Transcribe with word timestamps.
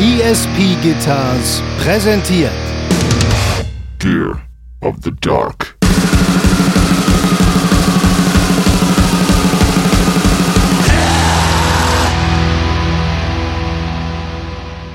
ESP 0.00 0.80
Guitars 0.80 1.60
präsentiert 1.82 2.52
Gear 3.98 4.40
of 4.80 4.94
the 5.02 5.10
Dark. 5.20 5.76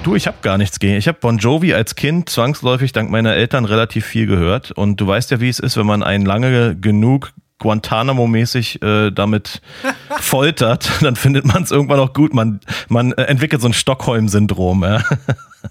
Du, 0.03 0.15
ich 0.15 0.25
habe 0.25 0.37
gar 0.41 0.57
nichts 0.57 0.79
gegen. 0.79 0.95
Ich 0.95 1.09
habe 1.09 1.17
Bon 1.19 1.37
Jovi 1.37 1.73
als 1.73 1.95
Kind 1.95 2.29
zwangsläufig 2.29 2.93
dank 2.93 3.11
meiner 3.11 3.33
Eltern 3.33 3.65
relativ 3.65 4.05
viel 4.05 4.25
gehört. 4.25 4.71
Und 4.71 5.01
du 5.01 5.07
weißt 5.07 5.31
ja, 5.31 5.41
wie 5.41 5.49
es 5.49 5.59
ist, 5.59 5.75
wenn 5.75 5.85
man 5.85 6.01
einen 6.01 6.25
lange 6.25 6.77
genug 6.77 7.33
Guantanamo-mäßig 7.59 8.81
äh, 8.81 9.11
damit 9.11 9.61
foltert, 10.19 10.89
dann 11.01 11.15
findet 11.15 11.45
man 11.45 11.63
es 11.63 11.71
irgendwann 11.71 11.99
auch 11.99 12.13
gut. 12.13 12.33
Man, 12.33 12.59
man 12.89 13.11
äh, 13.13 13.23
entwickelt 13.23 13.61
so 13.61 13.67
ein 13.67 13.73
Stockholm-Syndrom. 13.73 14.83
Ja. 14.83 15.03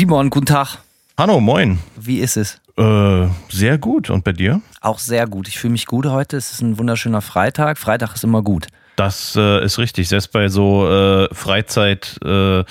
Simon, 0.00 0.30
guten 0.30 0.46
Tag. 0.46 0.78
Hallo, 1.18 1.40
moin. 1.40 1.78
Wie 1.94 2.20
ist 2.20 2.38
es? 2.38 2.58
Äh, 2.78 3.26
sehr 3.50 3.76
gut. 3.76 4.08
Und 4.08 4.24
bei 4.24 4.32
dir? 4.32 4.62
Auch 4.80 4.98
sehr 4.98 5.26
gut. 5.26 5.46
Ich 5.46 5.58
fühle 5.58 5.72
mich 5.72 5.84
gut 5.84 6.06
heute. 6.06 6.38
Es 6.38 6.52
ist 6.52 6.62
ein 6.62 6.78
wunderschöner 6.78 7.20
Freitag. 7.20 7.76
Freitag 7.76 8.14
ist 8.14 8.24
immer 8.24 8.40
gut. 8.40 8.68
Das 8.96 9.36
äh, 9.36 9.62
ist 9.62 9.76
richtig. 9.76 10.08
Selbst 10.08 10.32
bei 10.32 10.48
so 10.48 10.90
äh, 10.90 11.28
Freizeit. 11.34 12.18
Äh, 12.24 12.64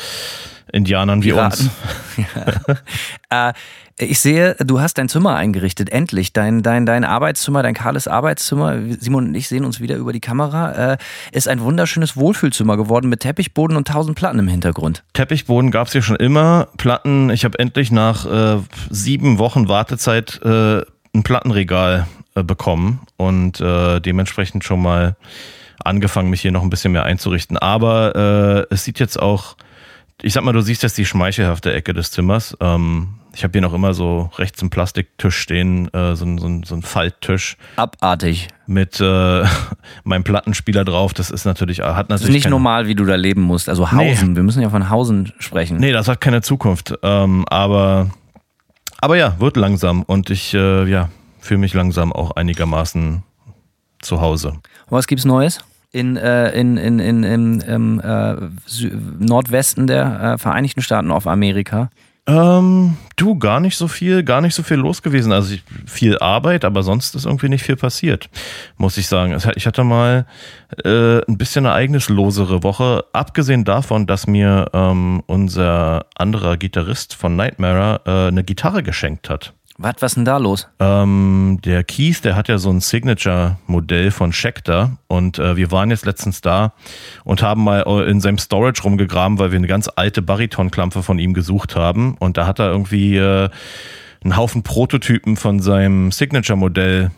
Indianern 0.72 1.24
wie 1.24 1.30
Piraten. 1.30 1.70
uns. 2.18 2.28
ja. 3.32 3.50
äh, 3.50 3.54
ich 4.02 4.22
sehe, 4.22 4.56
du 4.60 4.80
hast 4.80 4.98
dein 4.98 5.10
Zimmer 5.10 5.36
eingerichtet, 5.36 5.90
endlich. 5.90 6.32
Dein, 6.32 6.64
dein, 6.64 6.86
dein 6.86 7.04
Arbeitszimmer, 7.04 7.64
dein 7.64 7.74
kahles 7.74 8.08
Arbeitszimmer. 8.08 8.78
Simon 8.98 9.28
und 9.28 9.36
ich 9.36 9.50
sehen 9.50 9.66
uns 9.66 9.82
wieder 9.82 9.98
über 9.98 10.14
die 10.14 10.22
Kamera. 10.22 10.94
Äh, 10.94 10.98
ist 11.34 11.50
ein 11.50 11.60
wunderschönes 11.60 12.16
Wohlfühlzimmer 12.16 12.78
geworden 12.78 13.10
mit 13.10 13.20
Teppichboden 13.20 13.76
und 13.76 13.90
tausend 13.90 14.16
Platten 14.16 14.40
im 14.40 14.48
Hintergrund. 14.48 15.04
Teppichboden 15.14 15.70
gab 15.70 15.88
es 15.88 15.94
hier 15.94 16.02
schon 16.02 16.16
immer. 16.16 16.70
Platten, 16.78 17.30
ich 17.30 17.44
habe 17.44 17.60
endlich 17.60 17.92
nach 17.92 18.26
äh, 18.26 18.62
sieben 18.90 19.38
Wochen 19.38 19.68
Wartezeit 19.68 20.40
äh, 20.44 20.82
ein 21.14 21.24
Plattenregal 21.24 22.08
äh, 22.36 22.44
bekommen 22.44 23.02
und 23.18 23.60
äh, 23.60 24.00
dementsprechend 24.00 24.64
schon 24.64 24.82
mal 24.82 25.18
angefangen, 25.84 26.30
mich 26.30 26.42
hier 26.42 26.52
noch 26.52 26.64
ein 26.64 26.70
bisschen 26.70 26.94
mehr 26.94 27.04
einzurichten. 27.04 27.58
Aber 27.58 28.68
es 28.70 28.84
sieht 28.84 29.00
jetzt 29.00 29.18
auch, 29.18 29.56
ich 30.22 30.34
sag 30.34 30.44
mal, 30.44 30.52
du 30.54 30.62
siehst 30.62 30.84
jetzt 30.84 30.98
die 30.98 31.06
schmeichelhafte 31.06 31.74
Ecke 31.74 31.94
des 31.94 32.12
Zimmers. 32.12 32.56
Ähm, 32.60 33.16
ich 33.34 33.44
habe 33.44 33.52
hier 33.54 33.62
noch 33.62 33.74
immer 33.74 33.94
so 33.94 34.30
rechts 34.38 34.62
einen 34.62 34.70
Plastiktisch 34.70 35.38
stehen, 35.38 35.94
äh, 35.94 36.16
so, 36.16 36.26
ein- 36.26 36.38
so, 36.40 36.50
so 36.66 36.76
ein 36.76 36.82
Falttisch 36.82 37.58
Abartig. 37.76 38.48
mit 38.66 39.00
äh, 39.00 39.44
meinem 40.04 40.24
Plattenspieler 40.24 40.84
drauf. 40.84 41.14
Das 41.14 41.30
ist 41.32 41.46
natürlich, 41.46 41.80
hat 41.80 42.10
Das 42.12 42.22
natürlich 42.22 42.24
ist 42.30 42.34
nicht 42.34 42.44
keine- 42.44 42.56
normal, 42.56 42.88
wie 42.88 42.96
du 42.96 43.06
da 43.06 43.16
leben 43.16 43.42
musst. 43.42 43.70
Also 43.70 43.88
Nee. 43.92 44.12
Hausen. 44.12 44.36
Wir 44.36 44.44
müssen 44.44 44.62
ja 44.62 44.70
von 44.70 44.90
Hausen 44.90 45.32
sprechen. 45.40 45.78
Nee, 45.78 45.92
das 45.92 46.08
hat 46.08 46.20
keine 46.22 46.42
Zukunft. 46.42 46.94
Ähm, 47.04 47.46
aber, 47.50 48.10
aber 49.00 49.16
ja, 49.16 49.40
wird 49.40 49.56
langsam 49.58 50.04
und 50.04 50.30
ich 50.32 50.54
äh, 50.54 50.86
ja, 50.90 51.10
fühle 51.40 51.60
mich 51.60 51.74
langsam 51.74 52.12
auch 52.12 52.32
einigermaßen 52.32 53.24
zu 54.02 54.22
Hause. 54.22 54.54
Was 54.90 55.08
gibt's 55.08 55.24
Neues? 55.26 55.64
In, 55.92 56.18
äh, 56.18 56.52
in, 56.52 56.78
in, 56.78 57.00
in, 57.00 57.24
in, 57.24 57.62
im 57.62 58.00
äh, 58.00 58.36
Nordwesten 59.20 59.88
der 59.88 60.22
äh, 60.22 60.38
Vereinigten 60.38 60.82
Staaten 60.82 61.10
auf 61.10 61.26
Amerika. 61.26 61.90
Ähm, 62.30 62.96
du, 63.16 63.40
gar 63.40 63.60
nicht 63.60 63.76
so 63.76 63.88
viel, 63.88 64.24
gar 64.24 64.42
nicht 64.42 64.54
so 64.54 64.62
viel 64.62 64.78
los 64.78 65.02
gewesen. 65.02 65.32
Also 65.32 65.56
ich, 65.56 65.64
viel 65.88 66.20
Arbeit, 66.20 66.64
aber 66.64 66.84
sonst 66.84 67.16
ist 67.16 67.26
irgendwie 67.26 67.50
nicht 67.50 67.64
viel 67.64 67.76
passiert, 67.76 68.30
muss 68.78 68.98
ich 68.98 69.08
sagen. 69.08 69.36
Ich 69.56 69.66
hatte 69.66 69.84
mal 69.84 70.28
äh, 70.84 71.22
ein 71.28 71.40
bisschen 71.40 71.66
eine 71.66 71.74
ereignislosere 71.74 72.62
Woche, 72.62 73.04
abgesehen 73.14 73.66
davon, 73.66 74.06
dass 74.06 74.28
mir 74.28 74.70
ähm, 74.74 75.24
unser 75.26 76.06
anderer 76.16 76.58
Gitarrist 76.58 77.16
von 77.16 77.36
Nightmare 77.36 78.02
äh, 78.06 78.28
eine 78.28 78.44
Gitarre 78.44 78.84
geschenkt 78.84 79.30
hat. 79.30 79.54
Was, 79.82 79.96
was 80.02 80.16
denn 80.16 80.26
da 80.26 80.36
los? 80.36 80.68
Ähm, 80.80 81.60
der 81.64 81.86
Keith, 81.86 82.26
der 82.26 82.36
hat 82.36 82.50
ja 82.50 82.58
so 82.58 82.70
ein 82.70 82.82
Signature-Modell 82.82 84.12
von 84.12 84.34
Schecter 84.34 84.98
und 85.08 85.40
äh, 85.40 85.56
wir 85.56 85.72
waren 85.72 85.90
jetzt 85.90 86.06
letztens 86.06 86.42
da 86.42 86.74
und 87.24 87.42
haben 87.42 87.64
mal 87.64 87.86
äh, 87.88 88.12
in 88.12 88.20
seinem 88.20 88.40
Storage 88.40 88.84
rumgegraben, 88.84 89.40
weil 89.40 89.52
wir 89.52 89.58
eine 89.58 89.68
ganz 89.68 89.90
alte 89.96 90.22
Bariton-Klampe 90.22 91.02
von 91.02 91.18
ihm 91.18 91.34
gesucht 91.34 91.78
haben 91.78 92.18
und 92.20 92.36
da 92.36 92.46
hat 92.46 92.60
er 92.60 92.70
irgendwie 92.70 93.16
äh, 93.16 93.50
einen 94.22 94.36
Haufen 94.36 94.64
Prototypen 94.64 95.38
von 95.38 95.62
seinem 95.62 96.12
Signature-Modell 96.12 97.12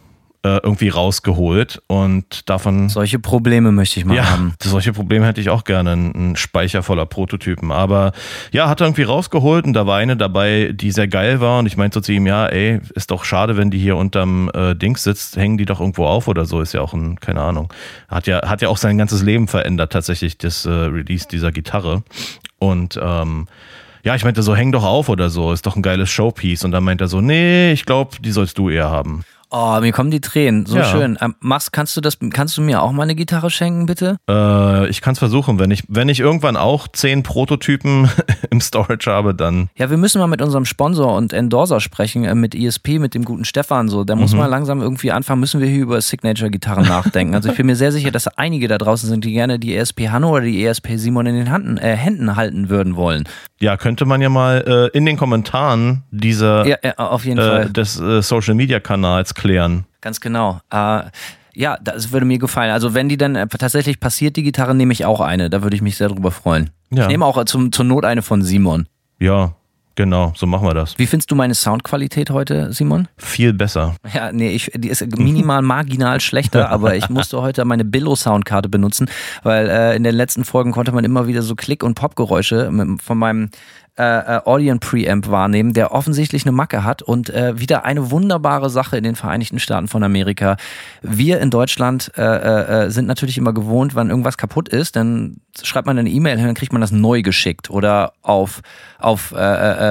äh, 0.44 0.58
irgendwie 0.64 0.90
rausgeholt 0.90 1.84
und 1.86 2.50
davon 2.50 2.90
Solche 2.90 3.20
Probleme 3.20 3.72
möchte 3.72 4.00
ich 4.00 4.06
mal 4.06 4.16
ja, 4.16 4.30
haben. 4.32 4.56
solche 4.62 4.92
Probleme 4.92 5.28
hätte 5.28 5.40
ich 5.40 5.50
auch 5.50 5.64
gerne, 5.64 5.92
einen 5.92 6.36
Speicher 6.36 6.82
voller 6.82 7.06
Prototypen. 7.06 7.72
Aber 7.72 8.12
ja, 8.52 8.68
hat 8.68 8.82
er 8.82 8.88
irgendwie 8.88 9.04
rausgeholt 9.04 9.66
und 9.66 9.74
da 9.74 9.86
war 9.86 9.98
eine 9.98 10.18
dabei, 10.18 10.72
die 10.74 10.92
sehr 10.92 11.08
geil 11.08 11.42
war. 11.42 11.60
Und 11.60 11.68
ich 11.68 11.78
meinte 11.78 11.96
so 11.96 12.02
zu 12.02 12.12
ihm, 12.12 12.26
ja, 12.26 12.48
ey, 12.48 12.80
ist 12.96 13.12
doch 13.12 13.24
schade, 13.24 13.56
wenn 13.56 13.70
die 13.70 13.78
hier 13.78 13.98
unterm 13.98 14.50
äh, 14.56 14.74
Dings 14.74 15.04
sitzt, 15.04 15.38
hängen 15.38 15.60
die 15.60 15.66
doch 15.66 15.80
irgendwo 15.80 16.06
auf 16.06 16.28
oder 16.28 16.46
so. 16.46 16.60
Ist 16.60 16.74
ja 16.74 16.82
auch 16.82 16.94
ein, 16.94 17.20
keine 17.20 17.42
Ahnung. 17.42 17.72
Hat 18.08 18.26
ja, 18.26 18.48
hat 18.50 18.64
ja 18.64 18.70
auch 18.70 18.78
sein 18.78 18.98
ganzes 18.98 19.22
Leben 19.22 19.48
verändert, 19.48 19.92
tatsächlich, 19.92 20.40
das 20.40 20.66
äh, 20.66 20.72
Release 20.72 21.28
dieser 21.28 21.52
Gitarre. 21.52 22.04
Und 22.58 23.00
ähm, 23.02 23.48
ja, 24.04 24.16
ich 24.16 24.24
meinte 24.24 24.42
so, 24.42 24.56
häng 24.56 24.72
doch 24.72 24.84
auf 24.84 25.10
oder 25.10 25.30
so, 25.30 25.52
ist 25.52 25.68
doch 25.68 25.76
ein 25.76 25.84
geiles 25.84 26.10
Showpiece. 26.10 26.64
Und 26.64 26.72
dann 26.72 26.84
meint 26.84 27.02
er 27.02 27.08
so, 27.08 27.22
nee, 27.22 27.72
ich 27.72 27.86
glaube, 27.86 28.18
die 28.20 28.32
sollst 28.32 28.58
du 28.58 28.70
eher 28.70 28.90
haben. 28.90 29.24
Oh, 29.54 29.78
mir 29.82 29.92
kommen 29.92 30.12
die 30.12 30.22
Tränen. 30.22 30.66
So 30.66 30.78
Ja. 30.78 30.86
schön. 30.86 31.18
Ähm, 31.22 31.36
Max, 31.42 31.72
kannst 31.74 31.98
du 31.98 32.02
das, 32.02 32.18
kannst 32.32 32.56
du 32.58 32.62
mir 32.62 32.82
auch 32.82 32.94
mal 32.94 33.04
eine 33.04 33.16
Gitarre 33.16 33.50
schenken, 33.50 33.86
bitte? 33.86 34.16
Äh, 34.30 34.88
ich 34.90 35.02
kann 35.02 35.12
es 35.14 35.20
versuchen, 35.20 35.60
wenn 35.60 35.72
ich, 35.72 35.84
wenn 35.90 36.08
ich 36.08 36.22
irgendwann 36.22 36.56
auch 36.56 36.88
zehn 36.88 37.22
Prototypen 37.24 38.10
im 38.50 38.62
Storage 38.62 39.12
habe, 39.12 39.36
dann 39.36 39.70
Ja, 39.76 39.90
wir 39.90 39.98
müssen 39.98 40.20
mal 40.20 40.28
mit 40.28 40.42
unserem 40.42 40.64
Sponsor 40.64 41.16
und 41.18 41.34
Endorser 41.34 41.82
sprechen, 41.82 42.24
äh, 42.24 42.34
mit 42.34 42.56
ESP, 42.56 42.98
mit 42.98 43.14
dem 43.14 43.26
guten 43.26 43.44
Stefan 43.44 43.90
so. 43.90 44.06
Da 44.06 44.16
Mhm. 44.16 44.22
muss 44.22 44.34
man 44.34 44.50
langsam 44.50 44.82
irgendwie 44.82 45.12
anfangen, 45.12 45.42
müssen 45.42 45.60
wir 45.60 45.68
hier 45.68 45.82
über 45.82 46.00
Signature-Gitarren 46.00 46.88
nachdenken. 46.88 47.36
Also 47.36 47.50
ich 47.50 47.58
bin 47.58 47.66
mir 47.66 47.76
sehr 47.76 47.92
sicher, 47.92 48.12
dass 48.12 48.30
einige 48.30 48.70
da 48.70 48.78
draußen 48.78 49.10
sind, 49.10 49.26
die 49.26 49.34
gerne 49.34 49.60
die 49.60 49.76
ESP 49.76 50.10
Hanno 50.10 50.30
oder 50.32 50.46
die 50.46 50.64
ESP 50.66 50.96
Simon 50.96 51.26
in 51.26 51.36
den 51.36 51.48
Händen, 51.52 51.78
äh, 51.78 51.96
Händen 51.98 52.38
halten 52.38 52.70
würden 52.70 52.96
wollen. 52.96 53.26
Ja, 53.60 53.76
könnte 53.78 54.06
man 54.06 54.22
ja 54.22 54.30
mal 54.30 54.90
äh, 54.94 54.98
in 54.98 55.06
den 55.06 55.18
Kommentaren 55.18 56.04
dieser 56.10 56.66
Ja, 56.66 56.78
ja 56.84 56.94
auf 56.98 57.26
jeden 57.26 57.38
äh, 57.40 57.42
Fall. 57.48 57.70
des 57.70 58.00
äh, 58.00 58.22
Social 58.24 58.56
Media 58.56 58.80
Kanals 58.80 59.36
klären. 59.42 59.86
Ganz 60.02 60.22
genau. 60.22 60.62
Äh, 60.70 61.04
ja, 61.54 61.78
das 61.82 62.12
würde 62.12 62.26
mir 62.26 62.38
gefallen. 62.38 62.72
Also 62.72 62.94
wenn 62.94 63.10
die 63.10 63.18
dann 63.18 63.36
äh, 63.36 63.48
tatsächlich 63.48 64.00
passiert, 64.00 64.36
die 64.36 64.44
Gitarre, 64.44 64.76
nehme 64.76 64.94
ich 64.94 65.06
auch 65.06 65.20
eine. 65.20 65.50
Da 65.50 65.64
würde 65.64 65.76
ich 65.76 65.82
mich 65.82 65.98
sehr 65.98 66.10
drüber 66.10 66.32
freuen. 66.32 66.70
Ja. 66.92 67.04
Ich 67.04 67.08
nehme 67.10 67.26
auch 67.26 67.38
äh, 67.38 67.46
zum, 67.46 67.72
zur 67.72 67.86
Not 67.86 68.06
eine 68.06 68.22
von 68.22 68.44
Simon. 68.44 68.88
Ja, 69.20 69.54
genau, 69.96 70.34
so 70.36 70.46
machen 70.46 70.68
wir 70.68 70.74
das. 70.74 70.98
Wie 70.98 71.08
findest 71.08 71.30
du 71.32 71.36
meine 71.36 71.56
Soundqualität 71.56 72.30
heute, 72.30 72.72
Simon? 72.72 73.08
Viel 73.18 73.54
besser. 73.54 73.96
Ja, 74.14 74.32
nee, 74.32 74.52
ich, 74.52 74.72
die 74.76 74.90
ist 74.90 75.06
minimal 75.18 75.62
marginal 75.62 76.22
schlechter, 76.22 76.70
aber 76.72 76.96
ich 76.96 77.10
musste 77.10 77.42
heute 77.42 77.66
meine 77.66 77.86
Billo-Soundkarte 77.86 78.70
benutzen, 78.70 79.10
weil 79.44 79.70
äh, 79.70 79.96
in 79.96 80.04
den 80.04 80.16
letzten 80.16 80.46
Folgen 80.46 80.72
konnte 80.72 80.92
man 80.92 81.04
immer 81.04 81.28
wieder 81.28 81.42
so 81.42 81.56
Klick- 81.56 81.84
und 81.84 81.96
Popgeräusche 81.96 82.72
von 83.04 83.18
meinem 83.18 83.50
äh, 84.02 84.38
äh, 84.38 84.42
Audion 84.46 84.80
Preamp 84.80 85.30
wahrnehmen, 85.30 85.74
der 85.74 85.92
offensichtlich 85.92 86.44
eine 86.44 86.52
Macke 86.52 86.84
hat 86.84 87.04
und 87.04 87.30
äh, 87.30 87.60
wieder 87.60 87.86
eine 87.86 88.10
wunderbare 88.10 88.72
Sache 88.72 88.98
in 88.98 89.04
den 89.04 89.16
Vereinigten 89.16 89.60
Staaten 89.60 89.88
von 89.88 90.02
Amerika. 90.02 90.58
Wir 91.04 91.40
in 91.40 91.52
Deutschland 91.52 92.12
äh, 92.18 92.24
äh, 92.24 92.86
äh, 92.86 92.90
sind 92.90 93.06
natürlich 93.06 93.38
immer 93.38 93.54
gewohnt, 93.54 93.94
wenn 93.94 94.10
irgendwas 94.10 94.38
kaputt 94.38 94.70
ist, 94.70 94.96
dann 94.96 95.38
schreibt 95.62 95.86
man 95.86 96.00
eine 96.00 96.10
E-Mail 96.10 96.38
hin, 96.38 96.48
dann 96.48 96.56
kriegt 96.56 96.72
man 96.72 96.82
das 96.82 96.92
neu 96.92 97.22
geschickt 97.22 97.70
oder 97.70 98.14
auf, 98.24 98.62
auf 98.98 99.36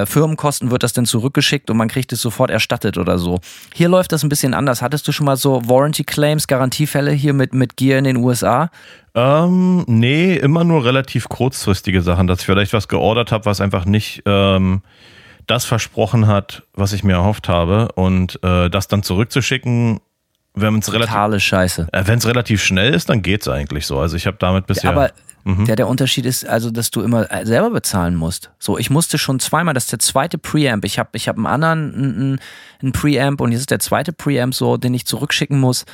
Firmenkosten 0.07 0.71
wird 0.71 0.83
das 0.83 0.95
dann 0.95 1.05
zurückgeschickt 1.05 1.71
und 1.71 1.77
man 1.77 1.89
kriegt 1.89 2.13
es 2.13 2.23
sofort 2.23 2.51
erstattet 2.51 2.97
oder 2.97 3.19
so. 3.19 3.41
Hier 3.75 3.89
läuft 3.89 4.11
das 4.13 4.23
ein 4.23 4.31
bisschen 4.31 4.55
anders. 4.55 4.83
Hattest 4.83 5.07
du 5.07 5.13
schon 5.13 5.27
mal 5.27 5.37
so 5.37 5.61
Warranty 5.69 6.03
Claims, 6.03 6.47
Garantiefälle 6.47 7.13
hier 7.13 7.35
mit, 7.35 7.53
mit 7.53 7.77
Gear 7.77 7.99
in 7.99 8.05
den 8.05 8.17
USA? 8.17 8.71
Ähm, 9.15 9.85
nee, 9.87 10.37
immer 10.37 10.65
nur 10.65 10.85
relativ 10.85 11.29
kurzfristige 11.29 12.03
Sachen, 12.03 12.27
dass 12.27 12.41
ich 12.41 12.47
vielleicht 12.47 12.73
was 12.73 12.89
geordert 12.89 13.33
habe, 13.33 13.45
was 13.45 13.61
einfach 13.61 13.85
nicht 13.85 14.23
ähm, 14.27 14.83
das 15.47 15.65
versprochen 15.65 16.27
hat, 16.27 16.63
was 16.75 16.93
ich 16.93 17.03
mir 17.03 17.15
erhofft 17.15 17.49
habe. 17.49 17.91
Und 17.95 18.39
äh, 18.45 18.71
das 18.71 18.89
dann 18.89 19.03
zurückzuschicken, 19.03 20.01
wenn 20.55 20.79
es 20.79 20.93
relativ, 20.93 21.13
Totale 21.13 21.41
Scheiße. 21.41 21.89
äh, 21.93 22.03
wenn 22.07 22.19
es 22.19 22.27
relativ 22.27 22.63
schnell 22.63 22.95
ist, 22.95 23.09
dann 23.09 23.23
geht's 23.23 23.49
eigentlich 23.49 23.87
so. 23.87 23.99
Also 23.99 24.17
ich 24.17 24.27
habe 24.27 24.37
damit 24.39 24.67
bisher. 24.67 24.91
Aber 24.91 25.11
Mhm. 25.45 25.65
Der, 25.65 25.77
der 25.77 25.89
Unterschied 25.89 26.27
ist 26.27 26.47
also, 26.47 26.71
dass 26.71 26.91
du 26.91 27.01
immer 27.01 27.31
äh, 27.33 27.47
selber 27.47 27.71
bezahlen 27.71 28.15
musst. 28.15 28.51
So, 28.59 28.79
ich 28.79 28.91
musste 28.91 29.19
schon 29.19 29.41
zweimal, 29.41 29.75
das 29.75 29.85
ist 29.85 29.93
der 29.93 29.99
zweite 29.99 30.39
Preamp. 30.39 30.85
Ich 30.85 30.99
habe 30.99 31.11
ich 31.15 31.29
hab 31.29 31.37
einen 31.37 31.47
anderen 31.47 31.95
einen, 31.95 32.41
einen 32.83 32.93
Preamp 32.93 33.41
und 33.41 33.53
jetzt 33.53 33.61
ist 33.61 33.71
der 33.71 33.79
zweite 33.79 34.13
Preamp 34.13 34.55
so, 34.55 34.77
den 34.77 34.95
ich 34.95 35.07
zurückschicken 35.07 35.59
muss. 35.59 35.85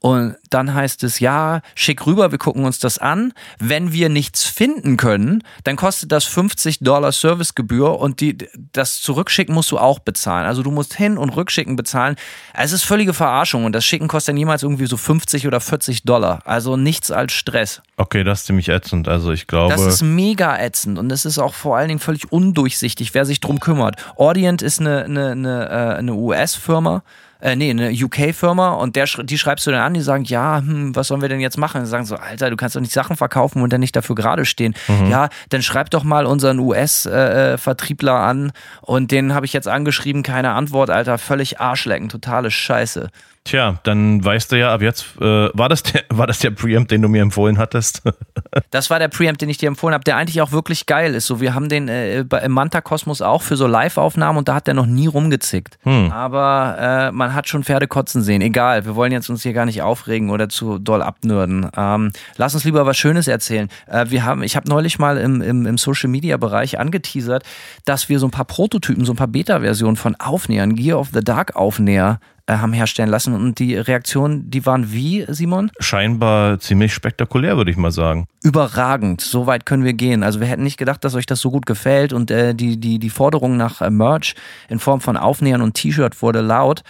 Und 0.00 0.36
dann 0.50 0.74
heißt 0.74 1.02
es, 1.04 1.20
ja, 1.20 1.62
schick 1.74 2.06
rüber, 2.06 2.30
wir 2.30 2.38
gucken 2.38 2.64
uns 2.64 2.78
das 2.78 2.98
an. 2.98 3.32
Wenn 3.58 3.92
wir 3.92 4.08
nichts 4.08 4.44
finden 4.44 4.96
können, 4.96 5.42
dann 5.64 5.76
kostet 5.76 6.12
das 6.12 6.24
50 6.24 6.80
Dollar 6.80 7.12
Servicegebühr 7.12 7.98
und 7.98 8.20
die, 8.20 8.36
das 8.72 9.00
Zurückschicken 9.00 9.54
musst 9.54 9.72
du 9.72 9.78
auch 9.78 9.98
bezahlen. 9.98 10.46
Also 10.46 10.62
du 10.62 10.70
musst 10.70 10.94
hin 10.94 11.16
und 11.16 11.30
rückschicken 11.30 11.76
bezahlen. 11.76 12.16
Es 12.52 12.72
ist 12.72 12.84
völlige 12.84 13.14
Verarschung 13.14 13.64
und 13.64 13.72
das 13.72 13.84
Schicken 13.84 14.06
kostet 14.06 14.32
dann 14.32 14.36
jemals 14.36 14.62
irgendwie 14.62 14.86
so 14.86 14.98
50 14.98 15.46
oder 15.46 15.60
40 15.60 16.02
Dollar. 16.02 16.40
Also 16.44 16.76
nichts 16.76 17.10
als 17.10 17.32
Stress. 17.32 17.80
Okay, 17.96 18.22
das 18.22 18.40
ist 18.40 18.46
ziemlich 18.46 18.68
ätzend. 18.68 19.08
Also 19.08 19.32
ich 19.32 19.46
glaube. 19.46 19.72
Das 19.72 19.84
ist 19.84 20.02
mega 20.02 20.58
ätzend 20.58 20.98
und 20.98 21.10
es 21.10 21.24
ist 21.24 21.38
auch 21.38 21.54
vor 21.54 21.78
allen 21.78 21.88
Dingen 21.88 22.00
völlig 22.00 22.30
undurchsichtig, 22.30 23.14
wer 23.14 23.24
sich 23.24 23.40
drum 23.40 23.60
kümmert. 23.60 23.96
Audient 24.16 24.60
ist 24.60 24.80
eine, 24.80 25.04
eine, 25.04 25.30
eine, 25.30 25.68
äh, 25.68 25.98
eine 25.98 26.14
US-Firma 26.14 27.02
äh, 27.46 27.54
nee, 27.54 27.70
eine 27.70 27.92
UK-Firma 27.92 28.70
und 28.70 28.96
der, 28.96 29.06
die 29.22 29.38
schreibst 29.38 29.68
du 29.68 29.70
dann 29.70 29.80
an, 29.80 29.94
die 29.94 30.00
sagen, 30.00 30.24
ja, 30.24 30.58
hm, 30.58 30.96
was 30.96 31.06
sollen 31.06 31.22
wir 31.22 31.28
denn 31.28 31.38
jetzt 31.38 31.56
machen? 31.56 31.80
Die 31.80 31.86
sagen 31.86 32.04
so, 32.04 32.16
Alter, 32.16 32.50
du 32.50 32.56
kannst 32.56 32.74
doch 32.74 32.80
nicht 32.80 32.92
Sachen 32.92 33.16
verkaufen 33.16 33.62
und 33.62 33.72
dann 33.72 33.78
nicht 33.78 33.94
dafür 33.94 34.16
gerade 34.16 34.44
stehen. 34.44 34.74
Mhm. 34.88 35.10
Ja, 35.10 35.28
dann 35.50 35.62
schreib 35.62 35.90
doch 35.90 36.02
mal 36.02 36.26
unseren 36.26 36.58
US-Vertriebler 36.58 38.14
äh, 38.14 38.30
an 38.30 38.52
und 38.80 39.12
den 39.12 39.32
habe 39.32 39.46
ich 39.46 39.52
jetzt 39.52 39.68
angeschrieben, 39.68 40.24
keine 40.24 40.54
Antwort, 40.54 40.90
Alter, 40.90 41.18
völlig 41.18 41.60
Arschlecken, 41.60 42.08
totale 42.08 42.50
Scheiße. 42.50 43.10
Tja, 43.46 43.78
dann 43.84 44.24
weißt 44.24 44.50
du 44.50 44.58
ja, 44.58 44.74
ab 44.74 44.82
jetzt, 44.82 45.06
äh, 45.20 45.48
war, 45.54 45.68
das 45.68 45.84
der, 45.84 46.02
war 46.10 46.26
das 46.26 46.40
der 46.40 46.50
Preamp, 46.50 46.88
den 46.88 47.00
du 47.00 47.08
mir 47.08 47.22
empfohlen 47.22 47.58
hattest? 47.58 48.02
das 48.72 48.90
war 48.90 48.98
der 48.98 49.06
Preamp, 49.06 49.38
den 49.38 49.48
ich 49.48 49.56
dir 49.56 49.68
empfohlen 49.68 49.94
habe, 49.94 50.02
der 50.02 50.16
eigentlich 50.16 50.42
auch 50.42 50.50
wirklich 50.50 50.86
geil 50.86 51.14
ist. 51.14 51.26
So, 51.26 51.40
wir 51.40 51.54
haben 51.54 51.68
den 51.68 51.88
äh, 51.88 52.22
im 52.22 52.52
Manta 52.52 52.80
Kosmos 52.80 53.22
auch 53.22 53.42
für 53.42 53.56
so 53.56 53.68
Live-Aufnahmen 53.68 54.38
und 54.38 54.48
da 54.48 54.56
hat 54.56 54.66
der 54.66 54.74
noch 54.74 54.86
nie 54.86 55.06
rumgezickt. 55.06 55.78
Hm. 55.84 56.10
Aber 56.10 56.76
äh, 57.08 57.12
man 57.12 57.34
hat 57.34 57.48
schon 57.48 57.62
Pferde 57.62 57.86
kotzen 57.86 58.20
sehen. 58.20 58.42
Egal, 58.42 58.84
wir 58.84 58.96
wollen 58.96 59.12
jetzt 59.12 59.30
uns 59.30 59.44
hier 59.44 59.52
gar 59.52 59.64
nicht 59.64 59.80
aufregen 59.80 60.30
oder 60.30 60.48
zu 60.48 60.80
doll 60.80 61.00
abnörden. 61.00 61.70
Ähm, 61.76 62.10
lass 62.36 62.54
uns 62.54 62.64
lieber 62.64 62.84
was 62.84 62.96
Schönes 62.96 63.28
erzählen. 63.28 63.68
Äh, 63.86 64.06
wir 64.08 64.24
haben, 64.24 64.42
ich 64.42 64.56
habe 64.56 64.68
neulich 64.68 64.98
mal 64.98 65.18
im, 65.18 65.40
im, 65.40 65.66
im 65.66 65.78
Social-Media-Bereich 65.78 66.80
angeteasert, 66.80 67.44
dass 67.84 68.08
wir 68.08 68.18
so 68.18 68.26
ein 68.26 68.32
paar 68.32 68.44
Prototypen, 68.44 69.04
so 69.04 69.12
ein 69.12 69.16
paar 69.16 69.28
Beta-Versionen 69.28 69.94
von 69.94 70.16
Aufnähern, 70.16 70.74
Gear 70.74 70.98
of 70.98 71.10
the 71.14 71.20
Dark 71.20 71.54
Aufnäher, 71.54 72.18
äh, 72.18 72.35
haben 72.48 72.72
herstellen 72.72 73.08
lassen. 73.08 73.34
Und 73.34 73.58
die 73.58 73.76
Reaktionen, 73.76 74.50
die 74.50 74.64
waren 74.66 74.92
wie, 74.92 75.24
Simon? 75.28 75.70
Scheinbar 75.80 76.58
ziemlich 76.58 76.94
spektakulär, 76.94 77.56
würde 77.56 77.70
ich 77.70 77.76
mal 77.76 77.92
sagen. 77.92 78.26
Überragend. 78.42 79.20
So 79.20 79.46
weit 79.46 79.66
können 79.66 79.84
wir 79.84 79.94
gehen. 79.94 80.22
Also 80.22 80.40
wir 80.40 80.46
hätten 80.46 80.62
nicht 80.62 80.78
gedacht, 80.78 81.04
dass 81.04 81.14
euch 81.14 81.26
das 81.26 81.40
so 81.40 81.50
gut 81.50 81.66
gefällt. 81.66 82.12
Und 82.12 82.30
äh, 82.30 82.54
die, 82.54 82.78
die, 82.78 82.98
die 82.98 83.10
Forderung 83.10 83.56
nach 83.56 83.80
äh, 83.80 83.90
Merch 83.90 84.34
in 84.68 84.78
Form 84.78 85.00
von 85.00 85.16
Aufnähern 85.16 85.62
und 85.62 85.74
T-Shirt 85.74 86.22
wurde 86.22 86.40
laut. 86.40 86.82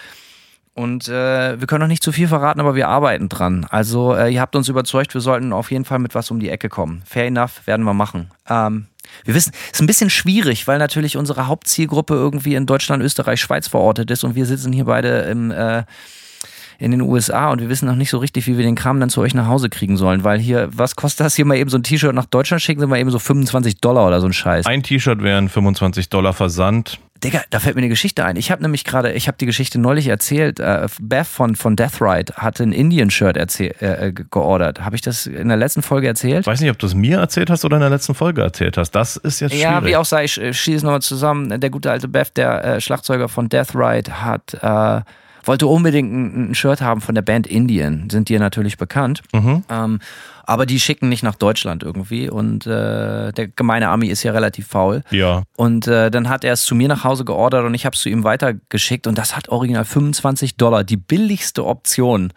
Und 0.76 1.08
äh, 1.08 1.58
wir 1.58 1.66
können 1.66 1.80
noch 1.80 1.88
nicht 1.88 2.02
zu 2.02 2.12
viel 2.12 2.28
verraten, 2.28 2.60
aber 2.60 2.74
wir 2.74 2.88
arbeiten 2.88 3.30
dran. 3.30 3.66
Also 3.70 4.14
äh, 4.14 4.28
ihr 4.28 4.42
habt 4.42 4.54
uns 4.56 4.68
überzeugt, 4.68 5.14
wir 5.14 5.22
sollten 5.22 5.54
auf 5.54 5.70
jeden 5.70 5.86
Fall 5.86 5.98
mit 5.98 6.14
was 6.14 6.30
um 6.30 6.38
die 6.38 6.50
Ecke 6.50 6.68
kommen. 6.68 7.02
Fair 7.06 7.24
enough, 7.24 7.66
werden 7.66 7.86
wir 7.86 7.94
machen. 7.94 8.30
Ähm, 8.46 8.84
wir 9.24 9.34
wissen, 9.34 9.52
es 9.68 9.76
ist 9.76 9.80
ein 9.80 9.86
bisschen 9.86 10.10
schwierig, 10.10 10.68
weil 10.68 10.78
natürlich 10.78 11.16
unsere 11.16 11.46
Hauptzielgruppe 11.46 12.12
irgendwie 12.12 12.56
in 12.56 12.66
Deutschland, 12.66 13.02
Österreich, 13.02 13.40
Schweiz 13.40 13.68
verortet 13.68 14.10
ist 14.10 14.22
und 14.22 14.34
wir 14.34 14.44
sitzen 14.44 14.70
hier 14.70 14.84
beide 14.84 15.20
im, 15.20 15.50
äh, 15.50 15.84
in 16.78 16.90
den 16.90 17.00
USA 17.00 17.50
und 17.52 17.62
wir 17.62 17.70
wissen 17.70 17.86
noch 17.86 17.96
nicht 17.96 18.10
so 18.10 18.18
richtig, 18.18 18.46
wie 18.46 18.58
wir 18.58 18.64
den 18.66 18.74
Kram 18.74 19.00
dann 19.00 19.08
zu 19.08 19.22
euch 19.22 19.32
nach 19.32 19.46
Hause 19.46 19.70
kriegen 19.70 19.96
sollen, 19.96 20.24
weil 20.24 20.38
hier, 20.38 20.68
was 20.72 20.94
kostet 20.94 21.24
das 21.24 21.36
hier 21.36 21.46
mal 21.46 21.56
eben 21.56 21.70
so 21.70 21.78
ein 21.78 21.84
T-Shirt 21.84 22.14
nach 22.14 22.26
Deutschland 22.26 22.60
schicken, 22.60 22.80
sind 22.80 22.90
wir 22.90 22.98
eben 22.98 23.10
so 23.10 23.18
25 23.18 23.80
Dollar 23.80 24.06
oder 24.06 24.20
so 24.20 24.26
ein 24.26 24.34
Scheiß. 24.34 24.66
Ein 24.66 24.82
T-Shirt 24.82 25.22
wären 25.22 25.48
25 25.48 26.10
Dollar 26.10 26.34
Versand. 26.34 27.00
Digga, 27.24 27.42
da 27.50 27.60
fällt 27.60 27.76
mir 27.76 27.80
eine 27.80 27.88
Geschichte 27.88 28.24
ein. 28.24 28.36
Ich 28.36 28.50
habe 28.50 28.62
nämlich 28.62 28.84
gerade, 28.84 29.12
ich 29.12 29.28
habe 29.28 29.38
die 29.38 29.46
Geschichte 29.46 29.78
neulich 29.78 30.08
erzählt. 30.08 30.60
Äh, 30.60 30.86
Beth 31.00 31.26
von, 31.26 31.56
von 31.56 31.76
Death 31.76 32.00
Ride 32.00 32.34
hatte 32.36 32.62
ein 32.62 32.72
Indian-Shirt 32.72 33.36
äh, 33.36 34.12
geordert. 34.12 34.84
Habe 34.84 34.96
ich 34.96 35.02
das 35.02 35.26
in 35.26 35.48
der 35.48 35.56
letzten 35.56 35.82
Folge 35.82 36.06
erzählt? 36.08 36.40
Ich 36.40 36.46
weiß 36.46 36.60
nicht, 36.60 36.70
ob 36.70 36.78
du 36.78 36.86
es 36.86 36.94
mir 36.94 37.18
erzählt 37.18 37.50
hast 37.50 37.64
oder 37.64 37.76
in 37.76 37.80
der 37.80 37.90
letzten 37.90 38.14
Folge 38.14 38.42
erzählt 38.42 38.76
hast. 38.76 38.90
Das 38.92 39.16
ist 39.16 39.40
jetzt 39.40 39.52
schwierig. 39.52 39.64
Ja, 39.64 39.84
wie 39.84 39.96
auch 39.96 40.04
sei, 40.04 40.24
ich 40.24 40.40
äh, 40.40 40.52
schieße 40.52 40.76
es 40.78 40.82
nochmal 40.82 41.02
zusammen. 41.02 41.60
Der 41.60 41.70
gute 41.70 41.90
alte 41.90 42.08
Beth, 42.08 42.36
der 42.36 42.64
äh, 42.64 42.80
Schlagzeuger 42.80 43.28
von 43.28 43.48
Death 43.48 43.74
Ride, 43.74 44.22
hat 44.22 44.54
äh, 44.54 45.00
wollte 45.46 45.66
unbedingt 45.66 46.12
ein, 46.12 46.50
ein, 46.50 46.54
Shirt 46.54 46.80
haben 46.80 47.00
von 47.00 47.14
der 47.14 47.22
Band 47.22 47.46
Indian. 47.46 48.10
Sind 48.10 48.28
dir 48.28 48.38
natürlich 48.38 48.76
bekannt. 48.76 49.22
Mhm. 49.32 49.64
Ähm, 49.68 50.00
aber 50.44 50.64
die 50.64 50.78
schicken 50.78 51.08
nicht 51.08 51.24
nach 51.24 51.34
Deutschland 51.34 51.82
irgendwie 51.82 52.30
und 52.30 52.66
äh, 52.66 53.32
der 53.32 53.48
gemeine 53.48 53.88
Ami 53.88 54.06
ist 54.06 54.22
ja 54.22 54.30
relativ 54.30 54.68
faul. 54.68 55.02
Ja. 55.10 55.42
Und 55.56 55.88
äh, 55.88 56.10
dann 56.10 56.28
hat 56.28 56.44
er 56.44 56.52
es 56.52 56.64
zu 56.64 56.76
mir 56.76 56.86
nach 56.86 57.02
Hause 57.02 57.24
geordert 57.24 57.64
und 57.64 57.74
ich 57.74 57.84
habe 57.84 57.94
es 57.94 58.00
zu 58.00 58.08
ihm 58.08 58.22
weitergeschickt 58.22 59.08
und 59.08 59.18
das 59.18 59.36
hat 59.36 59.48
original 59.48 59.84
25 59.84 60.56
Dollar, 60.56 60.84
die 60.84 60.96
billigste 60.96 61.66
Option. 61.66 62.32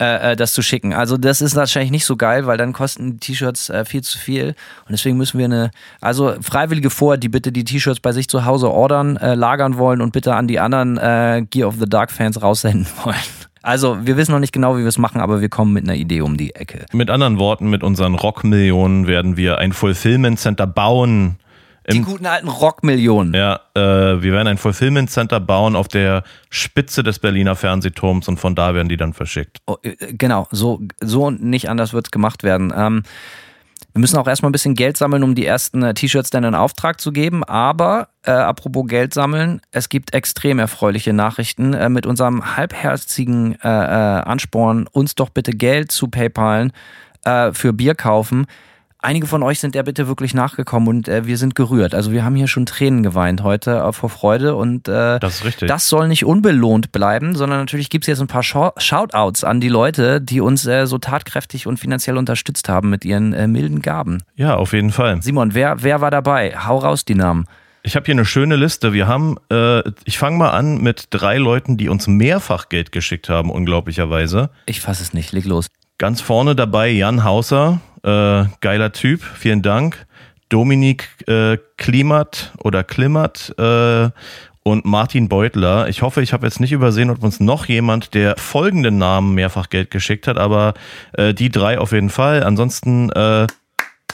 Äh, 0.00 0.36
das 0.36 0.52
zu 0.52 0.62
schicken. 0.62 0.94
Also 0.94 1.16
das 1.16 1.40
ist 1.40 1.56
wahrscheinlich 1.56 1.90
nicht 1.90 2.04
so 2.04 2.16
geil, 2.16 2.46
weil 2.46 2.56
dann 2.56 2.72
kosten 2.72 3.14
die 3.14 3.18
T-Shirts 3.18 3.68
äh, 3.68 3.84
viel 3.84 4.00
zu 4.00 4.16
viel 4.16 4.50
und 4.86 4.92
deswegen 4.92 5.16
müssen 5.16 5.38
wir 5.38 5.46
eine, 5.46 5.72
also 6.00 6.36
Freiwillige 6.40 6.90
vor, 6.90 7.16
die 7.16 7.28
bitte 7.28 7.50
die 7.50 7.64
T-Shirts 7.64 7.98
bei 7.98 8.12
sich 8.12 8.28
zu 8.28 8.44
Hause 8.44 8.70
ordern, 8.70 9.16
äh, 9.16 9.34
lagern 9.34 9.76
wollen 9.76 10.00
und 10.00 10.12
bitte 10.12 10.36
an 10.36 10.46
die 10.46 10.60
anderen 10.60 10.98
äh, 10.98 11.44
Gear 11.50 11.66
of 11.66 11.74
the 11.80 11.88
Dark 11.88 12.12
Fans 12.12 12.40
raussenden 12.40 12.86
wollen. 13.04 13.16
Also, 13.62 14.06
wir 14.06 14.16
wissen 14.16 14.30
noch 14.30 14.38
nicht 14.38 14.52
genau, 14.52 14.76
wie 14.76 14.82
wir 14.82 14.86
es 14.86 14.98
machen, 14.98 15.20
aber 15.20 15.40
wir 15.40 15.48
kommen 15.48 15.72
mit 15.72 15.82
einer 15.82 15.96
Idee 15.96 16.20
um 16.20 16.36
die 16.36 16.54
Ecke. 16.54 16.86
Mit 16.92 17.10
anderen 17.10 17.38
Worten, 17.38 17.68
mit 17.68 17.82
unseren 17.82 18.14
Rockmillionen 18.14 19.08
werden 19.08 19.36
wir 19.36 19.58
ein 19.58 19.72
Fulfillment 19.72 20.38
Center 20.38 20.66
bauen. 20.68 21.38
Die 21.92 22.02
guten 22.02 22.26
alten 22.26 22.48
Rockmillionen. 22.48 23.34
Ja, 23.34 23.60
äh, 23.74 23.80
wir 24.22 24.32
werden 24.32 24.48
ein 24.48 24.58
Fulfillment 24.58 25.10
Center 25.10 25.40
bauen 25.40 25.74
auf 25.74 25.88
der 25.88 26.22
Spitze 26.50 27.02
des 27.02 27.18
Berliner 27.18 27.56
Fernsehturms 27.56 28.28
und 28.28 28.38
von 28.38 28.54
da 28.54 28.74
werden 28.74 28.88
die 28.88 28.96
dann 28.96 29.14
verschickt. 29.14 29.58
Oh, 29.66 29.76
genau, 30.10 30.46
so, 30.50 30.80
so 31.00 31.24
und 31.24 31.42
nicht 31.42 31.70
anders 31.70 31.92
wird 31.92 32.08
es 32.08 32.10
gemacht 32.10 32.42
werden. 32.42 32.72
Ähm, 32.76 33.02
wir 33.98 34.00
müssen 34.00 34.18
auch 34.18 34.28
erstmal 34.28 34.50
ein 34.50 34.52
bisschen 34.52 34.74
Geld 34.74 34.96
sammeln, 34.96 35.22
um 35.22 35.34
die 35.34 35.46
ersten 35.46 35.82
äh, 35.82 35.94
T-Shirts 35.94 36.30
dann 36.30 36.44
in 36.44 36.54
Auftrag 36.54 37.00
zu 37.00 37.10
geben. 37.10 37.42
Aber 37.42 38.08
äh, 38.22 38.30
apropos 38.30 38.86
Geld 38.86 39.14
sammeln, 39.14 39.60
es 39.72 39.88
gibt 39.88 40.14
extrem 40.14 40.58
erfreuliche 40.58 41.12
Nachrichten 41.12 41.74
äh, 41.74 41.88
mit 41.88 42.06
unserem 42.06 42.56
halbherzigen 42.56 43.56
äh, 43.62 43.66
Ansporn, 43.66 44.86
uns 44.92 45.14
doch 45.14 45.30
bitte 45.30 45.52
Geld 45.52 45.90
zu 45.90 46.08
PayPalen 46.08 46.72
äh, 47.24 47.52
für 47.52 47.72
Bier 47.72 47.94
kaufen. 47.94 48.46
Einige 49.00 49.28
von 49.28 49.44
euch 49.44 49.60
sind 49.60 49.76
der 49.76 49.84
bitte 49.84 50.08
wirklich 50.08 50.34
nachgekommen 50.34 50.88
und 50.88 51.08
äh, 51.08 51.24
wir 51.24 51.38
sind 51.38 51.54
gerührt. 51.54 51.94
Also 51.94 52.10
wir 52.10 52.24
haben 52.24 52.34
hier 52.34 52.48
schon 52.48 52.66
Tränen 52.66 53.04
geweint 53.04 53.44
heute 53.44 53.76
äh, 53.76 53.92
vor 53.92 54.10
Freude 54.10 54.56
und 54.56 54.88
äh, 54.88 55.20
das, 55.20 55.40
das 55.60 55.88
soll 55.88 56.08
nicht 56.08 56.24
unbelohnt 56.24 56.90
bleiben, 56.90 57.36
sondern 57.36 57.60
natürlich 57.60 57.90
gibt 57.90 58.04
es 58.04 58.08
jetzt 58.08 58.20
ein 58.20 58.26
paar 58.26 58.42
Shoutouts 58.42 59.44
an 59.44 59.60
die 59.60 59.68
Leute, 59.68 60.20
die 60.20 60.40
uns 60.40 60.66
äh, 60.66 60.86
so 60.86 60.98
tatkräftig 60.98 61.68
und 61.68 61.78
finanziell 61.78 62.16
unterstützt 62.16 62.68
haben 62.68 62.90
mit 62.90 63.04
ihren 63.04 63.32
äh, 63.34 63.46
milden 63.46 63.82
Gaben. 63.82 64.24
Ja, 64.34 64.56
auf 64.56 64.72
jeden 64.72 64.90
Fall. 64.90 65.22
Simon, 65.22 65.54
wer, 65.54 65.80
wer 65.84 66.00
war 66.00 66.10
dabei? 66.10 66.56
Hau 66.56 66.78
raus 66.78 67.04
die 67.04 67.14
Namen. 67.14 67.44
Ich 67.84 67.94
habe 67.94 68.04
hier 68.04 68.14
eine 68.14 68.24
schöne 68.24 68.56
Liste. 68.56 68.92
Wir 68.92 69.06
haben, 69.06 69.36
äh, 69.48 69.82
ich 70.06 70.18
fange 70.18 70.38
mal 70.38 70.50
an 70.50 70.82
mit 70.82 71.06
drei 71.10 71.38
Leuten, 71.38 71.76
die 71.76 71.88
uns 71.88 72.08
mehrfach 72.08 72.68
Geld 72.68 72.90
geschickt 72.90 73.28
haben, 73.28 73.50
unglaublicherweise. 73.50 74.50
Ich 74.66 74.80
fasse 74.80 75.04
es 75.04 75.14
nicht, 75.14 75.30
leg 75.30 75.44
los. 75.44 75.68
Ganz 75.98 76.20
vorne 76.20 76.54
dabei 76.54 76.90
Jan 76.90 77.24
Hauser, 77.24 77.80
äh, 78.02 78.44
geiler 78.60 78.92
Typ, 78.92 79.22
vielen 79.22 79.62
Dank. 79.62 80.06
Dominik 80.48 81.08
äh, 81.26 81.58
Klimat 81.76 82.52
oder 82.62 82.82
Klimat 82.82 83.54
äh, 83.58 84.08
und 84.62 84.84
Martin 84.84 85.28
Beutler. 85.28 85.88
Ich 85.88 86.02
hoffe, 86.02 86.22
ich 86.22 86.32
habe 86.32 86.46
jetzt 86.46 86.60
nicht 86.60 86.72
übersehen, 86.72 87.10
ob 87.10 87.22
uns 87.22 87.40
noch 87.40 87.66
jemand, 87.66 88.14
der 88.14 88.36
folgenden 88.36 88.98
Namen 88.98 89.34
mehrfach 89.34 89.68
Geld 89.68 89.90
geschickt 89.90 90.26
hat, 90.26 90.38
aber 90.38 90.74
äh, 91.12 91.34
die 91.34 91.50
drei 91.50 91.78
auf 91.78 91.92
jeden 91.92 92.10
Fall. 92.10 92.42
Ansonsten, 92.42 93.10
äh, 93.10 93.46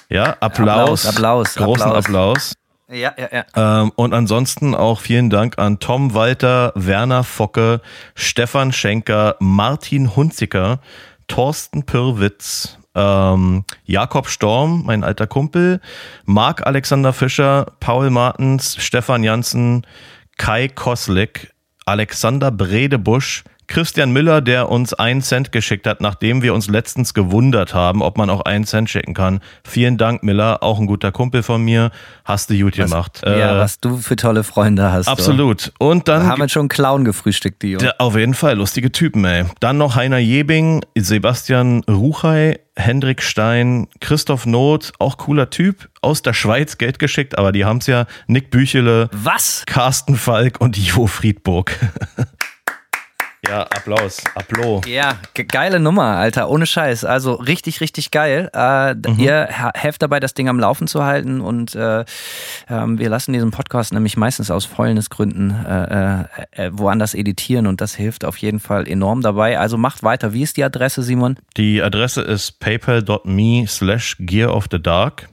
ja, 0.08 0.36
Applaus. 0.40 1.06
Applaus, 1.06 1.06
Applaus. 1.06 1.54
Großen 1.54 1.92
Applaus. 1.92 2.06
Applaus. 2.06 2.54
Ja, 2.88 3.12
ja, 3.16 3.28
ja. 3.32 3.82
Ähm, 3.82 3.92
und 3.96 4.12
ansonsten 4.12 4.74
auch 4.74 5.00
vielen 5.00 5.30
Dank 5.30 5.58
an 5.58 5.78
Tom 5.80 6.14
Walter, 6.14 6.72
Werner 6.74 7.24
Focke, 7.24 7.80
Stefan 8.14 8.72
Schenker, 8.72 9.36
Martin 9.40 10.14
Hunziker, 10.14 10.80
Thorsten 11.26 11.84
Pirwitz, 11.86 12.78
ähm, 12.94 13.64
Jakob 13.84 14.28
Storm, 14.28 14.82
mein 14.86 15.04
alter 15.04 15.26
Kumpel, 15.26 15.80
Marc 16.24 16.66
Alexander 16.66 17.12
Fischer, 17.12 17.66
Paul 17.80 18.10
Martens, 18.10 18.76
Stefan 18.78 19.24
Janssen, 19.24 19.86
Kai 20.36 20.68
Koslik, 20.68 21.52
Alexander 21.86 22.50
Bredebusch, 22.50 23.44
Christian 23.66 24.12
Müller, 24.12 24.40
der 24.40 24.68
uns 24.68 24.94
einen 24.94 25.22
Cent 25.22 25.52
geschickt 25.52 25.86
hat, 25.86 26.00
nachdem 26.00 26.42
wir 26.42 26.54
uns 26.54 26.68
letztens 26.68 27.14
gewundert 27.14 27.74
haben, 27.74 28.02
ob 28.02 28.18
man 28.18 28.30
auch 28.30 28.42
einen 28.42 28.64
Cent 28.64 28.90
schicken 28.90 29.14
kann. 29.14 29.40
Vielen 29.64 29.98
Dank, 29.98 30.22
Miller, 30.22 30.62
auch 30.62 30.78
ein 30.78 30.86
guter 30.86 31.12
Kumpel 31.12 31.42
von 31.42 31.62
mir. 31.62 31.90
Hast 32.24 32.50
du 32.50 32.58
gut 32.58 32.78
was, 32.78 32.90
gemacht. 32.90 33.22
Ja, 33.24 33.56
äh, 33.56 33.58
was 33.58 33.80
du 33.80 33.96
für 33.96 34.16
tolle 34.16 34.44
Freunde 34.44 34.92
hast. 34.92 35.08
Absolut. 35.08 35.60
So. 35.60 35.70
Und 35.78 36.08
dann. 36.08 36.22
Da 36.22 36.28
haben 36.28 36.40
wir 36.40 36.48
schon 36.48 36.68
Clown 36.68 37.04
gefrühstückt, 37.04 37.62
die 37.62 37.72
Jungs. 37.72 37.84
Auf 37.98 38.16
jeden 38.16 38.34
Fall, 38.34 38.56
lustige 38.56 38.92
Typen, 38.92 39.24
ey. 39.24 39.44
Dann 39.60 39.78
noch 39.78 39.96
Heiner 39.96 40.18
Jebing, 40.18 40.84
Sebastian 40.96 41.82
Ruchey, 41.88 42.58
Hendrik 42.76 43.22
Stein, 43.22 43.88
Christoph 44.00 44.46
Not, 44.46 44.92
auch 44.98 45.16
cooler 45.16 45.50
Typ, 45.50 45.88
aus 46.02 46.22
der 46.22 46.32
Schweiz 46.32 46.78
Geld 46.78 46.98
geschickt, 46.98 47.38
aber 47.38 47.52
die 47.52 47.64
haben 47.64 47.78
es 47.78 47.86
ja. 47.86 48.06
Nick 48.26 48.50
Büchele, 48.50 49.08
Was? 49.12 49.62
Carsten 49.66 50.16
Falk 50.16 50.60
und 50.60 50.76
Jo 50.76 51.06
Friedburg. 51.06 51.78
Ja, 53.48 53.62
Applaus, 53.62 54.22
Applaus. 54.34 54.86
Ja, 54.86 55.18
geile 55.48 55.80
Nummer, 55.80 56.16
Alter, 56.16 56.48
ohne 56.48 56.66
Scheiß. 56.66 57.04
Also 57.04 57.34
richtig, 57.34 57.80
richtig 57.80 58.10
geil. 58.10 58.50
Äh, 58.54 58.94
mhm. 58.94 59.18
Ihr 59.18 59.48
helft 59.74 60.02
dabei, 60.02 60.20
das 60.20 60.34
Ding 60.34 60.48
am 60.48 60.58
Laufen 60.58 60.86
zu 60.86 61.04
halten 61.04 61.40
und 61.40 61.74
äh, 61.74 62.00
äh, 62.00 62.04
wir 62.68 63.08
lassen 63.08 63.32
diesen 63.32 63.50
Podcast 63.50 63.92
nämlich 63.92 64.16
meistens 64.16 64.50
aus 64.50 64.64
Fäulnisgründen 64.64 65.50
äh, 65.50 65.84
äh, 65.84 66.24
äh, 66.52 66.70
woanders 66.72 67.14
editieren 67.14 67.66
und 67.66 67.80
das 67.80 67.94
hilft 67.94 68.24
auf 68.24 68.36
jeden 68.38 68.60
Fall 68.60 68.88
enorm 68.88 69.20
dabei. 69.20 69.58
Also 69.58 69.76
macht 69.76 70.02
weiter. 70.02 70.32
Wie 70.32 70.42
ist 70.42 70.56
die 70.56 70.64
Adresse, 70.64 71.02
Simon? 71.02 71.36
Die 71.56 71.82
Adresse 71.82 72.22
ist 72.22 72.60
paypal.me 72.60 73.66
slash 73.66 74.16
gear 74.20 74.54
of 74.54 74.66
the 74.70 74.80
dark 74.80 75.28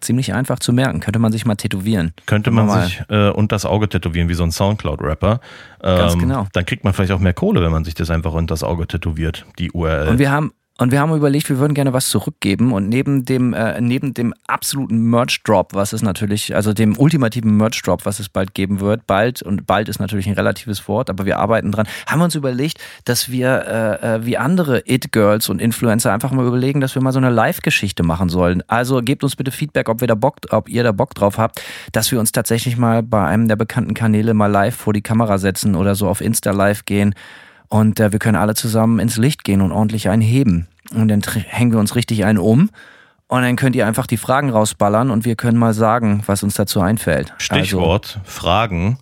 ziemlich 0.00 0.34
einfach 0.34 0.58
zu 0.58 0.72
merken. 0.72 1.00
Könnte 1.00 1.18
man 1.18 1.32
sich 1.32 1.46
mal 1.46 1.56
tätowieren. 1.56 2.12
Könnte 2.26 2.50
man 2.50 2.66
mal. 2.66 2.84
sich 2.84 3.02
äh, 3.08 3.30
unter 3.30 3.56
das 3.56 3.66
Auge 3.66 3.88
tätowieren, 3.88 4.28
wie 4.28 4.34
so 4.34 4.42
ein 4.42 4.52
Soundcloud-Rapper. 4.52 5.40
Ähm, 5.82 5.98
Ganz 5.98 6.18
genau. 6.18 6.46
Dann 6.52 6.64
kriegt 6.66 6.84
man 6.84 6.92
vielleicht 6.92 7.12
auch 7.12 7.20
mehr 7.20 7.34
Kohle, 7.34 7.62
wenn 7.62 7.72
man 7.72 7.84
sich 7.84 7.94
das 7.94 8.10
einfach 8.10 8.32
unter 8.32 8.52
das 8.52 8.62
Auge 8.62 8.86
tätowiert, 8.86 9.46
die 9.58 9.70
URL. 9.72 10.08
Und 10.08 10.18
wir 10.18 10.30
haben 10.30 10.52
und 10.80 10.92
wir 10.92 11.00
haben 11.00 11.14
überlegt, 11.14 11.50
wir 11.50 11.58
würden 11.58 11.74
gerne 11.74 11.92
was 11.92 12.08
zurückgeben. 12.08 12.72
Und 12.72 12.88
neben 12.88 13.26
dem, 13.26 13.52
äh, 13.52 13.78
neben 13.82 14.14
dem 14.14 14.32
absoluten 14.46 15.10
Merch-Drop, 15.10 15.74
was 15.74 15.92
es 15.92 16.00
natürlich, 16.00 16.54
also 16.54 16.72
dem 16.72 16.96
ultimativen 16.96 17.54
Merch-Drop, 17.58 18.06
was 18.06 18.18
es 18.18 18.30
bald 18.30 18.54
geben 18.54 18.80
wird, 18.80 19.06
bald, 19.06 19.42
und 19.42 19.66
bald 19.66 19.90
ist 19.90 20.00
natürlich 20.00 20.26
ein 20.26 20.32
relatives 20.32 20.88
Wort, 20.88 21.10
aber 21.10 21.26
wir 21.26 21.38
arbeiten 21.38 21.70
dran, 21.70 21.86
haben 22.06 22.20
wir 22.20 22.24
uns 22.24 22.34
überlegt, 22.34 22.78
dass 23.04 23.30
wir 23.30 23.98
äh, 24.02 24.14
äh, 24.14 24.24
wie 24.24 24.38
andere 24.38 24.82
It-Girls 24.86 25.50
und 25.50 25.60
Influencer 25.60 26.14
einfach 26.14 26.30
mal 26.30 26.46
überlegen, 26.46 26.80
dass 26.80 26.94
wir 26.94 27.02
mal 27.02 27.12
so 27.12 27.18
eine 27.18 27.28
Live-Geschichte 27.28 28.02
machen 28.02 28.30
sollen. 28.30 28.62
Also 28.66 29.02
gebt 29.02 29.22
uns 29.22 29.36
bitte 29.36 29.50
Feedback, 29.50 29.90
ob 29.90 30.00
wir 30.00 30.08
da 30.08 30.14
Bock, 30.14 30.36
ob 30.48 30.70
ihr 30.70 30.82
da 30.82 30.92
Bock 30.92 31.14
drauf 31.14 31.36
habt, 31.36 31.62
dass 31.92 32.10
wir 32.10 32.18
uns 32.18 32.32
tatsächlich 32.32 32.78
mal 32.78 33.02
bei 33.02 33.26
einem 33.26 33.48
der 33.48 33.56
bekannten 33.56 33.92
Kanäle 33.92 34.32
mal 34.32 34.46
live 34.46 34.76
vor 34.76 34.94
die 34.94 35.02
Kamera 35.02 35.36
setzen 35.36 35.74
oder 35.74 35.94
so 35.94 36.08
auf 36.08 36.22
Insta 36.22 36.52
live 36.52 36.86
gehen. 36.86 37.14
Und 37.68 38.00
äh, 38.00 38.10
wir 38.12 38.18
können 38.18 38.36
alle 38.36 38.54
zusammen 38.54 38.98
ins 38.98 39.16
Licht 39.16 39.44
gehen 39.44 39.60
und 39.60 39.72
ordentlich 39.72 40.08
einen 40.08 40.22
heben. 40.22 40.66
Und 40.94 41.08
dann 41.08 41.22
hängen 41.22 41.72
wir 41.72 41.78
uns 41.78 41.94
richtig 41.94 42.24
einen 42.24 42.38
um. 42.38 42.70
Und 43.28 43.42
dann 43.42 43.54
könnt 43.54 43.76
ihr 43.76 43.86
einfach 43.86 44.08
die 44.08 44.16
Fragen 44.16 44.50
rausballern 44.50 45.10
und 45.10 45.24
wir 45.24 45.36
können 45.36 45.56
mal 45.56 45.72
sagen, 45.72 46.24
was 46.26 46.42
uns 46.42 46.54
dazu 46.54 46.80
einfällt. 46.80 47.32
Stichwort 47.38 48.18
also, 48.18 48.30
Fragen. 48.30 48.98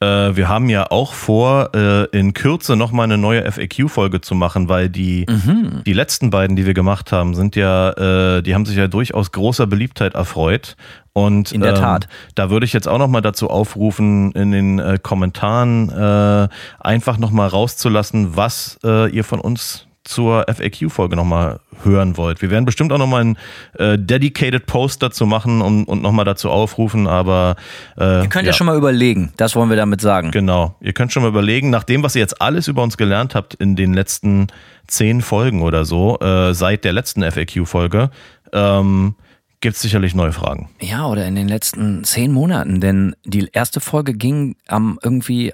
Äh, 0.00 0.34
wir 0.36 0.48
haben 0.48 0.68
ja 0.68 0.90
auch 0.90 1.12
vor, 1.12 1.74
äh, 1.74 2.04
in 2.16 2.32
Kürze 2.32 2.76
nochmal 2.76 3.04
eine 3.04 3.18
neue 3.18 3.50
FAQ-Folge 3.50 4.20
zu 4.20 4.34
machen, 4.34 4.68
weil 4.68 4.88
die, 4.88 5.26
mhm. 5.28 5.82
die 5.84 5.92
letzten 5.92 6.30
beiden, 6.30 6.56
die 6.56 6.64
wir 6.64 6.74
gemacht 6.74 7.12
haben, 7.12 7.34
sind 7.34 7.56
ja, 7.56 7.90
äh, 8.38 8.42
die 8.42 8.54
haben 8.54 8.64
sich 8.64 8.76
ja 8.76 8.86
durchaus 8.86 9.32
großer 9.32 9.66
Beliebtheit 9.66 10.14
erfreut. 10.14 10.76
Und 11.12 11.52
in 11.52 11.60
der 11.60 11.74
ähm, 11.74 11.80
Tat. 11.80 12.08
Da 12.34 12.50
würde 12.50 12.64
ich 12.64 12.72
jetzt 12.72 12.86
auch 12.86 12.98
nochmal 12.98 13.20
dazu 13.20 13.50
aufrufen, 13.50 14.32
in 14.32 14.52
den 14.52 14.78
äh, 14.78 14.98
Kommentaren 15.02 15.90
äh, 15.90 16.48
einfach 16.78 17.18
nochmal 17.18 17.48
rauszulassen, 17.48 18.36
was 18.36 18.78
äh, 18.84 19.10
ihr 19.10 19.24
von 19.24 19.40
uns 19.40 19.86
zur 20.04 20.46
FAQ-Folge 20.48 21.14
nochmal 21.14 21.60
hören 21.82 22.16
wollt. 22.16 22.40
Wir 22.42 22.50
werden 22.50 22.64
bestimmt 22.64 22.92
auch 22.92 22.98
nochmal 22.98 23.20
einen 23.20 23.38
äh, 23.78 23.98
dedicated 23.98 24.66
Post 24.66 25.02
dazu 25.02 25.26
machen 25.26 25.60
und, 25.60 25.84
und 25.84 26.02
nochmal 26.02 26.24
dazu 26.24 26.50
aufrufen, 26.50 27.06
aber 27.06 27.56
äh, 27.98 28.22
Ihr 28.22 28.28
könnt 28.28 28.46
ja. 28.46 28.50
ja 28.50 28.52
schon 28.52 28.66
mal 28.66 28.76
überlegen, 28.76 29.32
das 29.36 29.54
wollen 29.56 29.68
wir 29.68 29.76
damit 29.76 30.00
sagen. 30.00 30.30
Genau, 30.30 30.76
ihr 30.80 30.92
könnt 30.92 31.12
schon 31.12 31.22
mal 31.22 31.28
überlegen, 31.28 31.70
nach 31.70 31.84
dem, 31.84 32.02
was 32.02 32.14
ihr 32.14 32.20
jetzt 32.20 32.40
alles 32.40 32.66
über 32.68 32.82
uns 32.82 32.96
gelernt 32.96 33.34
habt 33.34 33.54
in 33.54 33.76
den 33.76 33.92
letzten 33.92 34.48
zehn 34.86 35.20
Folgen 35.20 35.62
oder 35.62 35.84
so, 35.84 36.18
äh, 36.20 36.54
seit 36.54 36.84
der 36.84 36.92
letzten 36.92 37.22
FAQ-Folge, 37.22 38.10
ähm, 38.52 39.14
gibt 39.60 39.76
es 39.76 39.82
sicherlich 39.82 40.14
neue 40.14 40.32
Fragen. 40.32 40.70
Ja, 40.80 41.06
oder 41.06 41.26
in 41.26 41.34
den 41.34 41.48
letzten 41.48 42.04
zehn 42.04 42.32
Monaten, 42.32 42.80
denn 42.80 43.14
die 43.24 43.48
erste 43.52 43.80
Folge 43.80 44.14
ging 44.14 44.56
am 44.66 44.98
irgendwie 45.02 45.52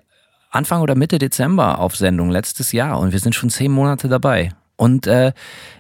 Anfang 0.57 0.81
oder 0.81 0.95
Mitte 0.95 1.19
Dezember 1.19 1.79
auf 1.79 1.97
Sendung 1.97 2.31
letztes 2.31 2.73
Jahr 2.73 2.99
und 2.99 3.13
wir 3.13 3.21
sind 3.21 3.35
schon 3.35 3.51
zehn 3.51 3.71
Monate 3.71 4.09
dabei. 4.09 4.51
Und 4.79 5.07
äh, 5.07 5.33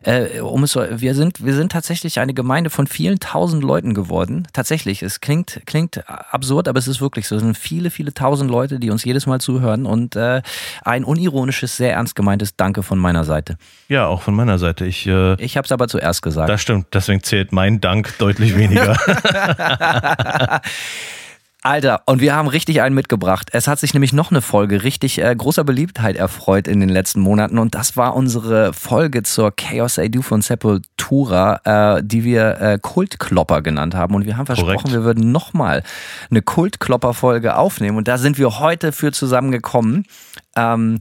äh, 0.04 0.40
um 0.40 0.64
es 0.64 0.74
wir 0.74 1.14
sind 1.14 1.44
wir 1.44 1.54
sind 1.54 1.70
tatsächlich 1.70 2.18
eine 2.18 2.32
Gemeinde 2.32 2.70
von 2.70 2.86
vielen 2.86 3.20
tausend 3.20 3.62
Leuten 3.62 3.92
geworden. 3.92 4.48
Tatsächlich, 4.54 5.02
es 5.02 5.20
klingt 5.20 5.60
klingt 5.66 6.08
absurd, 6.08 6.66
aber 6.66 6.78
es 6.78 6.88
ist 6.88 7.02
wirklich 7.02 7.28
so. 7.28 7.36
Es 7.36 7.42
sind 7.42 7.58
viele 7.58 7.90
viele 7.90 8.14
tausend 8.14 8.50
Leute, 8.50 8.80
die 8.80 8.90
uns 8.90 9.04
jedes 9.04 9.26
Mal 9.26 9.38
zuhören 9.38 9.84
und 9.84 10.16
äh, 10.16 10.40
ein 10.82 11.04
unironisches, 11.04 11.76
sehr 11.76 11.92
ernst 11.92 12.14
gemeintes 12.14 12.56
Danke 12.56 12.82
von 12.82 12.98
meiner 12.98 13.24
Seite. 13.24 13.58
Ja, 13.88 14.06
auch 14.06 14.22
von 14.22 14.34
meiner 14.34 14.58
Seite. 14.58 14.86
Ich 14.86 15.06
äh, 15.06 15.34
ich 15.42 15.58
habe 15.58 15.66
es 15.66 15.72
aber 15.72 15.88
zuerst 15.88 16.22
gesagt. 16.22 16.48
Das 16.48 16.62
stimmt. 16.62 16.86
Deswegen 16.94 17.22
zählt 17.22 17.52
mein 17.52 17.82
Dank 17.82 18.16
deutlich 18.18 18.56
weniger. 18.56 18.96
Alter, 21.66 22.02
und 22.06 22.20
wir 22.20 22.32
haben 22.32 22.46
richtig 22.46 22.80
einen 22.80 22.94
mitgebracht. 22.94 23.48
Es 23.50 23.66
hat 23.66 23.80
sich 23.80 23.92
nämlich 23.92 24.12
noch 24.12 24.30
eine 24.30 24.40
Folge 24.40 24.84
richtig 24.84 25.20
äh, 25.20 25.34
großer 25.34 25.64
Beliebtheit 25.64 26.14
erfreut 26.14 26.68
in 26.68 26.78
den 26.78 26.88
letzten 26.88 27.20
Monaten 27.20 27.58
und 27.58 27.74
das 27.74 27.96
war 27.96 28.14
unsere 28.14 28.72
Folge 28.72 29.24
zur 29.24 29.50
Chaos 29.50 29.98
I 29.98 30.08
Do 30.08 30.22
von 30.22 30.42
Sepultura, 30.42 31.96
äh, 31.96 32.02
die 32.04 32.22
wir 32.22 32.60
äh, 32.60 32.78
Kultklopper 32.80 33.62
genannt 33.62 33.96
haben 33.96 34.14
und 34.14 34.26
wir 34.26 34.36
haben 34.36 34.46
versprochen, 34.46 34.76
Korrekt. 34.76 34.92
wir 34.92 35.02
würden 35.02 35.32
nochmal 35.32 35.82
eine 36.30 36.40
Kultklopper-Folge 36.40 37.56
aufnehmen 37.56 37.96
und 37.96 38.06
da 38.06 38.16
sind 38.16 38.38
wir 38.38 38.60
heute 38.60 38.92
für 38.92 39.10
zusammengekommen. 39.10 40.04
Ähm, 40.54 41.00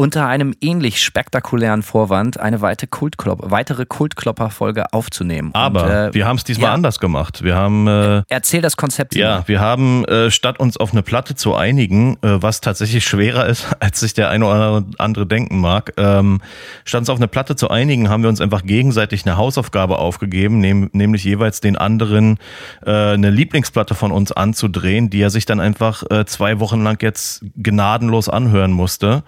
unter 0.00 0.26
einem 0.26 0.54
ähnlich 0.62 1.02
spektakulären 1.02 1.82
Vorwand 1.82 2.40
eine 2.40 2.62
weitere, 2.62 2.86
Kultklopp 2.86 3.50
weitere 3.50 3.84
Kultklopper-Folge 3.84 4.94
aufzunehmen. 4.94 5.50
Aber 5.52 5.84
Und, 5.84 5.90
äh, 5.90 6.14
wir 6.14 6.26
haben 6.26 6.36
es 6.36 6.44
diesmal 6.44 6.70
ja. 6.70 6.74
anders 6.74 7.00
gemacht. 7.00 7.44
Wir 7.44 7.54
haben. 7.54 7.86
Äh, 7.86 8.22
Erzähl 8.30 8.62
das 8.62 8.78
Konzept. 8.78 9.14
Ja, 9.14 9.46
wir 9.46 9.60
haben 9.60 10.06
äh, 10.06 10.30
statt 10.30 10.58
uns 10.58 10.78
auf 10.78 10.92
eine 10.92 11.02
Platte 11.02 11.34
zu 11.34 11.54
einigen, 11.54 12.14
äh, 12.22 12.42
was 12.42 12.62
tatsächlich 12.62 13.04
schwerer 13.04 13.44
ist, 13.44 13.66
als 13.80 14.00
sich 14.00 14.14
der 14.14 14.30
eine 14.30 14.46
oder 14.46 14.84
andere 14.96 15.26
denken 15.26 15.60
mag, 15.60 15.92
ähm, 15.98 16.40
statt 16.86 17.00
uns 17.00 17.10
auf 17.10 17.18
eine 17.18 17.28
Platte 17.28 17.54
zu 17.54 17.68
einigen, 17.68 18.08
haben 18.08 18.22
wir 18.22 18.30
uns 18.30 18.40
einfach 18.40 18.62
gegenseitig 18.62 19.26
eine 19.26 19.36
Hausaufgabe 19.36 19.98
aufgegeben, 19.98 20.60
nehm, 20.60 20.88
nämlich 20.94 21.24
jeweils 21.24 21.60
den 21.60 21.76
anderen 21.76 22.38
äh, 22.86 22.90
eine 22.90 23.28
Lieblingsplatte 23.28 23.94
von 23.94 24.12
uns 24.12 24.32
anzudrehen, 24.32 25.10
die 25.10 25.20
er 25.20 25.28
sich 25.28 25.44
dann 25.44 25.60
einfach 25.60 26.04
äh, 26.10 26.24
zwei 26.24 26.58
Wochen 26.58 26.82
lang 26.82 27.02
jetzt 27.02 27.44
gnadenlos 27.58 28.30
anhören 28.30 28.72
musste. 28.72 29.24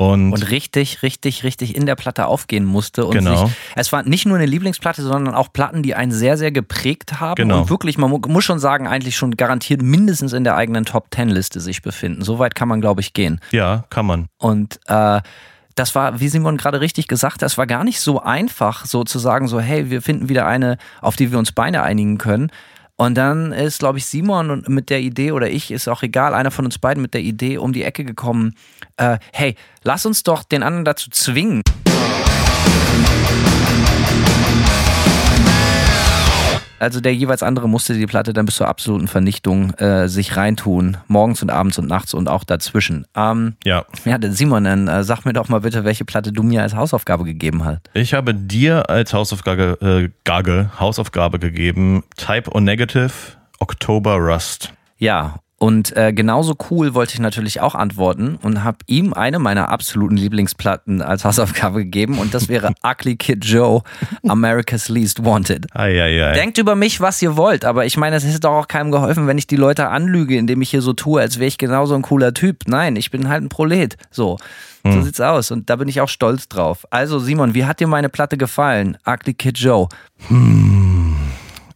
Und, 0.00 0.32
und, 0.32 0.50
richtig, 0.50 1.02
richtig, 1.02 1.44
richtig 1.44 1.76
in 1.76 1.84
der 1.84 1.94
Platte 1.94 2.24
aufgehen 2.24 2.64
musste. 2.64 3.04
Und 3.04 3.12
genau. 3.12 3.44
Sich, 3.44 3.54
es 3.76 3.92
war 3.92 4.02
nicht 4.02 4.24
nur 4.24 4.38
eine 4.38 4.46
Lieblingsplatte, 4.46 5.02
sondern 5.02 5.34
auch 5.34 5.52
Platten, 5.52 5.82
die 5.82 5.94
einen 5.94 6.10
sehr, 6.10 6.38
sehr 6.38 6.50
geprägt 6.50 7.20
haben. 7.20 7.34
Genau. 7.34 7.60
Und 7.60 7.68
wirklich, 7.68 7.98
man 7.98 8.10
muss 8.10 8.42
schon 8.42 8.58
sagen, 8.58 8.88
eigentlich 8.88 9.14
schon 9.14 9.36
garantiert 9.36 9.82
mindestens 9.82 10.32
in 10.32 10.42
der 10.42 10.56
eigenen 10.56 10.86
Top-Ten-Liste 10.86 11.60
sich 11.60 11.82
befinden. 11.82 12.22
Soweit 12.22 12.54
kann 12.54 12.66
man, 12.66 12.80
glaube 12.80 13.02
ich, 13.02 13.12
gehen. 13.12 13.40
Ja, 13.50 13.84
kann 13.90 14.06
man. 14.06 14.28
Und 14.38 14.80
äh, 14.86 15.20
das 15.74 15.94
war, 15.94 16.18
wie 16.18 16.28
Simon 16.28 16.56
gerade 16.56 16.80
richtig 16.80 17.06
gesagt 17.06 17.34
hat, 17.34 17.42
das 17.42 17.58
war 17.58 17.66
gar 17.66 17.84
nicht 17.84 18.00
so 18.00 18.22
einfach, 18.22 18.86
so 18.86 19.04
zu 19.04 19.18
sagen, 19.18 19.48
so, 19.48 19.60
hey, 19.60 19.90
wir 19.90 20.00
finden 20.00 20.30
wieder 20.30 20.46
eine, 20.46 20.78
auf 21.02 21.16
die 21.16 21.30
wir 21.30 21.38
uns 21.38 21.52
beide 21.52 21.82
einigen 21.82 22.16
können. 22.16 22.50
Und 22.96 23.14
dann 23.14 23.52
ist, 23.52 23.78
glaube 23.78 23.96
ich, 23.96 24.04
Simon 24.04 24.62
mit 24.66 24.90
der 24.90 25.00
Idee, 25.00 25.32
oder 25.32 25.50
ich, 25.50 25.70
ist 25.70 25.88
auch 25.88 26.02
egal, 26.02 26.34
einer 26.34 26.50
von 26.50 26.66
uns 26.66 26.78
beiden 26.78 27.02
mit 27.02 27.14
der 27.14 27.22
Idee 27.22 27.56
um 27.56 27.72
die 27.72 27.82
Ecke 27.82 28.04
gekommen, 28.04 28.54
äh, 29.00 29.18
hey, 29.32 29.56
lass 29.82 30.06
uns 30.06 30.22
doch 30.22 30.44
den 30.44 30.62
anderen 30.62 30.84
dazu 30.84 31.10
zwingen. 31.10 31.62
Also 36.78 37.02
der 37.02 37.14
jeweils 37.14 37.42
andere 37.42 37.68
musste 37.68 37.92
die 37.92 38.06
Platte 38.06 38.32
dann 38.32 38.46
bis 38.46 38.54
zur 38.54 38.66
absoluten 38.66 39.06
Vernichtung 39.06 39.74
äh, 39.74 40.08
sich 40.08 40.38
reintun, 40.38 40.96
morgens 41.08 41.42
und 41.42 41.50
abends 41.50 41.78
und 41.78 41.86
nachts 41.86 42.14
und 42.14 42.26
auch 42.26 42.42
dazwischen. 42.42 43.06
Ähm, 43.14 43.56
ja. 43.64 43.84
Ja, 44.06 44.16
Simon, 44.30 44.64
dann 44.64 44.88
äh, 44.88 45.04
sag 45.04 45.26
mir 45.26 45.34
doch 45.34 45.50
mal 45.50 45.60
bitte, 45.60 45.84
welche 45.84 46.06
Platte 46.06 46.32
du 46.32 46.42
mir 46.42 46.62
als 46.62 46.74
Hausaufgabe 46.74 47.24
gegeben 47.24 47.66
hast. 47.66 47.82
Ich 47.92 48.14
habe 48.14 48.34
dir 48.34 48.88
als 48.88 49.12
Hausaufgabe, 49.12 49.76
äh, 49.82 50.10
Gage, 50.24 50.70
Hausaufgabe 50.80 51.38
gegeben, 51.38 52.02
Type 52.16 52.50
O 52.50 52.60
Negative, 52.60 53.12
October 53.58 54.16
Rust. 54.16 54.72
Ja, 54.96 55.34
Und 55.62 55.94
äh, 55.94 56.14
genauso 56.14 56.54
cool 56.70 56.94
wollte 56.94 57.12
ich 57.12 57.20
natürlich 57.20 57.60
auch 57.60 57.74
antworten 57.74 58.38
und 58.40 58.64
habe 58.64 58.78
ihm 58.86 59.12
eine 59.12 59.38
meiner 59.38 59.68
absoluten 59.68 60.16
Lieblingsplatten 60.16 61.02
als 61.02 61.26
Hausaufgabe 61.26 61.84
gegeben 61.84 62.18
und 62.18 62.32
das 62.32 62.48
wäre 62.48 62.72
Ugly 62.82 63.16
Kid 63.16 63.44
Joe, 63.44 63.82
America's 64.26 64.88
Least 64.88 65.22
Wanted. 65.22 65.66
Ei, 65.74 66.02
ei, 66.02 66.24
ei. 66.30 66.32
Denkt 66.32 66.56
über 66.56 66.76
mich, 66.76 67.02
was 67.02 67.20
ihr 67.20 67.36
wollt, 67.36 67.66
aber 67.66 67.84
ich 67.84 67.98
meine, 67.98 68.16
es 68.16 68.24
ist 68.24 68.42
doch 68.42 68.52
auch 68.52 68.68
keinem 68.68 68.90
geholfen, 68.90 69.26
wenn 69.26 69.36
ich 69.36 69.46
die 69.46 69.56
Leute 69.56 69.88
anlüge, 69.88 70.38
indem 70.38 70.62
ich 70.62 70.70
hier 70.70 70.80
so 70.80 70.94
tue, 70.94 71.20
als 71.20 71.38
wäre 71.38 71.48
ich 71.48 71.58
genauso 71.58 71.94
ein 71.94 72.00
cooler 72.00 72.32
Typ. 72.32 72.62
Nein, 72.66 72.96
ich 72.96 73.10
bin 73.10 73.28
halt 73.28 73.42
ein 73.44 73.50
Prolet. 73.50 73.98
So. 74.10 74.38
So 74.82 74.90
Hm. 74.92 75.02
sieht's 75.02 75.20
aus 75.20 75.50
und 75.50 75.68
da 75.68 75.76
bin 75.76 75.88
ich 75.88 76.00
auch 76.00 76.08
stolz 76.08 76.48
drauf. 76.48 76.86
Also 76.88 77.18
Simon, 77.18 77.52
wie 77.54 77.66
hat 77.66 77.80
dir 77.80 77.86
meine 77.86 78.08
Platte 78.08 78.38
gefallen? 78.38 78.96
Ugly 79.06 79.34
Kid 79.34 79.58
Joe. 79.58 79.88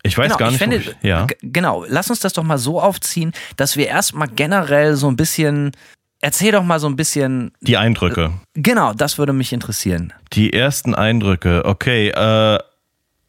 Ich 0.06 0.16
weiß 0.18 0.26
Genau, 0.26 0.36
gar 0.38 0.48
ich 0.52 0.52
nicht. 0.52 0.62
finde, 0.62 0.76
ob 0.76 0.82
ich, 0.82 1.08
ja. 1.08 1.26
genau, 1.42 1.84
lass 1.88 2.10
uns 2.10 2.20
das 2.20 2.34
doch 2.34 2.42
mal 2.44 2.58
so 2.58 2.80
aufziehen, 2.80 3.32
dass 3.56 3.76
wir 3.76 3.88
erstmal 3.88 4.28
generell 4.28 4.96
so 4.96 5.08
ein 5.08 5.16
bisschen, 5.16 5.72
erzähl 6.20 6.52
doch 6.52 6.62
mal 6.62 6.78
so 6.78 6.86
ein 6.88 6.94
bisschen, 6.96 7.52
Die 7.62 7.76
Eindrücke. 7.78 8.30
genau, 8.54 8.92
das 8.92 9.16
würde 9.18 9.32
mich 9.32 9.52
interessieren. 9.52 10.12
Die 10.34 10.52
ersten 10.52 10.94
Eindrücke. 10.94 11.64
Okay, 11.64 12.10
äh, 12.10 12.58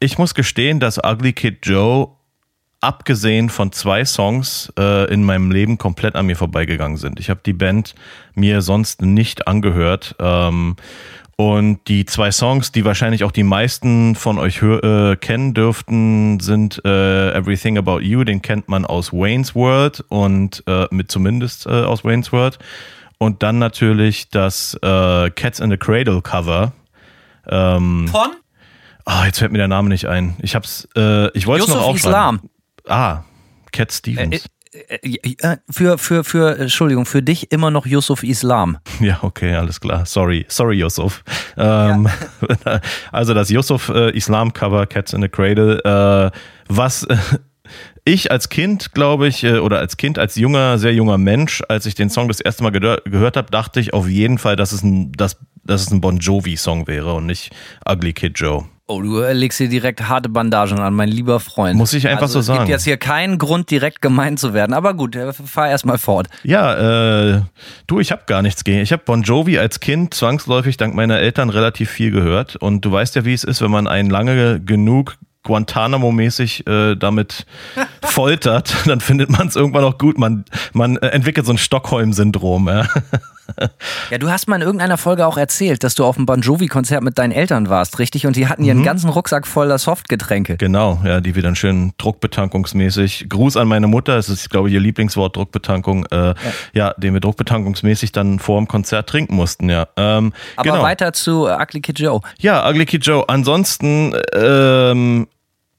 ich 0.00 0.18
muss 0.18 0.34
gestehen, 0.34 0.78
dass 0.78 0.98
Ugly 1.02 1.32
Kid 1.32 1.64
Joe, 1.64 2.08
abgesehen 2.82 3.48
von 3.48 3.72
zwei 3.72 4.04
Songs, 4.04 4.70
äh, 4.78 5.10
in 5.12 5.24
meinem 5.24 5.50
Leben 5.50 5.78
komplett 5.78 6.14
an 6.14 6.26
mir 6.26 6.36
vorbeigegangen 6.36 6.98
sind. 6.98 7.18
Ich 7.18 7.30
habe 7.30 7.40
die 7.44 7.54
Band 7.54 7.94
mir 8.34 8.60
sonst 8.60 9.00
nicht 9.00 9.48
angehört. 9.48 10.14
Ähm, 10.20 10.76
und 11.36 11.86
die 11.88 12.06
zwei 12.06 12.30
Songs, 12.30 12.72
die 12.72 12.86
wahrscheinlich 12.86 13.22
auch 13.22 13.30
die 13.30 13.42
meisten 13.42 14.14
von 14.14 14.38
euch 14.38 14.62
hör, 14.62 15.12
äh, 15.12 15.16
kennen 15.16 15.52
dürften, 15.52 16.40
sind 16.40 16.80
äh, 16.84 17.32
Everything 17.32 17.76
About 17.76 18.00
You, 18.00 18.24
den 18.24 18.40
kennt 18.40 18.68
man 18.68 18.86
aus 18.86 19.12
Wayne's 19.12 19.54
World 19.54 20.02
und 20.08 20.62
äh, 20.66 20.86
mit 20.90 21.10
zumindest 21.10 21.66
äh, 21.66 21.70
aus 21.70 22.04
Wayne's 22.04 22.32
World. 22.32 22.58
Und 23.18 23.42
dann 23.42 23.58
natürlich 23.58 24.30
das 24.30 24.74
äh, 24.82 25.30
Cats 25.30 25.60
in 25.60 25.70
the 25.70 25.76
Cradle 25.76 26.22
Cover. 26.22 26.72
Ähm, 27.46 28.08
Von? 28.08 28.30
ah, 29.04 29.26
jetzt 29.26 29.38
fällt 29.38 29.52
mir 29.52 29.58
der 29.58 29.68
Name 29.68 29.90
nicht 29.90 30.06
ein. 30.06 30.36
Ich 30.40 30.54
hab's, 30.54 30.88
äh, 30.96 31.30
ich 31.36 31.46
wollte 31.46 31.64
es 31.64 31.70
noch 31.70 31.82
aufschreiben. 31.82 31.96
Islam. 31.96 32.40
Ah, 32.86 33.24
Cat 33.72 33.92
Stevens. 33.92 34.46
Äh, 34.88 35.16
äh, 35.42 35.56
Für, 35.70 35.98
für, 35.98 36.24
für, 36.24 36.58
Entschuldigung, 36.58 37.06
für 37.06 37.22
dich 37.22 37.52
immer 37.52 37.70
noch 37.70 37.86
Yusuf 37.86 38.22
Islam. 38.22 38.78
Ja, 39.00 39.18
okay, 39.22 39.54
alles 39.54 39.80
klar. 39.80 40.06
Sorry, 40.06 40.46
sorry, 40.48 40.78
Yusuf. 40.80 41.22
Ähm, 41.56 42.08
Also 43.12 43.34
das 43.34 43.50
Yusuf 43.50 43.88
äh, 43.88 44.16
Islam 44.16 44.52
Cover 44.52 44.86
Cats 44.86 45.12
in 45.12 45.22
the 45.22 45.28
Cradle, 45.28 45.80
äh, 45.84 46.30
was 46.68 47.04
äh, 47.04 47.16
ich 48.04 48.30
als 48.30 48.48
Kind, 48.48 48.92
glaube 48.94 49.28
ich, 49.28 49.44
äh, 49.44 49.58
oder 49.58 49.78
als 49.78 49.96
Kind, 49.96 50.18
als 50.18 50.36
junger, 50.36 50.78
sehr 50.78 50.94
junger 50.94 51.18
Mensch, 51.18 51.62
als 51.68 51.86
ich 51.86 51.94
den 51.94 52.10
Song 52.10 52.28
das 52.28 52.40
erste 52.40 52.62
Mal 52.62 52.70
gehört 52.70 53.36
habe, 53.36 53.50
dachte 53.50 53.80
ich 53.80 53.92
auf 53.92 54.08
jeden 54.08 54.38
Fall, 54.38 54.56
dass 54.56 54.72
es 54.72 54.82
ein, 54.82 55.12
dass, 55.12 55.36
dass 55.64 55.82
es 55.82 55.90
ein 55.90 56.00
Bon 56.00 56.18
Jovi 56.18 56.56
Song 56.56 56.86
wäre 56.86 57.14
und 57.14 57.26
nicht 57.26 57.54
Ugly 57.88 58.12
Kid 58.12 58.38
Joe. 58.38 58.64
Oh, 58.88 59.02
du 59.02 59.20
äh, 59.20 59.32
legst 59.32 59.58
hier 59.58 59.68
direkt 59.68 60.08
harte 60.08 60.28
Bandagen 60.28 60.78
an, 60.78 60.94
mein 60.94 61.08
lieber 61.08 61.40
Freund. 61.40 61.76
Muss 61.76 61.92
ich 61.92 62.06
einfach 62.06 62.22
also, 62.22 62.34
so 62.34 62.38
es 62.38 62.46
sagen. 62.46 62.58
gibt 62.60 62.68
jetzt 62.68 62.84
hier 62.84 62.96
keinen 62.96 63.36
Grund, 63.36 63.68
direkt 63.68 64.00
gemein 64.00 64.36
zu 64.36 64.54
werden. 64.54 64.72
Aber 64.72 64.94
gut, 64.94 65.16
äh, 65.16 65.32
fahr 65.32 65.68
erstmal 65.68 65.98
fort. 65.98 66.28
Ja, 66.44 67.34
äh, 67.34 67.42
du, 67.88 67.98
ich 67.98 68.12
habe 68.12 68.22
gar 68.26 68.42
nichts 68.42 68.62
gegen. 68.62 68.78
Ich 68.78 68.92
habe 68.92 69.02
Bon 69.04 69.22
Jovi 69.22 69.58
als 69.58 69.80
Kind 69.80 70.14
zwangsläufig 70.14 70.76
dank 70.76 70.94
meiner 70.94 71.18
Eltern 71.18 71.50
relativ 71.50 71.90
viel 71.90 72.12
gehört. 72.12 72.54
Und 72.54 72.84
du 72.84 72.92
weißt 72.92 73.16
ja, 73.16 73.24
wie 73.24 73.34
es 73.34 73.42
ist, 73.42 73.60
wenn 73.60 73.72
man 73.72 73.88
einen 73.88 74.08
lange 74.08 74.60
genug 74.60 75.16
Guantanamo-mäßig 75.42 76.68
äh, 76.68 76.94
damit 76.94 77.44
foltert, 78.02 78.72
dann 78.86 79.00
findet 79.00 79.30
man 79.30 79.48
es 79.48 79.56
irgendwann 79.56 79.82
auch 79.82 79.98
gut. 79.98 80.16
Man, 80.16 80.44
man 80.74 80.96
äh, 80.98 81.08
entwickelt 81.08 81.44
so 81.44 81.52
ein 81.52 81.58
Stockholm-Syndrom. 81.58 82.68
Ja. 82.68 82.86
Ja, 84.10 84.18
du 84.18 84.30
hast 84.30 84.48
mal 84.48 84.56
in 84.56 84.62
irgendeiner 84.62 84.98
Folge 84.98 85.26
auch 85.26 85.36
erzählt, 85.36 85.82
dass 85.82 85.94
du 85.94 86.04
auf 86.04 86.16
einem 86.16 86.26
Bon 86.26 86.40
Jovi-Konzert 86.40 87.02
mit 87.02 87.18
deinen 87.18 87.32
Eltern 87.32 87.68
warst, 87.68 87.98
richtig? 87.98 88.26
Und 88.26 88.36
die 88.36 88.46
hatten 88.46 88.64
ihren 88.64 88.84
ganzen 88.84 89.10
Rucksack 89.10 89.46
voller 89.46 89.78
Softgetränke. 89.78 90.56
Genau, 90.56 91.00
ja, 91.04 91.20
die 91.20 91.34
wir 91.34 91.42
dann 91.42 91.56
schön 91.56 91.92
druckbetankungsmäßig. 91.98 93.28
Gruß 93.28 93.56
an 93.56 93.68
meine 93.68 93.88
Mutter, 93.88 94.16
es 94.16 94.28
ist, 94.28 94.50
glaube 94.50 94.68
ich, 94.68 94.74
ihr 94.74 94.80
Lieblingswort, 94.80 95.36
Druckbetankung. 95.36 96.06
Äh, 96.06 96.34
ja. 96.72 96.94
den 96.96 97.14
wir 97.14 97.20
druckbetankungsmäßig 97.20 98.12
dann 98.12 98.38
vor 98.38 98.58
dem 98.58 98.68
Konzert 98.68 99.08
trinken 99.08 99.34
mussten, 99.34 99.68
ja. 99.68 99.88
Ähm, 99.96 100.32
Aber 100.56 100.70
genau. 100.70 100.82
weiter 100.82 101.12
zu 101.12 101.46
Ugly 101.46 101.80
Kid 101.80 101.98
Joe. 101.98 102.20
Ja, 102.38 102.68
Ugly 102.68 102.86
Kid 102.86 103.06
Joe. 103.06 103.24
Ansonsten, 103.28 104.14
ähm, 104.34 105.26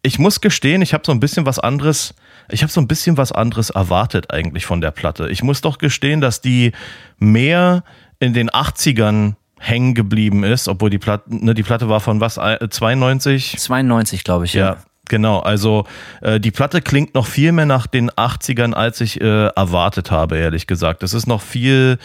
ich 0.01 0.19
muss 0.19 0.41
gestehen, 0.41 0.81
ich 0.81 0.93
habe 0.93 1.03
so 1.05 1.11
ein 1.11 1.19
bisschen 1.19 1.45
was 1.45 1.59
anderes, 1.59 2.13
ich 2.49 2.63
habe 2.63 2.71
so 2.71 2.81
ein 2.81 2.87
bisschen 2.87 3.17
was 3.17 3.31
anderes 3.31 3.69
erwartet 3.69 4.31
eigentlich 4.31 4.65
von 4.65 4.81
der 4.81 4.91
Platte. 4.91 5.29
Ich 5.29 5.43
muss 5.43 5.61
doch 5.61 5.77
gestehen, 5.77 6.21
dass 6.21 6.41
die 6.41 6.71
mehr 7.19 7.83
in 8.19 8.33
den 8.33 8.49
80ern 8.49 9.35
hängen 9.59 9.95
geblieben 9.95 10.43
ist, 10.43 10.67
obwohl 10.67 10.89
die 10.89 10.99
Platte, 10.99 11.23
ne, 11.35 11.53
die 11.53 11.63
Platte 11.63 11.89
war 11.89 11.99
von 11.99 12.21
was, 12.21 12.37
äh, 12.37 12.67
92? 12.69 13.57
92, 13.57 14.23
glaube 14.23 14.45
ich. 14.45 14.53
Ja, 14.53 14.77
genau. 15.09 15.39
Also 15.39 15.85
äh, 16.21 16.39
die 16.39 16.51
Platte 16.51 16.81
klingt 16.81 17.15
noch 17.15 17.25
viel 17.25 17.51
mehr 17.51 17.65
nach 17.65 17.87
den 17.87 18.11
80ern, 18.11 18.73
als 18.73 19.01
ich 19.01 19.19
äh, 19.19 19.47
erwartet 19.47 20.11
habe, 20.11 20.37
ehrlich 20.37 20.67
gesagt. 20.67 21.03
Es 21.03 21.13
ist 21.13 21.27
noch 21.27 21.41
viel, 21.41 21.97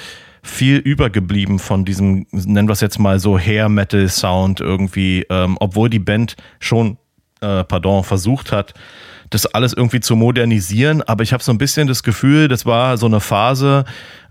viel 0.43 0.79
übergeblieben 0.79 1.59
von 1.59 1.85
diesem, 1.85 2.27
nennen 2.31 2.69
wir 2.69 2.73
es 2.73 2.81
jetzt 2.81 2.99
mal 2.99 3.19
so 3.19 3.39
Hair-Metal-Sound 3.39 4.61
irgendwie, 4.61 5.27
ähm, 5.29 5.57
obwohl 5.61 5.91
die 5.91 5.99
Band 5.99 6.37
schon, 6.59 6.97
äh, 7.41 7.65
pardon, 7.65 8.03
versucht 8.03 8.51
hat, 8.51 8.73
das 9.33 9.47
alles 9.47 9.73
irgendwie 9.73 10.01
zu 10.01 10.15
modernisieren, 10.15 11.03
aber 11.03 11.23
ich 11.23 11.33
habe 11.33 11.43
so 11.43 11.53
ein 11.53 11.59
bisschen 11.59 11.89
das 11.89 12.03
Gefühl, 12.03 12.49
das 12.49 12.67
war 12.67 12.99
so 12.99 13.07
eine 13.07 13.21
Phase, 13.21 13.85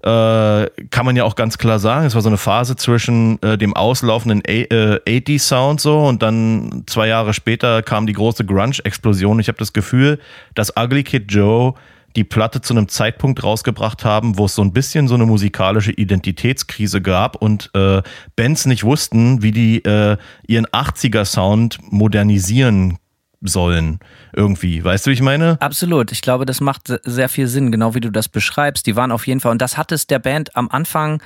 äh, 0.04 0.68
kann 0.90 1.06
man 1.06 1.16
ja 1.16 1.24
auch 1.24 1.36
ganz 1.36 1.58
klar 1.58 1.80
sagen, 1.80 2.06
es 2.06 2.16
war 2.16 2.22
so 2.22 2.30
eine 2.30 2.38
Phase 2.38 2.76
zwischen 2.76 3.42
äh, 3.42 3.58
dem 3.58 3.76
auslaufenden 3.76 4.44
äh, 4.46 5.00
80 5.08 5.42
Sound 5.42 5.82
so 5.82 6.00
und 6.00 6.22
dann 6.22 6.84
zwei 6.86 7.08
Jahre 7.08 7.34
später 7.34 7.82
kam 7.82 8.06
die 8.06 8.14
große 8.14 8.46
Grunge-Explosion. 8.46 9.40
Ich 9.40 9.48
habe 9.48 9.58
das 9.58 9.74
Gefühl, 9.74 10.20
dass 10.54 10.76
Ugly 10.78 11.04
Kid 11.04 11.32
Joe 11.32 11.74
die 12.16 12.24
Platte 12.24 12.62
zu 12.62 12.74
einem 12.74 12.88
Zeitpunkt 12.88 13.44
rausgebracht 13.44 14.04
haben, 14.04 14.38
wo 14.38 14.46
es 14.46 14.56
so 14.56 14.62
ein 14.62 14.74
bisschen 14.74 15.08
so 15.08 15.16
eine 15.16 15.26
musikalische 15.26 15.92
Identitätskrise 15.92 17.02
gab 17.02 17.38
und 17.38 17.72
äh, 17.74 18.02
Bands 18.36 18.66
nicht 18.66 18.84
wussten, 18.84 19.42
wie 19.42 19.52
die 19.52 19.84
äh, 19.86 20.18
ihren 20.46 20.68
80er-Sound 20.68 21.80
modernisieren 21.90 22.98
sollen 23.42 24.00
irgendwie. 24.34 24.84
Weißt 24.84 25.06
du, 25.06 25.10
wie 25.10 25.16
ich 25.16 25.22
meine? 25.22 25.58
Absolut. 25.60 26.12
Ich 26.12 26.22
glaube, 26.22 26.46
das 26.46 26.62
macht 26.62 26.94
sehr 27.04 27.30
viel 27.30 27.48
Sinn, 27.48 27.72
genau 27.72 27.96
wie 27.96 28.00
du 28.02 28.12
das 28.12 28.30
beschreibst. 28.30 28.86
Die 28.86 28.96
waren 28.96 29.12
auf 29.12 29.28
jeden 29.28 29.40
Fall, 29.40 29.52
und 29.52 29.62
das 29.62 29.78
hat 29.78 29.92
es 29.92 30.08
der 30.08 30.20
Band 30.20 30.56
am 30.56 30.70
Anfang, 30.70 31.22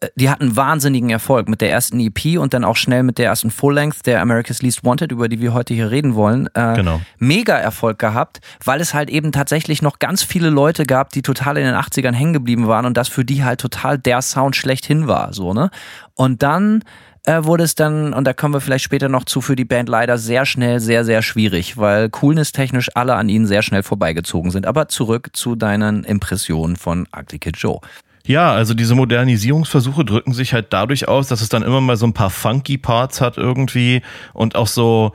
äh, 0.00 0.08
die 0.16 0.30
hatten 0.30 0.56
wahnsinnigen 0.56 1.10
Erfolg 1.10 1.48
mit 1.48 1.60
der 1.60 1.70
ersten 1.70 2.00
EP 2.00 2.38
und 2.38 2.54
dann 2.54 2.64
auch 2.64 2.76
schnell 2.76 3.02
mit 3.02 3.18
der 3.18 3.26
ersten 3.26 3.50
Full-Length, 3.50 4.06
der 4.06 4.22
America's 4.22 4.62
Least 4.62 4.84
Wanted, 4.84 5.12
über 5.12 5.28
die 5.28 5.40
wir 5.40 5.52
heute 5.52 5.74
hier 5.74 5.90
reden 5.90 6.14
wollen. 6.14 6.48
Äh, 6.54 6.74
Genau. 6.76 7.00
Mega 7.18 7.56
Erfolg 7.56 7.98
gehabt, 7.98 8.40
weil 8.64 8.80
es 8.80 8.94
halt 8.94 9.10
eben 9.10 9.32
tatsächlich 9.32 9.82
noch 9.82 9.98
ganz 9.98 10.22
viele 10.22 10.48
Leute 10.50 10.84
gab, 10.84 11.10
die 11.10 11.22
total 11.22 11.58
in 11.58 11.64
den 11.64 11.74
80ern 11.74 12.12
hängen 12.14 12.32
geblieben 12.32 12.66
waren 12.66 12.86
und 12.86 12.96
das 12.96 13.08
für 13.08 13.24
die 13.24 13.44
halt 13.44 13.60
total 13.60 13.98
der 13.98 14.22
Sound 14.22 14.56
schlechthin 14.56 15.06
war, 15.06 15.32
so, 15.34 15.52
ne? 15.52 15.70
Und 16.14 16.42
dann 16.42 16.82
äh, 17.24 17.44
wurde 17.44 17.64
es 17.64 17.74
dann, 17.74 18.12
und 18.12 18.24
da 18.24 18.32
kommen 18.32 18.54
wir 18.54 18.60
vielleicht 18.60 18.84
später 18.84 19.08
noch 19.08 19.24
zu, 19.24 19.40
für 19.40 19.56
die 19.56 19.64
Band 19.64 19.88
leider 19.88 20.18
sehr 20.18 20.46
schnell 20.46 20.80
sehr, 20.80 21.04
sehr 21.04 21.22
schwierig, 21.22 21.76
weil 21.76 22.08
coolness-technisch 22.10 22.90
alle 22.94 23.14
an 23.14 23.28
ihnen 23.28 23.46
sehr 23.46 23.62
schnell 23.62 23.82
vorbeigezogen 23.82 24.50
sind. 24.50 24.66
Aber 24.66 24.88
zurück 24.88 25.30
zu 25.32 25.56
deinen 25.56 26.04
Impressionen 26.04 26.76
von 26.76 27.06
Ugly 27.16 27.38
Kid 27.38 27.56
Joe. 27.56 27.80
Ja, 28.26 28.52
also 28.52 28.74
diese 28.74 28.94
Modernisierungsversuche 28.94 30.04
drücken 30.04 30.34
sich 30.34 30.52
halt 30.52 30.66
dadurch 30.70 31.08
aus, 31.08 31.28
dass 31.28 31.40
es 31.40 31.48
dann 31.48 31.62
immer 31.62 31.80
mal 31.80 31.96
so 31.96 32.06
ein 32.06 32.12
paar 32.12 32.28
funky 32.28 32.76
Parts 32.76 33.22
hat 33.22 33.38
irgendwie 33.38 34.02
und 34.34 34.54
auch 34.54 34.66
so, 34.66 35.12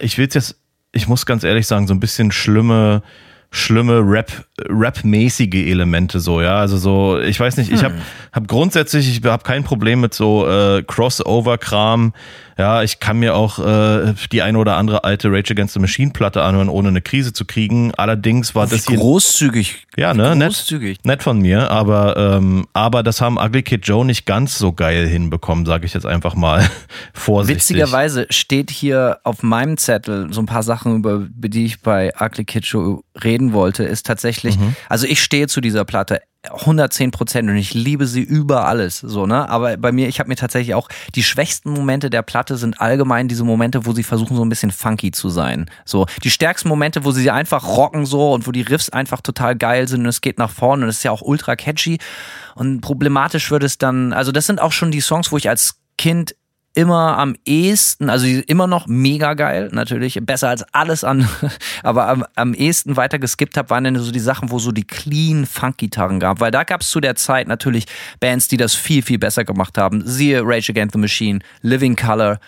ich 0.00 0.16
will 0.16 0.28
jetzt, 0.32 0.56
ich 0.92 1.08
muss 1.08 1.26
ganz 1.26 1.44
ehrlich 1.44 1.66
sagen, 1.66 1.86
so 1.86 1.92
ein 1.92 2.00
bisschen 2.00 2.32
schlimme, 2.32 3.02
schlimme 3.50 4.00
Rap, 4.00 4.44
Rap-mäßige 4.68 5.54
Elemente 5.54 6.20
so, 6.20 6.40
ja, 6.40 6.58
also 6.58 6.76
so, 6.76 7.20
ich 7.20 7.38
weiß 7.38 7.56
nicht, 7.56 7.72
ich 7.72 7.84
habe 7.84 7.94
hab 8.32 8.48
grundsätzlich, 8.48 9.08
ich 9.08 9.24
habe 9.24 9.42
kein 9.42 9.64
Problem 9.64 10.00
mit 10.00 10.14
so 10.14 10.48
äh, 10.48 10.82
Crossover-Kram, 10.82 12.12
ja, 12.58 12.82
ich 12.82 13.00
kann 13.00 13.18
mir 13.18 13.34
auch 13.34 13.58
äh, 13.58 14.14
die 14.32 14.42
eine 14.42 14.58
oder 14.58 14.76
andere 14.76 15.04
alte 15.04 15.28
Rage 15.30 15.52
Against 15.52 15.74
the 15.74 15.80
Machine 15.80 16.10
Platte 16.12 16.42
anhören, 16.42 16.68
ohne 16.68 16.88
eine 16.88 17.02
Krise 17.02 17.32
zu 17.32 17.44
kriegen, 17.44 17.92
allerdings 17.96 18.54
war 18.54 18.66
das 18.66 18.86
hier 18.86 18.96
großzügig. 18.98 19.86
ja, 19.96 20.14
ne? 20.14 20.34
Nett, 20.36 20.48
Großzügig. 20.48 20.98
nett 21.04 21.22
von 21.22 21.40
mir, 21.40 21.70
aber, 21.70 22.16
ähm, 22.16 22.66
aber 22.72 23.02
das 23.02 23.20
haben 23.20 23.38
Ugly 23.38 23.62
Kid 23.62 23.86
Joe 23.86 24.04
nicht 24.04 24.26
ganz 24.26 24.58
so 24.58 24.72
geil 24.72 25.06
hinbekommen, 25.06 25.66
sage 25.66 25.86
ich 25.86 25.94
jetzt 25.94 26.06
einfach 26.06 26.34
mal 26.34 26.68
vorsichtig. 27.12 27.56
Witzigerweise 27.70 28.26
steht 28.30 28.70
hier 28.70 29.18
auf 29.24 29.42
meinem 29.42 29.76
Zettel 29.76 30.32
so 30.32 30.40
ein 30.40 30.46
paar 30.46 30.62
Sachen, 30.62 30.96
über, 30.96 31.12
über 31.14 31.48
die 31.48 31.64
ich 31.66 31.80
bei 31.82 32.12
Ugly 32.20 32.44
Kid 32.44 32.64
Joe 32.64 33.00
reden 33.22 33.52
wollte, 33.52 33.84
ist 33.84 34.06
tatsächlich, 34.06 34.58
Mhm. 34.58 34.74
also 34.88 35.06
ich 35.06 35.22
stehe 35.22 35.46
zu 35.48 35.60
dieser 35.60 35.84
Platte 35.84 36.20
110 36.50 37.10
Prozent 37.10 37.48
und 37.48 37.56
ich 37.56 37.74
liebe 37.74 38.06
sie 38.06 38.22
über 38.22 38.66
alles, 38.66 39.00
so, 39.00 39.26
ne? 39.26 39.48
Aber 39.48 39.76
bei 39.76 39.92
mir, 39.92 40.08
ich 40.08 40.18
habe 40.20 40.28
mir 40.28 40.36
tatsächlich 40.36 40.74
auch, 40.74 40.88
die 41.14 41.22
schwächsten 41.22 41.70
Momente 41.70 42.10
der 42.10 42.22
Platte 42.22 42.56
sind 42.56 42.80
allgemein 42.80 43.28
diese 43.28 43.44
Momente, 43.44 43.86
wo 43.86 43.92
sie 43.92 44.02
versuchen, 44.02 44.36
so 44.36 44.44
ein 44.44 44.48
bisschen 44.48 44.70
funky 44.70 45.10
zu 45.10 45.28
sein. 45.28 45.70
So, 45.84 46.06
die 46.22 46.30
stärksten 46.30 46.68
Momente, 46.68 47.04
wo 47.04 47.10
sie 47.10 47.30
einfach 47.30 47.64
rocken 47.66 48.06
so 48.06 48.32
und 48.32 48.46
wo 48.46 48.52
die 48.52 48.62
Riffs 48.62 48.90
einfach 48.90 49.20
total 49.20 49.56
geil 49.56 49.88
sind 49.88 50.00
und 50.00 50.06
es 50.06 50.20
geht 50.20 50.38
nach 50.38 50.50
vorne 50.50 50.84
und 50.84 50.88
es 50.88 50.98
ist 50.98 51.02
ja 51.02 51.10
auch 51.10 51.22
ultra 51.22 51.56
catchy. 51.56 51.98
Und 52.54 52.80
problematisch 52.80 53.50
wird 53.50 53.62
es 53.62 53.78
dann, 53.78 54.12
also 54.12 54.32
das 54.32 54.46
sind 54.46 54.60
auch 54.60 54.72
schon 54.72 54.90
die 54.90 55.00
Songs, 55.00 55.32
wo 55.32 55.36
ich 55.36 55.48
als 55.48 55.80
Kind 55.98 56.34
immer 56.76 57.16
am 57.16 57.34
ehesten, 57.46 58.10
also 58.10 58.26
immer 58.26 58.66
noch 58.66 58.86
mega 58.86 59.32
geil, 59.32 59.70
natürlich, 59.72 60.20
besser 60.22 60.50
als 60.50 60.62
alles 60.74 61.04
an, 61.04 61.26
aber 61.82 62.06
am, 62.08 62.24
am 62.34 62.52
ehesten 62.52 62.96
weiter 62.96 63.18
geskippt 63.18 63.56
habe, 63.56 63.70
waren 63.70 63.84
dann 63.84 63.96
so 63.96 64.12
die 64.12 64.20
Sachen, 64.20 64.50
wo 64.50 64.58
so 64.58 64.72
die 64.72 64.84
clean 64.84 65.46
Funk-Gitarren 65.46 66.20
gab, 66.20 66.40
weil 66.40 66.50
da 66.50 66.64
gab 66.64 66.82
es 66.82 66.90
zu 66.90 67.00
der 67.00 67.16
Zeit 67.16 67.48
natürlich 67.48 67.86
Bands, 68.20 68.48
die 68.48 68.58
das 68.58 68.74
viel, 68.74 69.02
viel 69.02 69.18
besser 69.18 69.44
gemacht 69.44 69.78
haben. 69.78 70.02
Siehe 70.06 70.42
Rage 70.44 70.70
Against 70.70 70.92
the 70.92 70.98
Machine, 70.98 71.40
Living 71.62 71.96
Color, 71.96 72.38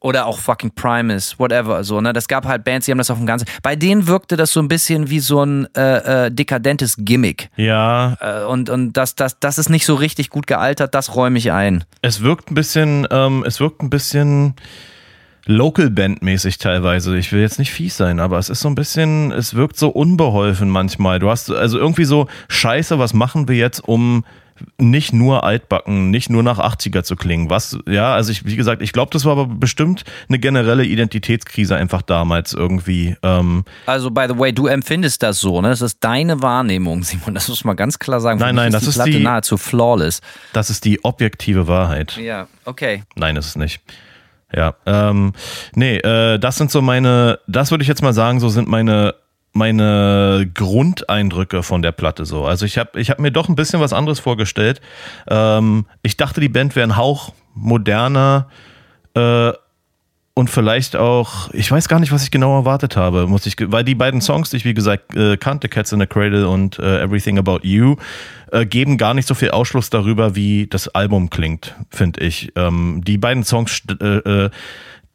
oder 0.00 0.26
auch 0.26 0.38
fucking 0.38 0.72
Primus, 0.74 1.38
whatever, 1.38 1.82
so, 1.82 2.00
ne? 2.00 2.12
Das 2.12 2.28
gab 2.28 2.46
halt 2.46 2.64
Bands, 2.64 2.86
die 2.86 2.92
haben 2.92 2.98
das 2.98 3.10
auf 3.10 3.18
dem 3.18 3.26
ganzen. 3.26 3.46
Bei 3.62 3.76
denen 3.76 4.06
wirkte 4.06 4.36
das 4.36 4.52
so 4.52 4.60
ein 4.60 4.68
bisschen 4.68 5.10
wie 5.10 5.20
so 5.20 5.42
ein 5.42 5.66
äh, 5.74 6.26
äh, 6.26 6.30
dekadentes 6.30 6.96
Gimmick. 6.98 7.48
Ja. 7.56 8.16
Äh, 8.20 8.44
und 8.44 8.70
und 8.70 8.92
das, 8.92 9.14
das, 9.14 9.38
das 9.40 9.58
ist 9.58 9.68
nicht 9.68 9.86
so 9.86 9.94
richtig 9.94 10.30
gut 10.30 10.46
gealtert, 10.46 10.94
das 10.94 11.14
räume 11.14 11.38
ich 11.38 11.52
ein. 11.52 11.84
Es 12.02 12.22
wirkt 12.22 12.50
ein 12.50 12.54
bisschen, 12.54 13.06
ähm, 13.10 13.42
es 13.46 13.58
wirkt 13.58 13.82
ein 13.82 13.90
bisschen 13.90 14.54
Local 15.46 15.90
Band 15.90 16.22
mäßig 16.22 16.58
teilweise. 16.58 17.16
Ich 17.16 17.32
will 17.32 17.40
jetzt 17.40 17.58
nicht 17.58 17.72
fies 17.72 17.96
sein, 17.96 18.18
aber 18.18 18.38
es 18.38 18.50
ist 18.50 18.60
so 18.60 18.68
ein 18.68 18.74
bisschen, 18.74 19.30
es 19.30 19.54
wirkt 19.54 19.78
so 19.78 19.88
unbeholfen 19.88 20.68
manchmal. 20.68 21.20
Du 21.20 21.30
hast 21.30 21.50
also 21.50 21.78
irgendwie 21.78 22.04
so 22.04 22.26
Scheiße, 22.48 22.98
was 22.98 23.14
machen 23.14 23.48
wir 23.48 23.56
jetzt, 23.56 23.80
um 23.80 24.24
nicht 24.78 25.12
nur 25.12 25.44
altbacken, 25.44 26.10
nicht 26.10 26.30
nur 26.30 26.42
nach 26.42 26.58
80er 26.58 27.02
zu 27.02 27.16
klingen. 27.16 27.50
Was, 27.50 27.78
ja, 27.86 28.14
also 28.14 28.32
ich, 28.32 28.44
wie 28.44 28.56
gesagt, 28.56 28.82
ich 28.82 28.92
glaube, 28.92 29.10
das 29.12 29.24
war 29.24 29.32
aber 29.32 29.46
bestimmt 29.46 30.04
eine 30.28 30.38
generelle 30.38 30.84
Identitätskrise 30.84 31.76
einfach 31.76 32.02
damals 32.02 32.52
irgendwie. 32.52 33.16
Ähm 33.22 33.64
also, 33.86 34.10
by 34.10 34.26
the 34.28 34.38
way, 34.38 34.52
du 34.52 34.66
empfindest 34.66 35.22
das 35.22 35.40
so, 35.40 35.60
ne? 35.60 35.68
Das 35.68 35.82
ist 35.82 36.02
deine 36.02 36.42
Wahrnehmung, 36.42 37.02
Simon. 37.02 37.34
Das 37.34 37.48
muss 37.48 37.64
man 37.64 37.76
ganz 37.76 37.98
klar 37.98 38.20
sagen. 38.20 38.38
Nein, 38.40 38.54
nein, 38.54 38.68
ist 38.68 38.74
das 38.74 38.82
die 38.82 38.88
ist 38.88 38.94
Platte 38.96 39.10
die, 39.10 39.20
nahezu 39.20 39.56
flawless. 39.56 40.20
Das 40.52 40.70
ist 40.70 40.84
die 40.84 41.04
objektive 41.04 41.68
Wahrheit. 41.68 42.16
Ja, 42.16 42.48
okay. 42.64 43.02
Nein, 43.14 43.36
ist 43.36 43.46
es 43.46 43.56
nicht. 43.56 43.80
Ja, 44.54 44.74
ähm, 44.86 45.32
nee, 45.74 45.96
äh, 45.98 46.38
das 46.38 46.56
sind 46.56 46.70
so 46.70 46.80
meine, 46.80 47.40
das 47.46 47.70
würde 47.70 47.82
ich 47.82 47.88
jetzt 47.88 48.02
mal 48.02 48.12
sagen, 48.12 48.38
so 48.40 48.48
sind 48.48 48.68
meine 48.68 49.14
meine 49.56 50.48
Grundeindrücke 50.54 51.62
von 51.62 51.82
der 51.82 51.92
Platte 51.92 52.24
so. 52.24 52.44
Also 52.44 52.66
ich 52.66 52.78
habe 52.78 53.00
ich 53.00 53.10
hab 53.10 53.18
mir 53.18 53.32
doch 53.32 53.48
ein 53.48 53.56
bisschen 53.56 53.80
was 53.80 53.92
anderes 53.92 54.20
vorgestellt. 54.20 54.80
Ähm, 55.28 55.86
ich 56.02 56.16
dachte, 56.16 56.40
die 56.40 56.48
Band 56.48 56.76
wäre 56.76 56.86
ein 56.86 56.96
Hauch 56.96 57.32
moderner 57.54 58.48
äh, 59.14 59.52
und 60.38 60.50
vielleicht 60.50 60.96
auch, 60.96 61.48
ich 61.54 61.70
weiß 61.70 61.88
gar 61.88 61.98
nicht, 61.98 62.12
was 62.12 62.22
ich 62.22 62.30
genau 62.30 62.54
erwartet 62.58 62.94
habe, 62.94 63.26
muss 63.26 63.46
ich, 63.46 63.56
weil 63.58 63.84
die 63.84 63.94
beiden 63.94 64.20
Songs, 64.20 64.50
die 64.50 64.58
ich 64.58 64.66
wie 64.66 64.74
gesagt 64.74 65.16
äh, 65.16 65.38
kannte, 65.38 65.70
Cats 65.70 65.92
in 65.92 66.00
the 66.00 66.06
Cradle 66.06 66.46
und 66.46 66.78
äh, 66.78 67.00
Everything 67.00 67.38
About 67.38 67.60
You, 67.62 67.96
äh, 68.52 68.66
geben 68.66 68.98
gar 68.98 69.14
nicht 69.14 69.26
so 69.26 69.34
viel 69.34 69.50
Ausschluss 69.52 69.88
darüber, 69.88 70.36
wie 70.36 70.66
das 70.66 70.88
Album 70.88 71.30
klingt, 71.30 71.74
finde 71.88 72.20
ich. 72.20 72.52
Ähm, 72.54 73.00
die 73.02 73.16
beiden 73.16 73.44
Songs, 73.44 73.82
äh, 73.98 74.04
äh, 74.04 74.50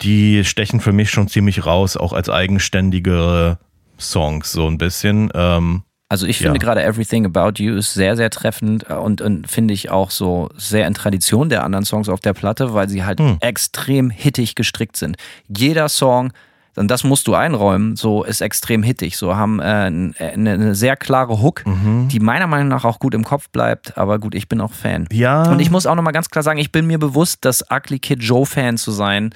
die 0.01 0.43
stechen 0.43 0.79
für 0.79 0.91
mich 0.91 1.11
schon 1.11 1.27
ziemlich 1.27 1.67
raus, 1.67 1.97
auch 1.97 2.13
als 2.13 2.27
eigenständige 2.27 3.59
Songs 4.01 4.51
so 4.51 4.67
ein 4.67 4.77
bisschen. 4.77 5.29
Ähm, 5.33 5.83
also 6.09 6.25
ich 6.27 6.39
finde 6.39 6.55
Ja. 6.55 6.59
gerade 6.59 6.83
Everything 6.83 7.25
About 7.25 7.53
You 7.63 7.75
ist 7.75 7.93
sehr, 7.93 8.17
sehr 8.17 8.29
treffend 8.29 8.89
äh, 8.89 8.93
und, 8.95 9.21
und 9.21 9.49
finde 9.49 9.73
ich 9.73 9.89
auch 9.91 10.11
so 10.11 10.49
sehr 10.57 10.85
in 10.87 10.93
Tradition 10.93 11.47
der 11.47 11.63
anderen 11.63 11.85
Songs 11.85 12.09
auf 12.09 12.19
der 12.19 12.33
Platte, 12.33 12.73
weil 12.73 12.89
sie 12.89 13.05
halt 13.05 13.19
Hm. 13.19 13.37
extrem 13.39 14.09
hittig 14.09 14.55
gestrickt 14.55 14.97
sind. 14.97 15.15
Jeder 15.47 15.87
Song, 15.87 16.33
und 16.77 16.89
das 16.89 17.03
musst 17.03 17.27
du 17.27 17.35
einräumen, 17.35 17.95
so 17.95 18.23
ist 18.23 18.41
extrem 18.41 18.81
hittig. 18.83 19.17
So 19.17 19.35
haben 19.35 19.59
äh, 19.59 19.87
n- 19.87 20.15
äh, 20.17 20.31
eine, 20.31 20.53
eine 20.53 20.75
sehr 20.75 20.95
klare 20.95 21.41
Hook, 21.41 21.65
Mhm. 21.65 22.07
die 22.07 22.19
meiner 22.19 22.47
Meinung 22.47 22.69
nach 22.69 22.85
auch 22.85 22.99
gut 22.99 23.13
im 23.13 23.23
Kopf 23.23 23.49
bleibt, 23.49 23.97
aber 23.97 24.19
gut, 24.19 24.35
ich 24.35 24.47
bin 24.47 24.61
auch 24.61 24.71
Fan. 24.73 25.07
ja. 25.11 25.43
Und 25.51 25.59
ich 25.59 25.69
muss 25.71 25.85
auch 25.85 25.95
nochmal 25.95 26.13
ganz 26.13 26.29
klar 26.29 26.43
sagen, 26.43 26.59
ich 26.59 26.71
bin 26.71 26.87
mir 26.87 26.99
bewusst, 26.99 27.43
dass 27.45 27.65
Ugly 27.71 27.99
Kid 27.99 28.23
Joe 28.23 28.45
Fan 28.45 28.77
zu 28.77 28.91
sein 28.91 29.33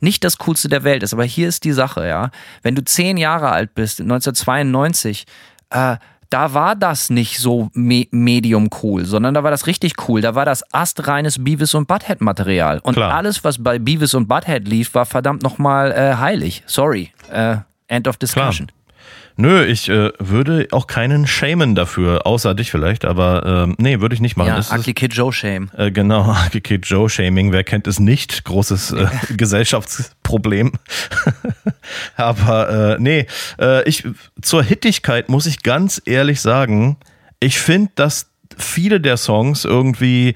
nicht 0.00 0.24
das 0.24 0.38
coolste 0.38 0.68
der 0.68 0.84
Welt 0.84 1.02
ist. 1.02 1.12
Aber 1.14 1.24
hier 1.24 1.48
ist 1.48 1.64
die 1.64 1.72
Sache, 1.72 2.06
ja. 2.06 2.30
Wenn 2.62 2.74
du 2.74 2.84
zehn 2.84 3.16
Jahre 3.16 3.50
alt 3.50 3.74
bist, 3.74 4.00
1992, 4.00 5.26
äh, 5.70 5.96
da 6.30 6.54
war 6.54 6.74
das 6.76 7.10
nicht 7.10 7.38
so 7.38 7.70
me 7.72 8.06
medium 8.10 8.68
cool, 8.82 9.04
sondern 9.04 9.34
da 9.34 9.42
war 9.44 9.50
das 9.50 9.66
richtig 9.66 9.94
cool. 10.08 10.20
Da 10.20 10.34
war 10.34 10.44
das 10.44 10.62
astreines 10.72 11.42
Beavis 11.42 11.74
und 11.74 11.88
Butthead 11.88 12.20
Material. 12.20 12.80
Und 12.82 12.94
Klar. 12.94 13.14
alles, 13.14 13.44
was 13.44 13.62
bei 13.62 13.78
Beavis 13.78 14.14
und 14.14 14.28
Butthead 14.28 14.66
lief, 14.66 14.94
war 14.94 15.06
verdammt 15.06 15.42
nochmal 15.42 15.92
äh, 15.92 16.16
heilig. 16.16 16.62
Sorry. 16.66 17.12
Äh, 17.30 17.58
end 17.88 18.08
of 18.08 18.16
discussion. 18.16 18.70
Nö, 19.38 19.64
ich 19.64 19.90
äh, 19.90 20.12
würde 20.18 20.68
auch 20.72 20.86
keinen 20.86 21.26
shamen 21.26 21.74
dafür, 21.74 22.26
außer 22.26 22.54
dich 22.54 22.70
vielleicht, 22.70 23.04
aber 23.04 23.64
ähm, 23.64 23.74
nee, 23.78 24.00
würde 24.00 24.14
ich 24.14 24.22
nicht 24.22 24.36
machen. 24.36 24.48
Ja, 24.48 24.76
Ugly 24.76 24.94
Kid 24.94 25.14
Joe 25.14 25.30
Shame. 25.30 25.70
Äh, 25.76 25.90
genau, 25.90 26.34
Kid 26.62 26.86
Joe 26.86 27.10
Shaming, 27.10 27.52
wer 27.52 27.62
kennt 27.62 27.86
es 27.86 28.00
nicht? 28.00 28.44
Großes 28.44 28.92
äh, 28.92 29.06
Gesellschaftsproblem. 29.36 30.72
Aber 32.16 32.94
äh, 32.94 32.96
nee, 32.98 33.26
äh, 33.60 33.86
ich 33.86 34.04
zur 34.40 34.62
Hittigkeit 34.62 35.28
muss 35.28 35.44
ich 35.44 35.62
ganz 35.62 36.00
ehrlich 36.06 36.40
sagen, 36.40 36.96
ich 37.38 37.58
finde, 37.58 37.92
dass 37.94 38.30
viele 38.56 39.02
der 39.02 39.18
Songs 39.18 39.66
irgendwie 39.66 40.34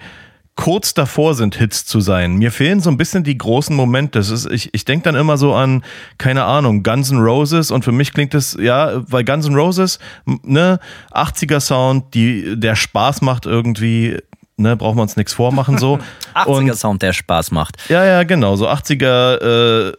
kurz 0.61 0.92
davor 0.92 1.35
sind, 1.35 1.57
Hits 1.57 1.87
zu 1.87 2.01
sein. 2.01 2.35
Mir 2.35 2.53
fehlen 2.53 2.81
so 2.81 2.90
ein 2.90 2.99
bisschen 2.99 3.25
die 3.25 3.38
großen 3.38 3.75
Momente. 3.75 4.18
Das 4.18 4.29
ist, 4.29 4.44
ich 4.44 4.68
ich 4.75 4.85
denke 4.85 5.05
dann 5.05 5.14
immer 5.14 5.38
so 5.38 5.55
an, 5.55 5.83
keine 6.18 6.44
Ahnung, 6.44 6.83
Guns 6.83 7.11
N' 7.11 7.18
Roses 7.18 7.70
und 7.70 7.83
für 7.83 7.92
mich 7.92 8.12
klingt 8.12 8.35
es, 8.35 8.59
ja, 8.61 9.03
weil 9.11 9.25
Guns 9.25 9.46
N' 9.46 9.55
Roses, 9.55 9.99
ne, 10.27 10.79
80er 11.12 11.61
Sound, 11.61 12.12
die, 12.12 12.61
der 12.61 12.77
Spaß 12.77 13.23
macht 13.23 13.46
irgendwie, 13.46 14.18
ne, 14.59 14.77
brauchen 14.77 14.99
wir 14.99 15.03
uns 15.03 15.16
nichts 15.16 15.33
vormachen 15.33 15.79
so. 15.79 15.99
80er 16.35 16.46
Und 16.46 16.77
Sound, 16.77 17.01
der 17.01 17.14
Spaß 17.14 17.53
macht. 17.53 17.79
ja, 17.88 18.05
ja, 18.05 18.23
genau. 18.25 18.57
So 18.57 18.68
80er 18.68 19.88
äh, 19.88 19.92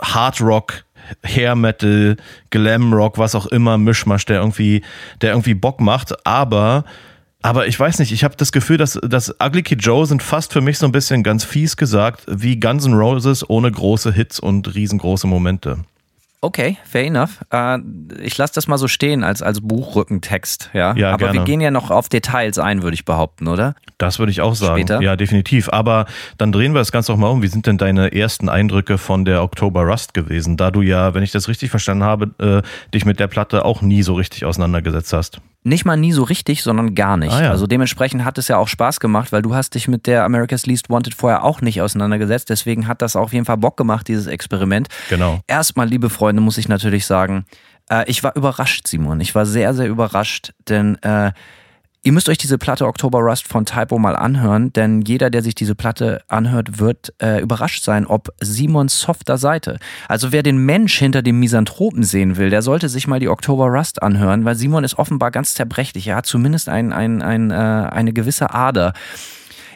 Hard 0.00 0.40
Rock, 0.40 0.84
Hair 1.24 1.56
Metal, 1.56 2.16
Glam 2.50 2.92
Rock, 2.92 3.18
was 3.18 3.34
auch 3.34 3.46
immer, 3.46 3.76
Mischmasch, 3.76 4.24
der 4.24 4.36
irgendwie, 4.38 4.84
der 5.20 5.30
irgendwie 5.30 5.54
Bock 5.54 5.80
macht. 5.80 6.24
Aber, 6.24 6.84
aber 7.42 7.66
ich 7.66 7.78
weiß 7.78 7.98
nicht, 7.98 8.12
ich 8.12 8.24
habe 8.24 8.36
das 8.36 8.52
Gefühl, 8.52 8.76
dass, 8.76 8.98
dass 9.02 9.34
Ugly 9.42 9.62
Kid 9.62 9.82
Joe 9.82 10.06
sind 10.06 10.22
fast 10.22 10.52
für 10.52 10.60
mich 10.60 10.78
so 10.78 10.86
ein 10.86 10.92
bisschen 10.92 11.22
ganz 11.22 11.44
fies 11.44 11.76
gesagt, 11.76 12.24
wie 12.28 12.58
Guns 12.60 12.86
N' 12.86 12.94
Roses 12.94 13.48
ohne 13.48 13.70
große 13.70 14.12
Hits 14.12 14.40
und 14.40 14.74
riesengroße 14.74 15.26
Momente. 15.26 15.78
Okay, 16.42 16.78
fair 16.84 17.04
enough. 17.04 17.44
Äh, 17.52 17.80
ich 18.22 18.38
lasse 18.38 18.54
das 18.54 18.66
mal 18.66 18.78
so 18.78 18.88
stehen 18.88 19.24
als, 19.24 19.42
als 19.42 19.60
Buchrückentext, 19.60 20.70
ja. 20.72 20.94
Ja, 20.96 21.12
Aber 21.12 21.26
wir 21.26 21.32
gerne. 21.32 21.44
gehen 21.44 21.60
ja 21.60 21.70
noch 21.70 21.90
auf 21.90 22.08
Details 22.08 22.58
ein, 22.58 22.82
würde 22.82 22.94
ich 22.94 23.04
behaupten, 23.04 23.46
oder? 23.46 23.74
Das 23.98 24.18
würde 24.18 24.32
ich 24.32 24.40
auch 24.40 24.54
sagen. 24.54 24.78
Später? 24.78 25.02
Ja, 25.02 25.16
definitiv. 25.16 25.68
Aber 25.68 26.06
dann 26.38 26.50
drehen 26.50 26.72
wir 26.72 26.78
das 26.78 26.92
Ganze 26.92 27.12
auch 27.12 27.18
mal 27.18 27.28
um. 27.28 27.42
Wie 27.42 27.48
sind 27.48 27.66
denn 27.66 27.76
deine 27.76 28.14
ersten 28.14 28.48
Eindrücke 28.48 28.96
von 28.96 29.26
der 29.26 29.42
Oktober 29.42 29.82
Rust 29.82 30.14
gewesen? 30.14 30.56
Da 30.56 30.70
du 30.70 30.80
ja, 30.80 31.12
wenn 31.12 31.22
ich 31.22 31.32
das 31.32 31.46
richtig 31.48 31.68
verstanden 31.70 32.04
habe, 32.04 32.30
äh, 32.38 32.90
dich 32.94 33.04
mit 33.04 33.20
der 33.20 33.26
Platte 33.26 33.66
auch 33.66 33.82
nie 33.82 34.02
so 34.02 34.14
richtig 34.14 34.46
auseinandergesetzt 34.46 35.12
hast. 35.12 35.42
Nicht 35.62 35.84
mal 35.84 35.96
nie 35.96 36.12
so 36.12 36.22
richtig, 36.22 36.62
sondern 36.62 36.94
gar 36.94 37.18
nicht. 37.18 37.32
Ah, 37.32 37.44
ja. 37.44 37.50
Also 37.50 37.66
dementsprechend 37.66 38.24
hat 38.24 38.38
es 38.38 38.48
ja 38.48 38.56
auch 38.56 38.68
Spaß 38.68 38.98
gemacht, 38.98 39.30
weil 39.30 39.42
du 39.42 39.54
hast 39.54 39.74
dich 39.74 39.88
mit 39.88 40.06
der 40.06 40.24
America's 40.24 40.64
Least 40.64 40.88
Wanted 40.88 41.14
vorher 41.14 41.44
auch 41.44 41.60
nicht 41.60 41.82
auseinandergesetzt. 41.82 42.48
Deswegen 42.48 42.86
hat 42.86 43.02
das 43.02 43.14
auf 43.14 43.34
jeden 43.34 43.44
Fall 43.44 43.58
Bock 43.58 43.76
gemacht, 43.76 44.08
dieses 44.08 44.26
Experiment. 44.26 44.88
Genau. 45.10 45.40
Erstmal, 45.46 45.86
liebe 45.86 46.08
Freunde, 46.08 46.40
muss 46.40 46.56
ich 46.56 46.68
natürlich 46.68 47.04
sagen, 47.04 47.44
äh, 47.90 48.04
ich 48.08 48.22
war 48.22 48.34
überrascht, 48.36 48.88
Simon. 48.88 49.20
Ich 49.20 49.34
war 49.34 49.44
sehr, 49.44 49.74
sehr 49.74 49.86
überrascht, 49.86 50.54
denn 50.68 50.96
äh, 51.02 51.32
ihr 52.02 52.12
müsst 52.12 52.28
euch 52.28 52.38
diese 52.38 52.58
Platte 52.58 52.86
Oktober 52.86 53.18
Rust 53.20 53.46
von 53.46 53.66
Typo 53.66 53.98
mal 53.98 54.16
anhören, 54.16 54.72
denn 54.72 55.02
jeder, 55.02 55.30
der 55.30 55.42
sich 55.42 55.54
diese 55.54 55.74
Platte 55.74 56.22
anhört, 56.28 56.78
wird 56.78 57.12
äh, 57.20 57.40
überrascht 57.40 57.84
sein, 57.84 58.06
ob 58.06 58.28
Simons 58.40 59.00
softer 59.00 59.38
Seite. 59.38 59.78
Also 60.08 60.32
wer 60.32 60.42
den 60.42 60.58
Mensch 60.58 60.98
hinter 60.98 61.22
dem 61.22 61.38
Misanthropen 61.40 62.02
sehen 62.02 62.36
will, 62.36 62.50
der 62.50 62.62
sollte 62.62 62.88
sich 62.88 63.06
mal 63.06 63.20
die 63.20 63.28
Oktober 63.28 63.66
Rust 63.66 64.02
anhören, 64.02 64.44
weil 64.44 64.54
Simon 64.56 64.84
ist 64.84 64.98
offenbar 64.98 65.30
ganz 65.30 65.54
zerbrechlich. 65.54 66.06
Er 66.06 66.16
hat 66.16 66.26
zumindest 66.26 66.68
ein, 66.68 66.92
ein, 66.92 67.22
ein, 67.22 67.50
äh, 67.50 67.54
eine 67.54 68.12
gewisse 68.12 68.54
Ader. 68.54 68.94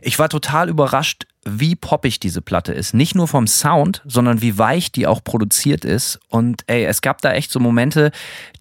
Ich 0.00 0.18
war 0.18 0.28
total 0.28 0.68
überrascht, 0.68 1.26
wie 1.46 1.76
poppig 1.76 2.20
diese 2.20 2.42
Platte 2.42 2.72
ist. 2.72 2.94
Nicht 2.94 3.14
nur 3.14 3.28
vom 3.28 3.46
Sound, 3.46 4.02
sondern 4.06 4.40
wie 4.40 4.56
weich 4.58 4.92
die 4.92 5.06
auch 5.06 5.22
produziert 5.22 5.84
ist. 5.84 6.18
Und 6.28 6.62
ey, 6.66 6.84
es 6.84 7.02
gab 7.02 7.20
da 7.20 7.32
echt 7.32 7.50
so 7.50 7.60
Momente, 7.60 8.12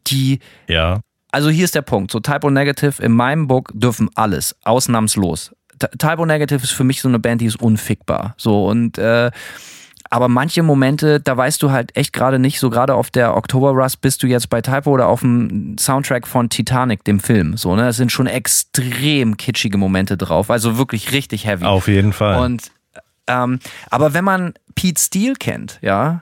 die 0.08 0.40
Ja. 0.68 1.00
Also 1.34 1.50
hier 1.50 1.66
ist 1.66 1.76
der 1.76 1.82
Punkt. 1.82 2.12
So 2.12 2.20
Typo 2.20 2.50
Negative 2.50 3.02
in 3.04 3.12
meinem 3.12 3.48
Book 3.48 3.72
dürfen 3.74 4.10
alles, 4.16 4.56
ausnahmslos. 4.64 5.52
T- 5.80 5.88
Typo 5.98 6.26
Negative 6.26 6.64
ist 6.64 6.72
für 6.72 6.84
mich 6.84 7.02
so 7.02 7.10
eine 7.10 7.20
Band, 7.20 7.42
die 7.42 7.48
ist 7.48 7.62
unfickbar. 7.62 8.36
So 8.38 8.68
und 8.68 8.98
äh, 8.98 9.32
aber 10.10 10.28
manche 10.28 10.62
Momente, 10.62 11.20
da 11.20 11.36
weißt 11.36 11.64
du 11.64 11.72
halt 11.72 11.98
echt 11.98 12.14
gerade 12.14 12.38
nicht, 12.38 12.60
so 12.60 12.70
gerade 12.70 12.94
auf 12.94 13.10
der 13.10 13.36
Oktober 13.36 13.72
Rust 13.72 14.02
bist 14.02 14.22
du 14.22 14.28
jetzt 14.28 14.48
bei 14.48 14.62
Typo 14.62 14.92
oder 14.92 15.08
auf 15.08 15.22
dem 15.22 15.76
Soundtrack 15.80 16.28
von 16.28 16.50
Titanic, 16.50 17.04
dem 17.04 17.20
Film. 17.20 17.58
So, 17.58 17.76
ne? 17.76 17.88
Es 17.88 17.98
sind 17.98 18.12
schon 18.12 18.28
extrem 18.28 19.38
kitschige 19.38 19.80
Momente 19.80 20.16
drauf. 20.16 20.52
Also 20.52 20.78
wirklich 20.78 21.14
richtig 21.14 21.48
heavy. 21.48 21.66
Auf 21.66 21.88
jeden 21.88 22.14
Fall. 22.14 22.46
Und 22.46 22.70
ähm, 23.26 23.60
aber 23.90 24.14
wenn 24.14 24.24
man 24.24 24.54
Pete 24.76 25.02
Steele 25.02 25.34
kennt, 25.34 25.80
ja, 25.82 26.22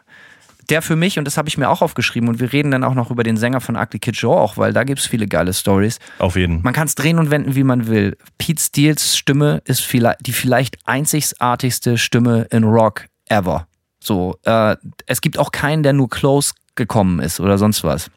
der 0.69 0.81
für 0.81 0.95
mich, 0.95 1.17
und 1.19 1.25
das 1.25 1.37
habe 1.37 1.49
ich 1.49 1.57
mir 1.57 1.69
auch 1.69 1.81
aufgeschrieben, 1.81 2.29
und 2.29 2.39
wir 2.39 2.53
reden 2.53 2.71
dann 2.71 2.83
auch 2.83 2.93
noch 2.93 3.11
über 3.11 3.23
den 3.23 3.37
Sänger 3.37 3.61
von 3.61 3.75
Ugly 3.75 3.99
Kid 3.99 4.15
Joe 4.15 4.35
auch, 4.35 4.57
weil 4.57 4.73
da 4.73 4.83
gibt 4.83 4.99
es 4.99 5.07
viele 5.07 5.27
geile 5.27 5.53
Stories. 5.53 5.99
Auf 6.19 6.35
jeden. 6.35 6.61
Man 6.61 6.73
kann 6.73 6.87
es 6.87 6.95
drehen 6.95 7.19
und 7.19 7.31
wenden, 7.31 7.55
wie 7.55 7.63
man 7.63 7.87
will. 7.87 8.17
Pete 8.37 8.61
Steeles 8.61 9.17
Stimme 9.17 9.61
ist 9.65 9.81
vielleicht, 9.81 10.25
die 10.25 10.33
vielleicht 10.33 10.77
einzigartigste 10.85 11.97
Stimme 11.97 12.47
in 12.51 12.63
Rock 12.63 13.07
ever. 13.29 13.67
So, 14.03 14.35
äh, 14.43 14.75
es 15.05 15.21
gibt 15.21 15.37
auch 15.37 15.51
keinen, 15.51 15.83
der 15.83 15.93
nur 15.93 16.09
close 16.09 16.53
gekommen 16.75 17.19
ist 17.19 17.39
oder 17.39 17.57
sonst 17.57 17.83
was. 17.83 18.09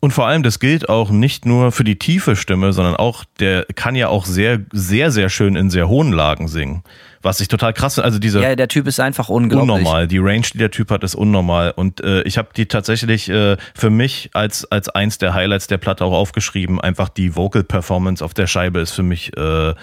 Und 0.00 0.12
vor 0.12 0.26
allem, 0.26 0.42
das 0.42 0.60
gilt 0.60 0.88
auch 0.88 1.10
nicht 1.10 1.46
nur 1.46 1.72
für 1.72 1.84
die 1.84 1.98
tiefe 1.98 2.36
Stimme, 2.36 2.72
sondern 2.72 2.96
auch, 2.96 3.24
der 3.40 3.66
kann 3.74 3.94
ja 3.94 4.08
auch 4.08 4.24
sehr, 4.24 4.60
sehr, 4.72 5.10
sehr 5.10 5.28
schön 5.28 5.56
in 5.56 5.70
sehr 5.70 5.88
hohen 5.88 6.12
Lagen 6.12 6.48
singen. 6.48 6.82
Was 7.26 7.40
ich 7.40 7.48
total 7.48 7.72
krass 7.72 7.96
finde. 7.96 8.04
Also 8.04 8.20
diese 8.20 8.40
Ja, 8.40 8.54
der 8.54 8.68
Typ 8.68 8.86
ist 8.86 9.00
einfach 9.00 9.28
unglaublich. 9.28 9.76
unnormal. 9.76 10.06
Die 10.06 10.18
Range, 10.18 10.46
die 10.54 10.58
der 10.58 10.70
Typ 10.70 10.92
hat, 10.92 11.02
ist 11.02 11.16
unnormal. 11.16 11.72
Und 11.74 12.00
äh, 12.00 12.22
ich 12.22 12.38
habe 12.38 12.50
die 12.56 12.66
tatsächlich 12.66 13.28
äh, 13.28 13.56
für 13.74 13.90
mich 13.90 14.30
als, 14.32 14.64
als 14.70 14.88
eins 14.88 15.18
der 15.18 15.34
Highlights 15.34 15.66
der 15.66 15.78
Platte 15.78 16.04
auch 16.04 16.12
aufgeschrieben. 16.12 16.80
Einfach 16.80 17.08
die 17.08 17.34
Vocal 17.34 17.64
Performance 17.64 18.24
auf 18.24 18.32
der 18.32 18.46
Scheibe 18.46 18.78
ist 18.78 18.92
für 18.92 19.02
mich 19.02 19.36
äh, 19.36 19.74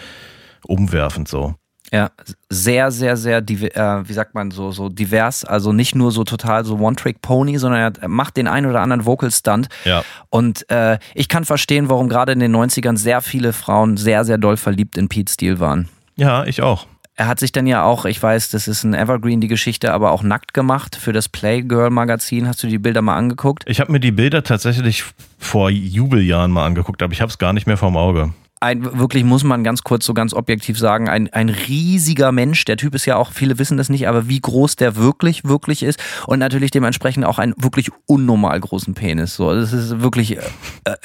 umwerfend 0.65 1.27
so. 1.27 1.55
Ja, 1.91 2.11
sehr, 2.49 2.91
sehr, 2.91 3.17
sehr, 3.17 3.39
äh, 3.39 4.07
wie 4.07 4.13
sagt 4.13 4.35
man, 4.35 4.49
so, 4.51 4.71
so 4.71 4.87
divers. 4.87 5.43
Also 5.43 5.73
nicht 5.73 5.95
nur 5.95 6.13
so 6.13 6.23
total 6.23 6.63
so 6.63 6.77
One-Trick-Pony, 6.77 7.57
sondern 7.57 7.93
er 7.99 8.07
macht 8.07 8.37
den 8.37 8.47
einen 8.47 8.67
oder 8.67 8.79
anderen 8.79 9.05
Vocal-Stunt. 9.05 9.67
Ja. 9.83 10.05
Und 10.29 10.69
äh, 10.71 10.97
ich 11.13 11.27
kann 11.27 11.43
verstehen, 11.43 11.89
warum 11.89 12.07
gerade 12.07 12.31
in 12.31 12.39
den 12.39 12.55
90ern 12.55 12.95
sehr 12.95 13.19
viele 13.19 13.51
Frauen 13.51 13.97
sehr, 13.97 14.23
sehr 14.23 14.37
doll 14.37 14.55
verliebt 14.55 14.97
in 14.97 15.09
Pete 15.09 15.31
Steele 15.31 15.59
waren. 15.59 15.89
Ja, 16.15 16.45
ich 16.45 16.61
auch. 16.61 16.87
Er 17.15 17.27
hat 17.27 17.39
sich 17.39 17.51
dann 17.51 17.67
ja 17.67 17.83
auch, 17.83 18.05
ich 18.05 18.21
weiß, 18.21 18.49
das 18.49 18.67
ist 18.67 18.83
ein 18.83 18.95
Evergreen, 18.95 19.39
die 19.39 19.47
Geschichte, 19.47 19.93
aber 19.93 20.11
auch 20.11 20.23
nackt 20.23 20.53
gemacht 20.55 20.95
für 20.95 21.13
das 21.13 21.29
Playgirl-Magazin. 21.29 22.47
Hast 22.47 22.63
du 22.63 22.67
die 22.67 22.79
Bilder 22.79 23.03
mal 23.03 23.15
angeguckt? 23.15 23.63
Ich 23.67 23.79
habe 23.79 23.91
mir 23.91 23.99
die 23.99 24.11
Bilder 24.11 24.43
tatsächlich 24.43 25.03
vor 25.37 25.69
Jubeljahren 25.69 26.49
mal 26.51 26.65
angeguckt, 26.65 27.03
aber 27.03 27.13
ich 27.13 27.21
habe 27.21 27.29
es 27.29 27.37
gar 27.37 27.53
nicht 27.53 27.67
mehr 27.67 27.77
vorm 27.77 27.97
Auge. 27.97 28.33
ein, 28.61 28.97
wirklich 28.97 29.23
muss 29.25 29.43
man 29.43 29.63
ganz 29.63 29.83
kurz 29.83 30.05
so 30.07 30.15
ganz 30.15 30.33
objektiv 30.33 30.79
sagen, 30.79 31.07
ein, 31.07 31.31
ein 31.33 31.49
riesiger 31.49 32.31
Mensch. 32.31 32.65
Der 32.65 32.77
Typ 32.77 32.95
ist 32.95 33.05
ja 33.05 33.15
auch, 33.17 33.31
viele 33.31 33.59
wissen 33.59 33.77
das 33.77 33.89
nicht, 33.89 34.07
aber 34.07 34.27
wie 34.27 34.39
groß 34.39 34.77
der 34.77 34.95
wirklich, 34.95 35.43
wirklich 35.43 35.83
ist. 35.83 36.01
Und 36.25 36.39
natürlich 36.39 36.71
dementsprechend 36.71 37.25
auch 37.25 37.37
einen 37.37 37.53
wirklich 37.57 37.91
unnormal 38.07 38.59
großen 38.59 38.95
Penis. 38.95 39.35
So, 39.35 39.53
das 39.53 39.71
ist 39.71 40.01
wirklich, 40.01 40.37
äh, 40.37 40.39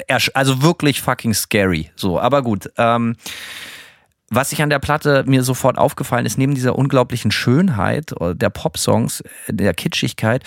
ersch- 0.09 0.31
also 0.33 0.62
wirklich 0.62 1.03
fucking 1.03 1.35
scary. 1.35 1.90
So, 1.97 2.18
aber 2.18 2.40
gut. 2.42 2.71
Ähm, 2.79 3.16
was 4.31 4.51
sich 4.51 4.61
an 4.62 4.69
der 4.69 4.79
Platte 4.79 5.25
mir 5.27 5.43
sofort 5.43 5.79
aufgefallen 5.79 6.27
ist, 6.27 6.37
neben 6.37 6.55
dieser 6.55 6.77
unglaublichen 6.77 7.31
Schönheit 7.31 8.12
äh, 8.21 8.35
der 8.35 8.51
Popsongs, 8.51 9.21
äh, 9.21 9.53
der 9.53 9.75
Kitschigkeit, 9.75 10.43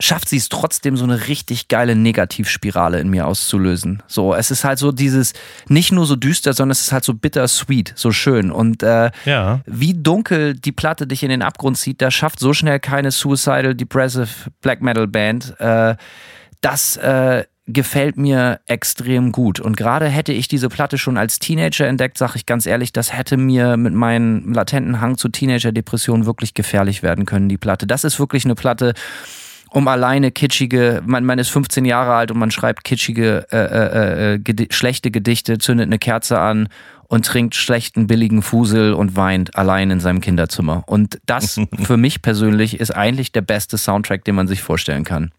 schafft 0.00 0.28
sie 0.28 0.36
es 0.36 0.48
trotzdem, 0.48 0.96
so 0.96 1.04
eine 1.04 1.28
richtig 1.28 1.68
geile 1.68 1.94
Negativspirale 1.94 2.98
in 2.98 3.08
mir 3.08 3.26
auszulösen. 3.28 4.02
So, 4.08 4.34
es 4.34 4.50
ist 4.50 4.64
halt 4.64 4.78
so 4.80 4.90
dieses, 4.90 5.32
nicht 5.68 5.92
nur 5.92 6.06
so 6.06 6.16
düster, 6.16 6.54
sondern 6.54 6.72
es 6.72 6.80
ist 6.80 6.92
halt 6.92 7.04
so 7.04 7.14
bittersweet, 7.14 7.92
so 7.94 8.10
schön. 8.10 8.50
Und 8.50 8.82
äh, 8.82 9.10
Ja. 9.24 9.60
wie 9.66 9.94
dunkel 9.94 10.54
die 10.54 10.72
Platte 10.72 11.06
dich 11.06 11.22
in 11.22 11.28
den 11.28 11.42
Abgrund 11.42 11.78
zieht, 11.78 12.02
da 12.02 12.10
schafft 12.10 12.40
so 12.40 12.52
schnell 12.52 12.80
keine 12.80 13.12
Suicidal 13.12 13.74
Depressive 13.76 14.50
Black 14.60 14.82
Metal 14.82 15.06
Band. 15.06 15.54
Äh, 15.60 15.94
das 16.60 16.96
äh, 16.96 17.44
gefällt 17.66 18.16
mir 18.16 18.60
extrem 18.66 19.32
gut. 19.32 19.58
Und 19.58 19.76
gerade 19.76 20.06
hätte 20.06 20.32
ich 20.32 20.48
diese 20.48 20.68
Platte 20.68 20.98
schon 20.98 21.16
als 21.16 21.38
Teenager 21.38 21.86
entdeckt, 21.86 22.18
sage 22.18 22.34
ich 22.36 22.46
ganz 22.46 22.66
ehrlich, 22.66 22.92
das 22.92 23.16
hätte 23.16 23.36
mir 23.36 23.76
mit 23.76 23.94
meinem 23.94 24.52
latenten 24.52 25.00
Hang 25.00 25.16
zu 25.16 25.28
Teenager-Depressionen 25.28 26.26
wirklich 26.26 26.54
gefährlich 26.54 27.02
werden 27.02 27.24
können, 27.24 27.48
die 27.48 27.56
Platte. 27.56 27.86
Das 27.86 28.04
ist 28.04 28.18
wirklich 28.18 28.44
eine 28.44 28.54
Platte, 28.54 28.92
um 29.70 29.88
alleine 29.88 30.30
kitschige, 30.30 31.02
man, 31.04 31.24
man 31.24 31.38
ist 31.38 31.48
15 31.48 31.84
Jahre 31.84 32.14
alt 32.14 32.30
und 32.30 32.38
man 32.38 32.50
schreibt 32.50 32.84
kitschige, 32.84 33.46
äh, 33.50 33.56
äh, 33.56 34.34
äh, 34.34 34.38
gedi 34.38 34.68
schlechte 34.70 35.10
Gedichte, 35.10 35.58
zündet 35.58 35.86
eine 35.86 35.98
Kerze 35.98 36.38
an 36.38 36.68
und 37.08 37.26
trinkt 37.26 37.56
schlechten, 37.56 38.06
billigen 38.06 38.42
Fusel 38.42 38.92
und 38.92 39.16
weint 39.16 39.56
allein 39.56 39.90
in 39.90 40.00
seinem 40.00 40.20
Kinderzimmer. 40.20 40.84
Und 40.86 41.18
das 41.26 41.60
für 41.82 41.96
mich 41.96 42.22
persönlich 42.22 42.78
ist 42.78 42.92
eigentlich 42.92 43.32
der 43.32 43.40
beste 43.40 43.76
Soundtrack, 43.76 44.24
den 44.24 44.34
man 44.34 44.46
sich 44.46 44.62
vorstellen 44.62 45.02
kann. 45.02 45.32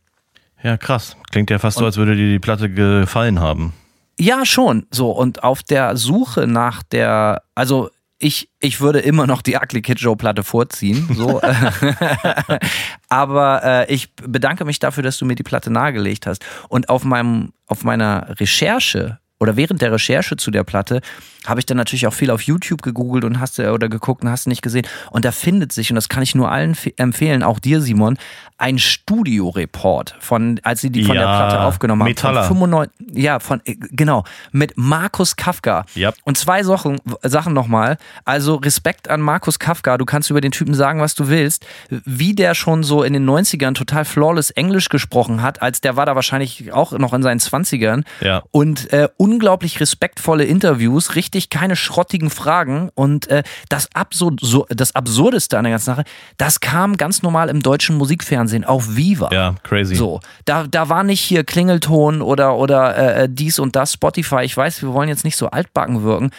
Ja, 0.66 0.78
krass. 0.78 1.16
Klingt 1.30 1.52
ja 1.52 1.60
fast 1.60 1.78
so, 1.78 1.86
als 1.86 1.96
würde 1.98 2.16
dir 2.16 2.28
die 2.28 2.40
Platte 2.40 2.72
gefallen 2.72 3.40
haben. 3.40 3.72
Ja, 4.20 4.48
schon. 4.48 4.88
So, 4.90 5.12
und 5.12 5.44
auf 5.44 5.62
der 5.62 5.96
Suche 5.96 6.48
nach 6.48 6.82
der, 6.82 7.44
also 7.54 7.92
ich, 8.18 8.50
ich 8.60 8.82
würde 8.82 8.98
immer 8.98 9.28
noch 9.28 9.44
die 9.44 9.58
Ugly 9.58 9.84
Kid 9.84 10.00
Joe 10.00 10.16
Platte 10.16 10.44
vorziehen. 10.44 11.08
So. 11.14 11.40
Aber 13.10 13.64
äh, 13.64 13.94
ich 13.94 14.16
bedanke 14.16 14.66
mich 14.66 14.80
dafür, 14.80 15.04
dass 15.04 15.20
du 15.20 15.26
mir 15.26 15.36
die 15.36 15.44
Platte 15.44 15.70
nahegelegt 15.70 16.26
hast. 16.26 16.44
Und 16.68 16.90
auf 16.90 17.04
meinem, 17.04 17.54
auf 17.68 17.84
meiner 17.84 18.40
Recherche 18.40 19.20
oder 19.40 19.58
während 19.58 19.84
der 19.84 19.92
Recherche 19.92 20.36
zu 20.36 20.50
der 20.50 20.64
Platte 20.64 21.02
habe 21.48 21.60
ich 21.60 21.66
dann 21.66 21.78
natürlich 21.78 22.08
auch 22.08 22.14
viel 22.14 22.32
auf 22.32 22.42
YouTube 22.42 22.82
gegoogelt 22.82 23.24
und 23.26 23.40
hast 23.40 23.58
du 23.58 23.72
oder 23.72 23.90
geguckt 23.90 24.24
und 24.24 24.30
hast 24.30 24.48
nicht 24.48 24.62
gesehen. 24.62 24.86
Und 25.12 25.26
da 25.26 25.32
findet 25.32 25.72
sich, 25.72 25.90
und 25.92 25.96
das 25.96 26.10
kann 26.10 26.24
ich 26.24 26.36
nur 26.36 26.52
allen 26.52 26.76
fe- 26.76 26.94
empfehlen, 26.98 27.44
auch 27.44 27.60
dir, 27.60 27.82
Simon, 27.82 28.18
ein 28.58 28.78
Studioreport 28.80 30.16
von, 30.20 30.60
als 30.64 30.82
sie 30.82 30.90
die 30.90 31.04
von 31.04 31.16
der 31.16 31.26
Ja, 31.26 31.38
Platte 31.48 31.64
aufgenommen 31.64 32.02
haben. 32.04 32.10
Metaller. 32.10 32.44
Von 32.46 32.58
95, 32.58 32.94
ja, 33.24 33.40
von, 33.40 33.62
äh, 33.66 33.76
genau, 33.92 34.24
mit 34.52 34.74
Markus 34.78 35.36
Kafka. 35.36 35.86
Ja. 35.96 36.14
Und 36.24 36.38
zwei 36.38 36.64
Sachen, 36.64 36.98
Sachen 37.24 37.54
nochmal. 37.54 37.98
Also 38.24 38.56
Respekt 38.56 39.10
an 39.10 39.22
Markus 39.22 39.60
Kafka. 39.60 39.98
Du 39.98 40.06
kannst 40.06 40.30
über 40.30 40.42
den 40.42 40.52
Typen 40.52 40.74
sagen, 40.74 41.00
was 41.02 41.16
du 41.16 41.28
willst. 41.28 41.66
Wie 41.90 42.34
der 42.34 42.56
schon 42.56 42.84
so 42.84 43.04
in 43.04 43.14
den 43.14 43.28
90ern 43.30 43.74
total 43.74 44.06
flawless 44.06 44.52
Englisch 44.52 44.90
gesprochen 44.90 45.42
hat, 45.42 45.62
als 45.62 45.82
der 45.82 45.96
war 45.98 46.06
da 46.06 46.16
wahrscheinlich 46.16 46.72
auch 46.72 46.92
noch 46.94 47.14
in 47.14 47.24
seinen 47.24 47.40
20ern. 47.40 48.04
Ja. 48.22 48.44
Und 48.52 48.92
äh, 48.94 49.10
unglaublich 49.18 49.80
respektvolle 49.80 50.46
Interviews, 50.46 51.16
richtig 51.16 51.35
keine 51.42 51.76
schrottigen 51.76 52.30
Fragen. 52.30 52.90
Und 52.96 53.28
äh, 53.28 53.44
das, 53.70 53.90
Absur 53.94 54.36
so, 54.42 54.66
das 54.70 54.96
Absurdeste 54.96 55.58
an 55.58 55.64
der 55.64 55.72
ganzen 55.72 55.86
Sache, 55.86 56.04
das 56.38 56.60
kam 56.60 56.98
ganz 56.98 57.22
normal 57.22 57.50
im 57.50 57.62
deutschen 57.62 57.98
Musikfernsehen 57.98 58.64
auf 58.64 58.96
Viva. 58.96 59.30
Ja, 59.32 59.56
crazy. 59.64 59.96
So, 59.96 60.20
da, 60.46 60.66
da 60.68 60.90
war 60.90 61.04
nicht 61.04 61.22
hier 61.22 61.44
Klingelton 61.44 62.22
oder, 62.22 62.56
oder 62.56 62.98
äh, 62.98 63.30
dies 63.30 63.60
und 63.60 63.76
das, 63.76 63.94
Spotify. 63.94 64.42
Ich 64.44 64.56
weiß, 64.56 64.82
wir 64.82 64.94
wollen 64.94 65.10
jetzt 65.10 65.24
nicht 65.24 65.38
so 65.38 65.50
altbacken 65.50 66.04
wirken. 66.04 66.32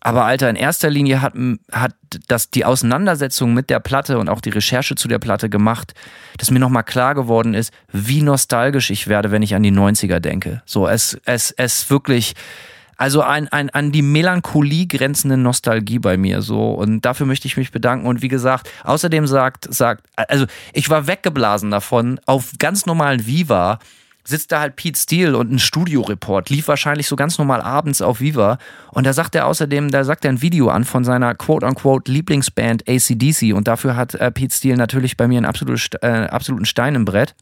Aber 0.00 0.24
Alter, 0.24 0.48
in 0.48 0.56
erster 0.56 0.90
Linie 0.90 1.22
hat, 1.22 1.34
hat 1.72 1.94
das 2.28 2.50
die 2.50 2.64
Auseinandersetzung 2.64 3.52
mit 3.52 3.68
der 3.68 3.80
Platte 3.80 4.18
und 4.18 4.28
auch 4.28 4.40
die 4.40 4.50
Recherche 4.50 4.94
zu 4.94 5.08
der 5.08 5.18
Platte 5.18 5.48
gemacht, 5.48 5.92
dass 6.38 6.50
mir 6.50 6.60
nochmal 6.60 6.84
klar 6.84 7.14
geworden 7.14 7.54
ist, 7.54 7.72
wie 7.92 8.22
nostalgisch 8.22 8.90
ich 8.90 9.08
werde, 9.08 9.32
wenn 9.32 9.42
ich 9.42 9.54
an 9.54 9.62
die 9.62 9.72
90er 9.72 10.20
denke. 10.20 10.62
So, 10.66 10.86
es, 10.86 11.18
es, 11.24 11.50
es 11.50 11.90
wirklich, 11.90 12.34
also 12.98 13.22
ein, 13.22 13.48
ein, 13.48 13.70
an 13.70 13.92
die 13.92 14.02
Melancholie 14.02 14.86
grenzende 14.86 15.36
Nostalgie 15.36 16.00
bei 16.00 16.16
mir 16.16 16.42
so. 16.42 16.72
Und 16.72 17.02
dafür 17.02 17.26
möchte 17.26 17.46
ich 17.46 17.56
mich 17.56 17.70
bedanken. 17.70 18.06
Und 18.06 18.22
wie 18.22 18.28
gesagt, 18.28 18.68
außerdem 18.82 19.26
sagt, 19.26 19.72
sagt, 19.72 20.04
also 20.16 20.46
ich 20.72 20.90
war 20.90 21.06
weggeblasen 21.06 21.70
davon, 21.70 22.20
auf 22.26 22.52
ganz 22.58 22.86
normalen 22.86 23.24
Viva 23.24 23.78
sitzt 24.24 24.52
da 24.52 24.60
halt 24.60 24.76
Pete 24.76 24.98
Steele 24.98 25.38
und 25.38 25.50
ein 25.50 25.58
Studioreport, 25.58 26.50
lief 26.50 26.68
wahrscheinlich 26.68 27.08
so 27.08 27.16
ganz 27.16 27.38
normal 27.38 27.62
abends 27.62 28.02
auf 28.02 28.20
Viva. 28.20 28.58
Und 28.90 29.06
da 29.06 29.14
sagt 29.14 29.34
er 29.34 29.46
außerdem, 29.46 29.90
da 29.90 30.04
sagt 30.04 30.24
er 30.24 30.32
ein 30.32 30.42
Video 30.42 30.68
an 30.68 30.84
von 30.84 31.02
seiner 31.02 31.34
quote-unquote 31.34 32.12
Lieblingsband 32.12 32.82
ACDC 32.86 33.54
und 33.54 33.68
dafür 33.68 33.96
hat 33.96 34.14
äh, 34.16 34.30
Pete 34.30 34.54
Steele 34.54 34.76
natürlich 34.76 35.16
bei 35.16 35.28
mir 35.28 35.38
einen 35.38 35.46
absolut, 35.46 35.80
äh, 36.02 36.26
absoluten 36.30 36.66
Stein 36.66 36.94
im 36.94 37.06
Brett. 37.06 37.34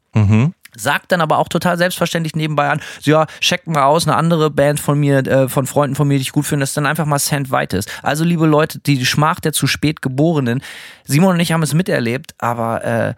Sagt 0.76 1.12
dann 1.12 1.20
aber 1.20 1.38
auch 1.38 1.48
total 1.48 1.76
selbstverständlich 1.78 2.36
nebenbei 2.36 2.68
an, 2.68 2.80
so, 3.00 3.10
ja, 3.10 3.26
checkt 3.40 3.66
mal 3.66 3.84
aus, 3.84 4.06
eine 4.06 4.16
andere 4.16 4.50
Band 4.50 4.80
von 4.80 4.98
mir, 4.98 5.26
äh, 5.26 5.48
von 5.48 5.66
Freunden 5.66 5.96
von 5.96 6.06
mir, 6.06 6.18
die 6.18 6.22
ich 6.22 6.32
gut 6.32 6.46
finde, 6.46 6.62
das 6.62 6.70
ist 6.70 6.76
dann 6.76 6.86
einfach 6.86 7.06
mal 7.06 7.18
Sand 7.18 7.50
Vitus. 7.50 7.86
Also, 8.02 8.24
liebe 8.24 8.46
Leute, 8.46 8.78
die, 8.78 9.04
Schmach 9.06 9.40
der 9.40 9.52
zu 9.52 9.66
spät 9.66 10.02
Geborenen, 10.02 10.62
Simon 11.04 11.34
und 11.34 11.40
ich 11.40 11.52
haben 11.52 11.62
es 11.62 11.74
miterlebt, 11.74 12.34
aber 12.38 12.84
äh, 12.84 13.14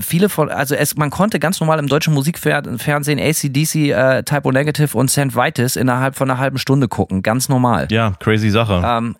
viele 0.00 0.28
von, 0.28 0.50
also 0.50 0.74
es, 0.74 0.96
man 0.96 1.10
konnte 1.10 1.38
ganz 1.38 1.60
normal 1.60 1.78
im 1.78 1.86
deutschen 1.86 2.14
Musikfernsehen 2.14 3.18
ACDC, 3.18 3.74
äh, 3.90 4.22
Typo 4.22 4.52
Negative 4.52 4.96
und 4.96 5.10
Sand 5.10 5.34
Vitus 5.34 5.76
innerhalb 5.76 6.16
von 6.16 6.30
einer 6.30 6.38
halben 6.38 6.58
Stunde 6.58 6.88
gucken, 6.88 7.22
ganz 7.22 7.48
normal. 7.48 7.88
Ja, 7.90 8.14
crazy 8.18 8.50
Sache. 8.50 8.82
Ähm, 8.84 9.16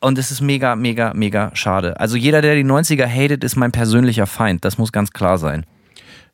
und 0.00 0.18
es 0.18 0.30
ist 0.30 0.40
mega, 0.40 0.76
mega, 0.76 1.12
mega 1.14 1.50
schade. 1.54 1.98
Also 1.98 2.16
jeder, 2.16 2.42
der 2.42 2.54
die 2.54 2.64
90er 2.64 3.06
hatet, 3.06 3.42
ist 3.42 3.56
mein 3.56 3.72
persönlicher 3.72 4.26
Feind. 4.26 4.64
Das 4.64 4.78
muss 4.78 4.92
ganz 4.92 5.10
klar 5.10 5.38
sein. 5.38 5.64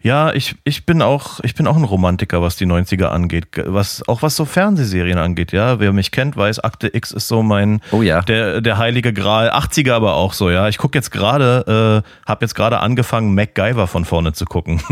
Ja, 0.03 0.33
ich, 0.33 0.57
ich 0.65 0.85
bin 0.85 1.01
auch, 1.01 1.41
ich 1.45 1.55
bin 1.55 1.67
auch 1.67 1.77
ein 1.77 1.85
Romantiker, 1.85 2.43
was 2.43 2.57
die 2.57 2.67
90er 2.67 3.07
angeht. 3.07 3.47
Was, 3.57 4.07
auch 4.09 4.23
was 4.23 4.35
so 4.35 4.45
Fernsehserien 4.45 5.19
angeht, 5.19 5.53
ja. 5.53 5.79
Wer 5.79 5.93
mich 5.93 6.11
kennt, 6.11 6.37
weiß, 6.37 6.59
Akte 6.59 6.95
X 6.95 7.13
ist 7.13 7.29
so 7.29 7.43
mein, 7.43 7.81
Oh 7.93 8.03
ja. 8.03 8.21
der, 8.23 8.61
der 8.61 8.79
heilige 8.79 9.13
Gral. 9.13 9.51
80er 9.51 9.93
aber 9.93 10.15
auch 10.15 10.33
so, 10.33 10.51
ja. 10.51 10.69
Ich 10.69 10.79
gucke 10.79 10.99
jetzt 10.99 11.13
gerade, 11.13 12.03
äh, 12.05 12.29
habe 12.29 12.45
jetzt 12.45 12.55
gerade 12.55 12.81
angefangen, 12.81 13.35
MacGyver 13.35 13.87
von 13.87 14.05
vorne 14.05 14.33
zu 14.33 14.45
gucken. 14.45 14.83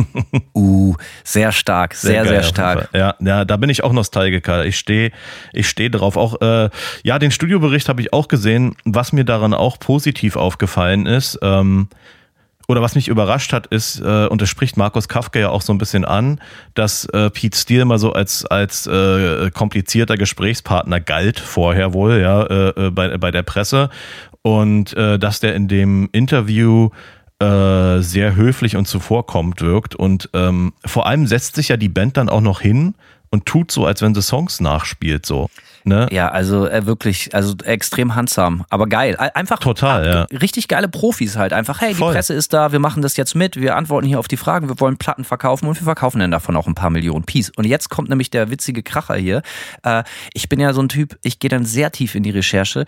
Uh, 0.52 0.94
sehr 1.24 1.52
stark, 1.52 1.94
sehr, 1.94 2.12
sehr, 2.12 2.22
auf 2.22 2.30
jeden 2.30 2.44
stark. 2.44 2.88
Ja, 2.92 3.14
ja, 3.20 3.44
da 3.44 3.56
bin 3.56 3.70
ich 3.70 3.82
auch 3.84 3.92
Nostalgiker. 3.92 4.64
Ich 4.64 4.78
stehe 4.78 5.10
ich 5.52 5.68
steh 5.68 5.88
drauf. 5.88 6.16
Auch, 6.16 6.40
äh, 6.40 6.68
ja, 7.02 7.18
den 7.18 7.30
Studiobericht 7.30 7.88
habe 7.88 8.00
ich 8.00 8.12
auch 8.12 8.28
gesehen. 8.28 8.76
Was 8.84 9.12
mir 9.12 9.24
daran 9.24 9.54
auch 9.54 9.78
positiv 9.78 10.36
aufgefallen 10.36 11.06
ist, 11.06 11.38
ähm, 11.42 11.88
oder 12.70 12.82
was 12.82 12.94
mich 12.94 13.08
überrascht 13.08 13.52
hat, 13.52 13.66
ist, 13.66 14.00
äh, 14.00 14.26
und 14.28 14.40
das 14.40 14.48
spricht 14.48 14.76
Markus 14.76 15.08
Kafka 15.08 15.40
ja 15.40 15.50
auch 15.50 15.60
so 15.60 15.72
ein 15.72 15.78
bisschen 15.78 16.04
an, 16.04 16.40
dass 16.74 17.04
äh, 17.06 17.28
Pete 17.28 17.58
Steele 17.58 17.84
mal 17.84 17.98
so 17.98 18.12
als, 18.12 18.46
als 18.46 18.86
äh, 18.86 19.50
komplizierter 19.50 20.16
Gesprächspartner 20.16 21.00
galt 21.00 21.40
vorher 21.40 21.92
wohl, 21.92 22.20
ja, 22.20 22.44
äh, 22.44 22.86
äh, 22.86 22.90
bei, 22.90 23.18
bei 23.18 23.32
der 23.32 23.42
Presse. 23.42 23.90
Und 24.42 24.96
äh, 24.96 25.18
dass 25.18 25.40
der 25.40 25.56
in 25.56 25.66
dem 25.66 26.08
Interview 26.12 26.90
äh, 27.40 28.00
sehr 28.02 28.36
höflich 28.36 28.76
und 28.76 28.86
zuvorkommend 28.86 29.60
wirkt. 29.62 29.96
Und 29.96 30.30
ähm, 30.32 30.72
vor 30.86 31.06
allem 31.06 31.26
setzt 31.26 31.56
sich 31.56 31.70
ja 31.70 31.76
die 31.76 31.88
Band 31.88 32.16
dann 32.16 32.28
auch 32.28 32.40
noch 32.40 32.60
hin 32.60 32.94
und 33.30 33.46
tut 33.46 33.72
so, 33.72 33.84
als 33.84 34.00
wenn 34.00 34.14
sie 34.14 34.22
Songs 34.22 34.60
nachspielt, 34.60 35.26
so. 35.26 35.48
Ne? 35.84 36.08
Ja, 36.10 36.28
also 36.28 36.66
äh, 36.66 36.84
wirklich, 36.86 37.34
also 37.34 37.54
extrem 37.64 38.14
handsam, 38.14 38.64
aber 38.68 38.86
geil. 38.86 39.16
Ein- 39.16 39.30
Einfach 39.34 39.58
Total, 39.58 40.06
ja. 40.06 40.38
richtig 40.38 40.68
geile 40.68 40.88
Profis 40.88 41.36
halt. 41.36 41.52
Einfach, 41.52 41.80
hey, 41.80 41.90
die 41.90 41.94
Voll. 41.94 42.12
Presse 42.12 42.34
ist 42.34 42.52
da, 42.52 42.72
wir 42.72 42.78
machen 42.80 43.00
das 43.02 43.16
jetzt 43.16 43.34
mit, 43.34 43.56
wir 43.56 43.76
antworten 43.76 44.06
hier 44.06 44.18
auf 44.18 44.28
die 44.28 44.36
Fragen, 44.36 44.68
wir 44.68 44.78
wollen 44.80 44.98
Platten 44.98 45.24
verkaufen 45.24 45.66
und 45.68 45.80
wir 45.80 45.84
verkaufen 45.84 46.20
dann 46.20 46.30
davon 46.30 46.54
auch 46.56 46.66
ein 46.66 46.74
paar 46.74 46.90
Millionen 46.90 47.24
Piece. 47.24 47.50
Und 47.56 47.64
jetzt 47.66 47.88
kommt 47.88 48.08
nämlich 48.10 48.30
der 48.30 48.50
witzige 48.50 48.82
Kracher 48.82 49.14
hier. 49.16 49.42
Äh, 49.82 50.04
ich 50.34 50.48
bin 50.48 50.60
ja 50.60 50.72
so 50.74 50.82
ein 50.82 50.88
Typ, 50.88 51.18
ich 51.22 51.38
gehe 51.38 51.48
dann 51.50 51.64
sehr 51.64 51.90
tief 51.92 52.14
in 52.14 52.22
die 52.22 52.30
Recherche. 52.30 52.84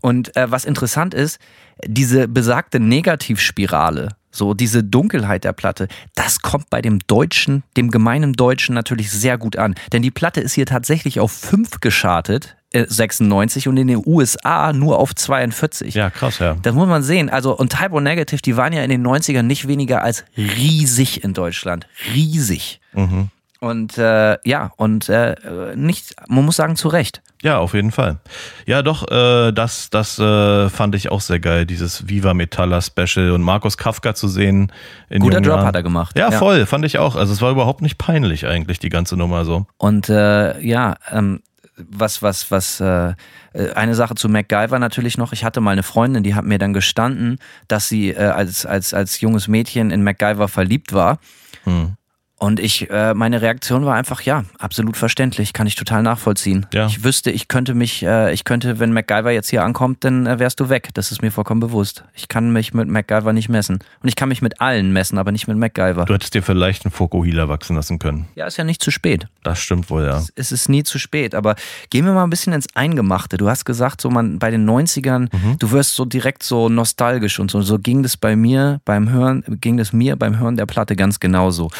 Und 0.00 0.34
äh, 0.36 0.50
was 0.50 0.64
interessant 0.64 1.12
ist, 1.12 1.38
diese 1.84 2.28
besagte 2.28 2.80
Negativspirale, 2.80 4.10
so 4.36 4.54
diese 4.54 4.84
Dunkelheit 4.84 5.44
der 5.44 5.52
Platte, 5.52 5.88
das 6.14 6.40
kommt 6.40 6.70
bei 6.70 6.82
dem 6.82 7.00
Deutschen, 7.06 7.62
dem 7.76 7.90
gemeinen 7.90 8.34
Deutschen 8.34 8.74
natürlich 8.74 9.10
sehr 9.10 9.38
gut 9.38 9.56
an. 9.56 9.74
Denn 9.92 10.02
die 10.02 10.10
Platte 10.10 10.40
ist 10.40 10.54
hier 10.54 10.66
tatsächlich 10.66 11.20
auf 11.20 11.32
5 11.32 11.80
geschartet, 11.80 12.56
äh, 12.72 12.84
96 12.86 13.68
und 13.68 13.76
in 13.76 13.86
den 13.86 14.02
USA 14.04 14.72
nur 14.72 14.98
auf 14.98 15.14
42. 15.14 15.94
Ja, 15.94 16.10
krass, 16.10 16.38
ja. 16.38 16.56
Das 16.62 16.74
muss 16.74 16.88
man 16.88 17.02
sehen. 17.02 17.30
Also, 17.30 17.56
und 17.56 17.76
Typo 17.76 18.00
Negative, 18.00 18.42
die 18.42 18.56
waren 18.56 18.72
ja 18.72 18.82
in 18.82 18.90
den 18.90 19.06
90ern 19.06 19.42
nicht 19.42 19.68
weniger 19.68 20.02
als 20.02 20.24
riesig 20.36 21.24
in 21.24 21.32
Deutschland. 21.34 21.86
Riesig. 22.14 22.80
Mhm. 22.92 23.30
Und 23.60 23.96
äh, 23.98 24.36
ja, 24.44 24.72
und 24.76 25.08
äh, 25.08 25.34
nicht, 25.74 26.14
man 26.28 26.44
muss 26.44 26.56
sagen, 26.56 26.76
zu 26.76 26.88
Recht. 26.88 27.22
Ja, 27.46 27.58
auf 27.58 27.74
jeden 27.74 27.92
Fall. 27.92 28.18
Ja, 28.66 28.82
doch, 28.82 29.08
äh, 29.08 29.52
das, 29.52 29.88
das 29.88 30.18
äh, 30.18 30.68
fand 30.68 30.96
ich 30.96 31.12
auch 31.12 31.20
sehr 31.20 31.38
geil, 31.38 31.64
dieses 31.64 32.08
Viva 32.08 32.34
Metalla 32.34 32.82
Special 32.82 33.30
und 33.30 33.42
Markus 33.42 33.76
Kafka 33.76 34.16
zu 34.16 34.26
sehen. 34.26 34.72
In 35.10 35.22
Guter 35.22 35.40
Jahren. 35.40 35.64
hat 35.64 35.76
er 35.76 35.84
gemacht. 35.84 36.18
Ja, 36.18 36.32
Ja. 36.32 36.38
voll, 36.40 36.66
fand 36.66 36.84
ich 36.84 36.98
auch. 36.98 37.14
Also 37.14 37.32
es 37.32 37.40
war 37.40 37.52
überhaupt 37.52 37.82
nicht 37.82 37.98
peinlich 37.98 38.48
eigentlich, 38.48 38.80
die 38.80 38.88
ganze 38.88 39.16
Nummer 39.16 39.44
so. 39.44 39.64
Und 39.78 40.08
äh, 40.08 40.58
ja, 40.60 40.96
ähm, 41.12 41.40
was, 41.76 42.20
was, 42.20 42.50
was, 42.50 42.80
äh, 42.80 43.10
äh, 43.52 43.70
eine 43.76 43.94
Sache 43.94 44.16
zu 44.16 44.28
MacGyver 44.28 44.80
natürlich 44.80 45.16
noch. 45.16 45.32
Ich 45.32 45.44
hatte 45.44 45.60
mal 45.60 45.70
eine 45.70 45.84
Freundin, 45.84 46.24
die 46.24 46.34
hat 46.34 46.44
mir 46.44 46.58
dann 46.58 46.72
gestanden, 46.72 47.38
dass 47.68 47.88
sie 47.88 48.10
äh, 48.10 48.16
als, 48.24 48.66
als, 48.66 48.92
als 48.92 49.20
junges 49.20 49.46
Mädchen 49.46 49.92
in 49.92 50.02
MacGyver 50.02 50.48
verliebt 50.48 50.92
war. 50.94 51.20
Hm. 51.62 51.92
Und 52.38 52.60
ich, 52.60 52.90
äh, 52.90 53.14
meine 53.14 53.40
Reaktion 53.40 53.86
war 53.86 53.94
einfach, 53.94 54.20
ja, 54.20 54.44
absolut 54.58 54.98
verständlich, 54.98 55.54
kann 55.54 55.66
ich 55.66 55.74
total 55.74 56.02
nachvollziehen. 56.02 56.66
Ja. 56.74 56.86
Ich 56.86 57.02
wüsste, 57.02 57.30
ich 57.30 57.48
könnte 57.48 57.72
mich, 57.72 58.02
äh, 58.02 58.30
ich 58.34 58.44
könnte, 58.44 58.78
wenn 58.78 58.92
MacGyver 58.92 59.30
jetzt 59.30 59.48
hier 59.48 59.64
ankommt, 59.64 60.04
dann 60.04 60.26
äh, 60.26 60.38
wärst 60.38 60.60
du 60.60 60.68
weg. 60.68 60.90
Das 60.92 61.12
ist 61.12 61.22
mir 61.22 61.30
vollkommen 61.30 61.60
bewusst. 61.60 62.04
Ich 62.12 62.28
kann 62.28 62.52
mich 62.52 62.74
mit 62.74 62.88
MacGyver 62.88 63.32
nicht 63.32 63.48
messen. 63.48 63.78
Und 64.02 64.08
ich 64.08 64.16
kann 64.16 64.28
mich 64.28 64.42
mit 64.42 64.60
allen 64.60 64.92
messen, 64.92 65.16
aber 65.16 65.32
nicht 65.32 65.48
mit 65.48 65.56
MacGyver. 65.56 66.04
Du 66.04 66.12
hättest 66.12 66.34
dir 66.34 66.42
vielleicht 66.42 66.84
einen 66.84 66.92
Fokuhila 66.92 67.48
wachsen 67.48 67.74
lassen 67.74 67.98
können. 67.98 68.28
Ja, 68.34 68.46
ist 68.46 68.58
ja 68.58 68.64
nicht 68.64 68.82
zu 68.82 68.90
spät. 68.90 69.28
Das 69.42 69.58
stimmt 69.58 69.88
wohl, 69.88 70.04
ja. 70.04 70.22
Es 70.34 70.52
ist 70.52 70.68
nie 70.68 70.82
zu 70.82 70.98
spät. 70.98 71.34
Aber 71.34 71.56
gehen 71.88 72.04
wir 72.04 72.12
mal 72.12 72.24
ein 72.24 72.30
bisschen 72.30 72.52
ins 72.52 72.66
Eingemachte. 72.74 73.38
Du 73.38 73.48
hast 73.48 73.64
gesagt, 73.64 74.02
so 74.02 74.10
man 74.10 74.38
bei 74.38 74.50
den 74.50 74.68
90ern, 74.68 75.30
du 75.58 75.70
wirst 75.70 75.94
so 75.94 76.04
direkt 76.04 76.42
so 76.42 76.68
nostalgisch 76.68 77.38
und 77.38 77.50
so. 77.50 77.62
So 77.62 77.78
ging 77.78 78.02
das 78.02 78.18
bei 78.18 78.36
mir 78.36 78.82
beim 78.84 79.08
Hören, 79.08 79.42
ging 79.60 79.78
das 79.78 79.94
mir 79.94 80.16
beim 80.16 80.38
Hören 80.38 80.56
der 80.56 80.66
Platte 80.66 80.96
ganz 80.96 81.18
genauso. 81.18 81.70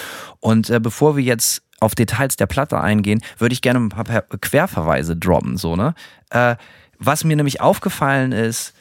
Und 0.47 0.71
äh, 0.71 0.79
bevor 0.79 1.17
wir 1.17 1.25
jetzt 1.25 1.63
auf 1.81 1.97
Details 1.97 2.37
der 2.37 2.47
Platte 2.47 2.81
eingehen, 2.81 3.21
würde 3.37 3.53
ich 3.53 3.63
gerne 3.63 3.81
ein 3.81 3.89
paar 3.89 4.05
Querverweise 4.41 5.17
droppen. 5.17 5.57
So, 5.57 5.75
ne? 5.75 5.95
äh, 6.31 6.55
was 7.01 7.25
mir 7.25 7.35
nämlich 7.35 7.61
aufgefallen 7.61 8.31
ist, 8.31 8.73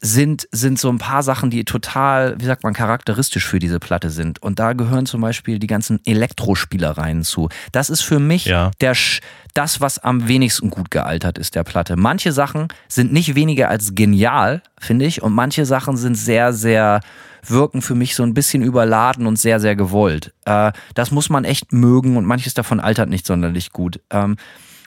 sind, 0.00 0.46
sind 0.52 0.78
so 0.78 0.88
ein 0.90 0.98
paar 0.98 1.22
Sachen, 1.24 1.50
die 1.50 1.64
total, 1.64 2.36
wie 2.40 2.44
sagt 2.44 2.62
man, 2.62 2.72
charakteristisch 2.72 3.44
für 3.46 3.58
diese 3.58 3.80
Platte 3.80 4.10
sind. 4.10 4.40
Und 4.42 4.58
da 4.60 4.72
gehören 4.74 5.06
zum 5.06 5.20
Beispiel 5.20 5.58
die 5.58 5.66
ganzen 5.66 6.00
Elektrospielereien 6.06 7.22
zu. 7.24 7.48
Das 7.72 7.90
ist 7.90 8.02
für 8.02 8.18
mich 8.20 8.44
Ja. 8.46 8.70
der, 8.80 8.94
Sch- 8.94 9.20
das, 9.54 9.80
was 9.80 9.98
am 9.98 10.28
wenigsten 10.28 10.70
gut 10.70 10.90
gealtert 10.92 11.36
ist, 11.36 11.54
der 11.56 11.64
Platte. 11.64 11.96
Manche 11.96 12.30
Sachen 12.32 12.68
sind 12.88 13.12
nicht 13.12 13.34
weniger 13.34 13.68
als 13.68 13.94
genial, 13.96 14.62
finde 14.80 15.04
ich, 15.04 15.20
und 15.22 15.32
manche 15.34 15.66
Sachen 15.66 15.96
sind 15.96 16.14
sehr, 16.16 16.52
sehr, 16.52 17.00
wirken 17.46 17.82
für 17.82 17.94
mich 17.94 18.14
so 18.14 18.22
ein 18.22 18.34
bisschen 18.34 18.62
überladen 18.62 19.26
und 19.26 19.38
sehr, 19.38 19.60
sehr 19.60 19.76
gewollt. 19.76 20.32
Äh, 20.44 20.72
das 20.94 21.10
muss 21.10 21.28
man 21.28 21.44
echt 21.44 21.72
mögen 21.72 22.16
und 22.16 22.24
manches 22.24 22.54
davon 22.54 22.80
altert 22.80 23.08
nicht 23.08 23.26
sonderlich 23.26 23.72
gut. 23.72 24.00
Ähm, 24.10 24.36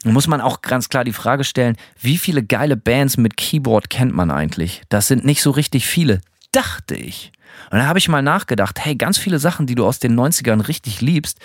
muss 0.03 0.27
man 0.27 0.41
auch 0.41 0.61
ganz 0.61 0.89
klar 0.89 1.03
die 1.03 1.13
Frage 1.13 1.43
stellen, 1.43 1.77
wie 1.99 2.17
viele 2.17 2.43
geile 2.43 2.77
Bands 2.77 3.17
mit 3.17 3.37
Keyboard 3.37 3.89
kennt 3.89 4.13
man 4.13 4.29
eigentlich? 4.29 4.83
Das 4.89 5.07
sind 5.07 5.25
nicht 5.25 5.41
so 5.41 5.51
richtig 5.51 5.87
viele, 5.87 6.21
dachte 6.51 6.95
ich. 6.95 7.31
Und 7.71 7.79
da 7.79 7.87
habe 7.87 7.99
ich 7.99 8.07
mal 8.07 8.21
nachgedacht, 8.21 8.79
hey, 8.83 8.95
ganz 8.95 9.17
viele 9.17 9.39
Sachen, 9.39 9.65
die 9.65 9.75
du 9.75 9.85
aus 9.85 9.99
den 9.99 10.17
90ern 10.17 10.67
richtig 10.67 11.01
liebst, 11.01 11.39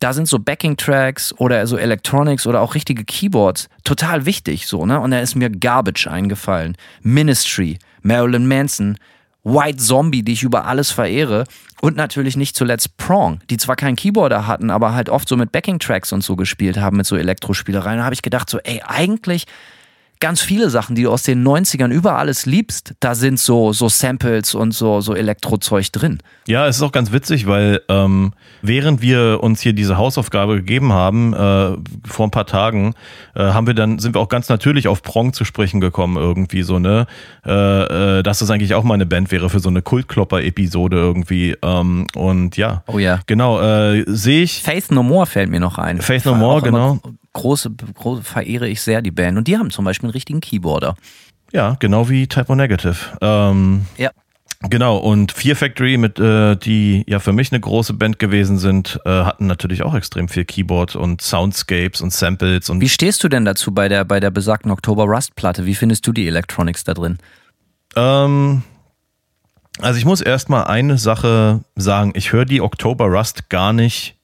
da 0.00 0.12
sind 0.12 0.28
so 0.28 0.38
Backing-Tracks 0.38 1.34
oder 1.38 1.66
so 1.66 1.76
Electronics 1.76 2.46
oder 2.46 2.60
auch 2.60 2.74
richtige 2.74 3.04
Keyboards 3.04 3.68
total 3.84 4.26
wichtig, 4.26 4.66
so, 4.66 4.86
ne? 4.86 5.00
Und 5.00 5.12
da 5.12 5.20
ist 5.20 5.34
mir 5.34 5.50
Garbage 5.50 6.08
eingefallen. 6.08 6.76
Ministry, 7.02 7.78
Marilyn 8.02 8.46
Manson, 8.46 8.98
White 9.44 9.78
Zombie, 9.78 10.22
die 10.22 10.32
ich 10.32 10.42
über 10.42 10.66
alles 10.66 10.90
verehre. 10.90 11.44
Und 11.80 11.96
natürlich 11.96 12.36
nicht 12.36 12.56
zuletzt 12.56 12.96
Prong, 12.96 13.40
die 13.50 13.58
zwar 13.58 13.76
keinen 13.76 13.96
Keyboarder 13.96 14.46
hatten, 14.46 14.70
aber 14.70 14.94
halt 14.94 15.10
oft 15.10 15.28
so 15.28 15.36
mit 15.36 15.52
Backing-Tracks 15.52 16.12
und 16.12 16.24
so 16.24 16.34
gespielt 16.34 16.78
haben, 16.78 16.96
mit 16.96 17.06
so 17.06 17.16
Elektrospielereien. 17.16 17.98
Da 17.98 18.04
habe 18.04 18.14
ich 18.14 18.22
gedacht, 18.22 18.48
so, 18.48 18.58
ey, 18.58 18.82
eigentlich 18.86 19.44
ganz 20.20 20.40
viele 20.40 20.70
Sachen, 20.70 20.94
die 20.94 21.02
du 21.02 21.10
aus 21.10 21.22
den 21.22 21.46
90ern 21.46 21.90
über 21.90 22.16
alles 22.16 22.46
liebst, 22.46 22.94
da 23.00 23.14
sind 23.14 23.38
so, 23.38 23.72
so 23.72 23.88
Samples 23.88 24.54
und 24.54 24.72
so, 24.72 25.00
so 25.00 25.14
Elektrozeug 25.14 25.92
drin. 25.92 26.18
Ja, 26.46 26.66
es 26.66 26.76
ist 26.76 26.82
auch 26.82 26.92
ganz 26.92 27.12
witzig, 27.12 27.46
weil 27.46 27.80
ähm, 27.88 28.32
während 28.62 29.02
wir 29.02 29.40
uns 29.42 29.60
hier 29.60 29.72
diese 29.72 29.96
Hausaufgabe 29.96 30.56
gegeben 30.56 30.92
haben, 30.92 31.32
äh, 31.32 31.76
vor 32.06 32.26
ein 32.26 32.30
paar 32.30 32.46
Tagen, 32.46 32.94
äh, 33.34 33.40
haben 33.42 33.66
wir 33.66 33.74
dann, 33.74 33.98
sind 33.98 34.14
wir 34.14 34.20
auch 34.20 34.28
ganz 34.28 34.48
natürlich 34.48 34.88
auf 34.88 35.02
Prong 35.02 35.32
zu 35.32 35.44
sprechen 35.44 35.80
gekommen, 35.80 36.16
irgendwie 36.16 36.62
so, 36.62 36.78
ne? 36.78 37.06
Äh, 37.46 38.18
äh, 38.18 38.22
dass 38.22 38.38
das 38.38 38.50
eigentlich 38.50 38.74
auch 38.74 38.84
mal 38.84 38.94
eine 38.94 39.06
Band 39.06 39.30
wäre 39.30 39.50
für 39.50 39.60
so 39.60 39.68
eine 39.68 39.82
Kultklopper-Episode 39.82 40.96
irgendwie. 40.96 41.56
Ähm, 41.62 42.06
und 42.14 42.56
ja. 42.56 42.82
Oh 42.86 42.98
ja. 42.98 43.20
Genau, 43.26 43.60
äh, 43.60 44.04
sehe 44.06 44.42
ich. 44.42 44.62
Faith 44.62 44.90
No 44.90 45.02
More 45.02 45.26
fällt 45.26 45.50
mir 45.50 45.60
noch 45.60 45.78
ein. 45.78 46.00
Faith 46.00 46.24
No 46.24 46.34
More, 46.34 46.62
auch 46.62 46.66
immer 46.66 46.98
genau. 47.00 47.14
Große, 47.34 47.70
große, 47.94 48.22
verehre 48.22 48.68
ich 48.68 48.80
sehr 48.80 49.02
die 49.02 49.10
Band. 49.10 49.36
Und 49.36 49.46
die 49.48 49.58
haben 49.58 49.70
zum 49.70 49.84
Beispiel 49.84 50.08
einen 50.08 50.14
richtigen 50.14 50.40
Keyboarder. 50.40 50.96
Ja, 51.52 51.76
genau 51.78 52.08
wie 52.08 52.26
Typo 52.26 52.54
Negative. 52.54 52.96
Ähm, 53.20 53.86
Ja. 53.96 54.10
Genau, 54.70 54.96
und 54.96 55.30
Fear 55.32 55.56
Factory, 55.56 55.98
mit, 55.98 56.18
äh, 56.18 56.56
die 56.56 57.04
ja 57.06 57.18
für 57.18 57.32
mich 57.34 57.52
eine 57.52 57.60
große 57.60 57.92
Band 57.92 58.18
gewesen 58.18 58.56
sind, 58.56 58.98
äh, 59.04 59.10
hatten 59.10 59.46
natürlich 59.46 59.82
auch 59.82 59.94
extrem 59.94 60.28
viel 60.28 60.46
Keyboard 60.46 60.96
und 60.96 61.20
Soundscapes 61.20 62.00
und 62.00 62.14
Samples 62.14 62.70
und 62.70 62.80
Wie 62.80 62.88
stehst 62.88 63.22
du 63.22 63.28
denn 63.28 63.44
dazu 63.44 63.74
bei 63.74 63.88
der, 63.88 64.06
bei 64.06 64.20
der 64.20 64.30
besagten 64.30 64.70
Oktober 64.70 65.04
Rust 65.04 65.34
Platte? 65.36 65.66
Wie 65.66 65.74
findest 65.74 66.06
du 66.06 66.12
die 66.12 66.26
Electronics 66.26 66.84
da 66.84 66.94
drin? 66.94 67.18
Ähm, 67.94 68.62
also 69.80 69.98
ich 69.98 70.06
muss 70.06 70.22
erstmal 70.22 70.64
eine 70.64 70.96
Sache 70.96 71.60
sagen. 71.76 72.12
Ich 72.14 72.32
höre 72.32 72.46
die 72.46 72.62
Oktober 72.62 73.06
Rust 73.06 73.50
gar 73.50 73.72
nicht 73.74 74.16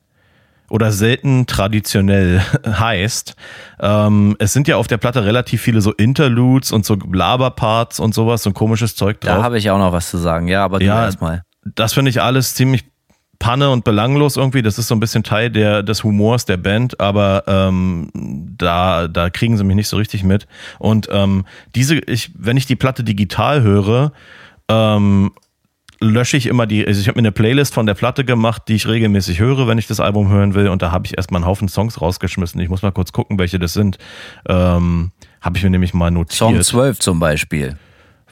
oder 0.70 0.92
selten 0.92 1.46
traditionell 1.46 2.40
heißt. 2.66 3.34
Ähm, 3.80 4.36
es 4.38 4.52
sind 4.52 4.68
ja 4.68 4.76
auf 4.76 4.86
der 4.86 4.96
Platte 4.98 5.24
relativ 5.24 5.60
viele 5.62 5.80
so 5.80 5.92
Interludes 5.92 6.72
und 6.72 6.84
so 6.86 6.94
Laberparts 6.94 8.00
und 8.00 8.14
sowas, 8.14 8.42
so 8.44 8.50
ein 8.50 8.54
komisches 8.54 8.96
Zeug 8.96 9.20
Da 9.20 9.34
drauf. 9.34 9.42
habe 9.44 9.58
ich 9.58 9.70
auch 9.70 9.78
noch 9.78 9.92
was 9.92 10.08
zu 10.10 10.16
sagen. 10.18 10.48
Ja, 10.48 10.64
aber 10.64 10.78
du 10.78 10.86
Ja. 10.86 11.04
erstmal. 11.04 11.42
das 11.74 11.92
finde 11.92 12.08
ich 12.10 12.22
alles 12.22 12.54
ziemlich 12.54 12.84
Panne 13.38 13.70
und 13.70 13.84
belanglos 13.84 14.36
irgendwie. 14.36 14.60
Das 14.60 14.78
ist 14.78 14.88
so 14.88 14.94
ein 14.94 15.00
bisschen 15.00 15.22
Teil 15.22 15.50
der, 15.50 15.82
des 15.82 16.04
Humors 16.04 16.44
der 16.44 16.58
Band, 16.58 17.00
aber 17.00 17.44
ähm, 17.46 18.10
da, 18.58 19.08
da 19.08 19.30
kriegen 19.30 19.56
sie 19.56 19.64
mich 19.64 19.76
nicht 19.76 19.88
so 19.88 19.96
richtig 19.96 20.24
mit. 20.24 20.46
Und 20.78 21.08
ähm, 21.10 21.46
diese, 21.74 21.96
ich, 21.96 22.32
wenn 22.36 22.58
ich 22.58 22.66
die 22.66 22.76
Platte 22.76 23.02
digital 23.02 23.62
höre, 23.62 24.12
ähm, 24.68 25.30
lösche 26.00 26.36
ich 26.36 26.46
immer 26.46 26.66
die, 26.66 26.86
also 26.86 27.00
ich 27.00 27.08
habe 27.08 27.18
mir 27.18 27.22
eine 27.22 27.32
Playlist 27.32 27.74
von 27.74 27.86
der 27.86 27.94
Platte 27.94 28.24
gemacht, 28.24 28.62
die 28.68 28.74
ich 28.74 28.88
regelmäßig 28.88 29.38
höre, 29.38 29.68
wenn 29.68 29.78
ich 29.78 29.86
das 29.86 30.00
Album 30.00 30.28
hören 30.28 30.54
will. 30.54 30.68
Und 30.68 30.82
da 30.82 30.90
habe 30.90 31.06
ich 31.06 31.16
erstmal 31.16 31.40
einen 31.40 31.46
Haufen 31.46 31.68
Songs 31.68 32.00
rausgeschmissen. 32.00 32.60
Ich 32.60 32.68
muss 32.68 32.82
mal 32.82 32.92
kurz 32.92 33.12
gucken, 33.12 33.38
welche 33.38 33.58
das 33.58 33.74
sind. 33.74 33.98
Ähm, 34.48 35.12
habe 35.40 35.58
ich 35.58 35.64
mir 35.64 35.70
nämlich 35.70 35.94
mal 35.94 36.10
notiert. 36.10 36.36
Song 36.36 36.60
12 36.60 36.98
zum 36.98 37.20
Beispiel. 37.20 37.76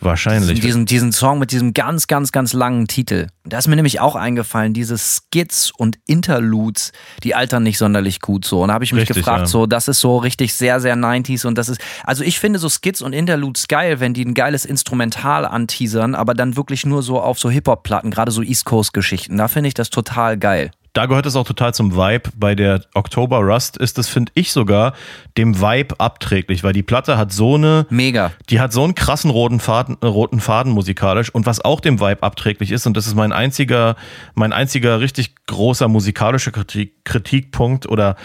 Wahrscheinlich. 0.01 0.61
Diesen, 0.61 0.87
diesen 0.87 1.13
Song 1.13 1.39
mit 1.39 1.51
diesem 1.51 1.75
ganz, 1.75 2.07
ganz, 2.07 2.33
ganz 2.33 2.53
langen 2.53 2.87
Titel. 2.87 3.29
Da 3.45 3.59
ist 3.59 3.69
mir 3.69 3.77
nämlich 3.77 4.01
auch 4.01 4.15
eingefallen, 4.15 4.75
diese 4.75 4.97
Skits 4.99 5.71
und 5.71 5.99
Interludes, 6.07 6.93
die 7.25 7.35
altern 7.35 7.63
nicht 7.63 7.79
sonderlich 7.79 8.21
gut 8.21 8.45
so. 8.45 8.63
Und 8.63 8.69
da 8.69 8.75
habe 8.75 8.85
ich 8.85 8.93
mich 8.93 9.03
Richtig, 9.03 9.17
gefragt, 9.17 9.41
ja. 9.41 9.47
so, 9.47 9.67
das 9.67 9.89
ist 9.89 10.01
so 10.01 10.19
richtig 10.19 10.55
sehr, 10.55 10.81
sehr 10.81 10.97
90s 10.97 11.47
und 11.47 11.57
das 11.57 11.69
ist, 11.69 11.81
also 12.05 12.23
ich 12.23 12.39
finde 12.39 12.59
so 12.59 12.69
Skits 12.69 13.03
und 13.03 13.13
Interludes 13.13 13.69
geil, 13.69 14.01
wenn 14.01 14.15
die 14.15 14.25
ein 14.25 14.35
geiles 14.35 14.65
Instrumental 14.65 15.45
anteasern, 15.45 16.15
aber 16.15 16.35
dann 16.35 16.57
wirklich 16.57 16.87
nur 16.87 17.03
so 17.03 17.21
auf 17.21 17.39
so 17.39 17.51
Hip-Hop-Platten, 17.51 18.11
gerade 18.11 18.31
so 18.31 18.43
East 18.43 18.65
Coast-Geschichten. 18.67 19.37
Da 19.37 19.49
finde 19.49 19.69
ich 19.69 19.75
das 19.75 19.91
total 19.91 20.37
geil. 20.37 20.71
Da 20.99 21.07
gehört 21.07 21.27
es 21.27 21.37
auch 21.37 21.47
total 21.47 21.73
zum 21.75 21.95
Vibe. 21.95 22.31
Bei 22.35 22.57
der 22.57 22.81
Oktober 22.93 23.39
Rust 23.39 23.77
ist 23.77 24.01
es, 24.01 24.09
finde 24.09 24.33
ich 24.35 24.51
sogar, 24.51 24.95
dem 25.37 25.61
Vibe 25.61 25.95
abträglich, 26.01 26.65
weil 26.65 26.73
die 26.73 26.83
Platte 26.83 27.17
hat 27.17 27.33
so 27.33 27.55
eine, 27.55 27.87
Mega. 27.89 28.33
die 28.51 28.59
hat 28.59 28.73
so 28.73 28.83
einen 28.83 28.97
krassen 28.97 29.31
roten 29.31 29.61
Faden, 29.61 29.95
roten 30.03 30.41
Faden 30.41 30.73
musikalisch 30.73 31.33
und 31.33 31.47
was 31.47 31.65
auch 31.65 31.79
dem 31.79 32.01
Vibe 32.01 32.25
abträglich 32.25 32.73
ist 32.73 32.85
und 32.89 32.97
das 32.97 33.07
ist 33.07 33.15
mein 33.15 33.31
einziger, 33.31 33.95
mein 34.35 34.53
einziger 34.53 34.99
richtig 34.99 35.37
großer 35.47 35.87
musikalischer 35.87 36.51
Kritik, 36.51 37.05
Kritikpunkt 37.05 37.89
oder 37.89 38.17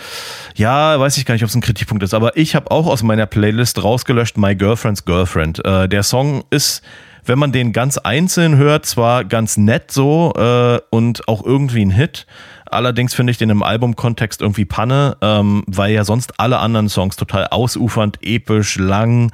ja, 0.55 0.99
weiß 0.99 1.17
ich 1.17 1.27
gar 1.27 1.35
nicht, 1.35 1.43
ob 1.43 1.49
es 1.49 1.55
ein 1.55 1.61
Kritikpunkt 1.61 2.01
ist, 2.01 2.15
aber 2.15 2.37
ich 2.37 2.55
habe 2.55 2.71
auch 2.71 2.87
aus 2.87 3.03
meiner 3.03 3.27
Playlist 3.27 3.83
rausgelöscht 3.83 4.35
My 4.35 4.55
Girlfriend's 4.55 5.05
Girlfriend. 5.05 5.63
Äh, 5.63 5.87
der 5.87 6.01
Song 6.01 6.43
ist 6.49 6.81
wenn 7.25 7.39
man 7.39 7.51
den 7.51 7.71
ganz 7.71 7.97
einzeln 7.97 8.57
hört, 8.57 8.85
zwar 8.85 9.23
ganz 9.23 9.57
nett 9.57 9.91
so 9.91 10.33
äh, 10.35 10.79
und 10.89 11.27
auch 11.27 11.45
irgendwie 11.45 11.85
ein 11.85 11.91
Hit. 11.91 12.25
Allerdings 12.73 13.13
finde 13.13 13.31
ich 13.31 13.37
den 13.37 13.49
im 13.49 13.63
Albumkontext 13.63 14.41
irgendwie 14.41 14.65
Panne, 14.65 15.17
ähm, 15.21 15.63
weil 15.67 15.93
ja 15.93 16.03
sonst 16.03 16.39
alle 16.39 16.59
anderen 16.59 16.89
Songs 16.89 17.15
total 17.15 17.47
ausufernd, 17.47 18.19
episch, 18.21 18.77
lang, 18.77 19.31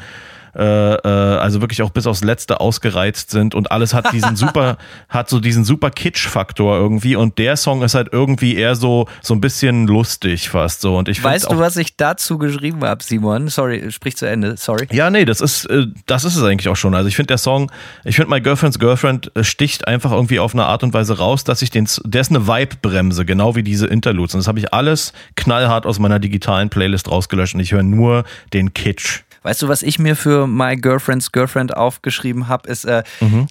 äh, 0.55 0.93
äh, 0.93 1.07
also 1.07 1.61
wirklich 1.61 1.81
auch 1.81 1.89
bis 1.89 2.07
aufs 2.07 2.23
Letzte 2.23 2.59
ausgereizt 2.59 3.31
sind 3.31 3.55
und 3.55 3.71
alles 3.71 3.93
hat 3.93 4.11
diesen 4.13 4.35
super, 4.37 4.77
hat 5.07 5.29
so 5.29 5.39
diesen 5.39 5.63
super 5.63 5.91
Kitsch-Faktor 5.91 6.77
irgendwie 6.77 7.15
und 7.15 7.37
der 7.37 7.57
Song 7.57 7.81
ist 7.83 7.95
halt 7.95 8.09
irgendwie 8.11 8.55
eher 8.55 8.75
so, 8.75 9.07
so 9.21 9.33
ein 9.33 9.41
bisschen 9.41 9.87
lustig 9.87 10.49
fast 10.49 10.81
so 10.81 10.97
und 10.97 11.07
ich 11.09 11.23
Weißt 11.23 11.47
auch, 11.47 11.53
du, 11.53 11.59
was 11.59 11.77
ich 11.77 11.97
dazu 11.97 12.37
geschrieben 12.37 12.83
habe, 12.83 13.03
Simon? 13.03 13.47
Sorry, 13.47 13.91
sprich 13.91 14.17
zu 14.17 14.25
Ende, 14.25 14.57
sorry. 14.57 14.87
Ja, 14.91 15.09
nee, 15.09 15.25
das 15.25 15.41
ist, 15.41 15.65
äh, 15.65 15.87
das 16.05 16.25
ist 16.25 16.35
es 16.35 16.43
eigentlich 16.43 16.69
auch 16.69 16.75
schon. 16.75 16.95
Also 16.95 17.07
ich 17.07 17.15
finde 17.15 17.27
der 17.27 17.37
Song, 17.37 17.71
ich 18.03 18.15
finde 18.15 18.29
My 18.31 18.41
Girlfriend's 18.41 18.79
Girlfriend 18.79 19.35
äh, 19.35 19.43
sticht 19.43 19.87
einfach 19.87 20.11
irgendwie 20.11 20.39
auf 20.39 20.53
eine 20.53 20.65
Art 20.65 20.83
und 20.83 20.93
Weise 20.93 21.17
raus, 21.17 21.43
dass 21.43 21.61
ich 21.61 21.69
den, 21.69 21.87
der 22.05 22.21
ist 22.21 22.31
eine 22.31 22.47
Vibe-Bremse, 22.47 23.25
genau 23.25 23.55
wie 23.55 23.63
diese 23.63 23.87
Interludes. 23.87 24.35
Und 24.35 24.39
das 24.39 24.47
habe 24.47 24.59
ich 24.59 24.73
alles 24.73 25.13
knallhart 25.35 25.85
aus 25.85 25.99
meiner 25.99 26.19
digitalen 26.19 26.69
Playlist 26.69 27.09
rausgelöscht 27.09 27.55
und 27.55 27.61
ich 27.61 27.71
höre 27.71 27.83
nur 27.83 28.23
den 28.53 28.73
Kitsch. 28.73 29.21
Weißt 29.43 29.61
du, 29.61 29.67
was 29.67 29.83
ich 29.83 29.99
mir 29.99 30.15
für 30.15 30.47
My 30.47 30.75
Girlfriend's 30.75 31.31
Girlfriend 31.31 31.75
aufgeschrieben 31.75 32.47
habe, 32.47 32.69
ist, 32.69 32.85
äh, 32.85 33.03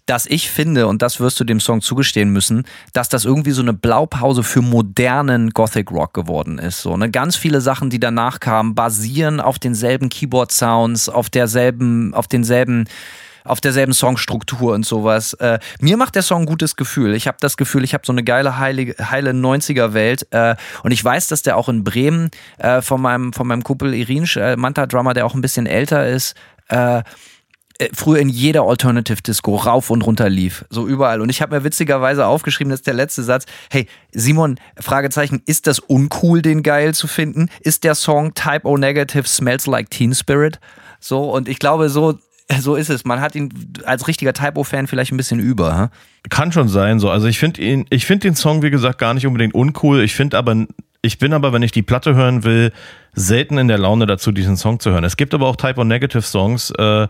dass 0.05 0.25
ich 0.25 0.49
finde, 0.49 0.87
und 0.87 1.01
das 1.01 1.19
wirst 1.19 1.39
du 1.39 1.43
dem 1.43 1.59
Song 1.59 1.81
zugestehen 1.81 2.29
müssen, 2.29 2.65
dass 2.93 3.09
das 3.09 3.25
irgendwie 3.25 3.51
so 3.51 3.61
eine 3.61 3.73
Blaupause 3.73 4.43
für 4.43 4.61
modernen 4.61 5.51
Gothic 5.51 5.91
Rock 5.91 6.13
geworden 6.13 6.59
ist. 6.59 6.81
So, 6.81 6.97
ne? 6.97 7.09
Ganz 7.09 7.35
viele 7.35 7.61
Sachen, 7.61 7.89
die 7.89 7.99
danach 7.99 8.39
kamen, 8.39 8.75
basieren 8.75 9.39
auf 9.39 9.59
denselben 9.59 10.09
Keyboard-Sounds, 10.09 11.09
auf 11.09 11.29
derselben, 11.29 12.13
auf 12.13 12.27
denselben 12.27 12.85
auf 13.43 13.61
derselben 13.61 13.93
Songstruktur 13.93 14.73
und 14.73 14.85
sowas. 14.85 15.33
Äh, 15.33 15.59
mir 15.79 15.97
macht 15.97 16.15
der 16.15 16.21
Song 16.21 16.43
ein 16.43 16.45
gutes 16.45 16.75
Gefühl. 16.75 17.13
Ich 17.15 17.27
habe 17.27 17.37
das 17.39 17.57
Gefühl, 17.57 17.83
ich 17.83 17.93
habe 17.93 18.05
so 18.05 18.11
eine 18.11 18.23
geile, 18.23 18.57
heilige, 18.57 18.95
heile 19.11 19.31
90er-Welt. 19.31 20.27
Äh, 20.31 20.55
und 20.83 20.91
ich 20.91 21.03
weiß, 21.03 21.27
dass 21.27 21.41
der 21.41 21.57
auch 21.57 21.69
in 21.69 21.83
Bremen 21.83 22.31
äh, 22.57 22.81
von, 22.81 23.01
meinem, 23.01 23.33
von 23.33 23.47
meinem 23.47 23.63
Kumpel 23.63 23.93
Irinsch, 23.93 24.37
äh, 24.37 24.55
Manta-Drummer, 24.55 25.13
der 25.13 25.25
auch 25.25 25.35
ein 25.35 25.41
bisschen 25.41 25.65
älter 25.65 26.07
ist, 26.07 26.35
äh, 26.69 27.03
äh, 27.79 27.87
früher 27.93 28.19
in 28.19 28.27
jeder 28.27 28.63
Alternative 28.63 29.21
Disco 29.21 29.55
rauf 29.55 29.89
und 29.89 30.01
runter 30.01 30.29
lief, 30.29 30.65
so 30.69 30.85
überall. 30.85 31.21
Und 31.21 31.29
ich 31.29 31.41
habe 31.41 31.55
mir 31.55 31.63
witzigerweise 31.63 32.25
aufgeschrieben, 32.25 32.69
das 32.69 32.81
ist 32.81 32.87
der 32.87 32.93
letzte 32.93 33.23
Satz. 33.23 33.45
Hey, 33.71 33.87
Simon, 34.11 34.59
Fragezeichen, 34.77 35.41
ist 35.45 35.65
das 35.65 35.79
uncool, 35.79 36.41
den 36.41 36.61
geil 36.61 36.93
zu 36.93 37.07
finden? 37.07 37.49
Ist 37.61 37.85
der 37.85 37.95
Song 37.95 38.33
Type 38.33 38.67
O 38.67 38.77
Negative 38.77 39.25
Smells 39.25 39.65
Like 39.65 39.89
Teen 39.89 40.13
Spirit? 40.13 40.59
So, 40.99 41.31
und 41.33 41.47
ich 41.47 41.57
glaube, 41.59 41.89
so, 41.89 42.19
so 42.59 42.75
ist 42.75 42.89
es. 42.89 43.05
Man 43.05 43.21
hat 43.21 43.35
ihn 43.35 43.51
als 43.85 44.07
richtiger 44.07 44.33
Typo-Fan 44.33 44.87
vielleicht 44.87 45.11
ein 45.11 45.17
bisschen 45.17 45.39
über. 45.39 45.79
Hä? 45.79 45.87
Kann 46.29 46.51
schon 46.51 46.67
sein, 46.67 46.99
so. 46.99 47.09
Also 47.09 47.27
ich 47.27 47.39
finde 47.39 47.61
ihn, 47.61 47.85
ich 47.89 48.05
finde 48.05 48.27
den 48.27 48.35
Song, 48.35 48.61
wie 48.61 48.71
gesagt, 48.71 48.97
gar 48.97 49.13
nicht 49.13 49.27
unbedingt 49.27 49.53
uncool. 49.53 50.01
Ich 50.01 50.15
finde 50.15 50.37
aber, 50.37 50.65
ich 51.01 51.17
bin 51.17 51.33
aber, 51.33 51.53
wenn 51.53 51.61
ich 51.61 51.71
die 51.71 51.81
Platte 51.81 52.15
hören 52.15 52.43
will, 52.43 52.71
selten 53.13 53.57
in 53.57 53.67
der 53.67 53.77
Laune 53.77 54.05
dazu, 54.05 54.31
diesen 54.31 54.57
Song 54.57 54.79
zu 54.79 54.91
hören. 54.91 55.03
Es 55.03 55.17
gibt 55.17 55.33
aber 55.33 55.47
auch 55.47 55.55
Type 55.55 55.79
O 55.79 55.83
Negative 55.83 56.21
Songs, 56.21 56.71
äh, 56.71 57.07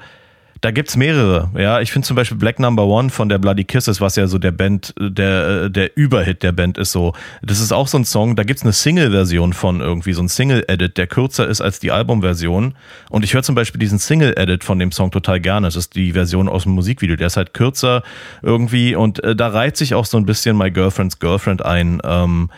da 0.62 0.72
gibt's 0.72 0.98
mehrere. 0.98 1.50
Ja, 1.58 1.80
ich 1.80 1.92
finde 1.92 2.08
zum 2.08 2.16
Beispiel 2.16 2.38
Black 2.38 2.60
Number 2.60 2.86
One 2.86 3.10
von 3.10 3.30
der 3.30 3.38
Bloody 3.38 3.64
Kisses, 3.64 4.02
was 4.02 4.16
ja 4.16 4.28
so 4.28 4.38
der 4.38 4.52
Band, 4.52 4.94
der, 5.00 5.70
der 5.70 5.96
Überhit 5.96 6.44
der 6.44 6.52
Band 6.52 6.78
ist 6.78 6.92
so. 6.92 7.14
Das 7.42 7.60
ist 7.60 7.72
auch 7.72 7.88
so 7.88 7.98
ein 7.98 8.06
Song, 8.06 8.36
da 8.36 8.44
gibt's 8.44 8.64
eine 8.64 8.74
Single-Version 8.74 9.54
von 9.54 9.80
irgendwie, 9.80 10.14
so 10.14 10.22
ein 10.22 10.28
Single-Edit, 10.28 10.98
der 10.98 11.08
kürzer 11.08 11.48
ist 11.48 11.62
als 11.62 11.80
die 11.80 11.92
Album-Version. 11.92 12.76
Und 13.10 13.24
ich 13.24 13.34
höre 13.34 13.44
zum 13.44 13.56
Beispiel 13.56 13.80
diesen 13.80 14.00
Single-Edit 14.00 14.64
von 14.64 14.80
dem 14.80 14.92
Song 14.92 15.12
total 15.12 15.40
gerne. 15.40 15.68
Das 15.68 15.76
ist 15.76 15.96
die 15.96 16.12
Version 16.14 16.50
aus 16.50 16.64
dem 16.64 16.74
Musikvideo. 16.74 17.16
Der 17.16 17.28
ist 17.28 17.38
halt 17.38 17.54
kürzer 17.54 18.04
irgendwie 18.42 18.96
und 18.96 19.24
äh, 19.24 19.36
da 19.36 19.48
reiht 19.48 19.78
sich 19.78 19.94
auch 19.94 20.06
so 20.06 20.18
ein 20.18 20.26
bisschen 20.26 20.58
My 20.58 20.72
Girlfriend's 20.72 21.20
Girlfriend 21.20 21.64
ein. 21.64 22.02
Ähm, 22.04 22.50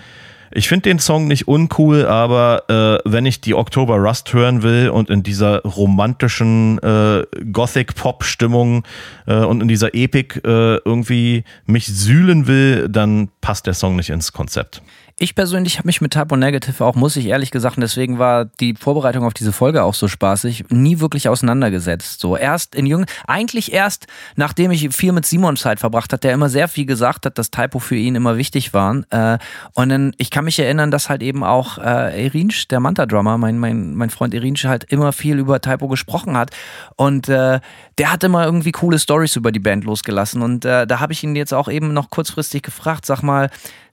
ich 0.54 0.68
finde 0.68 0.89
den 0.89 0.99
Song 0.99 1.28
nicht 1.28 1.47
uncool, 1.47 2.06
aber 2.06 3.02
äh, 3.06 3.10
wenn 3.10 3.26
ich 3.26 3.41
die 3.41 3.56
Oktober 3.56 3.95
Rust 3.97 4.34
hören 4.34 4.64
will 4.64 4.89
und 4.89 5.10
in 5.10 5.24
dieser 5.24 5.62
romantischen 5.62 6.78
äh, 6.80 7.24
Gothic-Pop-Stimmung 7.52 8.84
äh, 9.28 9.36
und 9.36 9.62
in 9.62 9.68
dieser 9.68 9.93
Epik 9.93 10.41
äh, 10.43 10.76
irgendwie 10.78 11.43
mich 11.66 11.88
sühlen 11.88 12.47
will, 12.47 12.89
dann 12.89 13.30
passt 13.41 13.68
der 13.68 13.74
Song 13.74 13.95
nicht 13.95 14.10
ins 14.10 14.34
Konzept. 14.34 14.82
Ich 15.18 15.36
persönlich 15.36 15.78
habe 15.78 15.88
mich 15.88 16.01
mit 16.01 16.14
Typo 16.14 16.36
Negative 16.36 16.84
auch, 16.84 16.95
muss 16.95 17.16
ich 17.16 17.28
ehrlich 17.28 17.51
gesagt, 17.51 17.78
und 17.78 17.82
deswegen 17.82 18.20
war 18.20 18.45
die 18.45 18.76
Vorbereitung 18.76 19.24
auf 19.24 19.34
diese 19.34 19.51
Folge 19.51 19.84
auch 19.84 19.93
so 19.93 20.07
spaßig, 20.07 20.66
nie 20.70 20.99
wirklich 20.99 21.30
auseinandergesetzt. 21.30 22.20
So 22.20 22.38
erst 22.38 22.76
in 22.76 22.86
jungen, 22.86 23.05
eigentlich 23.28 23.74
erst, 23.74 24.07
nachdem 24.36 24.72
ich 24.72 24.89
viel 24.95 25.12
mit 25.12 25.26
Simon 25.26 25.57
Zeit 25.57 25.80
verbracht 25.80 26.14
hat, 26.14 26.24
der 26.24 26.34
immer 26.34 26.49
sehr 26.49 26.68
viel 26.68 26.86
gesagt 26.86 27.26
hat, 27.26 27.38
dass 27.38 27.51
Typo 27.51 27.80
für 27.80 27.95
ihn 27.95 28.16
immer 28.16 28.38
wichtig 28.38 28.74
waren. 28.74 29.05
Äh, 29.12 29.38
und 29.74 29.89
dann, 29.89 30.14
ich 30.18 30.32
kann 30.32 30.45
mich 30.45 30.59
erinnern, 30.59 30.91
dass 30.91 31.09
halt 31.09 31.22
eben 31.22 31.43
auch 31.43 31.78
äh, 31.78 32.26
Erinsch, 32.26 32.68
der 32.68 32.80
Manta-Drummer, 32.80 33.38
mein, 33.38 33.59
mein, 33.59 33.95
mein 33.95 34.09
Freund 34.09 34.34
Erinsch, 34.34 34.66
halt 34.66 34.86
immer 34.86 35.14
viel 35.14 35.38
über 35.38 35.62
Typo 35.62 35.88
gesprochen 35.88 36.38
hat. 36.38 36.51
Und 36.95 37.30
äh, 37.30 37.59
der 37.97 38.12
hat 38.12 38.24
immer 38.24 38.45
irgendwie 38.45 38.72
coole 38.72 38.99
Stories 38.99 39.36
über 39.36 39.51
die 39.51 39.59
Band 39.59 39.84
losgelassen. 39.84 40.41
Und 40.41 40.66
äh, 40.66 40.88
da 40.88 40.99
habe 40.99 41.14
ich 41.14 41.24
ihn 41.24 41.36
jetzt 41.36 41.53
auch 41.53 41.68
eben 41.68 41.93
noch 41.93 42.09
kurzfristig 42.09 42.64
gefragt, 42.64 43.05
sag 43.05 43.22
mal, 43.22 43.49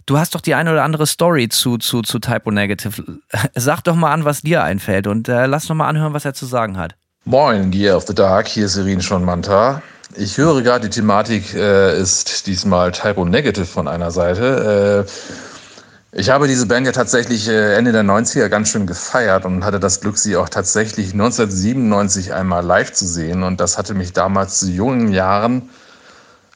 Du 0.09 0.19
hast 0.19 0.35
doch 0.35 0.41
die 0.41 0.55
eine 0.55 0.73
oder 0.73 0.85
andere 0.85 1.07
Story 1.07 1.51
zu, 1.51 1.77
zu, 1.77 2.01
zu 2.01 2.19
Typo 2.19 2.51
Negative. 2.51 3.19
Sag 3.55 3.83
doch 3.83 3.95
mal 3.95 4.11
an, 4.11 4.25
was 4.25 4.41
dir 4.41 4.63
einfällt 4.63 5.07
und 5.07 5.29
äh, 5.29 5.45
lass 5.45 5.67
doch 5.67 5.75
mal 5.75 5.87
anhören, 5.87 6.15
was 6.15 6.25
er 6.25 6.33
zu 6.33 6.47
sagen 6.47 6.79
hat. 6.79 6.95
Moin, 7.27 7.71
Gear 7.71 7.95
of 7.95 8.07
the 8.07 8.15
Dark, 8.15 8.49
hier 8.49 8.65
ist 8.65 8.79
Irin 8.79 9.03
von 9.03 9.23
Manta. 9.23 9.83
Ich 10.17 10.39
höre 10.39 10.63
gerade, 10.63 10.89
die 10.89 10.95
Thematik 10.95 11.53
äh, 11.53 12.01
ist 12.01 12.47
diesmal 12.47 12.91
Typo 12.91 13.27
Negative 13.27 13.67
von 13.67 13.87
einer 13.87 14.11
Seite. 14.11 15.07
Äh, 15.07 16.19
ich 16.19 16.31
habe 16.31 16.49
diese 16.49 16.65
Band 16.65 16.87
ja 16.87 16.93
tatsächlich 16.93 17.47
äh, 17.47 17.75
Ende 17.75 17.93
der 17.93 18.03
90er 18.03 18.49
ganz 18.49 18.71
schön 18.71 18.87
gefeiert 18.87 19.45
und 19.45 19.63
hatte 19.63 19.79
das 19.79 20.01
Glück, 20.01 20.17
sie 20.17 20.39
auch 20.39 20.49
tatsächlich 20.49 21.13
1997 21.13 22.33
einmal 22.33 22.65
live 22.65 22.95
zu 22.95 23.07
sehen. 23.07 23.43
Und 23.43 23.61
das 23.61 23.77
hatte 23.77 23.93
mich 23.93 24.15
damals 24.15 24.61
zu 24.61 24.71
jungen 24.71 25.13
Jahren 25.13 25.69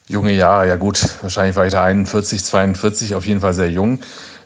junge 0.07 0.33
Jahre, 0.33 0.67
ja 0.67 0.75
gut, 0.75 1.07
wahrscheinlich 1.21 1.55
war 1.55 1.65
ich 1.65 1.71
da 1.71 1.83
41, 1.83 2.43
42, 2.43 3.15
auf 3.15 3.25
jeden 3.25 3.41
Fall 3.41 3.53
sehr 3.53 3.69
jung, 3.69 3.99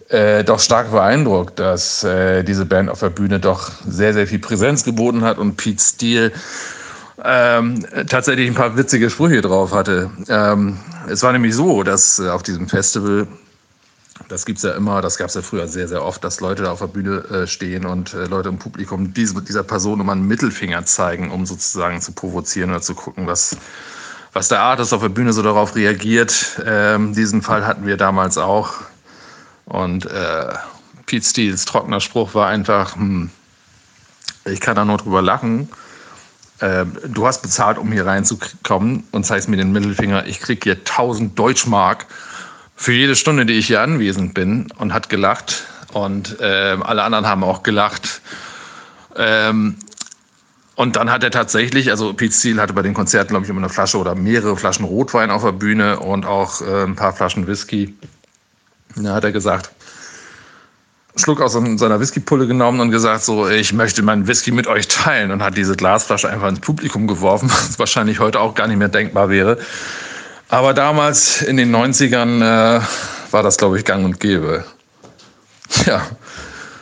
äh, 0.09 0.43
doch 0.43 0.59
stark 0.59 0.91
beeindruckt, 0.91 1.59
dass 1.59 2.03
äh, 2.03 2.43
diese 2.43 2.65
Band 2.65 2.89
auf 2.89 2.99
der 2.99 3.09
Bühne 3.09 3.39
doch 3.39 3.71
sehr, 3.85 4.13
sehr 4.13 4.27
viel 4.27 4.39
Präsenz 4.39 4.83
geboten 4.83 5.23
hat 5.23 5.37
und 5.37 5.57
Pete 5.57 5.81
Steele 5.81 6.31
ähm, 7.23 7.85
tatsächlich 8.07 8.47
ein 8.47 8.53
paar 8.53 8.77
witzige 8.77 9.09
Sprüche 9.09 9.41
drauf 9.41 9.73
hatte. 9.73 10.09
Ähm, 10.29 10.77
es 11.09 11.23
war 11.23 11.31
nämlich 11.31 11.55
so, 11.55 11.83
dass 11.83 12.19
äh, 12.19 12.29
auf 12.29 12.43
diesem 12.43 12.69
Festival, 12.69 13.27
das 14.29 14.45
gibt's 14.45 14.63
ja 14.63 14.73
immer, 14.73 15.01
das 15.01 15.17
gab's 15.17 15.33
ja 15.33 15.41
früher 15.41 15.67
sehr, 15.67 15.87
sehr 15.87 16.03
oft, 16.03 16.23
dass 16.23 16.39
Leute 16.39 16.63
da 16.63 16.71
auf 16.71 16.79
der 16.79 16.87
Bühne 16.87 17.23
äh, 17.31 17.47
stehen 17.47 17.85
und 17.85 18.13
äh, 18.13 18.25
Leute 18.25 18.49
im 18.49 18.59
Publikum 18.59 19.13
diese, 19.13 19.41
dieser 19.41 19.63
Person 19.63 19.99
immer 19.99 20.11
einen 20.11 20.27
Mittelfinger 20.27 20.85
zeigen, 20.85 21.31
um 21.31 21.45
sozusagen 21.45 22.01
zu 22.01 22.11
provozieren 22.11 22.69
oder 22.69 22.81
zu 22.81 22.93
gucken, 22.93 23.25
was 23.25 23.57
was 24.33 24.47
der 24.47 24.59
Artist 24.61 24.93
auf 24.93 25.01
der 25.01 25.09
Bühne 25.09 25.33
so 25.33 25.41
darauf 25.41 25.75
reagiert. 25.75 26.61
Ähm, 26.65 27.13
diesen 27.13 27.41
Fall 27.41 27.65
hatten 27.65 27.85
wir 27.85 27.97
damals 27.97 28.37
auch. 28.37 28.73
Und 29.65 30.05
äh, 30.05 30.53
Pete 31.05 31.25
Steels 31.25 31.65
trockener 31.65 31.99
Spruch 31.99 32.33
war 32.35 32.47
einfach, 32.47 32.95
hm, 32.95 33.29
ich 34.45 34.59
kann 34.59 34.75
da 34.75 34.85
nur 34.85 34.97
drüber 34.97 35.21
lachen. 35.21 35.69
äh, 36.59 36.85
du 37.07 37.27
hast 37.27 37.41
bezahlt, 37.41 37.77
um 37.77 37.91
hier 37.91 38.05
reinzukommen 38.05 39.03
und 39.11 39.25
zeigst 39.25 39.49
mir 39.49 39.57
den 39.57 39.71
Mittelfinger, 39.71 40.25
ich 40.25 40.39
krieg 40.39 40.63
hier 40.63 40.75
1000 40.75 41.37
Deutschmark 41.37 42.05
für 42.75 42.93
jede 42.93 43.15
Stunde, 43.15 43.45
die 43.45 43.53
ich 43.53 43.67
hier 43.67 43.81
anwesend 43.81 44.33
bin 44.33 44.71
und 44.77 44.93
hat 44.93 45.09
gelacht 45.09 45.65
und 45.93 46.39
äh, 46.39 46.77
alle 46.81 47.03
anderen 47.03 47.25
haben 47.25 47.43
auch 47.43 47.63
gelacht. 47.63 48.21
Ähm, 49.15 49.77
und 50.77 50.95
dann 50.95 51.09
hat 51.09 51.23
er 51.23 51.31
tatsächlich, 51.31 51.89
also 51.89 52.13
Pete 52.13 52.31
Steele 52.31 52.61
hatte 52.61 52.73
bei 52.73 52.83
den 52.83 52.93
Konzerten, 52.93 53.29
glaube 53.29 53.43
ich, 53.43 53.49
immer 53.49 53.61
eine 53.61 53.69
Flasche 53.69 53.97
oder 53.97 54.13
mehrere 54.13 54.55
Flaschen 54.55 54.85
Rotwein 54.85 55.31
auf 55.31 55.41
der 55.43 55.51
Bühne 55.51 55.99
und 55.99 56.23
auch 56.27 56.61
äh, 56.61 56.83
ein 56.83 56.95
paar 56.95 57.13
Flaschen 57.13 57.47
Whisky. 57.47 57.95
Da 58.95 59.15
hat 59.15 59.23
er 59.23 59.31
gesagt, 59.31 59.71
Schluck 61.15 61.41
aus 61.41 61.53
seiner 61.53 61.99
Whiskypulle 61.99 62.45
genommen 62.45 62.79
und 62.79 62.91
gesagt, 62.91 63.23
so, 63.23 63.49
ich 63.49 63.73
möchte 63.73 64.03
meinen 64.03 64.27
Whisky 64.27 64.51
mit 64.51 64.67
euch 64.67 64.87
teilen 64.87 65.31
und 65.31 65.41
hat 65.41 65.57
diese 65.57 65.75
Glasflasche 65.75 66.29
einfach 66.29 66.47
ins 66.47 66.59
Publikum 66.59 67.07
geworfen, 67.07 67.49
was 67.67 67.79
wahrscheinlich 67.79 68.19
heute 68.19 68.39
auch 68.39 68.53
gar 68.53 68.67
nicht 68.67 68.77
mehr 68.77 68.87
denkbar 68.87 69.31
wäre. 69.31 69.57
Aber 70.49 70.75
damals 70.75 71.41
in 71.41 71.57
den 71.57 71.75
90ern 71.75 72.37
äh, 72.37 72.81
war 73.31 73.41
das, 73.41 73.57
glaube 73.57 73.79
ich, 73.79 73.83
gang 73.83 74.05
und 74.05 74.19
gäbe. 74.19 74.63
Ja, 75.87 76.05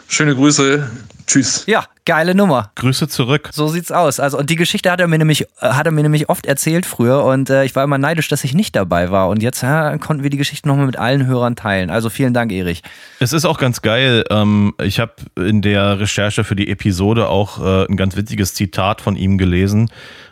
schöne 0.10 0.36
Grüße. 0.36 0.86
Tschüss. 1.28 1.64
Ja, 1.66 1.86
geile 2.06 2.36
Nummer. 2.36 2.72
Grüße 2.76 3.08
zurück. 3.08 3.50
So 3.52 3.68
sieht's 3.68 3.92
aus. 3.92 4.20
Also 4.20 4.38
und 4.38 4.50
die 4.50 4.56
Geschichte 4.56 4.92
hat 4.92 5.00
er 5.00 5.08
mir 5.08 5.18
nämlich 5.18 5.42
äh, 5.42 5.46
hat 5.62 5.86
er 5.86 5.92
mir 5.92 6.04
nämlich 6.04 6.30
oft 6.30 6.46
erzählt 6.46 6.86
früher 6.86 7.24
und 7.24 7.50
äh, 7.50 7.66
ich 7.66 7.76
war 7.76 7.84
immer 7.84 7.98
neidisch, 7.98 8.28
dass 8.28 8.44
ich 8.44 8.54
nicht 8.54 8.76
dabei 8.76 9.12
war 9.12 9.30
und 9.30 9.42
jetzt 9.42 9.62
ja, 9.62 9.98
konnten 9.98 10.24
wir 10.24 10.30
die 10.30 10.38
Geschichte 10.38 10.68
nochmal 10.68 10.86
mit 10.86 10.98
allen 10.98 11.26
Hörern 11.26 11.56
teilen. 11.56 11.90
Also 11.90 12.10
vielen 12.10 12.34
Dank, 12.34 12.52
Erich. 12.52 12.84
Es 13.20 13.34
ist 13.34 13.46
auch 13.46 13.58
ganz 13.58 13.82
geil. 13.82 14.24
Ähm, 14.30 14.74
ich 14.82 15.00
habe 15.00 15.14
in 15.36 15.62
der 15.62 16.00
Recherche 16.00 16.44
für 16.44 16.56
die 16.56 16.70
Episode 16.70 17.28
auch 17.28 17.60
äh, 17.60 17.86
ein 17.86 17.98
ganz 17.98 18.16
witziges 18.16 18.54
Zitat 18.54 19.02
von 19.02 19.16
ihm 19.16 19.38
gelesen. 19.38 19.90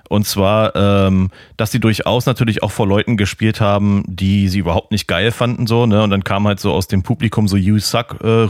Und 0.09 0.27
zwar, 0.27 0.75
ähm, 0.75 1.31
dass 1.57 1.71
sie 1.71 1.79
durchaus 1.79 2.25
natürlich 2.25 2.61
auch 2.61 2.71
vor 2.71 2.87
Leuten 2.87 3.17
gespielt 3.17 3.61
haben, 3.61 4.03
die 4.07 4.49
sie 4.49 4.59
überhaupt 4.59 4.91
nicht 4.91 5.07
geil 5.07 5.31
fanden, 5.31 5.65
so, 5.65 5.85
ne? 5.85 6.03
Und 6.03 6.09
dann 6.09 6.23
kam 6.23 6.47
halt 6.47 6.59
so 6.59 6.71
aus 6.71 6.87
dem 6.87 7.03
Publikum 7.03 7.47
so 7.47 7.57
You 7.57 7.79
Suck 7.79 8.19
äh. 8.23 8.47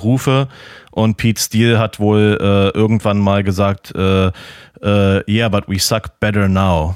Und 0.91 1.17
Pete 1.17 1.41
Steele 1.41 1.79
hat 1.79 1.99
wohl 1.99 2.37
äh, 2.39 2.77
irgendwann 2.77 3.19
mal 3.19 3.43
gesagt, 3.43 3.93
äh, 3.95 4.27
äh, 4.27 5.31
Yeah, 5.31 5.49
but 5.49 5.67
we 5.67 5.79
suck 5.79 6.19
better 6.19 6.47
now. 6.47 6.95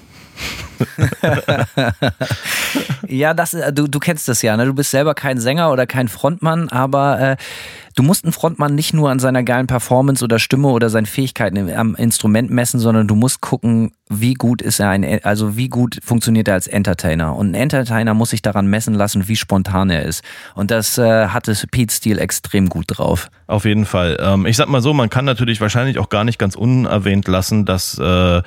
ja, 3.07 3.33
das, 3.33 3.53
äh, 3.53 3.73
du, 3.73 3.87
du 3.87 3.99
kennst 3.99 4.27
das 4.27 4.41
ja, 4.41 4.55
ne? 4.57 4.65
Du 4.65 4.73
bist 4.73 4.91
selber 4.91 5.13
kein 5.13 5.39
Sänger 5.39 5.71
oder 5.71 5.87
kein 5.87 6.07
Frontmann, 6.07 6.69
aber 6.69 7.19
äh, 7.19 7.37
du 7.95 8.03
musst 8.03 8.23
einen 8.23 8.33
Frontmann 8.33 8.75
nicht 8.75 8.93
nur 8.93 9.09
an 9.09 9.19
seiner 9.19 9.43
geilen 9.43 9.67
Performance 9.67 10.23
oder 10.23 10.39
Stimme 10.39 10.69
oder 10.69 10.89
seinen 10.89 11.05
Fähigkeiten 11.05 11.71
am 11.73 11.95
Instrument 11.95 12.51
messen, 12.51 12.79
sondern 12.79 13.07
du 13.07 13.15
musst 13.15 13.41
gucken, 13.41 13.91
wie 14.09 14.35
gut 14.35 14.61
ist 14.61 14.79
er 14.79 14.89
ein, 14.89 15.23
also 15.23 15.57
wie 15.57 15.67
gut 15.67 15.99
funktioniert 16.03 16.47
er 16.47 16.53
als 16.53 16.67
Entertainer. 16.67 17.35
Und 17.35 17.51
ein 17.51 17.55
Entertainer 17.55 18.13
muss 18.13 18.29
sich 18.29 18.41
daran 18.41 18.67
messen 18.67 18.93
lassen, 18.93 19.27
wie 19.27 19.35
spontan 19.35 19.89
er 19.89 20.03
ist. 20.03 20.23
Und 20.55 20.71
das 20.71 20.97
äh, 20.97 21.27
hatte 21.27 21.55
Pete 21.71 21.93
Steele 21.93 22.21
extrem 22.21 22.69
gut 22.69 22.85
drauf. 22.87 23.29
Auf 23.47 23.65
jeden 23.65 23.85
Fall. 23.85 24.17
Ähm, 24.19 24.45
ich 24.45 24.57
sag 24.57 24.69
mal 24.69 24.81
so, 24.81 24.93
man 24.93 25.09
kann 25.09 25.25
natürlich 25.25 25.59
wahrscheinlich 25.59 25.99
auch 25.99 26.09
gar 26.09 26.23
nicht 26.23 26.39
ganz 26.39 26.55
unerwähnt 26.55 27.27
lassen, 27.27 27.65
dass 27.65 27.97
äh, 27.97 28.41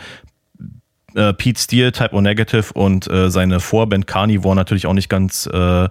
äh, 1.15 1.33
Pete 1.33 1.61
Steele, 1.61 1.93
Type 1.93 2.15
O 2.15 2.21
Negative 2.21 2.73
und 2.75 3.11
äh, 3.11 3.31
seine 3.31 3.61
Vorband 3.61 4.07
Carnivore 4.07 4.57
natürlich 4.57 4.87
auch 4.87 4.93
nicht 4.93 5.09
ganz, 5.09 5.49
äh, 5.53 5.85
äh, 5.85 5.89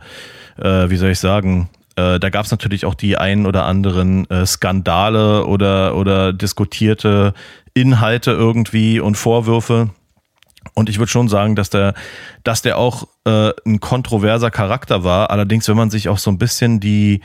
wie 0.57 0.97
soll 0.97 1.11
ich 1.11 1.20
sagen, 1.20 1.70
äh, 1.95 2.20
da 2.20 2.30
gab 2.30 2.45
es 2.45 2.51
natürlich 2.51 2.86
auch 2.86 2.95
die 2.95 3.17
ein 3.17 3.45
oder 3.45 3.65
anderen 3.65 4.30
äh, 4.30 4.45
Skandale 4.45 5.45
oder, 5.45 5.95
oder 5.95 6.34
diskutierte 6.34 7.34
Inhalte 7.74 8.32
irgendwie 8.32 8.99
und 8.99 9.15
Vorwürfe. 9.15 9.89
Und 10.74 10.89
ich 10.89 10.99
würde 10.99 11.11
schon 11.11 11.30
sagen, 11.30 11.55
dass 11.55 11.70
der, 11.70 11.93
dass 12.43 12.61
der 12.61 12.78
auch 12.78 13.07
ein 13.26 13.80
kontroverser 13.80 14.49
Charakter 14.49 15.03
war. 15.03 15.30
Allerdings, 15.30 15.67
wenn 15.67 15.78
man 15.78 15.91
sich 15.91 16.09
auch 16.09 16.17
so 16.17 16.32
ein 16.32 16.39
bisschen 16.39 16.80
die, 16.80 17.22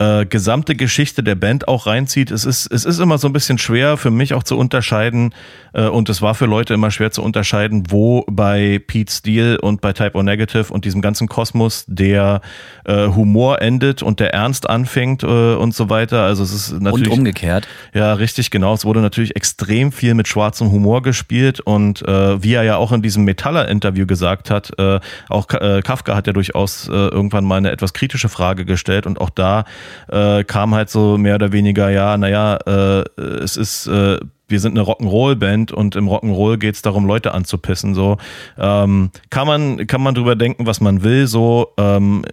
äh, 0.00 0.24
gesamte 0.24 0.74
Geschichte 0.74 1.22
der 1.22 1.34
Band 1.34 1.68
auch 1.68 1.86
reinzieht. 1.86 2.30
Es 2.30 2.46
ist, 2.46 2.66
es 2.72 2.86
ist 2.86 2.98
immer 3.00 3.18
so 3.18 3.28
ein 3.28 3.34
bisschen 3.34 3.58
schwer 3.58 3.98
für 3.98 4.10
mich 4.10 4.32
auch 4.32 4.42
zu 4.42 4.56
unterscheiden 4.56 5.34
äh, 5.74 5.86
und 5.86 6.08
es 6.08 6.22
war 6.22 6.34
für 6.34 6.46
Leute 6.46 6.72
immer 6.72 6.90
schwer 6.90 7.10
zu 7.10 7.22
unterscheiden, 7.22 7.84
wo 7.90 8.24
bei 8.26 8.80
Pete 8.86 9.12
Steele 9.12 9.60
und 9.60 9.82
bei 9.82 9.92
Type 9.92 10.16
O 10.16 10.22
Negative 10.22 10.72
und 10.72 10.86
diesem 10.86 11.02
ganzen 11.02 11.28
Kosmos 11.28 11.84
der 11.86 12.40
äh, 12.86 13.08
Humor 13.08 13.60
endet 13.60 14.02
und 14.02 14.20
der 14.20 14.32
Ernst 14.32 14.70
anfängt 14.70 15.22
äh, 15.22 15.26
und 15.26 15.74
so 15.74 15.90
weiter. 15.90 16.22
Also 16.22 16.44
es 16.44 16.52
ist 16.54 16.80
natürlich. 16.80 17.12
Und 17.12 17.18
umgekehrt. 17.18 17.68
Ja, 17.92 18.14
richtig, 18.14 18.50
genau. 18.50 18.72
Es 18.72 18.86
wurde 18.86 19.00
natürlich 19.00 19.36
extrem 19.36 19.92
viel 19.92 20.14
mit 20.14 20.28
schwarzem 20.28 20.70
Humor 20.72 21.02
gespielt 21.02 21.60
und 21.60 22.00
äh, 22.08 22.42
wie 22.42 22.54
er 22.54 22.62
ja 22.62 22.76
auch 22.76 22.92
in 22.92 23.02
diesem 23.02 23.24
Metaller-Interview 23.24 24.06
gesagt 24.06 24.50
hat, 24.50 24.72
äh, 24.78 24.98
auch 25.28 25.46
äh, 25.50 25.82
Kafka 25.84 26.16
hat 26.16 26.26
ja 26.26 26.32
durchaus 26.32 26.88
äh, 26.88 26.92
irgendwann 26.92 27.44
mal 27.44 27.56
eine 27.56 27.70
etwas 27.70 27.92
kritische 27.92 28.30
Frage 28.30 28.64
gestellt 28.64 29.06
und 29.06 29.20
auch 29.20 29.28
da 29.28 29.66
äh, 30.08 30.44
kam 30.44 30.74
halt 30.74 30.90
so 30.90 31.18
mehr 31.18 31.36
oder 31.36 31.52
weniger, 31.52 31.90
ja, 31.90 32.16
naja, 32.16 32.58
äh, 32.66 33.04
es 33.42 33.56
ist, 33.56 33.86
äh, 33.86 34.18
wir 34.48 34.60
sind 34.60 34.76
eine 34.76 34.86
Rock'n'Roll-Band 34.86 35.72
und 35.72 35.96
im 35.96 36.08
Rock'n'Roll 36.08 36.58
geht 36.58 36.74
es 36.74 36.82
darum, 36.82 37.06
Leute 37.06 37.32
anzupissen. 37.32 37.94
So 37.94 38.18
ähm, 38.58 39.10
kann 39.30 39.46
man 39.46 39.86
kann 39.86 40.02
man 40.02 40.14
drüber 40.14 40.34
denken, 40.36 40.66
was 40.66 40.80
man 40.80 41.02
will. 41.02 41.26
So 41.26 41.72
ähm, 41.78 42.24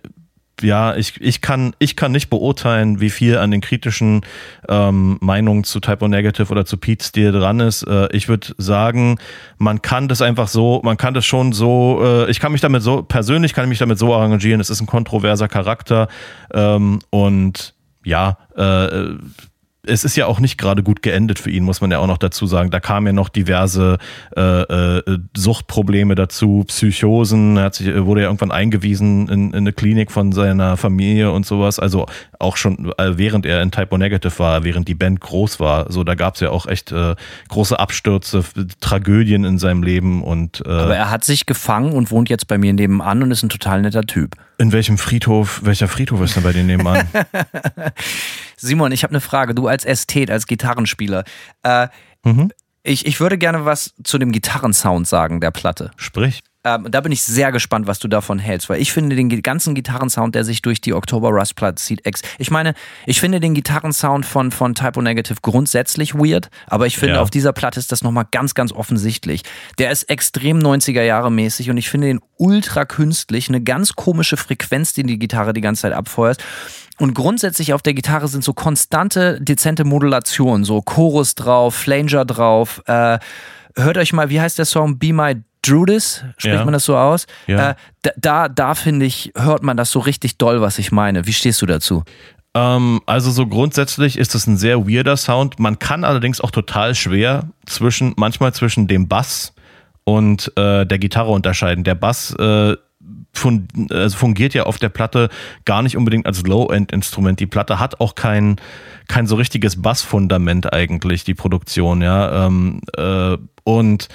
ja, 0.62 0.96
ich, 0.96 1.20
ich, 1.22 1.42
kann, 1.42 1.76
ich 1.80 1.96
kann 1.96 2.12
nicht 2.12 2.30
beurteilen, 2.30 3.00
wie 3.00 3.10
viel 3.10 3.38
an 3.38 3.52
den 3.52 3.62
kritischen 3.62 4.22
ähm, 4.68 5.18
Meinungen 5.22 5.64
zu 5.64 5.80
Typo 5.80 6.08
Negative 6.08 6.52
oder 6.52 6.66
zu 6.66 6.78
Pete 6.78 7.04
Steele 7.04 7.32
dran 7.32 7.60
ist. 7.60 7.84
Äh, 7.84 8.08
ich 8.12 8.28
würde 8.28 8.54
sagen, 8.58 9.18
man 9.58 9.82
kann 9.82 10.08
das 10.08 10.22
einfach 10.22 10.48
so, 10.48 10.82
man 10.84 10.98
kann 10.98 11.14
das 11.14 11.26
schon 11.26 11.54
so, 11.54 12.02
äh, 12.04 12.32
ich 12.32 12.40
kann 12.40 12.52
mich 12.52 12.62
damit 12.62 12.84
so, 12.84 13.04
persönlich 13.04 13.54
kann 13.54 13.66
ich 13.66 13.70
mich 13.70 13.80
damit 13.80 14.00
so 14.00 14.14
arrangieren, 14.14 14.60
es 14.60 14.70
ist 14.70 14.82
ein 14.82 14.88
kontroverser 14.88 15.48
Charakter 15.48 16.08
ähm, 16.54 17.00
und 17.10 17.74
ja, 18.04 18.38
äh, 18.56 19.16
es 19.88 20.04
ist 20.04 20.16
ja 20.16 20.26
auch 20.26 20.40
nicht 20.40 20.58
gerade 20.58 20.84
gut 20.84 21.02
geendet 21.02 21.40
für 21.40 21.50
ihn, 21.50 21.64
muss 21.64 21.82
man 21.82 21.92
ja 21.92 22.00
auch 22.00 22.08
noch 22.08 22.18
dazu 22.18 22.48
sagen. 22.48 22.70
Da 22.72 22.80
kamen 22.80 23.08
ja 23.08 23.14
noch 23.14 23.30
diverse 23.30 23.98
äh, 24.36 24.42
äh, 24.42 25.20
Suchtprobleme 25.36 26.16
dazu, 26.16 26.64
Psychosen. 26.68 27.58
Er 27.58 27.64
hat 27.64 27.76
sich, 27.76 27.88
wurde 27.96 28.22
ja 28.22 28.28
irgendwann 28.28 28.52
eingewiesen 28.52 29.28
in, 29.30 29.50
in 29.50 29.56
eine 29.56 29.74
Klinik 29.74 30.12
von 30.12 30.32
seiner 30.32 30.78
Familie 30.78 31.32
und 31.32 31.46
sowas. 31.46 31.80
Also 31.80 32.08
auch 32.40 32.58
schon 32.58 32.92
äh, 32.98 33.18
während 33.18 33.46
er 33.46 33.62
in 33.62 33.72
Typo 33.72 33.98
Negative 33.98 34.38
war, 34.40 34.64
während 34.64 34.88
die 34.88 34.96
Band 34.96 35.22
groß 35.22 35.60
war. 35.60 35.92
So, 35.92 36.04
da 36.04 36.16
gab 36.16 36.36
es 36.36 36.42
ja 36.42 36.50
auch 36.50 36.68
echt 36.68 36.92
äh, 36.92 37.16
große 37.50 37.80
Abstürze, 37.80 38.44
Tragödien 38.80 39.44
in 39.44 39.58
seinem 39.58 39.84
Leben. 39.84 40.24
Und, 40.24 40.64
äh, 40.66 40.70
Aber 40.70 40.96
er 40.96 41.10
hat 41.10 41.24
sich 41.24 41.46
gefangen 41.46 41.94
und 41.94 42.12
wohnt 42.12 42.30
jetzt 42.30 42.48
bei 42.48 42.58
mir 42.58 42.74
nebenan 42.74 43.24
und 43.24 43.32
ist 43.32 43.44
ein 43.44 43.50
total 43.50 43.82
netter 43.82 44.04
Typ. 44.04 44.36
In 44.60 44.72
welchem 44.72 44.98
Friedhof, 44.98 45.62
welcher 45.64 45.88
Friedhof 45.88 46.22
ist 46.22 46.36
denn 46.36 46.44
bei 46.44 46.54
dir 46.54 46.64
nebenan? 46.64 47.08
Simon, 48.58 48.92
ich 48.92 49.04
habe 49.04 49.12
eine 49.12 49.22
Frage. 49.22 49.56
Du 49.56 49.68
als 49.68 49.86
Ästhet, 49.86 50.30
als 50.30 50.48
Gitarrenspieler. 50.48 51.24
Äh, 51.64 51.88
mhm. 52.24 52.52
ich, 52.84 53.06
ich 53.06 53.20
würde 53.20 53.38
gerne 53.38 53.66
was 53.66 53.94
zu 54.04 54.18
dem 54.18 54.32
Gitarrensound 54.32 55.08
sagen, 55.08 55.40
der 55.40 55.52
Platte. 55.52 55.92
Sprich. 55.96 56.42
Ähm, 56.68 56.88
da 56.90 57.00
bin 57.00 57.14
ich 57.14 57.24
sehr 57.24 57.54
gespannt, 57.54 57.88
was 57.88 58.00
du 58.00 58.10
davon 58.10 58.40
hältst, 58.40 58.68
weil 58.68 58.82
ich 58.82 58.92
finde 58.92 59.16
den 59.16 59.30
ganzen 59.42 59.74
Gitarrensound, 59.74 60.36
der 60.36 60.44
sich 60.44 60.62
durch 60.62 60.82
die 60.82 60.94
Oktober 60.94 61.30
Rust 61.30 61.56
Platte 61.56 61.76
zieht, 61.76 62.06
ex. 62.06 62.22
Ich 62.40 62.52
meine, 62.52 62.74
ich 63.06 63.22
finde 63.22 63.40
den 63.40 63.54
Gitarrensound 63.54 64.26
von, 64.26 64.52
von 64.52 64.76
Typo 64.76 65.02
Negative 65.02 65.38
grundsätzlich 65.42 66.14
weird, 66.14 66.50
aber 66.66 66.86
ich 66.86 66.98
finde, 66.98 67.16
ja. 67.16 67.22
auf 67.22 67.30
dieser 67.30 67.54
Platte 67.54 67.80
ist 67.80 67.94
das 67.94 68.02
nochmal 68.02 68.26
ganz, 68.32 68.54
ganz 68.54 68.74
offensichtlich. 68.74 69.44
Der 69.78 69.92
ist 69.92 70.10
extrem 70.10 70.60
90er 70.60 71.04
Jahre 71.04 71.32
mäßig 71.32 71.70
und 71.70 71.78
ich 71.78 71.90
finde 71.90 72.08
den 72.08 72.20
ultra 72.38 72.84
künstlich, 72.84 73.48
eine 73.48 73.62
ganz 73.62 73.94
komische 73.94 74.36
Frequenz, 74.36 74.92
die 74.92 75.04
die 75.04 75.20
Gitarre 75.20 75.54
die 75.54 75.62
ganze 75.62 75.84
Zeit 75.84 75.94
abfeuert. 75.94 76.44
Und 77.00 77.14
grundsätzlich 77.14 77.74
auf 77.74 77.82
der 77.82 77.94
Gitarre 77.94 78.28
sind 78.28 78.44
so 78.44 78.54
konstante, 78.54 79.40
dezente 79.42 79.84
Modulationen, 79.84 80.64
so 80.64 80.82
Chorus 80.82 81.36
drauf, 81.36 81.76
Flanger 81.76 82.26
drauf. 82.26 82.82
Äh, 82.88 83.20
hört 83.76 83.98
euch 83.98 84.14
mal, 84.14 84.30
wie 84.30 84.42
heißt 84.42 84.58
der 84.58 84.66
Song? 84.66 84.98
Be 84.98 85.14
My 85.14 85.36
Druidis, 85.62 86.24
spricht 86.38 86.56
ja. 86.56 86.66
man 86.66 86.74
das 86.74 86.86
so 86.86 86.96
aus? 86.98 87.28
Ja. 87.46 87.72
Äh, 87.72 87.76
da, 88.16 88.48
da 88.48 88.74
finde 88.74 89.06
ich, 89.06 89.32
hört 89.36 89.64
man 89.64 89.78
das 89.78 89.92
so 89.92 90.00
richtig 90.00 90.38
doll, 90.38 90.62
was 90.62 90.80
ich 90.80 90.92
meine. 90.92 91.28
Wie 91.28 91.34
stehst 91.34 91.62
du 91.62 91.66
dazu? 91.66 92.04
Ähm, 92.54 93.02
also 93.06 93.30
so 93.32 93.46
grundsätzlich 93.46 94.18
ist 94.18 94.34
es 94.34 94.48
ein 94.48 94.58
sehr 94.58 94.88
weirder 94.88 95.18
Sound. 95.18 95.60
Man 95.60 95.78
kann 95.78 96.04
allerdings 96.04 96.42
auch 96.42 96.52
total 96.52 96.96
schwer 96.96 97.44
zwischen, 97.66 98.14
manchmal 98.18 98.54
zwischen 98.54 98.88
dem 98.88 99.08
Bass 99.08 99.54
und 100.06 100.52
äh, 100.56 100.86
der 100.86 101.00
Gitarre 101.00 101.32
unterscheiden. 101.32 101.84
Der 101.84 101.96
Bass 101.96 102.34
äh, 102.40 102.76
also 103.90 104.18
fungiert 104.18 104.54
ja 104.54 104.64
auf 104.64 104.78
der 104.78 104.90
Platte 104.90 105.30
gar 105.66 105.82
nicht 105.82 105.98
unbedingt 105.98 106.26
als 106.26 106.44
Low-End-Instrument. 106.44 107.40
Die 107.40 107.46
Platte 107.46 107.80
hat 107.80 108.00
auch 108.00 108.16
kein, 108.16 108.58
kein 109.08 109.28
so 109.28 109.36
richtiges 109.36 109.82
Bassfundament 109.82 110.74
eigentlich, 110.74 111.24
die 111.24 111.34
Produktion, 111.34 112.02
ja. 112.02 112.48
Ähm, 112.48 112.82
äh, 112.96 113.38
und 113.64 114.08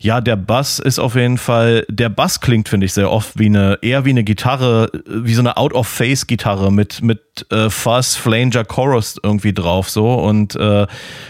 ja, 0.00 0.20
der 0.20 0.36
Bass 0.36 0.78
ist 0.78 0.98
auf 0.98 1.14
jeden 1.14 1.38
Fall, 1.38 1.84
der 1.88 2.08
Bass 2.08 2.40
klingt, 2.40 2.68
finde 2.68 2.86
ich, 2.86 2.92
sehr 2.92 3.10
oft 3.10 3.38
wie 3.38 3.46
eine, 3.46 3.78
eher 3.82 4.04
wie 4.04 4.10
eine 4.10 4.24
Gitarre, 4.24 4.90
wie 5.06 5.34
so 5.34 5.40
eine 5.40 5.56
Out-of-Face-Gitarre 5.56 6.72
mit, 6.72 7.02
mit 7.02 7.20
äh, 7.50 7.70
Fuzz, 7.70 8.14
Flanger, 8.16 8.64
Chorus 8.64 9.18
irgendwie 9.22 9.52
drauf, 9.52 9.90
so. 9.90 10.14
Und 10.14 10.56
äh, 10.56 10.86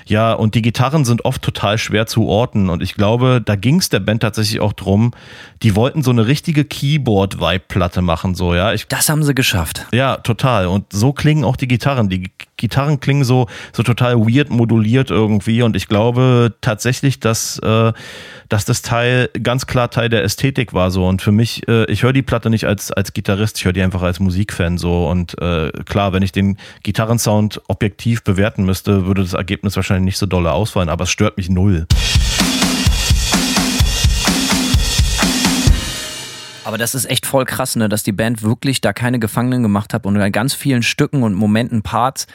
ja, 0.07 0.33
und 0.33 0.55
die 0.55 0.63
Gitarren 0.63 1.05
sind 1.05 1.25
oft 1.25 1.43
total 1.43 1.79
schwer 1.79 2.07
zu 2.07 2.27
orten. 2.27 2.69
Und 2.69 2.83
ich 2.83 2.95
glaube, 2.95 3.41
da 3.45 3.57
ging 3.57 3.79
es 3.79 3.89
der 3.89 4.01
Band 4.01 4.23
tatsächlich 4.23 4.61
auch 4.61 4.73
drum, 4.73 5.13
die 5.63 5.75
wollten 5.75 6.03
so 6.03 6.11
eine 6.11 6.27
richtige 6.27 6.65
Keyboard-Vibe-Platte 6.65 8.03
machen, 8.03 8.35
so, 8.35 8.55
ja. 8.55 8.73
Ich, 8.73 8.87
Das 8.89 9.09
haben 9.09 9.23
sie 9.23 9.35
geschafft. 9.35 9.87
ja, 9.93 10.17
total. 10.19 10.67
Und 10.67 10.93
so 10.93 11.13
klingen 11.13 11.45
auch 11.45 11.57
die 11.57 11.69
Gitarren. 11.69 12.09
Die 12.09 12.31
Gitarren 12.57 13.01
klingen 13.01 13.25
so, 13.25 13.47
so 13.73 13.83
total 13.83 14.17
weird 14.19 14.51
moduliert 14.51 15.11
irgendwie. 15.11 15.63
Und 15.63 15.77
ich 15.77 15.89
glaube 15.89 16.55
tatsächlich, 16.61 17.21
dass, 17.21 17.59
äh, 17.59 17.93
dass 18.49 18.65
das 18.65 18.83
Teil 18.83 19.29
ganz 19.43 19.67
klar 19.67 19.91
Teil 19.91 20.09
der 20.09 20.25
Ästhetik 20.25 20.73
war 20.73 20.91
so. 20.91 21.07
Und 21.07 21.23
für 21.23 21.33
mich, 21.33 21.67
äh, 21.69 21.85
ich 21.91 22.03
höre 22.03 22.13
die 22.13 22.23
Platte 22.23 22.51
nicht 22.51 22.67
als, 22.67 22.93
als 22.93 23.13
Gitarrist, 23.13 23.59
ich 23.59 23.65
höre 23.65 23.73
die 23.73 23.83
einfach 23.83 24.03
als 24.03 24.21
Musikfan 24.21 24.79
so. 24.79 25.09
Und 25.09 25.41
äh, 25.41 25.71
klar, 25.85 26.13
wenn 26.13 26.23
ich 26.23 26.33
den 26.33 26.57
Gitarrensound 26.83 27.61
objektiv 27.69 28.25
bewerten 28.25 28.65
müsste, 28.65 29.07
würde 29.07 29.23
das 29.23 29.35
Ergebnis 29.35 29.77
wahrscheinlich 29.77 30.05
nicht 30.05 30.19
so 30.19 30.27
dolle 30.27 30.53
ausfallen, 30.53 30.89
aber 30.89 31.05
es 31.05 31.11
stört 31.11 31.37
mich 31.37 31.49
null. 31.49 31.87
Aber 36.67 36.79
das 36.79 36.97
ist 36.97 37.05
echt 37.09 37.27
voll 37.27 37.45
krass, 37.45 37.77
ne, 37.77 37.89
dass 37.89 38.03
die 38.03 38.11
Band 38.11 38.43
wirklich 38.43 38.81
da 38.81 38.93
keine 38.93 39.21
Gefangenen 39.21 39.63
gemacht 39.63 39.95
hat 39.95 40.05
und 40.05 40.17
an 40.21 40.33
ganz 40.33 40.53
vielen 40.53 40.83
Stücken 40.83 41.23
und 41.23 41.33
Momenten, 41.33 41.83
Parts 41.83 42.27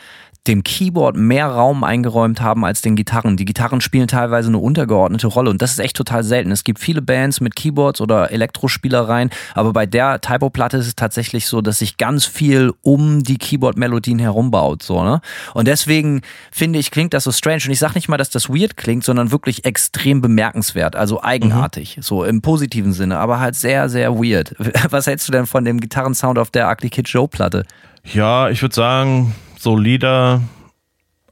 dem 0.47 0.63
Keyboard 0.63 1.15
mehr 1.17 1.47
Raum 1.47 1.83
eingeräumt 1.83 2.41
haben 2.41 2.65
als 2.65 2.81
den 2.81 2.95
Gitarren. 2.95 3.37
Die 3.37 3.45
Gitarren 3.45 3.79
spielen 3.79 4.07
teilweise 4.07 4.47
eine 4.47 4.57
untergeordnete 4.57 5.27
Rolle 5.27 5.51
und 5.51 5.61
das 5.61 5.71
ist 5.71 5.79
echt 5.79 5.95
total 5.95 6.23
selten. 6.23 6.49
Es 6.51 6.63
gibt 6.63 6.79
viele 6.79 7.01
Bands 7.03 7.41
mit 7.41 7.55
Keyboards 7.55 8.01
oder 8.01 8.31
Elektrospielereien, 8.31 9.29
aber 9.53 9.71
bei 9.71 9.85
der 9.85 10.19
Typo-Platte 10.19 10.77
ist 10.77 10.87
es 10.87 10.95
tatsächlich 10.95 11.45
so, 11.45 11.61
dass 11.61 11.79
sich 11.79 11.97
ganz 11.97 12.25
viel 12.25 12.73
um 12.81 13.21
die 13.23 13.37
Keyboard-Melodien 13.37 14.17
herumbaut. 14.17 14.81
So, 14.81 15.03
ne? 15.03 15.21
Und 15.53 15.67
deswegen 15.67 16.21
finde 16.51 16.79
ich, 16.79 16.89
klingt 16.89 17.13
das 17.13 17.25
so 17.25 17.31
strange. 17.31 17.61
Und 17.65 17.71
ich 17.71 17.79
sage 17.79 17.93
nicht 17.93 18.09
mal, 18.09 18.17
dass 18.17 18.31
das 18.31 18.49
weird 18.49 18.77
klingt, 18.77 19.03
sondern 19.03 19.31
wirklich 19.31 19.65
extrem 19.65 20.21
bemerkenswert, 20.21 20.95
also 20.95 21.21
eigenartig, 21.21 21.99
so 22.01 22.23
im 22.23 22.41
positiven 22.41 22.93
Sinne, 22.93 23.19
aber 23.19 23.39
halt 23.39 23.55
sehr, 23.55 23.89
sehr 23.89 24.15
weird. 24.15 24.55
Was 24.89 25.05
hältst 25.05 25.27
du 25.27 25.31
denn 25.31 25.45
von 25.45 25.65
dem 25.65 25.79
Gitarrensound 25.79 26.39
auf 26.39 26.49
der 26.49 26.67
Ugly 26.71 26.89
Kid 26.89 27.07
Joe-Platte? 27.09 27.63
Ja, 28.03 28.49
ich 28.49 28.63
würde 28.63 28.73
sagen, 28.73 29.35
solider 29.61 30.41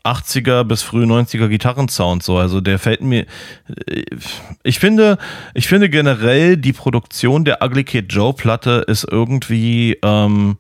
80er 0.04 0.64
bis 0.64 0.82
früh 0.82 1.04
90er 1.04 1.48
Gitarrensound 1.48 2.24
so. 2.24 2.38
Also 2.38 2.62
der 2.62 2.80
fällt 2.80 3.02
mir. 3.02 3.26
Ich 4.64 4.80
finde, 4.80 5.18
ich 5.54 5.68
finde 5.68 5.90
generell 5.90 6.58
die 6.58 6.74
Produktion 6.74 7.46
der 7.46 7.62
Ugly 7.62 7.84
Kid 7.84 8.14
Joe 8.14 8.34
Platte 8.34 8.84
ist 8.88 9.06
irgendwie 9.10 9.98
ähm, 10.04 10.58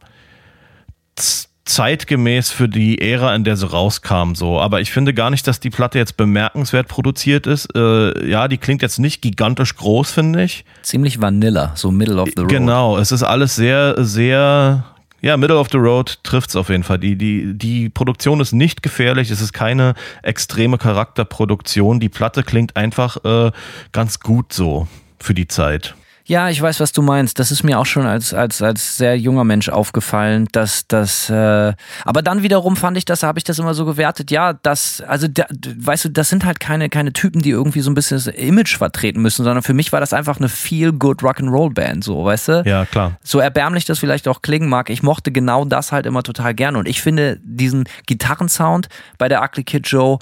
zeitgemäß 1.69 2.49
für 2.49 2.67
die 2.67 2.99
Ära, 2.99 3.35
in 3.35 3.43
der 3.43 3.55
sie 3.55 3.69
rauskam, 3.69 4.33
so. 4.33 4.59
Aber 4.59 4.81
ich 4.81 4.91
finde 4.91 5.13
gar 5.13 5.29
nicht, 5.29 5.47
dass 5.47 5.59
die 5.59 5.69
Platte 5.69 5.99
jetzt 5.99 6.17
bemerkenswert 6.17 6.87
produziert 6.87 7.47
ist. 7.47 7.67
Äh, 7.75 8.27
ja, 8.27 8.47
die 8.47 8.57
klingt 8.57 8.81
jetzt 8.81 8.99
nicht 8.99 9.21
gigantisch 9.21 9.75
groß, 9.75 10.11
finde 10.11 10.43
ich. 10.43 10.65
Ziemlich 10.81 11.21
Vanilla, 11.21 11.71
so 11.75 11.91
Middle 11.91 12.21
of 12.21 12.29
the 12.35 12.41
Road. 12.41 12.49
Genau, 12.49 12.97
es 12.97 13.11
ist 13.11 13.23
alles 13.23 13.55
sehr, 13.55 14.03
sehr, 14.03 14.83
ja, 15.21 15.37
Middle 15.37 15.57
of 15.57 15.67
the 15.71 15.77
Road 15.77 16.19
trifft's 16.23 16.55
auf 16.55 16.69
jeden 16.69 16.83
Fall. 16.83 16.99
Die, 16.99 17.15
die, 17.15 17.57
die 17.57 17.89
Produktion 17.89 18.39
ist 18.39 18.51
nicht 18.51 18.81
gefährlich, 18.83 19.31
es 19.31 19.41
ist 19.41 19.53
keine 19.53 19.93
extreme 20.23 20.77
Charakterproduktion. 20.77 21.99
Die 21.99 22.09
Platte 22.09 22.43
klingt 22.43 22.75
einfach 22.75 23.23
äh, 23.23 23.51
ganz 23.91 24.19
gut 24.19 24.53
so 24.53 24.87
für 25.19 25.33
die 25.33 25.47
Zeit. 25.47 25.95
Ja, 26.29 26.47
ich 26.47 26.61
weiß, 26.61 26.79
was 26.79 26.91
du 26.91 27.01
meinst. 27.01 27.39
Das 27.39 27.49
ist 27.49 27.63
mir 27.63 27.79
auch 27.79 27.87
schon 27.87 28.05
als, 28.05 28.35
als, 28.35 28.61
als 28.61 28.97
sehr 28.97 29.17
junger 29.17 29.43
Mensch 29.43 29.67
aufgefallen, 29.67 30.47
dass 30.51 30.85
das, 30.87 31.27
äh, 31.31 31.73
aber 32.05 32.21
dann 32.21 32.43
wiederum 32.43 32.75
fand 32.75 32.97
ich 32.97 33.05
das, 33.05 33.23
habe 33.23 33.39
ich 33.39 33.43
das 33.43 33.57
immer 33.57 33.73
so 33.73 33.83
gewertet, 33.83 34.29
ja, 34.29 34.53
das, 34.53 35.01
also, 35.01 35.27
da, 35.27 35.47
weißt 35.49 36.05
du, 36.05 36.09
das 36.09 36.29
sind 36.29 36.45
halt 36.45 36.59
keine, 36.59 36.89
keine 36.89 37.13
Typen, 37.13 37.41
die 37.41 37.49
irgendwie 37.49 37.81
so 37.81 37.89
ein 37.89 37.95
bisschen 37.95 38.17
das 38.17 38.27
Image 38.27 38.77
vertreten 38.77 39.23
müssen, 39.23 39.43
sondern 39.43 39.63
für 39.63 39.73
mich 39.73 39.91
war 39.91 40.01
das 40.01 40.13
einfach 40.13 40.37
eine 40.37 40.49
feel-good 40.49 41.23
Rock'n'Roll-Band, 41.23 42.03
so, 42.03 42.23
weißt 42.23 42.47
du? 42.49 42.63
Ja, 42.63 42.85
klar. 42.85 43.17
so 43.23 43.39
erbärmlich 43.39 43.85
das 43.85 43.97
vielleicht 43.97 44.27
auch 44.27 44.43
klingen 44.43 44.69
mag, 44.69 44.91
ich 44.91 45.01
mochte 45.01 45.31
genau 45.31 45.65
das 45.65 45.91
halt 45.91 46.05
immer 46.05 46.21
total 46.21 46.53
gern. 46.53 46.75
Und 46.75 46.87
ich 46.87 47.01
finde 47.01 47.39
diesen 47.41 47.85
Gitarrensound 48.05 48.87
bei 49.17 49.29
der 49.29 49.41
Ugly 49.41 49.63
Kid 49.63 49.87
Joe, 49.87 50.19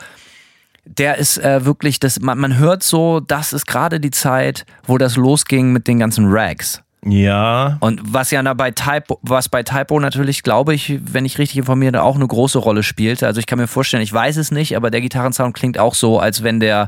der 0.88 1.18
ist 1.18 1.38
äh, 1.38 1.66
wirklich, 1.66 2.00
das, 2.00 2.20
man, 2.20 2.38
man 2.38 2.58
hört 2.58 2.84
so, 2.84 3.20
das 3.20 3.54
ist 3.54 3.68
gerade 3.68 4.00
die 4.00 4.12
Zeit, 4.12 4.66
wo 4.86 4.98
das 4.98 5.16
losging 5.16 5.72
mit 5.72 5.88
den 5.88 6.00
ganzen 6.00 6.26
Rags. 6.30 6.82
Ja, 7.06 7.78
Und 7.80 8.02
was 8.04 8.32
ja 8.32 8.42
bei 8.54 8.72
Typo, 8.72 9.20
was 9.22 9.50
bei 9.50 9.64
Typo 9.64 10.00
natürlich, 10.00 10.44
glaube 10.44 10.74
ich, 10.74 11.00
wenn 11.04 11.26
ich 11.26 11.38
richtig 11.38 11.58
informiere, 11.58 12.02
auch 12.02 12.16
eine 12.16 12.28
große 12.28 12.58
Rolle 12.58 12.84
spielte. 12.84 13.28
Also 13.28 13.40
ich 13.40 13.46
kann 13.46 13.60
mir 13.60 13.68
vorstellen, 13.68 14.04
ich 14.04 14.12
weiß 14.12 14.38
es 14.38 14.52
nicht, 14.52 14.76
aber 14.76 14.90
der 14.90 15.02
Gitarrensound 15.02 15.56
klingt 15.56 15.78
auch 15.78 15.94
so, 15.94 16.20
als 16.20 16.44
wenn 16.44 16.60
der 16.60 16.88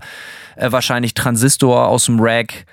äh, 0.55 0.71
wahrscheinlich 0.71 1.13
Transistor 1.13 1.87
aus 1.87 2.05
dem 2.05 2.19
Rack 2.19 2.65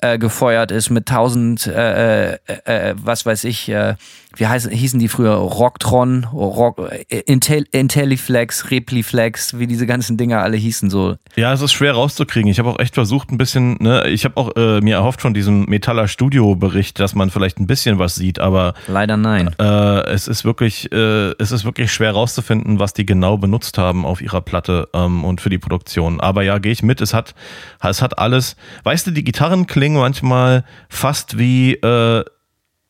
äh, 0.00 0.18
gefeuert 0.18 0.70
ist 0.70 0.90
mit 0.90 1.06
tausend, 1.06 1.66
äh, 1.66 2.34
äh, 2.34 2.38
äh, 2.64 2.94
was 2.96 3.26
weiß 3.26 3.44
ich, 3.44 3.68
äh, 3.68 3.96
wie 4.36 4.46
heißen, 4.46 4.70
hießen 4.70 4.98
die 4.98 5.08
früher? 5.08 5.34
Rocktron, 5.34 6.24
Rock, 6.24 6.90
Intel, 7.26 7.66
Intelliflex, 7.72 8.70
Repliflex, 8.70 9.58
wie 9.58 9.66
diese 9.66 9.86
ganzen 9.86 10.16
Dinger 10.16 10.42
alle 10.42 10.56
hießen 10.56 10.90
so. 10.90 11.16
ja, 11.36 11.52
es 11.52 11.60
ist 11.60 11.72
schwer 11.72 11.92
rauszukriegen. 11.92 12.50
Ich 12.50 12.58
habe 12.58 12.70
auch 12.70 12.78
echt 12.78 12.94
versucht, 12.94 13.30
ein 13.30 13.38
bisschen, 13.38 13.76
ne, 13.80 14.08
ich 14.08 14.24
habe 14.24 14.36
auch 14.36 14.56
äh, 14.56 14.80
mir 14.80 14.96
erhofft 14.96 15.20
von 15.20 15.34
diesem 15.34 15.64
Metaller 15.64 16.08
Studio 16.08 16.54
Bericht, 16.54 17.00
dass 17.00 17.14
man 17.14 17.30
vielleicht 17.30 17.58
ein 17.58 17.66
bisschen 17.66 17.98
was 17.98 18.14
sieht, 18.14 18.38
aber 18.38 18.74
Leider 18.88 19.16
nein. 19.16 19.50
Äh, 19.58 20.10
es 20.10 20.28
ist 20.28 20.44
wirklich, 20.44 20.90
äh, 20.92 21.32
es 21.38 21.52
ist 21.52 21.64
wirklich 21.64 21.92
schwer 21.92 22.12
rauszufinden, 22.12 22.78
was 22.78 22.92
die 22.92 23.06
genau 23.06 23.38
benutzt 23.38 23.78
haben 23.78 24.04
auf 24.04 24.20
ihrer 24.20 24.40
Platte 24.40 24.88
ähm, 24.92 25.24
und 25.24 25.40
für 25.40 25.50
die 25.50 25.58
Produktion. 25.58 26.20
Aber 26.20 26.42
ja, 26.42 26.58
gehe 26.58 26.72
ich 26.72 26.82
mit. 26.82 27.00
Es 27.00 27.14
hat, 27.14 27.34
es 27.82 28.02
hat 28.02 28.18
alles. 28.18 28.56
Weißt 28.82 29.06
du, 29.06 29.10
die 29.10 29.24
Gitarren 29.24 29.66
klingen 29.66 29.98
manchmal 29.98 30.64
fast 30.88 31.38
wie, 31.38 31.74
äh, 31.74 32.24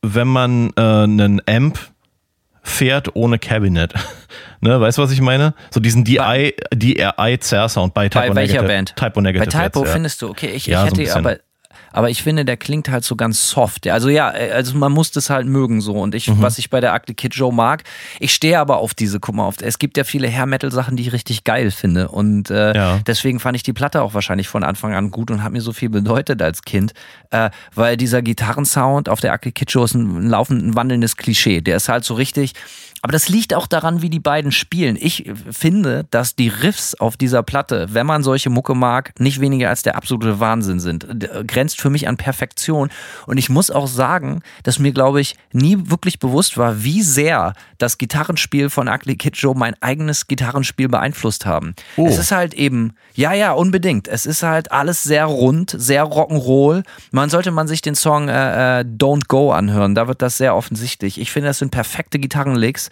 wenn 0.04 0.28
man 0.28 0.70
äh, 0.76 0.80
einen 0.80 1.40
Amp 1.46 1.78
fährt 2.62 3.14
ohne 3.14 3.38
Cabinet. 3.38 3.92
ne, 4.60 4.80
weißt 4.80 4.98
du, 4.98 5.02
was 5.02 5.12
ich 5.12 5.20
meine? 5.20 5.54
So 5.70 5.80
diesen 5.80 6.04
DI, 6.04 6.54
DRI 6.74 7.38
Zerr-Sound 7.38 7.94
bei 7.94 8.08
Typo 8.08 8.28
Bei 8.28 8.34
welcher 8.34 8.62
Negative. 8.62 8.66
Band? 8.66 8.96
Typo 8.96 9.20
Negative. 9.20 9.50
Bei 9.50 9.64
Typo 9.64 9.80
jetzt, 9.80 9.88
ja. 9.88 9.92
findest 9.92 10.22
du, 10.22 10.28
okay, 10.30 10.48
ich, 10.48 10.66
Ja, 10.66 10.78
ich 10.78 10.80
so 10.80 10.86
hätte 10.86 10.96
bisschen. 11.02 11.26
aber, 11.26 11.36
aber 11.96 12.10
ich 12.10 12.22
finde, 12.24 12.44
der 12.44 12.56
klingt 12.56 12.88
halt 12.88 13.04
so 13.04 13.14
ganz 13.14 13.48
soft. 13.48 13.86
Also 13.88 14.08
ja, 14.08 14.26
also 14.28 14.76
man 14.76 14.90
muss 14.90 15.12
das 15.12 15.30
halt 15.30 15.46
mögen 15.46 15.80
so. 15.80 15.92
Und 15.94 16.10
Mhm. 16.10 16.16
ich, 16.16 16.30
was 16.42 16.58
ich 16.58 16.68
bei 16.68 16.80
der 16.80 16.92
Ugly 16.94 17.14
Kid 17.14 17.34
Joe 17.36 17.52
mag, 17.54 17.84
ich 18.18 18.34
stehe 18.34 18.58
aber 18.58 18.78
auf 18.78 18.94
diese, 18.94 19.20
guck 19.20 19.36
mal, 19.36 19.44
auf, 19.46 19.54
es 19.60 19.78
gibt 19.78 19.96
ja 19.96 20.02
viele 20.02 20.28
Hair 20.28 20.46
Metal 20.46 20.72
Sachen, 20.72 20.96
die 20.96 21.04
ich 21.04 21.12
richtig 21.12 21.44
geil 21.44 21.70
finde. 21.70 22.08
Und 22.08 22.50
äh, 22.50 22.74
Ja. 22.76 22.98
deswegen 23.06 23.38
fand 23.38 23.56
ich 23.56 23.62
die 23.62 23.72
Platte 23.72 24.02
auch 24.02 24.12
wahrscheinlich 24.12 24.48
von 24.48 24.64
Anfang 24.64 24.92
an 24.92 25.12
gut 25.12 25.30
und 25.30 25.44
hat 25.44 25.52
mir 25.52 25.60
so 25.60 25.72
viel 25.72 25.88
bedeutet 25.88 26.42
als 26.42 26.62
Kind, 26.62 26.92
äh, 27.30 27.50
weil 27.74 27.96
dieser 27.96 28.22
Gitarrensound 28.22 29.08
auf 29.08 29.20
der 29.20 29.32
Ugly 29.32 29.52
Kid 29.52 29.70
Joe 29.70 29.84
ist 29.84 29.94
ein, 29.94 30.26
ein 30.26 30.28
laufend 30.28 30.62
ein 30.64 30.74
wandelndes 30.74 31.16
Klischee. 31.16 31.60
Der 31.60 31.76
ist 31.76 31.88
halt 31.88 32.04
so 32.04 32.14
richtig. 32.14 32.54
Aber 33.04 33.12
das 33.12 33.28
liegt 33.28 33.52
auch 33.52 33.66
daran, 33.66 34.00
wie 34.00 34.08
die 34.08 34.18
beiden 34.18 34.50
spielen. 34.50 34.96
Ich 34.98 35.30
finde, 35.50 36.06
dass 36.10 36.36
die 36.36 36.48
Riffs 36.48 36.94
auf 36.94 37.18
dieser 37.18 37.42
Platte, 37.42 37.88
wenn 37.90 38.06
man 38.06 38.22
solche 38.22 38.48
Mucke 38.48 38.74
mag, 38.74 39.12
nicht 39.20 39.42
weniger 39.42 39.68
als 39.68 39.82
der 39.82 39.96
absolute 39.96 40.40
Wahnsinn 40.40 40.80
sind. 40.80 41.06
D- 41.12 41.28
Grenzt 41.46 41.82
für 41.82 41.90
mich 41.90 42.08
an 42.08 42.16
Perfektion. 42.16 42.88
Und 43.26 43.36
ich 43.36 43.50
muss 43.50 43.70
auch 43.70 43.88
sagen, 43.88 44.40
dass 44.62 44.78
mir, 44.78 44.92
glaube 44.92 45.20
ich, 45.20 45.36
nie 45.52 45.90
wirklich 45.90 46.18
bewusst 46.18 46.56
war, 46.56 46.82
wie 46.82 47.02
sehr 47.02 47.52
das 47.76 47.98
Gitarrenspiel 47.98 48.70
von 48.70 48.88
Ugly 48.88 49.16
Kid 49.16 49.36
Joe 49.36 49.54
mein 49.54 49.74
eigenes 49.82 50.26
Gitarrenspiel 50.26 50.88
beeinflusst 50.88 51.44
haben. 51.44 51.74
Oh. 51.98 52.06
Es 52.06 52.16
ist 52.16 52.32
halt 52.32 52.54
eben, 52.54 52.94
ja, 53.14 53.34
ja, 53.34 53.52
unbedingt. 53.52 54.08
Es 54.08 54.24
ist 54.24 54.42
halt 54.42 54.72
alles 54.72 55.02
sehr 55.02 55.26
rund, 55.26 55.74
sehr 55.76 56.06
Rock'n'Roll. 56.06 56.84
Man 57.10 57.28
sollte 57.28 57.50
man 57.50 57.68
sich 57.68 57.82
den 57.82 57.96
Song 57.96 58.30
äh, 58.30 58.80
äh, 58.80 58.84
Don't 58.84 59.28
Go 59.28 59.52
anhören. 59.52 59.94
Da 59.94 60.08
wird 60.08 60.22
das 60.22 60.38
sehr 60.38 60.56
offensichtlich. 60.56 61.20
Ich 61.20 61.30
finde, 61.30 61.48
das 61.50 61.58
sind 61.58 61.70
perfekte 61.70 62.18
Gitarrenlicks. 62.18 62.88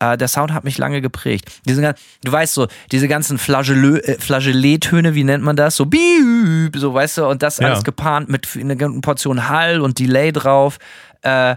Äh, 0.00 0.16
der 0.16 0.28
Sound 0.28 0.52
hat 0.52 0.64
mich 0.64 0.78
lange 0.78 1.00
geprägt. 1.00 1.50
Diese, 1.66 1.94
du 2.24 2.32
weißt 2.32 2.54
so, 2.54 2.66
diese 2.90 3.06
ganzen 3.08 3.36
äh, 3.36 4.18
Flageolet-Töne, 4.18 5.14
wie 5.14 5.24
nennt 5.24 5.44
man 5.44 5.56
das? 5.56 5.76
So, 5.76 5.86
biüb, 5.86 6.76
so, 6.76 6.92
weißt 6.94 7.18
du, 7.18 7.26
und 7.26 7.42
das 7.42 7.58
Ja. 7.58 7.68
alles 7.68 7.84
gepaart 7.84 8.28
mit 8.28 8.48
einer 8.56 8.76
guten 8.76 9.00
Portion 9.00 9.48
Hall 9.48 9.80
und 9.80 9.98
Delay 9.98 10.32
drauf. 10.32 10.78
Äh, 11.22 11.56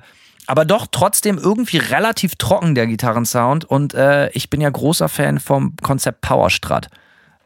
aber 0.49 0.63
doch 0.65 0.87
trotzdem 0.89 1.37
irgendwie 1.37 1.77
relativ 1.77 2.35
trocken, 2.35 2.73
der 2.75 2.87
Gitarrensound. 2.87 3.65
Und 3.65 3.93
äh, 3.95 4.29
ich 4.29 4.49
bin 4.49 4.61
ja 4.61 4.69
großer 4.69 5.09
Fan 5.09 5.39
vom 5.39 5.75
Konzept 5.81 6.21
Powerstrat. 6.21 6.87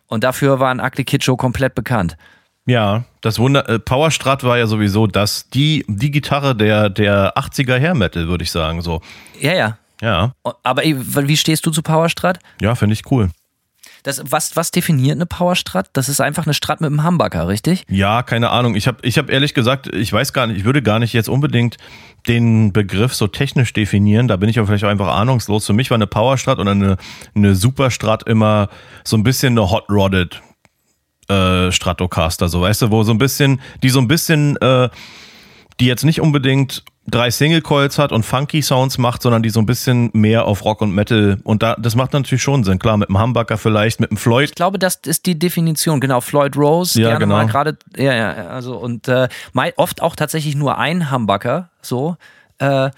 Und 0.08 0.24
dafür 0.24 0.60
war 0.60 0.72
ein 0.72 0.80
Ugly 0.82 1.06
Kid 1.06 1.24
Show 1.24 1.36
komplett 1.38 1.74
bekannt. 1.74 2.16
Ja, 2.68 3.06
das 3.22 3.40
Wunder, 3.40 3.68
äh, 3.68 3.80
Powerstrat 3.80 4.44
war 4.44 4.58
ja 4.60 4.68
sowieso 4.68 5.08
das, 5.08 5.50
die, 5.50 5.84
die 5.88 6.12
Gitarre 6.12 6.56
der, 6.56 6.90
der 6.90 7.36
80er 7.38 7.80
Hair 7.80 7.96
Metal, 7.96 8.28
würde 8.28 8.44
ich 8.44 8.52
sagen, 8.52 8.82
so. 8.82 9.02
Ja, 9.40 9.54
ja. 9.54 9.78
Ja, 10.02 10.34
Aber 10.64 10.84
wie 10.84 11.38
stehst 11.38 11.66
du 11.66 11.72
zu 11.72 11.82
Powerstrat? 11.82 12.40
ja, 12.60 12.76
finde 12.76 12.94
ich 12.94 13.10
cool. 13.12 13.30
Das, 14.04 14.22
was, 14.26 14.56
was 14.56 14.72
definiert 14.72 15.16
eine 15.16 15.28
Powerstrat? 15.28 15.90
Das 15.94 16.10
ist 16.10 16.22
einfach 16.22 16.46
eine 16.46 16.56
Strat 16.56 16.82
mit 16.82 16.88
einem 16.88 17.06
Humbucker, 17.06 17.48
richtig? 17.48 17.84
Ja, 17.88 18.24
keine 18.24 18.50
Ahnung. 18.50 18.76
Ich 18.76 18.88
habe 18.88 18.98
ich 19.04 19.20
hab 19.20 19.30
ehrlich 19.30 19.54
gesagt, 19.54 19.94
ich 19.94 20.12
weiß 20.12 20.34
gar 20.34 20.48
nicht, 20.48 20.58
ich 20.58 20.64
würde 20.64 20.82
gar 20.82 20.98
nicht 20.98 21.14
jetzt 21.14 21.30
unbedingt 21.30 21.78
den 22.28 22.74
Begriff 22.74 23.14
so 23.14 23.28
technisch 23.28 23.74
definieren. 23.74 24.28
Da 24.28 24.38
bin 24.38 24.50
ich 24.50 24.58
aber 24.58 24.68
vielleicht 24.68 24.86
auch 24.86 24.90
einfach 24.90 25.08
ahnungslos. 25.08 25.68
Für 25.68 25.74
mich 25.74 25.92
war 25.92 25.96
eine 25.96 26.08
Powerstrat 26.08 26.58
oder 26.58 26.72
eine, 26.72 26.98
eine 27.36 27.54
Superstrat 27.54 28.28
immer 28.28 28.70
so 29.04 29.18
ein 29.18 29.24
bisschen 29.24 29.54
eine 29.54 29.70
Hot 29.70 29.88
Rodded 29.90 30.42
äh, 31.28 31.72
Stratocaster, 31.72 32.50
so 32.50 32.62
weißt 32.62 32.82
du, 32.84 32.92
wo 32.92 33.04
so 33.04 33.12
ein 33.12 33.18
bisschen, 33.20 33.62
die 33.84 33.90
so 33.90 34.00
ein 34.00 34.08
bisschen, 34.08 34.58
äh, 34.58 34.90
die 35.80 35.86
jetzt 35.86 36.04
nicht 36.06 36.22
unbedingt 36.22 36.84
drei 37.08 37.32
Single 37.32 37.62
Coils 37.62 37.98
hat 37.98 38.12
und 38.12 38.24
funky 38.24 38.62
Sounds 38.62 38.98
macht, 38.98 39.22
sondern 39.22 39.44
die 39.44 39.50
so 39.50 39.60
ein 39.60 39.66
bisschen 39.66 40.10
mehr 40.14 40.46
auf 40.46 40.64
Rock 40.64 40.82
und 40.82 40.92
Metal 40.92 41.40
und 41.44 41.64
da 41.64 41.76
das 41.80 41.96
macht 41.96 42.14
natürlich 42.14 42.44
schon 42.44 42.64
Sinn. 42.64 42.80
Klar, 42.80 42.98
mit 42.98 43.10
dem 43.10 43.20
Humbucker 43.20 43.58
vielleicht, 43.58 44.00
mit 44.00 44.12
dem 44.12 44.18
Floyd. 44.18 44.50
Ich 44.50 44.56
glaube, 44.56 44.80
das 44.80 45.00
ist 45.06 45.26
die 45.26 45.38
Definition, 45.38 46.00
genau. 46.00 46.22
Floyd 46.22 46.56
Rose, 46.56 47.00
Ja, 47.00 47.10
gerne 47.10 47.26
genau. 47.26 47.36
mal 47.36 47.48
gerade, 47.48 47.78
ja, 47.98 48.14
ja, 48.14 48.32
also 48.48 48.78
und 48.78 49.08
äh, 49.08 49.28
oft 49.76 50.02
auch 50.02 50.16
tatsächlich 50.16 50.56
nur 50.56 50.78
ein 50.78 51.12
Humbucker, 51.12 51.70
so. 51.82 52.18
Äh, 52.60 52.92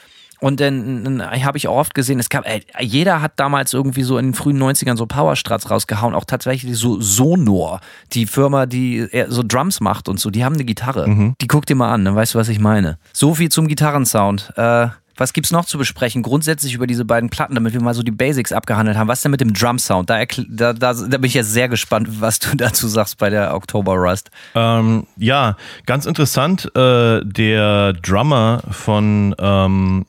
und 0.44 0.60
dann 0.60 1.24
habe 1.44 1.58
ich 1.58 1.70
auch 1.70 1.78
oft 1.78 1.94
gesehen, 1.96 2.20
es 2.20 2.28
gab, 2.28 2.46
ey, 2.46 2.64
jeder 2.82 3.22
hat 3.22 3.34
damals 3.38 3.74
irgendwie 3.74 4.04
so 4.04 4.18
in 4.18 4.28
den 4.28 4.34
frühen 4.34 4.62
90ern 4.62 4.98
so 4.98 5.06
Powerstrats 5.06 5.72
rausgehauen, 5.72 6.14
auch 6.14 6.26
tatsächlich 6.26 6.78
so 6.78 7.00
Sonor, 7.00 7.80
die 8.12 8.26
Firma, 8.26 8.66
die 8.66 9.08
so 9.30 9.42
Drums 9.42 9.80
macht 9.80 10.10
und 10.10 10.20
so, 10.20 10.30
die 10.30 10.44
haben 10.44 10.56
eine 10.56 10.66
Gitarre. 10.66 11.08
Mhm. 11.08 11.36
Die 11.40 11.48
guck 11.48 11.66
dir 11.66 11.76
mal 11.76 11.94
an, 11.94 12.04
dann 12.04 12.16
weißt 12.16 12.34
du, 12.36 12.40
was 12.40 12.50
ich 12.50 12.60
meine. 12.60 12.98
So 13.14 13.36
viel 13.36 13.50
zum 13.50 13.68
Gitarrensound. 13.70 14.52
Äh, 14.58 14.88
was 15.16 15.32
gibt's 15.34 15.52
noch 15.52 15.66
zu 15.66 15.78
besprechen? 15.78 16.24
Grundsätzlich 16.24 16.74
über 16.74 16.88
diese 16.88 17.06
beiden 17.06 17.30
Platten, 17.30 17.54
damit 17.54 17.74
wir 17.74 17.82
mal 17.82 17.94
so 17.94 18.02
die 18.02 18.12
Basics 18.12 18.52
abgehandelt 18.52 18.98
haben. 18.98 19.08
Was 19.08 19.22
denn 19.22 19.30
mit 19.32 19.42
dem 19.42 19.54
Drum-Sound? 19.54 20.10
Da, 20.10 20.16
erkl- 20.16 20.48
da, 20.50 20.74
da, 20.74 20.94
da 20.94 21.18
bin 21.18 21.26
ich 21.26 21.36
jetzt 21.36 21.52
sehr 21.54 21.70
gespannt, 21.70 22.20
was 22.20 22.40
du 22.40 22.50
dazu 22.58 22.88
sagst 22.88 23.20
bei 23.20 23.30
der 23.30 23.54
Oktober 23.56 23.94
Rust. 23.94 24.32
Ähm, 24.56 25.06
ja, 25.16 25.56
ganz 25.86 26.06
interessant. 26.08 26.66
Äh, 26.76 27.22
der 27.24 27.94
Drummer 27.94 28.62
von 28.72 29.36
ähm, 29.38 30.06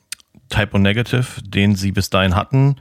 Typo 0.49 0.77
Negative, 0.77 1.25
den 1.43 1.75
sie 1.75 1.91
bis 1.91 2.09
dahin 2.09 2.35
hatten, 2.35 2.75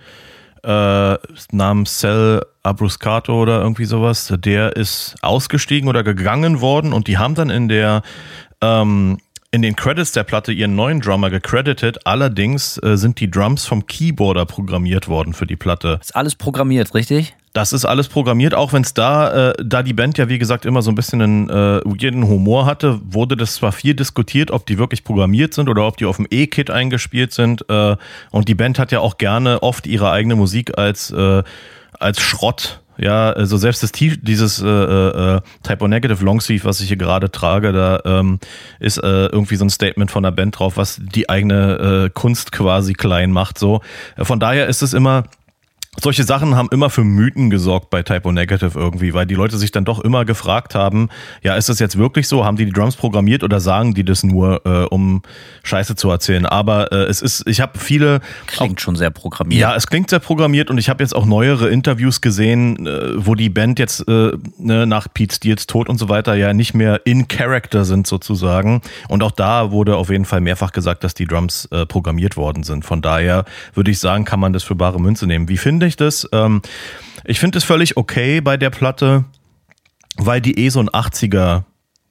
äh, 0.63 1.17
namens 1.53 1.99
Cell 1.99 2.43
Abruscato 2.63 3.41
oder 3.41 3.61
irgendwie 3.61 3.85
sowas, 3.85 4.33
der 4.39 4.77
ist 4.77 5.17
ausgestiegen 5.23 5.89
oder 5.89 6.03
gegangen 6.03 6.61
worden 6.61 6.93
und 6.93 7.07
die 7.09 7.19
haben 7.19 7.35
dann 7.35 7.51
in 7.51 7.69
der 7.69 8.03
ähm, 8.61 9.19
in 9.51 9.63
den 9.63 9.77
Credits 9.77 10.11
der 10.11 10.25
Platte 10.25 10.53
ihren 10.53 10.75
neuen 10.75 11.01
Drummer 11.01 11.31
gecredited. 11.31 12.07
Allerdings 12.07 12.77
äh, 12.83 12.97
sind 12.97 13.21
die 13.21 13.31
Drums 13.31 13.67
vom 13.67 13.87
Keyboarder 13.87 14.47
programmiert 14.47 15.07
worden 15.07 15.33
für 15.33 15.47
die 15.47 15.55
Platte. 15.55 15.99
Ist 16.01 16.17
alles 16.17 16.35
programmiert, 16.35 16.93
richtig? 16.93 17.37
Das 17.55 17.73
ist 17.73 17.85
alles 17.85 18.09
programmiert, 18.09 18.53
auch 18.53 18.73
wenn 18.73 18.83
es 18.83 18.95
da, 18.95 19.51
äh, 19.51 19.55
da 19.65 19.85
die 19.85 19.93
Band 19.93 20.19
ja 20.19 20.29
wie 20.29 20.41
gesagt 20.41 20.67
immer 20.67 20.83
so 20.83 20.91
ein 20.91 20.97
bisschen 20.97 21.23
einen 21.23 21.49
äh, 21.49 21.81
Humor 22.27 22.67
hatte, 22.67 23.01
wurde 23.05 23.37
das 23.37 23.55
zwar 23.55 23.71
viel 23.71 23.95
diskutiert, 23.95 24.51
ob 24.51 24.67
die 24.67 24.77
wirklich 24.77 25.05
programmiert 25.05 25.55
sind 25.55 25.69
oder 25.69 25.87
ob 25.87 25.97
die 25.97 26.05
auf 26.05 26.17
dem 26.17 26.27
E-Kit 26.31 26.69
eingespielt 26.73 27.33
sind. 27.33 27.65
Äh, 27.71 27.97
und 28.33 28.49
die 28.49 28.57
Band 28.57 28.81
hat 28.81 28.91
ja 28.91 28.99
auch 28.99 29.19
gerne 29.19 29.63
oft 29.63 29.87
ihre 29.87 30.11
eigene 30.11 30.35
Musik 30.35 30.77
als, 30.77 31.13
äh, 31.13 31.45
als 32.01 32.21
Schrott. 32.21 32.81
Ja, 32.97 33.31
also 33.31 33.57
selbst 33.57 33.85
das 33.85 33.93
dieses 33.93 34.61
äh, 34.61 34.67
äh, 34.67 35.41
Typo 35.63 35.87
Negative 35.87 36.25
Longsleeve, 36.25 36.65
was 36.65 36.81
ich 36.81 36.89
hier 36.89 36.97
gerade 36.97 37.31
trage, 37.31 37.73
da 37.73 38.01
ähm, 38.05 38.41
ist 38.81 38.99
äh, 38.99 39.27
irgendwie 39.27 39.57
so 39.57 39.65
ein 39.65 39.71
Statement 39.71 40.11
von 40.11 40.25
der 40.25 40.33
Band 40.33 40.59
drauf, 40.59 40.77
was 40.77 41.01
die 41.01 41.29
eigene 41.29 42.07
äh, 42.07 42.11
Kunst 42.11 42.51
quasi 42.51 42.95
klein 42.95 43.31
macht. 43.31 43.59
So, 43.59 43.81
Äh, 44.17 44.25
von 44.25 44.41
daher 44.41 44.67
ist 44.67 44.83
es 44.83 44.93
immer 44.93 45.25
solche 46.01 46.25
Sachen 46.25 46.57
haben 46.57 46.69
immer 46.71 46.91
für 46.91 47.05
Mythen 47.05 47.51
gesorgt 47.51 47.91
bei 47.91 48.03
Typo 48.03 48.33
Negative 48.33 48.79
irgendwie, 48.79 49.15
weil 49.15 49.27
die 49.27 49.35
Leute 49.35 49.59
sich 49.59 49.71
dann 49.71 49.85
doch 49.85 50.01
immer 50.01 50.25
gefragt 50.25 50.75
haben, 50.75 51.09
ja, 51.43 51.55
ist 51.55 51.69
das 51.69 51.79
jetzt 51.79 51.97
wirklich 51.99 52.29
so? 52.29 52.45
Haben 52.45 52.57
die 52.57 52.65
die 52.65 52.73
Drums 52.73 52.97
programmiert 52.97 53.43
oder 53.43 53.61
sagen 53.61 53.95
die 53.95 54.05
das 54.05 54.23
nur, 54.25 54.65
äh, 54.65 54.85
um 54.87 55.23
Scheiße 55.63 55.97
zu 55.97 56.11
erzählen? 56.11 56.47
Aber 56.47 56.93
äh, 56.93 57.05
es 57.05 57.23
ist, 57.23 57.47
ich 57.47 57.61
habe 57.61 57.79
viele, 57.79 58.21
Klingt 58.47 58.81
schon 58.81 58.97
sehr 58.97 59.11
programmiert. 59.11 59.61
ja, 59.61 59.75
es 59.75 59.87
klingt 59.87 60.11
sehr 60.11 60.19
programmiert 60.19 60.71
und 60.71 60.79
ich 60.79 60.89
habe 60.89 61.03
jetzt 61.03 61.15
auch 61.15 61.27
neuere 61.27 61.69
Interviews 61.69 62.21
gesehen, 62.21 62.87
äh, 62.87 63.13
wo 63.17 63.35
die 63.35 63.49
Band 63.49 63.79
jetzt 63.79 64.07
äh, 64.09 64.33
ne, 64.59 64.87
nach 64.87 65.09
Pete 65.13 65.35
Steels 65.35 65.67
Tod 65.67 65.89
und 65.89 65.99
so 65.99 66.09
weiter 66.09 66.35
ja 66.35 66.53
nicht 66.53 66.75
mehr 66.75 67.03
in 67.05 67.29
Character 67.29 67.85
sind 67.85 68.07
sozusagen. 68.07 68.83
Und 69.09 69.23
auch 69.23 69.31
da 69.31 69.71
wurde 69.71 69.97
auf 69.97 70.11
jeden 70.11 70.25
Fall 70.25 70.41
mehrfach 70.41 70.73
gesagt, 70.73 71.05
dass 71.05 71.15
die 71.15 71.27
Drums 71.27 71.67
äh, 71.71 71.87
programmiert 71.87 72.37
worden 72.37 72.63
sind. 72.63 72.85
Von 72.85 73.03
daher 73.03 73.45
würde 73.75 73.91
ich 73.91 73.99
sagen, 73.99 74.25
kann 74.25 74.41
man 74.41 74.53
das 74.53 74.63
für 74.63 74.75
bare 74.75 75.01
Münze 75.01 75.27
nehmen. 75.27 75.49
Wie 75.49 75.57
finde 75.57 75.84
ich 75.89 75.97
das? 75.97 76.29
Ähm, 76.33 76.63
ich 77.25 77.41
finde 77.41 77.59
es 77.59 77.65
völlig 77.65 77.97
okay 77.97 78.41
bei 78.41 78.57
der 78.57 78.71
Platte, 78.71 79.25
weil 80.17 80.41
die 80.41 80.59
eh 80.59 80.69
so 80.69 80.81
ein 80.81 80.89
80er, 80.89 81.65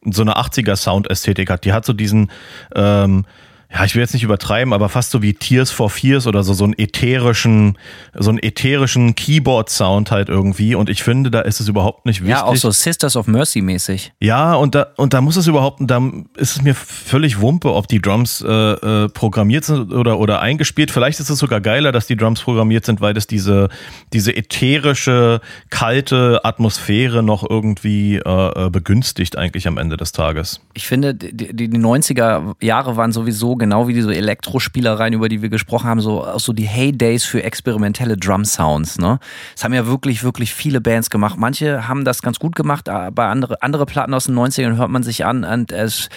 so 0.05 0.21
eine 0.21 0.38
80er 0.38 0.76
Soundästhetik 0.76 1.49
hat. 1.49 1.65
Die 1.65 1.74
hat 1.74 1.86
so 1.86 1.93
diesen, 1.93 2.32
ähm, 2.76 3.26
ja, 3.74 3.86
ich 3.86 3.95
will 3.95 4.01
jetzt 4.01 4.13
nicht 4.13 4.24
übertreiben, 4.24 4.71
aber 4.71 4.88
fast 4.88 5.09
so 5.09 5.24
wie 5.24 5.34
Tears 5.34 5.71
for 5.71 5.89
Fears 5.89 6.28
oder 6.28 6.43
so, 6.43 6.53
so 6.53 6.63
einen 6.63 6.78
ätherischen, 6.78 7.78
so 8.13 8.30
einen 8.30 8.38
ätherischen 8.38 9.15
Keyboard-Sound 9.15 10.11
halt 10.11 10.30
irgendwie. 10.30 10.76
Und 10.76 10.91
ich 10.91 11.01
finde, 11.01 11.32
da 11.32 11.41
ist 11.41 11.59
es 11.59 11.67
überhaupt 11.67 12.05
nicht 12.05 12.21
wichtig. 12.21 12.36
Ja, 12.36 12.43
auch 12.43 12.55
so 12.55 12.69
Sisters 12.69 13.15
of 13.15 13.26
Mercy 13.26 13.61
mäßig. 13.61 14.13
Ja, 14.19 14.53
und 14.53 14.76
da, 14.76 14.88
und 14.97 15.15
da 15.15 15.21
muss 15.21 15.38
es 15.38 15.47
überhaupt, 15.47 15.80
da 15.82 16.01
ist 16.38 16.55
es 16.55 16.61
mir 16.61 16.76
völlig 16.76 17.41
Wumpe, 17.41 17.74
ob 17.74 17.88
die 17.88 17.99
Drums 17.99 18.41
äh, 18.47 18.51
äh, 18.51 19.09
programmiert 19.09 19.65
sind 19.65 19.91
oder, 19.91 20.19
oder 20.19 20.39
eingespielt. 20.39 20.91
Vielleicht 20.91 21.19
ist 21.19 21.32
es 21.32 21.39
sogar 21.39 21.59
geiler, 21.59 21.91
dass 21.91 22.05
die 22.05 22.15
Drums 22.15 22.41
programmiert 22.41 22.86
sind, 22.86 23.01
weil 23.01 23.15
das 23.15 23.26
diese, 23.26 23.69
diese 24.13 24.36
ätherische, 24.36 25.41
kalte 25.71 26.41
Atmosphäre 26.43 27.24
noch 27.24 27.49
irgendwie 27.49 28.17
äh, 28.17 28.65
äh, 28.65 28.69
begünstigt 28.69 29.36
eigentlich 29.36 29.67
am 29.67 29.80
Ende 29.80 29.97
des 29.97 30.11
Tages. 30.11 30.61
Ich 30.76 30.86
finde, 30.86 31.15
die, 31.15 31.36
die, 31.36 31.69
die 31.69 31.80
90er 31.80 32.53
Jahre 32.61 32.97
waren 32.97 33.11
sowieso, 33.11 33.55
genau 33.64 33.88
wie 33.88 33.93
diese 33.93 34.14
Elektrospielereien, 34.14 35.14
über 35.14 35.30
die 35.30 35.41
wir 35.41 35.47
gesprochen 35.47 35.89
haben, 35.89 36.01
so, 36.01 36.28
so 36.38 36.51
die 36.51 36.68
Heydays 36.68 37.24
für 37.24 37.43
experimentelle 37.43 38.18
Drum-Sounds. 38.18 38.97
Ne? 38.97 39.20
Das 39.55 39.64
haben 39.64 39.74
ja 39.74 39.88
wirklich, 39.88 40.24
wirklich 40.24 40.53
viele 40.53 40.82
Bands 40.82 41.09
gemacht. 41.09 41.38
Manche 41.38 41.88
haben 41.88 42.03
das 42.03 42.22
ganz 42.22 42.39
gut 42.39 42.55
gemacht, 42.55 42.89
aber 42.89 43.28
andere, 43.28 43.61
andere 43.61 43.86
Platten 43.86 44.14
aus 44.14 44.26
den 44.26 44.36
90ern 44.36 44.76
hört 44.76 44.89
man 44.89 45.01
sich 45.01 45.26
an 45.26 45.45
und 45.45 45.72
es 45.72 46.09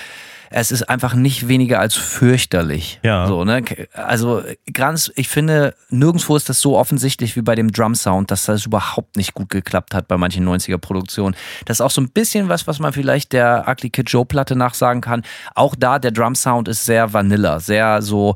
es 0.50 0.70
ist 0.70 0.88
einfach 0.88 1.14
nicht 1.14 1.48
weniger 1.48 1.80
als 1.80 1.94
fürchterlich. 1.94 3.00
Ja. 3.02 3.26
So, 3.26 3.44
ne? 3.44 3.62
Also 3.94 4.42
ganz, 4.72 5.10
ich 5.16 5.28
finde, 5.28 5.74
nirgendwo 5.90 6.36
ist 6.36 6.48
das 6.48 6.60
so 6.60 6.76
offensichtlich 6.76 7.36
wie 7.36 7.42
bei 7.42 7.54
dem 7.54 7.72
Drum-Sound, 7.72 8.30
dass 8.30 8.46
das 8.46 8.66
überhaupt 8.66 9.16
nicht 9.16 9.34
gut 9.34 9.50
geklappt 9.50 9.94
hat 9.94 10.08
bei 10.08 10.16
manchen 10.16 10.46
90er-Produktionen. 10.48 11.34
Das 11.64 11.78
ist 11.78 11.80
auch 11.80 11.90
so 11.90 12.00
ein 12.00 12.10
bisschen 12.10 12.48
was, 12.48 12.66
was 12.66 12.78
man 12.78 12.92
vielleicht 12.92 13.32
der 13.32 13.64
Ugly 13.68 13.90
Kid 13.90 14.10
Joe-Platte 14.10 14.56
nachsagen 14.56 15.00
kann. 15.00 15.22
Auch 15.54 15.74
da, 15.76 15.98
der 15.98 16.10
Drum-Sound 16.10 16.68
ist 16.68 16.84
sehr 16.84 17.12
vanilla, 17.12 17.60
sehr 17.60 18.02
so 18.02 18.34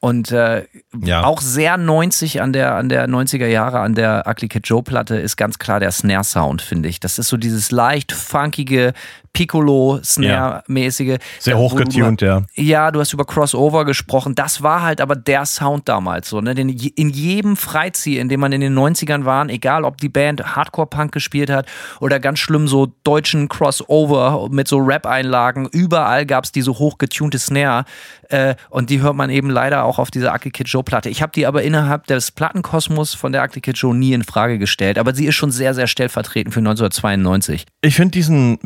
und 0.00 0.32
äh, 0.32 0.66
Ja. 1.02 1.24
auch 1.24 1.40
sehr 1.40 1.78
90 1.78 2.42
an 2.42 2.52
der, 2.52 2.74
an 2.74 2.90
der 2.90 3.08
90er 3.08 3.46
Jahre, 3.46 3.80
an 3.80 3.94
der 3.94 4.24
Ugly 4.28 4.48
Kid 4.48 4.68
Joe 4.68 4.82
Platte 4.82 5.16
ist 5.16 5.36
ganz 5.36 5.58
klar 5.58 5.80
der 5.80 5.92
Snare-Sound, 5.92 6.60
finde 6.60 6.90
ich. 6.90 7.00
Das 7.00 7.18
ist 7.18 7.28
so 7.28 7.38
dieses 7.38 7.70
leicht 7.70 8.12
funkige 8.12 8.92
Piccolo-Snare-mäßige. 9.34 11.18
Sehr 11.38 11.58
hochgetuned, 11.58 12.22
du, 12.22 12.26
ja. 12.26 12.42
Ja, 12.54 12.90
du 12.90 13.00
hast 13.00 13.12
über 13.12 13.24
Crossover 13.24 13.84
gesprochen. 13.84 14.34
Das 14.34 14.62
war 14.62 14.82
halt 14.82 15.00
aber 15.00 15.16
der 15.16 15.44
Sound 15.44 15.88
damals 15.88 16.28
so. 16.30 16.40
Ne? 16.40 16.54
Denn 16.54 16.68
je- 16.68 16.92
in 16.96 17.10
jedem 17.10 17.56
Freizieher, 17.56 18.20
in 18.22 18.28
dem 18.28 18.40
man 18.40 18.52
in 18.52 18.60
den 18.60 18.74
90ern 18.74 19.24
war, 19.24 19.46
egal 19.48 19.84
ob 19.84 19.98
die 19.98 20.08
Band 20.08 20.56
Hardcore-Punk 20.56 21.12
gespielt 21.12 21.50
hat 21.50 21.66
oder 22.00 22.20
ganz 22.20 22.38
schlimm 22.38 22.68
so 22.68 22.92
deutschen 23.04 23.48
Crossover 23.48 24.48
mit 24.50 24.68
so 24.68 24.78
Rap-Einlagen, 24.78 25.68
überall 25.72 26.24
gab 26.26 26.44
es 26.44 26.52
diese 26.52 26.72
hochgetunte 26.78 27.38
Snare. 27.38 27.84
Äh, 28.30 28.54
und 28.70 28.90
die 28.90 29.00
hört 29.02 29.16
man 29.16 29.28
eben 29.30 29.50
leider 29.50 29.84
auch 29.84 29.98
auf 29.98 30.10
dieser 30.10 30.32
Ugly 30.34 30.50
Kid 30.50 30.68
Joe 30.68 30.82
Platte. 30.82 31.08
Ich 31.10 31.20
habe 31.22 31.32
die 31.34 31.46
aber 31.46 31.62
innerhalb 31.62 32.06
des 32.06 32.30
Plattenkosmos 32.30 33.14
von 33.14 33.32
der 33.32 33.42
Ugly 33.44 33.60
Kid 33.60 33.76
Joe 33.76 33.94
nie 33.94 34.12
in 34.12 34.22
Frage 34.24 34.58
gestellt. 34.58 34.98
Aber 34.98 35.14
sie 35.14 35.26
ist 35.26 35.34
schon 35.34 35.50
sehr, 35.50 35.74
sehr 35.74 35.86
stellvertretend 35.86 36.54
für 36.54 36.60
1992. 36.60 37.66
Ich 37.82 37.96
finde 37.96 38.12
diesen 38.12 38.58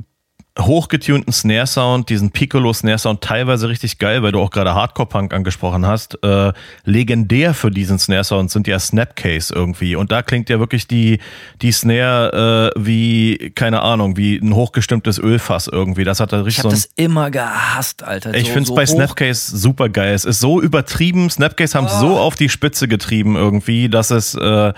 hochgetunten 0.61 1.33
Snare-Sound, 1.33 2.09
diesen 2.11 2.31
Piccolo-Snare-Sound 2.33 3.21
teilweise 3.23 3.69
richtig 3.69 3.99
geil, 3.99 4.23
weil 4.25 4.33
du 4.33 4.41
auch 4.41 4.51
gerade 4.51 4.75
Hardcore-Punk 4.75 5.33
angesprochen 5.33 5.87
hast. 5.87 6.19
Äh, 6.25 6.53
legendär 6.85 7.55
für 7.55 7.71
diesen 7.71 7.99
Snare-Sound 7.99 8.51
sind 8.51 8.67
ja 8.67 8.79
Snapcase 8.79 9.55
irgendwie. 9.55 9.95
Und 9.95 10.11
da 10.11 10.23
klingt 10.23 10.49
ja 10.51 10.59
wirklich 10.59 10.89
die, 10.89 11.21
die 11.63 11.71
Snare 11.73 12.73
äh, 12.77 12.81
wie, 12.85 13.53
keine 13.55 13.83
Ahnung, 13.83 14.17
wie 14.17 14.37
ein 14.37 14.53
hochgestimmtes 14.55 15.19
Ölfass 15.19 15.69
irgendwie. 15.69 16.05
Das 16.05 16.19
hat 16.21 16.33
da 16.33 16.41
Ich 16.41 16.47
richtig 16.47 16.65
habe 16.65 16.75
so 16.77 16.77
ein 16.77 16.83
das 16.83 16.91
immer 16.97 17.31
gehasst, 17.31 18.03
Alter. 18.03 18.35
Ich 18.35 18.47
So- 18.49 18.53
finde 18.53 18.63
es 18.63 18.69
so 18.69 18.75
bei 18.75 18.83
hoch- 18.85 18.89
Snapcase 18.89 19.57
super 19.57 19.89
geil. 19.89 20.13
Es 20.15 20.25
ist 20.25 20.41
so 20.41 20.61
übertrieben. 20.61 21.31
Snapcase 21.31 21.79
haben 21.79 21.87
es 21.87 21.99
so 22.01 22.19
auf 22.19 22.35
die 22.35 22.49
Spitze 22.49 22.89
getrieben 22.89 23.37
irgendwie, 23.37 23.89
dass 23.89 24.11
es, 24.11 24.35
äh, 24.35 24.73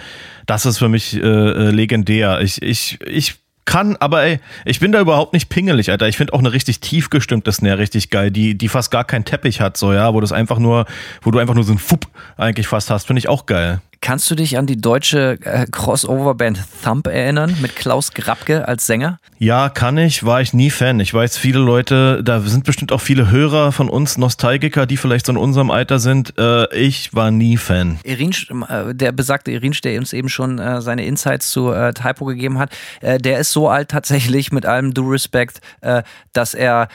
das 0.47 0.67
ist 0.67 0.79
für 0.79 0.89
mich 0.91 1.15
äh, 1.17 1.21
äh, 1.21 1.71
legendär. 1.71 2.41
Ich, 2.43 2.61
ich, 2.61 2.99
ich 3.07 3.37
kann, 3.65 3.97
aber 3.97 4.25
ey, 4.25 4.41
ich 4.65 4.81
bin 4.81 4.93
da 4.93 5.01
überhaupt 5.01 5.33
nicht 5.33 5.49
pingelig, 5.49 5.91
Alter. 5.91 6.09
Ich 6.09 6.17
finde 6.17 6.33
auch 6.33 6.39
eine 6.39 6.53
richtig 6.53 6.81
tief 6.81 7.11
gestimmte 7.11 7.53
Snare 7.53 7.79
richtig 7.79 8.11
geil, 8.11 8.31
die, 8.31 8.57
die 8.57 8.69
fast 8.69 8.91
gar 8.91 9.05
keinen 9.05 9.25
Teppich 9.25 9.61
hat, 9.61 9.77
so, 9.77 9.93
ja, 9.93 10.13
wo 10.15 10.21
das 10.21 10.33
einfach 10.33 10.59
nur, 10.59 10.87
wo 11.23 11.31
du 11.31 11.39
einfach 11.39 11.55
nur 11.55 11.65
so 11.65 11.73
ein 11.73 11.79
Fupp 11.79 12.07
eigentlich 12.37 12.67
fast 12.67 12.91
hast, 12.91 13.07
finde 13.07 13.21
ich 13.21 13.29
auch 13.29 13.47
geil. 13.47 13.81
Kannst 14.03 14.31
du 14.31 14.35
dich 14.35 14.57
an 14.57 14.67
die 14.67 14.81
deutsche 14.81 15.39
äh, 15.45 15.67
Crossover-Band 15.71 16.65
Thump 16.83 17.07
erinnern 17.07 17.55
mit 17.61 17.77
Klaus 17.77 18.15
Grabke 18.15 18.67
als 18.67 18.87
Sänger? 18.87 19.19
Ja, 19.39 19.69
kann 19.69 19.99
ich, 19.99 20.25
war 20.25 20.41
ich 20.41 20.55
nie 20.55 20.71
Fan. 20.71 21.01
Ich 21.01 21.13
weiß, 21.13 21.37
viele 21.37 21.59
Leute, 21.59 22.23
da 22.25 22.41
sind 22.41 22.65
bestimmt 22.65 22.93
auch 22.93 23.01
viele 23.03 23.31
Hörer 23.31 23.73
von 23.73 23.91
uns, 23.91 24.17
Nostalgiker, 24.17 24.87
die 24.87 24.97
vielleicht 24.97 25.27
so 25.27 25.33
in 25.33 25.39
unserem 25.39 25.71
Alter 25.71 25.99
sind. 25.99 26.33
Äh, 26.39 26.75
ich 26.75 27.15
war 27.15 27.31
nie 27.31 27.59
Fan. 27.59 27.99
Irin, 28.03 28.33
äh, 28.69 28.95
der 28.95 29.13
besagte 29.13 29.51
Irinsch, 29.51 29.83
der 29.83 29.99
uns 29.99 30.15
eben 30.15 30.31
schon 30.31 30.59
äh, 30.59 30.81
seine 30.81 31.05
Insights 31.05 31.51
zu 31.51 31.71
äh, 31.71 31.93
Typo 31.93 32.25
gegeben 32.25 32.59
hat, 32.59 32.71
der 33.03 33.39
ist 33.39 33.53
so 33.53 33.69
alt 33.69 33.91
tatsächlich 33.91 34.51
mit 34.51 34.65
allem 34.65 34.95
Due 34.95 35.13
Respect, 35.13 35.61
dass 36.33 36.55
er 36.55 36.89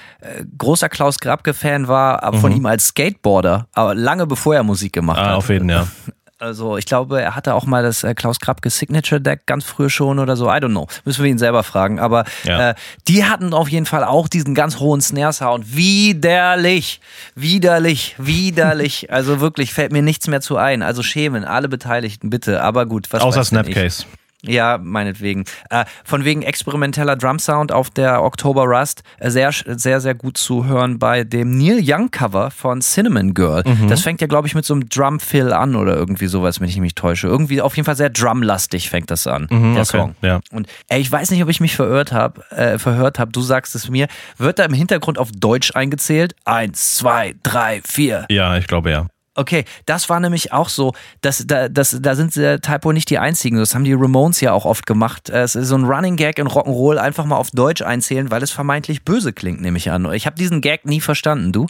großer 0.57 0.89
Klaus 0.89 1.19
Grabke-Fan 1.19 1.87
war, 1.87 2.23
aber 2.23 2.37
mhm. 2.37 2.41
von 2.41 2.51
ihm 2.55 2.65
als 2.65 2.87
Skateboarder, 2.87 3.67
aber 3.73 3.95
lange 3.95 4.25
bevor 4.25 4.55
er 4.55 4.63
Musik 4.63 4.93
gemacht 4.93 5.19
ah, 5.19 5.29
hat. 5.29 5.35
Auf 5.35 5.49
jeden, 5.49 5.69
ja. 5.69 5.87
Also 6.45 6.77
ich 6.77 6.85
glaube, 6.85 7.21
er 7.21 7.35
hatte 7.35 7.55
auch 7.55 7.65
mal 7.65 7.81
das 7.81 8.03
äh, 8.03 8.13
Klaus 8.13 8.39
Krabke 8.39 8.69
Signature 8.69 9.19
Deck 9.19 9.45
ganz 9.47 9.65
früh 9.65 9.89
schon 9.89 10.19
oder 10.19 10.37
so. 10.37 10.45
I 10.45 10.57
don't 10.57 10.69
know. 10.69 10.87
Müssen 11.03 11.23
wir 11.23 11.31
ihn 11.31 11.39
selber 11.39 11.63
fragen. 11.63 11.99
Aber 11.99 12.23
ja. 12.43 12.71
äh, 12.71 12.75
die 13.07 13.25
hatten 13.25 13.53
auf 13.53 13.67
jeden 13.67 13.85
Fall 13.87 14.03
auch 14.03 14.27
diesen 14.27 14.53
ganz 14.53 14.79
hohen 14.79 15.01
Snare-Sound. 15.01 15.75
Widerlich. 15.75 17.01
Widerlich. 17.33 18.15
Widerlich. 18.19 19.11
also 19.11 19.39
wirklich 19.39 19.73
fällt 19.73 19.91
mir 19.91 20.03
nichts 20.03 20.27
mehr 20.27 20.41
zu 20.41 20.57
ein. 20.57 20.83
Also 20.83 21.01
schämen 21.01 21.43
alle 21.43 21.67
Beteiligten 21.67 22.29
bitte. 22.29 22.61
Aber 22.61 22.85
gut. 22.85 23.07
Was 23.09 23.21
Außer 23.21 23.43
Snapcase. 23.43 24.03
Ich? 24.03 24.24
Ja, 24.47 24.79
meinetwegen. 24.81 25.45
Äh, 25.69 25.85
von 26.03 26.25
wegen 26.25 26.41
experimenteller 26.41 27.15
Drum 27.15 27.39
Sound 27.39 27.71
auf 27.71 27.89
der 27.89 28.23
October 28.23 28.63
Rust 28.63 29.03
äh, 29.19 29.29
sehr, 29.29 29.51
sehr, 29.51 30.01
sehr 30.01 30.15
gut 30.15 30.37
zu 30.37 30.65
hören 30.65 30.99
bei 30.99 31.23
dem 31.23 31.57
Neil 31.57 31.81
Young 31.83 32.11
Cover 32.11 32.51
von 32.51 32.81
Cinnamon 32.81 33.33
Girl. 33.33 33.63
Mhm. 33.65 33.87
Das 33.87 34.01
fängt 34.01 34.21
ja, 34.21 34.27
glaube 34.27 34.47
ich, 34.47 34.55
mit 34.55 34.65
so 34.65 34.73
einem 34.73 34.87
Drum 34.89 35.19
Fill 35.19 35.53
an 35.53 35.75
oder 35.75 35.95
irgendwie 35.95 36.27
sowas, 36.27 36.59
wenn 36.61 36.69
ich 36.69 36.79
mich 36.79 36.95
täusche. 36.95 37.27
Irgendwie 37.27 37.61
auf 37.61 37.75
jeden 37.75 37.85
Fall 37.85 37.95
sehr 37.95 38.09
drumlastig 38.09 38.89
fängt 38.89 39.11
das 39.11 39.27
an, 39.27 39.47
mhm, 39.49 39.73
der 39.73 39.83
okay. 39.83 39.97
Song. 39.97 40.15
Ja. 40.21 40.39
Und 40.51 40.67
ey, 40.87 40.99
ich 41.01 41.11
weiß 41.11 41.31
nicht, 41.31 41.43
ob 41.43 41.49
ich 41.49 41.59
mich 41.59 41.75
verirrt 41.75 42.11
habe, 42.11 42.41
äh, 42.51 42.77
verhört 42.77 43.19
habe. 43.19 43.31
Du 43.31 43.41
sagst 43.41 43.75
es 43.75 43.89
mir. 43.89 44.07
Wird 44.37 44.59
da 44.59 44.65
im 44.65 44.73
Hintergrund 44.73 45.17
auf 45.17 45.31
Deutsch 45.31 45.75
eingezählt? 45.75 46.35
Eins, 46.45 46.97
zwei, 46.97 47.35
drei, 47.43 47.81
vier. 47.85 48.25
Ja, 48.29 48.57
ich 48.57 48.67
glaube 48.67 48.91
ja. 48.91 49.07
Okay, 49.35 49.65
das 49.85 50.09
war 50.09 50.21
nämlich 50.21 50.53
auch 50.53 50.69
so, 50.69 50.93
dass 51.19 51.45
da, 51.45 51.67
das, 51.67 51.97
da 52.01 52.15
sind 52.15 52.35
äh, 52.37 52.59
Typo 52.59 52.93
nicht 52.93 53.09
die 53.09 53.19
einzigen. 53.19 53.57
Das 53.57 53.75
haben 53.75 53.83
die 53.83 53.93
Ramones 53.93 54.39
ja 54.39 54.53
auch 54.53 54.63
oft 54.63 54.85
gemacht. 54.85 55.29
Äh, 55.29 55.41
es 55.41 55.55
ist 55.55 55.67
so 55.67 55.75
ein 55.75 55.83
Running 55.83 56.15
Gag 56.15 56.39
in 56.39 56.47
Rock'n'Roll 56.47 56.97
einfach 56.97 57.25
mal 57.25 57.35
auf 57.35 57.51
Deutsch 57.51 57.81
einzählen, 57.81 58.31
weil 58.31 58.41
es 58.41 58.51
vermeintlich 58.51 59.03
böse 59.03 59.33
klingt, 59.33 59.61
nehme 59.61 59.77
ich 59.77 59.91
an. 59.91 60.11
Ich 60.13 60.25
habe 60.25 60.37
diesen 60.37 60.61
Gag 60.61 60.85
nie 60.85 61.01
verstanden, 61.01 61.51
du? 61.51 61.67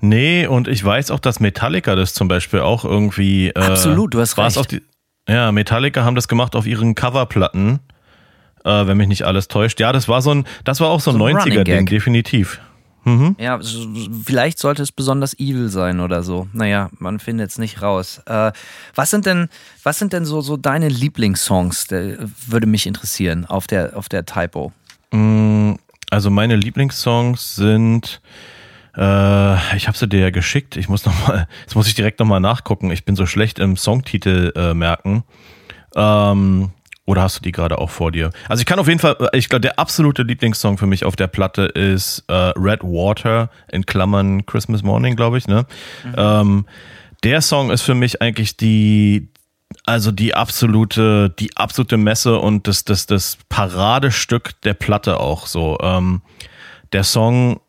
Nee, 0.00 0.46
und 0.46 0.68
ich 0.68 0.82
weiß 0.82 1.10
auch, 1.10 1.20
dass 1.20 1.38
Metallica 1.38 1.94
das 1.94 2.14
zum 2.14 2.28
Beispiel 2.28 2.60
auch 2.60 2.84
irgendwie. 2.84 3.48
Äh, 3.48 3.60
Absolut, 3.60 4.14
du 4.14 4.20
hast 4.20 4.38
recht. 4.38 4.72
Die, 4.72 4.82
ja, 5.28 5.52
Metallica 5.52 6.04
haben 6.04 6.14
das 6.14 6.28
gemacht 6.28 6.56
auf 6.56 6.66
ihren 6.66 6.94
Coverplatten, 6.94 7.80
äh, 8.64 8.86
wenn 8.86 8.96
mich 8.96 9.08
nicht 9.08 9.24
alles 9.24 9.48
täuscht. 9.48 9.80
Ja, 9.80 9.92
das 9.92 10.08
war 10.08 10.22
so 10.22 10.34
ein, 10.34 10.46
das 10.64 10.80
war 10.80 10.88
auch 10.88 11.00
so 11.00 11.10
ein, 11.10 11.18
so 11.18 11.24
ein 11.26 11.36
90er-Ding, 11.36 11.86
definitiv. 11.86 12.60
Mhm. 13.04 13.36
Ja, 13.38 13.58
vielleicht 14.24 14.58
sollte 14.58 14.82
es 14.82 14.92
besonders 14.92 15.38
evil 15.38 15.68
sein 15.68 16.00
oder 16.00 16.22
so. 16.22 16.48
Naja, 16.52 16.90
man 16.98 17.18
findet 17.18 17.50
es 17.50 17.58
nicht 17.58 17.82
raus. 17.82 18.20
Äh, 18.26 18.52
was 18.94 19.10
sind 19.10 19.26
denn, 19.26 19.48
was 19.82 19.98
sind 19.98 20.12
denn 20.12 20.24
so, 20.24 20.40
so 20.40 20.56
deine 20.56 20.88
Lieblingssongs? 20.88 21.88
Der, 21.88 22.18
würde 22.46 22.66
mich 22.66 22.86
interessieren 22.86 23.44
auf 23.46 23.66
der, 23.66 23.96
auf 23.96 24.08
der 24.08 24.24
Typo. 24.24 24.72
Mm, 25.10 25.74
also 26.10 26.30
meine 26.30 26.54
Lieblingssongs 26.54 27.56
sind, 27.56 28.20
äh, 28.96 29.76
ich 29.76 29.88
habe 29.88 29.98
sie 29.98 30.06
dir 30.06 30.20
ja 30.20 30.30
geschickt. 30.30 30.76
Ich 30.76 30.88
muss 30.88 31.04
noch 31.04 31.26
mal, 31.26 31.48
jetzt 31.62 31.74
muss 31.74 31.88
ich 31.88 31.94
direkt 31.94 32.20
nochmal 32.20 32.40
nachgucken. 32.40 32.90
Ich 32.92 33.04
bin 33.04 33.16
so 33.16 33.26
schlecht 33.26 33.58
im 33.58 33.76
Songtitel 33.76 34.52
äh, 34.54 34.74
merken. 34.74 35.24
Ähm, 35.96 36.70
oder 37.12 37.22
hast 37.22 37.36
du 37.38 37.42
die 37.42 37.52
gerade 37.52 37.78
auch 37.78 37.90
vor 37.90 38.10
dir? 38.10 38.30
Also 38.48 38.62
ich 38.62 38.66
kann 38.66 38.78
auf 38.78 38.88
jeden 38.88 38.98
Fall, 38.98 39.16
ich 39.34 39.50
glaube, 39.50 39.60
der 39.60 39.78
absolute 39.78 40.22
Lieblingssong 40.22 40.78
für 40.78 40.86
mich 40.86 41.04
auf 41.04 41.14
der 41.14 41.26
Platte 41.26 41.64
ist 41.64 42.24
äh, 42.28 42.32
Red 42.56 42.82
Water 42.82 43.50
in 43.70 43.84
Klammern 43.84 44.46
Christmas 44.46 44.82
Morning, 44.82 45.14
glaube 45.14 45.36
ich. 45.36 45.46
Ne? 45.46 45.66
Mhm. 46.04 46.14
Ähm, 46.16 46.66
der 47.22 47.42
Song 47.42 47.70
ist 47.70 47.82
für 47.82 47.94
mich 47.94 48.22
eigentlich 48.22 48.56
die, 48.56 49.28
also 49.84 50.10
die 50.10 50.34
absolute, 50.34 51.28
die 51.38 51.54
absolute 51.54 51.98
Messe 51.98 52.38
und 52.38 52.66
das, 52.66 52.84
das, 52.84 53.04
das 53.04 53.36
Paradestück 53.50 54.58
der 54.62 54.74
Platte 54.74 55.20
auch 55.20 55.46
so. 55.46 55.78
Ähm, 55.82 56.22
der 56.92 57.04
Song 57.04 57.60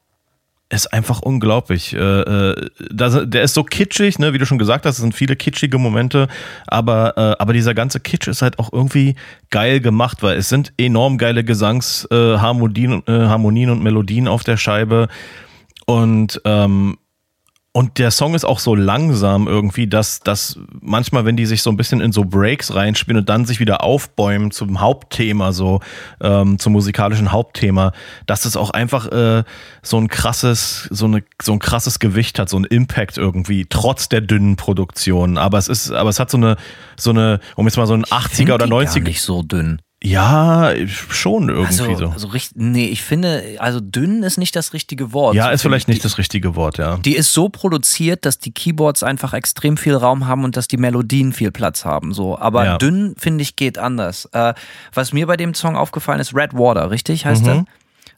ist 0.73 0.93
einfach 0.93 1.21
unglaublich. 1.21 1.93
Äh, 1.93 1.97
äh, 1.99 2.69
der 2.91 3.43
ist 3.43 3.53
so 3.53 3.63
kitschig, 3.63 4.19
ne, 4.19 4.33
wie 4.33 4.37
du 4.37 4.45
schon 4.45 4.57
gesagt 4.57 4.85
hast, 4.85 4.95
es 4.95 5.01
sind 5.01 5.15
viele 5.15 5.35
kitschige 5.35 5.77
Momente, 5.77 6.27
aber, 6.67 7.17
äh, 7.17 7.41
aber 7.41 7.53
dieser 7.53 7.73
ganze 7.73 7.99
Kitsch 7.99 8.27
ist 8.27 8.41
halt 8.41 8.59
auch 8.59 8.71
irgendwie 8.73 9.15
geil 9.49 9.79
gemacht, 9.79 10.23
weil 10.23 10.37
es 10.37 10.49
sind 10.49 10.73
enorm 10.77 11.17
geile 11.17 11.43
Gesangsharmonien 11.43 13.03
Harmonien 13.07 13.69
und 13.69 13.83
Melodien 13.83 14.27
auf 14.27 14.43
der 14.43 14.57
Scheibe. 14.57 15.07
Und 15.85 16.41
ähm, 16.45 16.97
und 17.75 17.97
der 17.97 18.11
Song 18.11 18.35
ist 18.35 18.45
auch 18.45 18.59
so 18.59 18.75
langsam 18.75 19.47
irgendwie, 19.47 19.87
dass, 19.87 20.19
dass 20.19 20.59
manchmal, 20.79 21.25
wenn 21.25 21.35
die 21.35 21.47
sich 21.47 21.63
so 21.63 21.71
ein 21.71 21.75
bisschen 21.75 22.01
in 22.01 22.11
so 22.11 22.23
Breaks 22.23 22.75
reinspielen 22.75 23.21
und 23.21 23.29
dann 23.29 23.45
sich 23.45 23.59
wieder 23.59 23.83
aufbäumen 23.83 24.51
zum 24.51 24.79
Hauptthema, 24.79 25.53
so 25.53 25.79
ähm, 26.21 26.59
zum 26.59 26.73
musikalischen 26.73 27.31
Hauptthema, 27.31 27.91
dass 28.27 28.45
es 28.45 28.55
auch 28.57 28.69
einfach 28.69 29.11
äh, 29.11 29.43
so 29.81 29.97
ein 29.97 30.07
krasses, 30.07 30.87
so, 30.91 31.05
eine, 31.05 31.23
so 31.41 31.53
ein 31.53 31.59
krasses 31.59 31.97
Gewicht 31.97 32.37
hat, 32.37 32.47
so 32.47 32.57
ein 32.57 32.65
Impact 32.65 33.17
irgendwie, 33.17 33.65
trotz 33.67 34.07
der 34.07 34.21
dünnen 34.21 34.55
Produktion. 34.55 35.39
Aber 35.39 35.57
es 35.57 35.67
ist, 35.67 35.89
aber 35.91 36.11
es 36.11 36.19
hat 36.19 36.29
so 36.29 36.37
eine, 36.37 36.57
so 36.95 37.09
eine, 37.09 37.39
um 37.55 37.65
jetzt 37.65 37.77
mal 37.77 37.87
so 37.87 37.95
ein 37.95 38.05
80er 38.05 38.53
oder 38.53 38.65
90er. 38.65 38.99
Gar 38.99 39.03
nicht 39.05 39.21
so 39.23 39.41
dünn. 39.41 39.81
Ja, 40.05 40.73
schon 40.87 41.47
irgendwie 41.47 41.93
also, 41.93 41.95
so. 41.95 42.07
Also, 42.09 42.29
nee, 42.55 42.87
ich 42.87 43.01
finde, 43.01 43.55
also 43.59 43.79
dünn 43.79 44.21
ist 44.23 44.37
nicht 44.37 44.53
das 44.53 44.73
richtige 44.73 45.13
Wort. 45.13 45.33
Ja, 45.33 45.45
so 45.45 45.51
ist 45.51 45.61
vielleicht 45.61 45.87
nicht 45.87 45.99
die, 45.99 46.03
das 46.03 46.17
richtige 46.17 46.57
Wort, 46.57 46.77
ja. 46.77 46.97
Die 46.97 47.15
ist 47.15 47.31
so 47.31 47.47
produziert, 47.47 48.25
dass 48.25 48.37
die 48.37 48.51
Keyboards 48.51 49.01
einfach 49.01 49.33
extrem 49.33 49.77
viel 49.77 49.95
Raum 49.95 50.27
haben 50.27 50.43
und 50.43 50.57
dass 50.57 50.67
die 50.67 50.75
Melodien 50.75 51.31
viel 51.31 51.51
Platz 51.51 51.85
haben. 51.85 52.13
So. 52.13 52.37
Aber 52.37 52.65
ja. 52.65 52.77
dünn, 52.77 53.15
finde 53.17 53.43
ich, 53.43 53.55
geht 53.55 53.77
anders. 53.77 54.25
Äh, 54.33 54.53
was 54.93 55.13
mir 55.13 55.25
bei 55.25 55.37
dem 55.37 55.53
Song 55.53 55.77
aufgefallen 55.77 56.19
ist, 56.19 56.35
Red 56.35 56.53
Water, 56.53 56.91
richtig 56.91 57.25
heißt 57.25 57.43
mhm. 57.43 57.65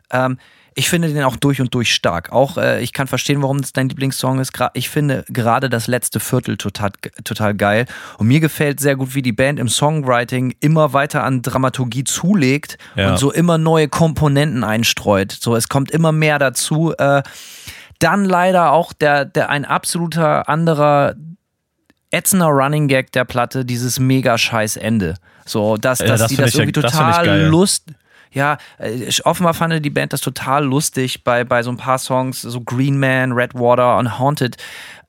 er? 0.09 0.25
Ähm, 0.25 0.39
ich 0.77 0.89
finde 0.89 1.07
den 1.07 1.23
auch 1.23 1.37
durch 1.37 1.61
und 1.61 1.73
durch 1.73 1.93
stark. 1.93 2.33
Auch 2.33 2.57
äh, 2.57 2.83
ich 2.83 2.91
kann 2.91 3.07
verstehen, 3.07 3.41
warum 3.41 3.61
das 3.61 3.71
dein 3.71 3.87
Lieblingssong 3.87 4.39
ist. 4.39 4.51
Ich 4.73 4.89
finde 4.89 5.23
gerade 5.29 5.69
das 5.69 5.87
letzte 5.87 6.19
Viertel 6.19 6.57
total, 6.57 6.91
total 7.23 7.55
geil. 7.55 7.85
Und 8.17 8.27
mir 8.27 8.41
gefällt 8.41 8.81
sehr 8.81 8.97
gut, 8.97 9.15
wie 9.15 9.21
die 9.21 9.31
Band 9.31 9.57
im 9.57 9.69
Songwriting 9.69 10.53
immer 10.59 10.91
weiter 10.91 11.23
an 11.23 11.41
Dramaturgie 11.41 12.03
zulegt 12.03 12.77
ja. 12.95 13.11
und 13.11 13.17
so 13.17 13.31
immer 13.31 13.57
neue 13.57 13.87
Komponenten 13.87 14.65
einstreut. 14.65 15.31
So, 15.31 15.55
es 15.55 15.69
kommt 15.69 15.91
immer 15.91 16.11
mehr 16.11 16.39
dazu. 16.39 16.93
Äh, 16.97 17.23
dann 17.99 18.25
leider 18.25 18.73
auch 18.73 18.91
der, 18.91 19.23
der 19.23 19.49
ein 19.49 19.63
absoluter 19.63 20.49
anderer 20.49 21.15
ätzender 22.11 22.47
Running 22.47 22.89
Gag 22.89 23.13
der 23.13 23.23
Platte, 23.23 23.63
dieses 23.63 23.97
mega 23.97 24.37
scheiß 24.37 24.75
Ende. 24.75 25.15
So, 25.45 25.77
dass, 25.77 25.99
dass 25.99 26.09
ja, 26.09 26.17
das 26.17 26.27
die 26.27 26.35
das 26.35 26.55
irgendwie 26.55 26.73
total 26.73 27.45
Lust 27.45 27.91
ja, 28.35 28.57
äh, 28.77 29.09
offenbar 29.23 29.53
fand 29.53 29.83
die 29.83 29.89
Band 29.89 30.13
das 30.13 30.21
total 30.21 30.65
lustig 30.65 31.23
bei, 31.23 31.43
bei 31.43 31.63
so 31.63 31.71
ein 31.71 31.77
paar 31.77 31.97
Songs, 31.97 32.41
so 32.41 32.61
Green 32.61 32.99
Man, 32.99 33.31
Red 33.31 33.55
Water 33.55 33.97
und 33.97 34.19
Haunted, 34.19 34.57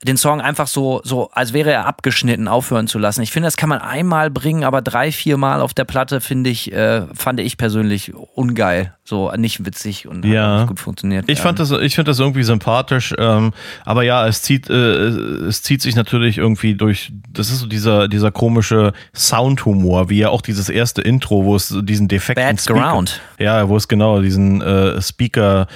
den 0.05 0.17
Song 0.17 0.41
einfach 0.41 0.67
so, 0.67 1.01
so, 1.05 1.31
als 1.33 1.53
wäre 1.53 1.71
er 1.73 1.87
abgeschnitten, 1.87 2.49
aufhören 2.49 2.89
zu 2.89 2.99
lassen. 2.99 3.23
Ich 3.23 3.33
finde, 3.33 3.47
das 3.47 3.57
kann 3.57 3.69
man 3.69 3.79
einmal 3.79 4.31
bringen, 4.31 4.65
aber 4.65 4.83
drei, 4.83 5.13
vier 5.13 5.37
Mal 5.37 5.61
auf 5.61 5.75
der 5.75 5.85
Platte 5.85 6.21
finde 6.21 6.51
ich, 6.51 6.73
äh, 6.73 7.03
fand 7.15 7.41
ich 7.41 7.57
persönlich 7.57 8.15
ungeil. 8.15 8.93
So 9.05 9.31
nicht 9.37 9.65
witzig 9.65 10.09
und 10.09 10.25
ja. 10.25 10.59
nicht 10.59 10.69
gut 10.69 10.81
funktioniert. 10.81 11.27
Ich 11.29 11.41
fand 11.41 11.61
das, 11.61 11.71
ich 11.71 11.95
finde 11.95 12.11
das 12.11 12.19
irgendwie 12.19 12.43
sympathisch, 12.43 13.15
ähm, 13.17 13.53
aber 13.85 14.03
ja, 14.03 14.27
es 14.27 14.43
zieht, 14.43 14.69
äh, 14.69 14.75
es 14.75 15.63
zieht 15.63 15.81
sich 15.81 15.95
natürlich 15.95 16.39
irgendwie 16.39 16.75
durch, 16.75 17.13
das 17.33 17.51
ist 17.51 17.61
so 17.61 17.67
dieser, 17.67 18.09
dieser 18.09 18.33
komische 18.33 18.93
Soundhumor, 19.15 20.11
wie 20.11 20.19
ja 20.19 20.31
auch 20.31 20.43
dieses 20.43 20.69
erste 20.69 21.03
Intro, 21.03 21.45
wo 21.45 21.55
es 21.55 21.73
diesen 21.83 22.09
defekten 22.09 22.45
Background. 22.45 23.21
Ja, 23.39 23.69
wo 23.69 23.77
es 23.77 23.89
genau 23.89 24.21
diesen 24.21 24.63
äh, 24.63 25.01
Speaker 25.03 25.67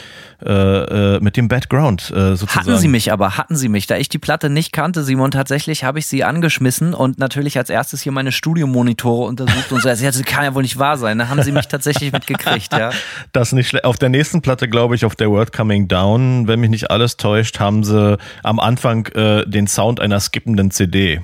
äh, 0.43 1.17
äh, 1.17 1.21
mit 1.21 1.37
dem 1.37 1.49
Background 1.49 2.11
äh, 2.11 2.35
sozusagen. 2.35 2.67
Hatten 2.67 2.79
sie 2.79 2.89
mich 2.89 3.13
aber, 3.13 3.37
hatten 3.37 3.57
sie 3.57 3.69
mich. 3.69 3.87
Da 3.87 3.97
ich 3.97 4.09
die 4.09 4.19
Platte 4.19 4.49
nicht 4.49 4.73
kannte, 4.73 5.05
Simon, 5.05 5.31
tatsächlich 5.31 5.85
habe 5.85 5.99
ich 5.99 6.07
sie 6.07 6.25
angeschmissen 6.25 6.95
und 6.95 7.19
natürlich 7.19 7.59
als 7.59 7.69
erstes 7.69 8.01
hier 8.01 8.13
meine 8.13 8.33
Studiomonitore 8.33 9.29
untersucht 9.29 9.73
und 9.73 9.83
so, 9.83 9.89
das 9.89 10.23
kann 10.25 10.45
ja 10.45 10.55
wohl 10.55 10.63
nicht 10.63 10.79
wahr 10.79 10.97
sein. 10.97 11.19
Da 11.19 11.29
haben 11.29 11.43
sie 11.43 11.53
mich 11.53 11.69
tatsächlich 11.69 12.13
mitgekriegt, 12.13 12.73
ja. 12.73 12.91
Das 13.33 13.53
nicht 13.53 13.69
schlecht. 13.69 13.85
Auf 13.85 13.99
der 13.99 14.09
nächsten 14.09 14.41
Platte, 14.41 14.69
glaube 14.69 14.95
ich, 14.95 15.05
auf 15.05 15.15
der 15.15 15.31
World 15.31 15.53
Coming 15.53 15.89
Down, 15.89 16.49
wenn 16.49 16.61
mich 16.61 16.71
nicht 16.71 16.91
alles 16.91 17.19
täuscht, 17.19 17.61
haben 17.61 17.85
sie 17.85 18.17
am 18.43 18.59
Anfang 18.61 19.07
äh, 19.09 19.47
den 19.47 19.67
Sound 19.67 20.01
einer 20.01 20.21
skippenden 20.21 20.71
CD 20.71 21.21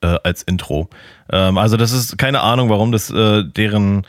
äh, 0.00 0.16
als 0.24 0.42
Intro. 0.42 0.88
Ähm, 1.30 1.58
also 1.58 1.76
das 1.76 1.92
ist 1.92 2.18
keine 2.18 2.40
Ahnung, 2.40 2.68
warum 2.68 2.92
das 2.92 3.10
äh, 3.10 3.44
deren 3.44 4.06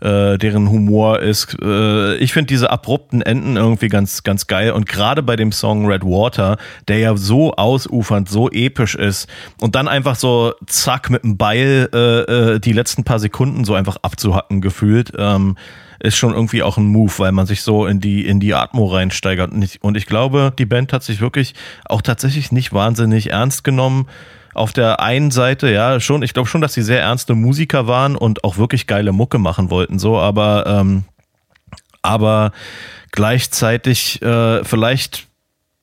äh, 0.00 0.38
deren 0.38 0.70
Humor 0.70 1.20
ist. 1.20 1.56
Äh, 1.60 2.16
ich 2.16 2.32
finde 2.32 2.48
diese 2.48 2.70
abrupten 2.70 3.22
Enden 3.22 3.56
irgendwie 3.56 3.88
ganz, 3.88 4.22
ganz 4.22 4.46
geil. 4.46 4.72
Und 4.72 4.86
gerade 4.86 5.22
bei 5.22 5.36
dem 5.36 5.52
Song 5.52 5.86
Red 5.86 6.04
Water, 6.04 6.56
der 6.86 6.98
ja 6.98 7.16
so 7.16 7.54
ausufernd, 7.54 8.28
so 8.28 8.50
episch 8.50 8.94
ist 8.94 9.28
und 9.60 9.74
dann 9.74 9.88
einfach 9.88 10.16
so 10.16 10.54
zack 10.66 11.10
mit 11.10 11.24
dem 11.24 11.36
Beil 11.36 11.88
äh, 11.92 11.98
äh, 11.98 12.60
die 12.60 12.72
letzten 12.72 13.04
paar 13.04 13.18
Sekunden 13.18 13.64
so 13.64 13.74
einfach 13.74 13.96
abzuhacken 14.02 14.60
gefühlt. 14.60 15.12
Ähm, 15.18 15.56
ist 16.00 16.16
schon 16.16 16.32
irgendwie 16.32 16.62
auch 16.62 16.76
ein 16.76 16.86
Move, 16.86 17.12
weil 17.16 17.32
man 17.32 17.46
sich 17.46 17.62
so 17.62 17.84
in 17.84 17.98
die, 17.98 18.24
in 18.24 18.38
die 18.38 18.54
Atmo 18.54 18.86
reinsteigert. 18.86 19.50
Und 19.80 19.96
ich 19.96 20.06
glaube, 20.06 20.52
die 20.56 20.64
Band 20.64 20.92
hat 20.92 21.02
sich 21.02 21.20
wirklich 21.20 21.54
auch 21.86 22.02
tatsächlich 22.02 22.52
nicht 22.52 22.72
wahnsinnig 22.72 23.30
ernst 23.30 23.64
genommen 23.64 24.06
auf 24.58 24.72
der 24.72 25.00
einen 25.00 25.30
Seite, 25.30 25.70
ja, 25.70 26.00
schon, 26.00 26.22
ich 26.22 26.34
glaube 26.34 26.48
schon, 26.48 26.60
dass 26.60 26.74
sie 26.74 26.82
sehr 26.82 27.00
ernste 27.00 27.34
Musiker 27.34 27.86
waren 27.86 28.16
und 28.16 28.44
auch 28.44 28.58
wirklich 28.58 28.86
geile 28.86 29.12
Mucke 29.12 29.38
machen 29.38 29.70
wollten, 29.70 29.98
so, 29.98 30.18
aber, 30.18 30.66
ähm, 30.66 31.04
aber 32.02 32.52
gleichzeitig 33.12 34.20
äh, 34.22 34.64
vielleicht, 34.64 35.28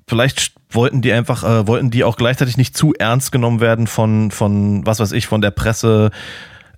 vielleicht 0.08 0.54
wollten 0.70 1.02
die 1.02 1.12
einfach, 1.14 1.44
äh, 1.44 1.68
wollten 1.68 1.90
die 1.90 2.04
auch 2.04 2.18
gleichzeitig 2.18 2.58
nicht 2.58 2.78
zu 2.78 2.94
ernst 2.94 3.32
genommen 3.32 3.62
werden 3.62 3.88
von, 3.88 4.32
von, 4.32 4.86
was 4.86 5.00
weiß 5.00 5.14
ich, 5.14 5.28
von 5.28 5.42
der 5.42 5.52
Presse. 5.52 6.12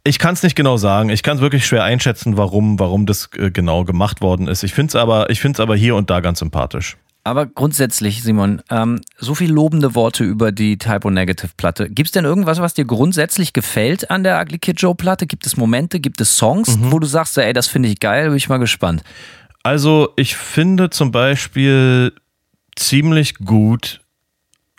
Ich 0.04 0.20
kann 0.20 0.34
es 0.34 0.44
nicht 0.44 0.56
genau 0.56 0.78
sagen. 0.78 1.10
Ich 1.10 1.24
kann 1.24 1.38
es 1.38 1.42
wirklich 1.42 1.66
schwer 1.66 1.84
einschätzen, 1.84 2.38
warum, 2.38 2.80
warum 2.80 3.06
das 3.06 3.30
äh, 3.38 3.52
genau 3.52 3.84
gemacht 3.84 4.22
worden 4.22 4.48
ist. 4.48 4.64
Ich 4.64 4.74
finde 4.74 4.92
es 4.92 4.96
aber, 4.96 5.30
ich 5.30 5.42
finde 5.42 5.58
es 5.58 5.60
aber 5.60 5.76
hier 5.76 5.96
und 5.96 6.10
da 6.10 6.22
ganz 6.22 6.40
sympathisch. 6.40 6.98
Aber 7.28 7.46
grundsätzlich, 7.46 8.24
Simon, 8.24 8.62
ähm, 8.70 9.02
so 9.18 9.36
viel 9.36 9.52
lobende 9.52 9.96
Worte 9.96 10.24
über 10.24 10.54
die 10.54 10.78
Typo 10.78 11.10
Negative 11.10 11.50
Platte. 11.58 11.90
Gibt 11.90 12.08
es 12.08 12.12
denn 12.14 12.24
irgendwas, 12.24 12.62
was 12.62 12.74
dir 12.74 12.86
grundsätzlich 12.86 13.52
gefällt 13.52 14.10
an 14.10 14.24
der 14.24 14.42
Ugly 14.42 14.60
Kid 14.60 14.80
Joe 14.80 14.96
Platte? 14.96 15.28
Gibt 15.28 15.46
es 15.46 15.58
Momente, 15.58 16.00
gibt 16.00 16.22
es 16.22 16.38
Songs, 16.38 16.78
mhm. 16.78 16.90
wo 16.90 17.00
du 17.00 17.06
sagst, 17.06 17.38
ey, 17.38 17.52
das 17.52 17.68
finde 17.68 17.90
ich 17.90 18.00
geil, 18.00 18.28
bin 18.28 18.38
ich 18.38 18.48
mal 18.48 18.60
gespannt. 18.60 19.04
Also 19.62 20.14
ich 20.16 20.38
finde 20.38 20.90
zum 20.90 21.12
Beispiel 21.12 22.14
ziemlich 22.78 23.36
gut. 23.40 24.00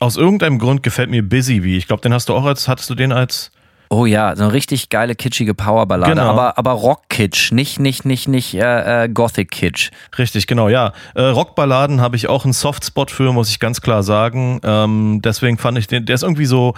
Aus 0.01 0.17
irgendeinem 0.17 0.59
Grund 0.59 0.83
gefällt 0.83 1.11
mir 1.11 1.23
Busy 1.23 1.63
wie. 1.63 1.77
Ich 1.77 1.87
glaube, 1.87 2.01
den 2.01 2.15
hast 2.15 2.31
du 2.31 2.35
auch 2.35 2.47
als, 2.47 2.67
hattest 2.67 2.89
du 2.89 2.95
den 2.95 3.13
als 3.13 3.51
Oh 3.91 4.05
ja, 4.05 4.37
so 4.37 4.45
eine 4.45 4.53
richtig 4.53 4.91
geile, 4.91 5.15
kitschige 5.15 5.55
Powerballade. 5.55 6.13
Genau. 6.13 6.29
Aber, 6.29 6.59
aber 6.59 6.73
Rock-Kitsch, 6.73 7.53
nicht, 7.53 7.81
nicht, 7.81 8.05
nicht, 8.05 8.29
nicht 8.29 8.55
äh, 8.55 9.05
äh, 9.05 9.09
Gothic-Kitsch. 9.09 9.91
Richtig, 10.19 10.47
genau, 10.47 10.69
ja. 10.69 10.93
Äh, 11.15 11.23
Rockballaden 11.23 12.01
habe 12.01 12.17
ich 12.17 12.29
auch 12.29 12.45
einen 12.45 12.53
Softspot 12.53 13.11
für, 13.11 13.33
muss 13.33 13.51
ich 13.51 13.61
ganz 13.61 13.81
klar 13.81 14.03
sagen. 14.03 14.61
Ähm, 14.63 15.21
deswegen 15.25 15.57
fand 15.57 15.79
ich 15.79 15.87
den, 15.87 16.05
der 16.05 16.17
ist 16.17 16.23
irgendwie 16.23 16.45
so, 16.45 16.75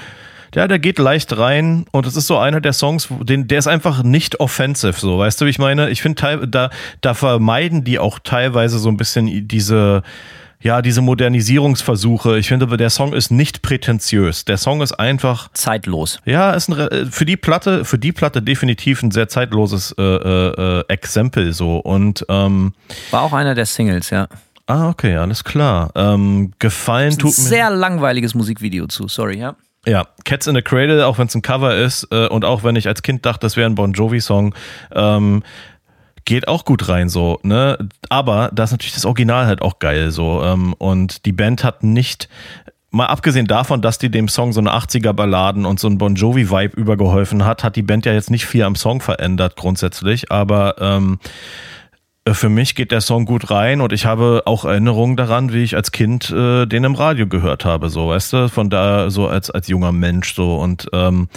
ja, 0.54 0.68
der 0.68 0.78
geht 0.78 0.98
leicht 0.98 1.36
rein 1.36 1.86
und 1.90 2.06
es 2.06 2.16
ist 2.16 2.26
so 2.26 2.38
einer 2.38 2.60
der 2.60 2.72
Songs, 2.72 3.08
den, 3.22 3.48
der 3.48 3.58
ist 3.58 3.66
einfach 3.66 4.02
nicht 4.02 4.40
offensive, 4.40 4.98
so, 4.98 5.18
weißt 5.18 5.40
du, 5.40 5.46
wie 5.46 5.50
ich 5.50 5.58
meine? 5.58 5.90
Ich 5.90 6.02
finde, 6.02 6.46
da, 6.48 6.70
da 7.00 7.14
vermeiden 7.14 7.84
die 7.84 7.98
auch 7.98 8.18
teilweise 8.18 8.78
so 8.78 8.88
ein 8.88 8.96
bisschen 8.96 9.48
diese, 9.48 10.02
ja, 10.62 10.82
diese 10.82 11.00
Modernisierungsversuche. 11.00 12.38
Ich 12.38 12.48
finde, 12.48 12.66
der 12.76 12.90
Song 12.90 13.14
ist 13.14 13.30
nicht 13.30 13.62
prätentiös. 13.62 14.44
Der 14.44 14.58
Song 14.58 14.82
ist 14.82 14.92
einfach 14.92 15.50
zeitlos. 15.52 16.20
Ja, 16.24 16.52
ist 16.52 16.68
ein, 16.68 17.10
für 17.10 17.24
die 17.24 17.36
Platte, 17.36 17.84
für 17.84 17.98
die 17.98 18.12
Platte 18.12 18.42
definitiv 18.42 19.02
ein 19.02 19.10
sehr 19.10 19.28
zeitloses 19.28 19.94
äh, 19.98 20.02
äh, 20.02 20.84
Exempel 20.88 21.52
so 21.52 21.78
und 21.78 22.26
ähm, 22.28 22.74
war 23.10 23.22
auch 23.22 23.32
einer 23.32 23.54
der 23.54 23.66
Singles, 23.66 24.10
ja. 24.10 24.28
Ah, 24.66 24.88
okay, 24.88 25.16
alles 25.16 25.42
klar. 25.42 25.90
Ähm, 25.96 26.52
gefallen 26.58 27.12
tut 27.18 27.24
mir. 27.24 27.44
Sehr 27.44 27.70
langweiliges 27.70 28.34
Musikvideo 28.34 28.86
zu, 28.86 29.08
sorry, 29.08 29.38
ja. 29.38 29.56
Ja, 29.86 30.06
Cats 30.24 30.46
in 30.46 30.54
the 30.54 30.62
Cradle, 30.62 31.06
auch 31.06 31.18
wenn 31.18 31.26
es 31.26 31.34
ein 31.34 31.42
Cover 31.42 31.74
ist 31.74 32.06
äh, 32.10 32.28
und 32.28 32.44
auch 32.44 32.64
wenn 32.64 32.76
ich 32.76 32.86
als 32.86 33.02
Kind 33.02 33.24
dachte, 33.24 33.40
das 33.40 33.56
wäre 33.56 33.68
ein 33.68 33.74
Bon 33.74 33.92
Jovi-Song, 33.92 34.54
ähm, 34.94 35.42
geht 36.30 36.46
auch 36.46 36.64
gut 36.64 36.88
rein 36.88 37.08
so, 37.08 37.40
ne? 37.42 37.76
Aber 38.08 38.52
da 38.54 38.62
ist 38.62 38.70
natürlich 38.70 38.94
das 38.94 39.04
Original 39.04 39.46
halt 39.46 39.62
auch 39.62 39.80
geil 39.80 40.12
so. 40.12 40.44
Ähm, 40.44 40.74
und 40.74 41.26
die 41.26 41.32
Band 41.32 41.64
hat 41.64 41.82
nicht, 41.82 42.28
mal 42.92 43.06
abgesehen 43.06 43.48
davon, 43.48 43.82
dass 43.82 43.98
die 43.98 44.12
dem 44.12 44.28
Song 44.28 44.52
so 44.52 44.60
eine 44.60 44.72
80er-Balladen 44.72 45.66
und 45.66 45.80
so 45.80 45.88
ein 45.88 45.98
Bon 45.98 46.14
Jovi-Vibe 46.14 46.76
übergeholfen 46.76 47.44
hat, 47.44 47.64
hat 47.64 47.74
die 47.74 47.82
Band 47.82 48.06
ja 48.06 48.12
jetzt 48.12 48.30
nicht 48.30 48.46
viel 48.46 48.62
am 48.62 48.76
Song 48.76 49.00
verändert 49.00 49.56
grundsätzlich, 49.56 50.30
aber 50.30 50.76
ähm, 50.78 51.18
für 52.32 52.48
mich 52.48 52.76
geht 52.76 52.92
der 52.92 53.00
Song 53.00 53.24
gut 53.24 53.50
rein 53.50 53.80
und 53.80 53.92
ich 53.92 54.06
habe 54.06 54.42
auch 54.46 54.64
Erinnerungen 54.64 55.16
daran, 55.16 55.52
wie 55.52 55.64
ich 55.64 55.74
als 55.74 55.90
Kind 55.90 56.30
äh, 56.30 56.64
den 56.64 56.84
im 56.84 56.94
Radio 56.94 57.26
gehört 57.26 57.64
habe, 57.64 57.90
so, 57.90 58.10
weißt 58.10 58.32
du, 58.34 58.48
von 58.48 58.70
da 58.70 59.10
so 59.10 59.26
als, 59.26 59.50
als 59.50 59.66
junger 59.66 59.90
Mensch 59.90 60.32
so 60.32 60.58
und 60.58 60.86
ähm, 60.92 61.28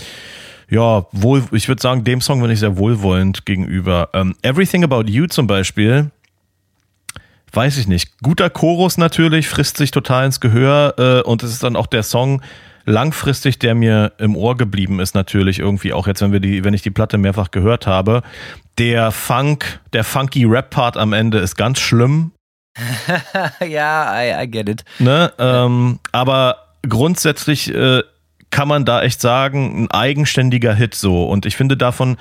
ja, 0.69 1.05
wohl, 1.11 1.43
ich 1.51 1.67
würde 1.67 1.81
sagen, 1.81 2.03
dem 2.03 2.21
Song 2.21 2.41
bin 2.41 2.51
ich 2.51 2.59
sehr 2.59 2.77
wohlwollend 2.77 3.45
gegenüber. 3.45 4.09
Ähm, 4.13 4.35
Everything 4.41 4.83
About 4.83 5.03
You 5.03 5.27
zum 5.27 5.47
Beispiel, 5.47 6.11
weiß 7.51 7.77
ich 7.77 7.87
nicht. 7.87 8.21
Guter 8.21 8.49
Chorus 8.49 8.97
natürlich, 8.97 9.47
frisst 9.47 9.77
sich 9.77 9.91
total 9.91 10.25
ins 10.25 10.39
Gehör 10.39 10.95
äh, 10.97 11.21
und 11.21 11.43
es 11.43 11.51
ist 11.51 11.63
dann 11.63 11.75
auch 11.75 11.87
der 11.87 12.03
Song 12.03 12.41
langfristig, 12.85 13.59
der 13.59 13.75
mir 13.75 14.13
im 14.17 14.35
Ohr 14.35 14.57
geblieben 14.57 14.99
ist, 14.99 15.15
natürlich 15.15 15.59
irgendwie 15.59 15.93
auch 15.93 16.07
jetzt, 16.07 16.21
wenn 16.21 16.31
wir 16.31 16.39
die, 16.39 16.63
wenn 16.63 16.73
ich 16.73 16.81
die 16.81 16.91
Platte 16.91 17.17
mehrfach 17.17 17.51
gehört 17.51 17.87
habe. 17.87 18.23
Der 18.77 19.11
Funk, 19.11 19.79
der 19.93 20.03
funky 20.03 20.45
Rap-Part 20.45 20.97
am 20.97 21.13
Ende 21.13 21.39
ist 21.39 21.55
ganz 21.55 21.79
schlimm. 21.79 22.31
ja, 23.67 24.21
I, 24.21 24.43
I, 24.43 24.47
get 24.49 24.67
it. 24.67 24.83
Ne? 24.99 25.31
Ähm, 25.37 25.99
aber 26.11 26.57
grundsätzlich 26.87 27.73
äh, 27.73 28.01
kann 28.53 28.67
man 28.67 28.85
da 28.85 29.01
echt 29.01 29.19
sagen, 29.19 29.83
ein 29.83 29.91
eigenständiger 29.91 30.75
Hit 30.75 30.93
so. 30.93 31.25
Und 31.25 31.47
ich 31.47 31.57
finde 31.57 31.75
davon, 31.75 32.17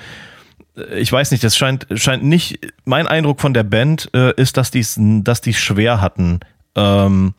äh, 0.75 0.99
ich 0.99 1.11
weiß 1.11 1.29
nicht, 1.29 1.43
das 1.43 1.55
scheint, 1.55 1.85
scheint 1.93 2.23
nicht, 2.23 2.59
mein 2.85 3.07
Eindruck 3.07 3.39
von 3.39 3.53
der 3.53 3.63
Band 3.63 4.09
äh, 4.15 4.33
ist, 4.35 4.57
dass 4.57 4.71
die 4.71 4.79
es 4.79 4.99
dass 4.99 5.41
die's 5.41 5.59
schwer 5.59 6.01
hatten, 6.01 6.39
ähm, 6.75 7.35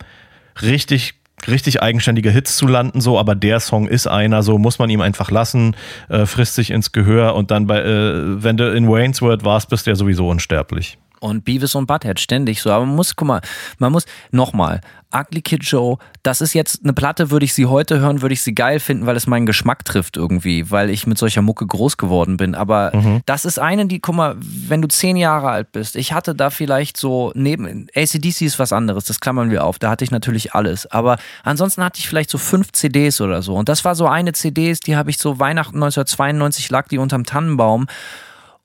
richtig 0.63 1.15
richtig 1.47 1.83
eigenständige 1.83 2.31
Hits 2.31 2.57
zu 2.57 2.67
landen, 2.67 3.03
so, 3.03 3.19
aber 3.19 3.35
der 3.35 3.61
Song 3.61 3.87
ist 3.87 4.07
einer, 4.07 4.43
so 4.43 4.57
muss 4.57 4.79
man 4.79 4.89
ihm 4.89 5.03
einfach 5.03 5.31
lassen, 5.31 5.77
äh, 6.09 6.25
frisst 6.25 6.55
sich 6.55 6.71
ins 6.71 6.93
Gehör 6.93 7.35
und 7.35 7.51
dann 7.51 7.67
bei, 7.67 7.81
äh, 7.81 8.43
wenn 8.43 8.57
du 8.57 8.73
in 8.73 8.89
Wayne's 8.89 9.21
World 9.21 9.45
warst, 9.45 9.69
bist 9.69 9.87
du 9.87 9.91
ja 9.91 9.97
sowieso 9.97 10.27
unsterblich. 10.29 10.97
Und 11.25 11.45
Beavis 11.45 11.75
und 11.75 11.87
Butthead 11.87 12.21
ständig 12.21 12.61
so. 12.61 12.71
Aber 12.71 12.85
man 12.85 12.97
muss, 12.97 13.17
guck 13.17 13.27
mal, 13.27 13.41
man 13.79 13.93
muss, 13.93 14.05
nochmal, 14.31 14.83
Ugly 15.15 15.43
Kid 15.43 15.65
Joe, 15.65 15.97
das 16.23 16.41
ist 16.43 16.53
jetzt 16.55 16.81
eine 16.83 16.93
Platte, 16.93 17.31
würde 17.31 17.45
ich 17.45 17.55
sie 17.55 17.65
heute 17.67 18.01
hören, 18.01 18.21
würde 18.21 18.35
ich 18.35 18.43
sie 18.43 18.55
geil 18.55 18.81
finden, 18.81 19.07
weil 19.07 19.17
es 19.17 19.27
meinen 19.27 19.47
Geschmack 19.47 19.85
trifft 19.87 20.19
irgendwie, 20.19 20.71
weil 20.71 20.91
ich 20.91 21.07
mit 21.07 21.17
solcher 21.17 21.41
Mucke 21.41 21.67
groß 21.67 21.97
geworden 21.97 22.37
bin. 22.37 22.55
Aber 22.55 22.91
mhm. 22.95 23.23
das 23.25 23.45
ist 23.45 23.59
eine, 23.59 23.87
die, 23.87 24.01
guck 24.01 24.17
mal, 24.17 24.37
wenn 24.39 24.83
du 24.83 24.89
zehn 24.89 25.17
Jahre 25.17 25.49
alt 25.49 25.73
bist, 25.73 25.97
ich 25.97 26.13
hatte 26.13 26.35
da 26.35 26.51
vielleicht 26.51 26.97
so 26.97 27.33
neben, 27.35 27.87
ACDC 27.95 28.43
ist 28.43 28.59
was 28.59 28.73
anderes, 28.73 29.05
das 29.05 29.21
klammern 29.21 29.51
wir 29.51 29.65
auf, 29.65 29.79
da 29.79 29.91
hatte 29.91 30.05
ich 30.05 30.11
natürlich 30.11 30.53
alles. 30.53 30.91
Aber 30.91 31.17
ansonsten 31.43 31.83
hatte 31.83 32.01
ich 32.01 32.09
vielleicht 32.09 32.31
so 32.31 32.37
fünf 32.37 32.73
CDs 32.73 33.23
oder 33.23 33.41
so. 33.41 33.55
Und 33.55 33.69
das 33.71 33.85
war 33.85 33.95
so 33.95 34.07
eine 34.07 34.33
CD, 34.33 34.75
die 34.85 34.97
habe 34.97 35.11
ich 35.11 35.19
so 35.19 35.39
Weihnachten 35.39 35.77
1992 35.77 36.71
lag 36.71 36.89
die 36.89 36.99
unterm 36.99 37.25
Tannenbaum. 37.25 37.87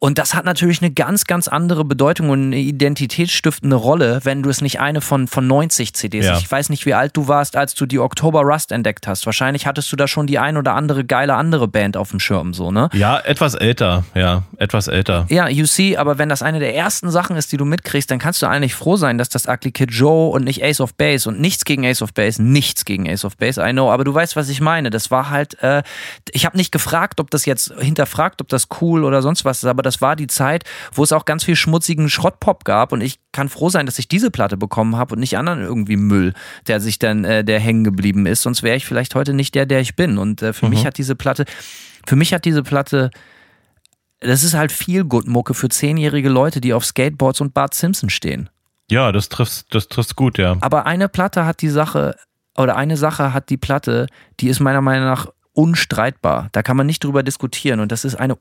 Und 0.01 0.17
das 0.17 0.33
hat 0.33 0.45
natürlich 0.45 0.81
eine 0.81 0.91
ganz, 0.91 1.25
ganz 1.25 1.49
andere 1.49 1.83
Bedeutung 1.83 2.29
und 2.29 2.41
eine 2.41 2.57
identitätsstiftende 2.57 3.75
Rolle, 3.75 4.21
wenn 4.23 4.41
du 4.41 4.49
es 4.49 4.61
nicht 4.61 4.79
eine 4.79 5.01
von, 5.01 5.27
von 5.27 5.45
90 5.45 5.93
CDs. 5.93 6.25
Ja. 6.25 6.37
Ich 6.37 6.49
weiß 6.49 6.69
nicht, 6.69 6.85
wie 6.85 6.93
alt 6.93 7.17
du 7.17 7.27
warst, 7.27 7.57
als 7.57 7.75
du 7.75 7.85
die 7.85 7.99
Oktober 7.99 8.41
Rust 8.43 8.71
entdeckt 8.71 9.07
hast. 9.07 9.25
Wahrscheinlich 9.25 9.67
hattest 9.67 9.91
du 9.91 9.97
da 9.97 10.07
schon 10.07 10.25
die 10.25 10.39
ein 10.39 10.55
oder 10.55 10.73
andere 10.73 11.03
geile 11.03 11.33
andere 11.33 11.67
Band 11.67 11.97
auf 11.97 12.11
dem 12.11 12.21
Schirm, 12.21 12.53
so, 12.53 12.71
ne? 12.71 12.89
Ja, 12.93 13.19
etwas 13.19 13.55
älter, 13.55 14.05
ja, 14.15 14.43
etwas 14.57 14.87
älter. 14.87 15.25
Ja, 15.29 15.49
you 15.49 15.65
see, 15.65 15.97
aber 15.97 16.17
wenn 16.17 16.29
das 16.29 16.41
eine 16.41 16.59
der 16.59 16.75
ersten 16.75 17.11
Sachen 17.11 17.35
ist, 17.35 17.51
die 17.51 17.57
du 17.57 17.65
mitkriegst, 17.65 18.09
dann 18.09 18.19
kannst 18.19 18.41
du 18.41 18.45
eigentlich 18.45 18.75
froh 18.75 18.95
sein, 18.95 19.17
dass 19.17 19.27
das 19.27 19.49
Ugly 19.49 19.73
Kid 19.73 19.91
Joe 19.91 20.29
und 20.29 20.45
nicht 20.45 20.63
Ace 20.63 20.79
of 20.79 20.93
Base 20.93 21.27
und 21.27 21.41
nichts 21.41 21.65
gegen 21.65 21.85
Ace 21.85 22.01
of 22.01 22.13
Base, 22.13 22.41
nichts 22.41 22.85
gegen 22.85 23.09
Ace 23.09 23.25
of 23.25 23.35
Base, 23.35 23.61
I 23.61 23.73
know, 23.73 23.91
aber 23.91 24.05
du 24.05 24.13
weißt, 24.13 24.37
was 24.37 24.47
ich 24.47 24.61
meine. 24.61 24.91
Das 24.91 25.11
war 25.11 25.29
halt, 25.29 25.61
äh, 25.61 25.83
ich 26.31 26.45
habe 26.45 26.55
nicht 26.55 26.71
gefragt, 26.71 27.19
ob 27.19 27.29
das 27.31 27.45
jetzt 27.45 27.73
hinterfragt, 27.77 28.39
ob 28.41 28.47
das 28.47 28.69
cool 28.79 29.03
oder 29.03 29.21
sonst 29.21 29.43
was 29.43 29.57
ist, 29.57 29.65
aber 29.65 29.83
das 29.88 29.88
war 30.01 30.15
die 30.15 30.27
Zeit, 30.27 30.63
wo 30.93 31.03
es 31.03 31.11
auch 31.11 31.25
ganz 31.25 31.43
viel 31.43 31.55
schmutzigen 31.55 32.09
Schrottpop 32.09 32.63
gab 32.65 32.91
und 32.91 33.01
ich 33.01 33.19
kann 33.31 33.49
froh 33.49 33.69
sein, 33.69 33.85
dass 33.85 33.99
ich 33.99 34.07
diese 34.07 34.31
Platte 34.31 34.57
bekommen 34.57 34.95
habe 34.95 35.15
und 35.15 35.19
nicht 35.19 35.37
anderen 35.37 35.61
irgendwie 35.61 35.97
Müll, 35.97 36.33
der 36.67 36.79
sich 36.79 36.99
dann, 36.99 37.25
äh, 37.25 37.43
der 37.43 37.59
hängen 37.59 37.83
geblieben 37.83 38.25
ist. 38.25 38.41
Sonst 38.41 38.63
wäre 38.63 38.77
ich 38.77 38.85
vielleicht 38.85 39.15
heute 39.15 39.33
nicht 39.33 39.55
der, 39.55 39.65
der 39.65 39.81
ich 39.81 39.95
bin. 39.95 40.17
Und 40.17 40.41
äh, 40.41 40.53
für 40.53 40.65
mhm. 40.65 40.71
mich 40.71 40.85
hat 40.85 40.97
diese 40.97 41.15
Platte, 41.15 41.45
für 42.05 42.15
mich 42.15 42.33
hat 42.33 42.45
diese 42.45 42.63
Platte 42.63 43.11
das 44.21 44.43
ist 44.43 44.53
halt 44.53 44.71
viel 44.71 45.05
Good-Mucke 45.05 45.53
für 45.53 45.69
zehnjährige 45.69 46.29
Leute, 46.29 46.61
die 46.61 46.73
auf 46.73 46.85
Skateboards 46.85 47.41
und 47.41 47.53
Bart 47.53 47.73
Simpson 47.73 48.09
stehen. 48.09 48.49
Ja, 48.91 49.11
das 49.11 49.29
trifft, 49.29 49.73
das 49.73 49.87
trifft 49.87 50.15
gut, 50.15 50.37
ja. 50.37 50.57
Aber 50.61 50.85
eine 50.85 51.09
Platte 51.09 51.45
hat 51.45 51.61
die 51.61 51.69
Sache, 51.69 52.15
oder 52.57 52.75
eine 52.75 52.97
Sache 52.97 53.33
hat 53.33 53.49
die 53.49 53.57
Platte, 53.57 54.07
die 54.39 54.49
ist 54.49 54.59
meiner 54.59 54.81
Meinung 54.81 55.05
nach 55.05 55.27
unstreitbar. 55.53 56.49
Da 56.51 56.63
kann 56.63 56.75
man 56.75 56.87
nicht 56.87 57.03
drüber 57.03 57.23
diskutieren. 57.23 57.79
Und 57.79 57.91
das 57.91 58.03
ist 58.03 58.15
eine 58.15 58.37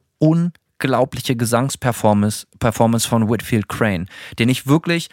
unglaubliche 0.81 1.37
Gesangsperformance 1.37 2.47
Performance 2.59 3.09
von 3.09 3.29
Whitfield 3.29 3.69
Crane, 3.69 4.07
den 4.39 4.49
ich 4.49 4.67
wirklich 4.67 5.09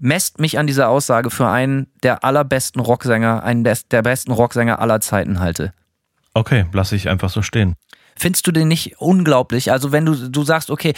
messt 0.00 0.40
mich 0.40 0.58
an 0.58 0.66
dieser 0.66 0.88
Aussage 0.88 1.30
für 1.30 1.48
einen 1.48 1.88
der 2.02 2.24
allerbesten 2.24 2.80
Rocksänger, 2.80 3.42
einen 3.42 3.64
der, 3.64 3.76
der 3.90 4.02
besten 4.02 4.32
Rocksänger 4.32 4.78
aller 4.78 5.00
Zeiten 5.00 5.40
halte. 5.40 5.74
Okay, 6.32 6.66
lasse 6.72 6.96
ich 6.96 7.08
einfach 7.08 7.28
so 7.28 7.42
stehen. 7.42 7.74
Findest 8.16 8.46
du 8.46 8.52
den 8.52 8.68
nicht 8.68 8.98
unglaublich? 8.98 9.72
Also 9.72 9.92
wenn 9.92 10.06
du, 10.06 10.14
du 10.14 10.42
sagst, 10.42 10.70
okay, 10.70 10.94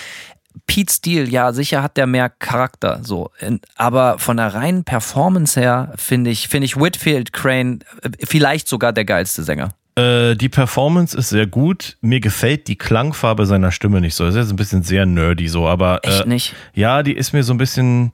Pete 0.66 0.92
Steele, 0.92 1.28
ja, 1.28 1.52
sicher 1.52 1.82
hat 1.82 1.96
der 1.96 2.06
mehr 2.06 2.28
Charakter, 2.28 3.00
so. 3.02 3.30
Aber 3.76 4.18
von 4.18 4.36
der 4.36 4.54
reinen 4.54 4.84
Performance 4.84 5.58
her 5.58 5.94
finde 5.96 6.30
ich, 6.30 6.48
finde 6.48 6.66
ich 6.66 6.76
Whitfield 6.76 7.32
Crane 7.32 7.80
äh, 8.02 8.10
vielleicht 8.24 8.68
sogar 8.68 8.92
der 8.92 9.06
geilste 9.06 9.42
Sänger. 9.42 9.70
Äh, 9.94 10.36
die 10.36 10.48
Performance 10.48 11.16
ist 11.16 11.28
sehr 11.28 11.46
gut. 11.46 11.98
Mir 12.00 12.20
gefällt 12.20 12.68
die 12.68 12.76
Klangfarbe 12.76 13.44
seiner 13.44 13.70
Stimme 13.72 14.00
nicht 14.00 14.14
so. 14.14 14.24
Es 14.24 14.34
ist 14.34 14.40
jetzt 14.40 14.50
ein 14.50 14.56
bisschen 14.56 14.82
sehr 14.82 15.04
nerdy 15.04 15.48
so, 15.48 15.68
aber. 15.68 16.00
Echt 16.02 16.24
äh, 16.24 16.28
nicht? 16.28 16.54
Ja, 16.74 17.02
die 17.02 17.12
ist 17.12 17.32
mir 17.32 17.42
so 17.42 17.52
ein 17.52 17.58
bisschen. 17.58 18.12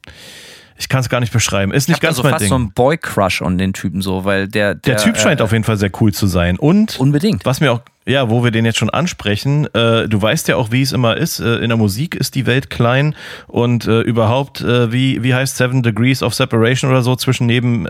Ich 0.81 0.89
kann 0.89 1.01
es 1.01 1.09
gar 1.09 1.19
nicht 1.19 1.33
beschreiben. 1.33 1.73
Ist 1.73 1.89
nicht 1.89 1.97
ich 1.97 2.01
ganz 2.01 2.19
also 2.19 2.23
mein 2.23 2.33
fast 2.33 2.43
Ding. 2.43 2.51
so 2.51 2.59
ein 2.59 2.73
Boy-Crush 2.73 3.43
an 3.43 3.59
den 3.59 3.73
Typen 3.73 4.01
so, 4.01 4.25
weil 4.25 4.47
der. 4.47 4.77
Der, 4.77 4.95
Der, 4.95 5.05
Typ 5.05 5.19
scheint 5.19 5.41
äh, 5.41 5.43
auf 5.43 5.53
jeden 5.53 5.65
Fall 5.65 5.77
sehr 5.77 5.91
cool 6.01 6.13
zu 6.13 6.27
sein. 6.27 6.57
Und 6.57 6.99
Unbedingt. 7.01 7.45
was 7.45 7.61
mir 7.61 7.73
auch, 7.73 7.81
ja, 8.07 8.31
wo 8.31 8.43
wir 8.43 8.53
den 8.53 8.65
jetzt 8.65 8.79
schon 8.79 8.89
ansprechen, 8.89 9.67
äh, 9.75 10.09
du 10.09 10.23
weißt 10.23 10.47
ja 10.49 10.57
auch, 10.57 10.71
wie 10.71 10.81
es 10.83 10.93
immer 10.93 11.17
ist. 11.17 11.41
Äh, 11.41 11.57
in 11.57 11.69
der 11.69 11.77
Musik 11.77 12.15
ist 12.15 12.37
die 12.37 12.47
Welt 12.47 12.71
klein 12.71 13.17
und 13.49 13.87
äh, 13.87 14.01
überhaupt, 14.03 14.61
äh, 14.61 14.93
wie, 14.93 15.23
wie 15.25 15.35
heißt 15.35 15.57
Seven 15.57 15.83
Degrees 15.83 16.23
of 16.23 16.33
Separation 16.33 16.91
oder 16.91 17.03
so 17.03 17.17
zwischen 17.17 17.47
neben 17.47 17.87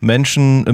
Menschen 0.00 0.64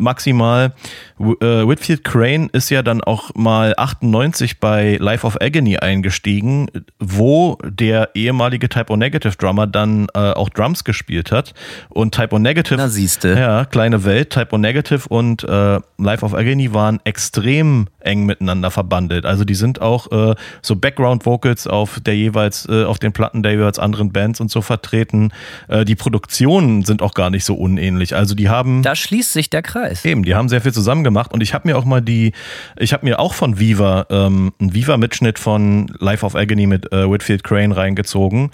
maximal. 0.00 0.72
Äh, 1.18 1.66
Whitfield 1.66 2.04
Crane 2.04 2.48
ist 2.52 2.70
ja 2.70 2.82
dann 2.82 3.02
auch 3.02 3.34
mal 3.34 3.74
98 3.76 4.60
bei 4.60 4.96
Life 5.00 5.26
of 5.26 5.40
Agony 5.40 5.78
eingestiegen, 5.78 6.68
wo 6.98 7.56
der 7.64 8.10
ehemalige 8.14 8.68
Type 8.68 8.92
O 8.92 8.96
Negative 8.96 9.34
Drummer 9.36 9.66
dann 9.66 10.08
äh, 10.14 10.32
auch 10.32 10.50
Drums 10.50 10.84
gespielt 10.84 11.32
hat. 11.32 11.54
Und 11.88 12.14
Type 12.14 12.34
O 12.34 12.38
Negative 12.38 12.76
Na, 12.76 12.88
siehste. 12.88 13.30
ja, 13.30 13.64
kleine 13.64 14.04
Welt, 14.04 14.30
Type 14.30 14.54
O 14.54 14.58
Negative 14.58 15.08
und 15.08 15.42
äh, 15.44 15.80
Life 15.98 16.24
of 16.24 16.34
Agony 16.34 16.74
waren 16.74 17.00
extrem 17.04 17.86
eng 18.00 18.26
miteinander 18.26 18.70
verbandelt. 18.70 19.24
Also 19.24 19.44
die 19.44 19.54
sind 19.54 19.80
auch 19.80 20.12
äh, 20.12 20.34
so 20.60 20.76
Background 20.76 21.24
Vocals 21.24 21.66
auf 21.66 21.98
der 22.00 22.14
jeweils 22.16 22.68
äh, 22.68 22.84
auf 22.84 22.98
den 22.98 23.12
Platten 23.12 23.42
der 23.42 23.52
jeweils 23.52 23.78
anderen 23.78 24.12
Bands 24.12 24.40
und 24.40 24.50
so 24.50 24.60
vertreten. 24.60 25.32
Äh, 25.68 25.84
die 25.84 25.96
Produktionen 25.96 26.84
sind 26.84 27.00
auch 27.00 27.14
gar 27.14 27.30
nicht 27.30 27.44
so 27.44 27.54
unähnlich. 27.54 28.14
Also 28.14 28.34
die 28.34 28.48
haben 28.50 28.82
Da 28.82 28.94
schließt 28.94 29.32
sich 29.32 29.48
der 29.48 29.62
Kreis. 29.62 30.04
Eben, 30.04 30.22
die 30.22 30.34
haben 30.34 30.48
sehr 30.48 30.60
viel 30.60 30.72
zusammen 30.72 31.04
gemacht 31.06 31.32
und 31.32 31.40
ich 31.40 31.54
habe 31.54 31.68
mir 31.68 31.78
auch 31.78 31.84
mal 31.84 32.02
die, 32.02 32.32
ich 32.76 32.92
habe 32.92 33.06
mir 33.06 33.20
auch 33.20 33.32
von 33.32 33.60
Viva 33.60 34.06
ähm, 34.10 34.52
einen 34.60 34.74
Viva-Mitschnitt 34.74 35.38
von 35.38 35.86
Life 36.00 36.26
of 36.26 36.34
Agony 36.34 36.66
mit 36.66 36.92
äh, 36.92 37.08
Whitfield 37.08 37.44
Crane 37.44 37.72
reingezogen 37.72 38.50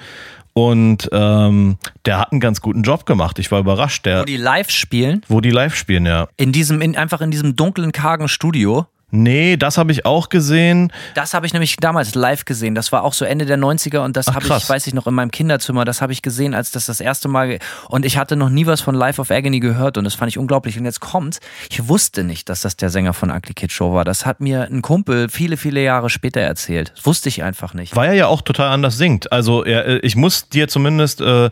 und 0.55 1.09
ähm, 1.13 1.79
der 2.05 2.19
hat 2.19 2.33
einen 2.33 2.41
ganz 2.41 2.61
guten 2.61 2.83
Job 2.83 3.07
gemacht. 3.07 3.39
Ich 3.39 3.51
war 3.51 3.61
überrascht, 3.61 4.05
der, 4.05 4.21
Wo 4.21 4.25
die 4.25 4.37
live 4.37 4.71
spielen, 4.71 5.23
wo 5.29 5.41
die 5.41 5.51
live 5.51 5.75
spielen, 5.75 6.05
ja. 6.05 6.29
in 6.37 6.53
diesem, 6.53 6.83
in, 6.83 6.97
einfach 6.97 7.21
in 7.23 7.31
diesem 7.31 7.57
dunklen, 7.57 7.93
kargen 7.93 8.29
Studio. 8.29 8.87
Nee, 9.15 9.59
das 9.59 9.77
habe 9.77 9.93
ich 9.93 10.07
auch 10.07 10.31
gesehen. 10.31 10.91
Das 11.15 11.35
habe 11.35 11.45
ich 11.45 11.53
nämlich 11.53 11.77
damals 11.77 12.15
live 12.15 12.47
gesehen. 12.47 12.75
Das 12.75 12.93
war 12.93 13.05
auch 13.05 13.13
so 13.13 13.27
Ende 13.27 13.45
der 13.45 13.59
90er 13.59 13.99
und 13.99 14.17
das 14.17 14.29
habe 14.29 14.47
ich, 14.47 14.69
weiß 14.69 14.87
ich 14.87 14.95
noch, 14.95 15.07
in 15.07 15.13
meinem 15.13 15.31
Kinderzimmer, 15.31 15.85
das 15.85 16.01
habe 16.01 16.15
ich 16.15 16.23
gesehen, 16.23 16.55
als 16.55 16.71
das 16.71 16.87
das 16.87 16.99
erste 16.99 17.29
Mal. 17.29 17.59
Und 17.91 18.07
ich 18.07 18.17
hatte 18.17 18.37
noch 18.37 18.49
nie 18.49 18.65
was 18.65 18.81
von 18.81 18.95
Life 18.95 19.21
of 19.21 19.31
Agony 19.31 19.61
gehört 19.61 19.99
und 19.99 20.05
das 20.05 20.15
fand 20.15 20.31
ich 20.31 20.39
unglaublich. 20.39 20.79
Und 20.79 20.87
jetzt 20.87 21.01
kommt, 21.01 21.41
ich 21.69 21.89
wusste 21.89 22.25
nicht, 22.25 22.49
dass 22.49 22.63
das 22.63 22.79
der 22.79 22.89
Sänger 22.89 23.13
von 23.13 23.31
Ugly 23.31 23.53
Kid 23.53 23.71
Show 23.71 23.93
war. 23.93 24.07
Das 24.07 24.25
hat 24.25 24.41
mir 24.41 24.63
ein 24.63 24.81
Kumpel 24.81 25.29
viele, 25.29 25.59
viele 25.59 25.83
Jahre 25.83 26.09
später 26.09 26.41
erzählt. 26.41 26.93
Das 26.97 27.05
wusste 27.05 27.29
ich 27.29 27.43
einfach 27.43 27.75
nicht. 27.75 27.95
Weil 27.95 28.09
er 28.09 28.15
ja 28.15 28.27
auch 28.29 28.41
total 28.41 28.71
anders 28.71 28.97
singt. 28.97 29.31
Also 29.31 29.63
er, 29.63 29.85
äh, 29.87 29.99
ich 29.99 30.17
muss 30.17 30.49
dir 30.49 30.69
zumindest, 30.69 31.21
äh, 31.21 31.51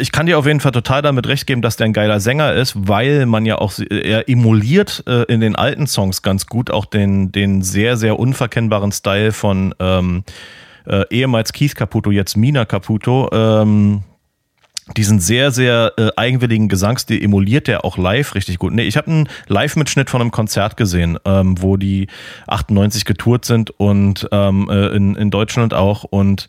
ich 0.00 0.12
kann 0.12 0.26
dir 0.26 0.38
auf 0.38 0.46
jeden 0.46 0.60
Fall 0.60 0.72
total 0.72 1.02
damit 1.02 1.26
recht 1.26 1.46
geben, 1.46 1.62
dass 1.62 1.76
der 1.76 1.86
ein 1.86 1.92
geiler 1.92 2.20
Sänger 2.20 2.52
ist, 2.52 2.74
weil 2.76 3.26
man 3.26 3.46
ja 3.46 3.58
auch, 3.58 3.72
er 3.78 4.28
emuliert 4.28 5.02
äh, 5.06 5.22
in 5.24 5.40
den 5.40 5.56
alten 5.56 5.86
Songs 5.86 6.22
ganz 6.22 6.46
gut 6.46 6.70
auch 6.70 6.86
den, 6.86 7.32
den 7.32 7.62
sehr, 7.62 7.96
sehr 7.96 8.18
unverkennbaren 8.18 8.92
Style 8.92 9.32
von 9.32 9.74
ähm, 9.80 10.24
äh, 10.86 11.04
ehemals 11.10 11.52
Keith 11.52 11.74
Caputo, 11.74 12.10
jetzt 12.10 12.36
Mina 12.36 12.64
Caputo. 12.64 13.28
Ähm, 13.32 14.04
diesen 14.96 15.20
sehr, 15.20 15.52
sehr 15.52 15.92
äh, 15.96 16.08
eigenwilligen 16.16 16.68
Gesangsstil 16.68 17.22
emuliert 17.22 17.68
der 17.68 17.84
auch 17.84 17.96
live 17.96 18.34
richtig 18.34 18.58
gut. 18.58 18.72
Nee, 18.72 18.82
ich 18.82 18.96
habe 18.96 19.10
einen 19.10 19.28
Live-Mitschnitt 19.46 20.10
von 20.10 20.20
einem 20.20 20.32
Konzert 20.32 20.76
gesehen, 20.76 21.18
ähm, 21.24 21.60
wo 21.62 21.76
die 21.76 22.08
98 22.48 23.04
getourt 23.04 23.44
sind 23.44 23.70
und 23.70 24.28
ähm, 24.32 24.68
äh, 24.70 24.88
in, 24.88 25.14
in 25.14 25.30
Deutschland 25.30 25.72
auch 25.72 26.02
und 26.04 26.48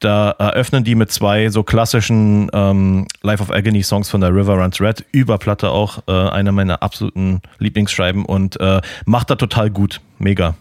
da 0.00 0.30
eröffnen 0.32 0.84
die 0.84 0.94
mit 0.94 1.10
zwei 1.10 1.48
so 1.48 1.62
klassischen 1.62 2.50
ähm, 2.52 3.06
Life 3.22 3.42
of 3.42 3.50
Agony 3.50 3.82
Songs 3.82 4.10
von 4.10 4.20
der 4.20 4.34
River 4.34 4.54
Runs 4.62 4.80
Red, 4.80 5.04
über 5.12 5.38
Platte 5.38 5.70
auch, 5.70 5.98
äh, 6.06 6.12
einer 6.12 6.52
meiner 6.52 6.82
absoluten 6.82 7.40
Lieblingsschreiben 7.58 8.24
und 8.26 8.60
äh, 8.60 8.80
macht 9.06 9.30
da 9.30 9.36
total 9.36 9.70
gut. 9.70 10.00
Mega. 10.18 10.54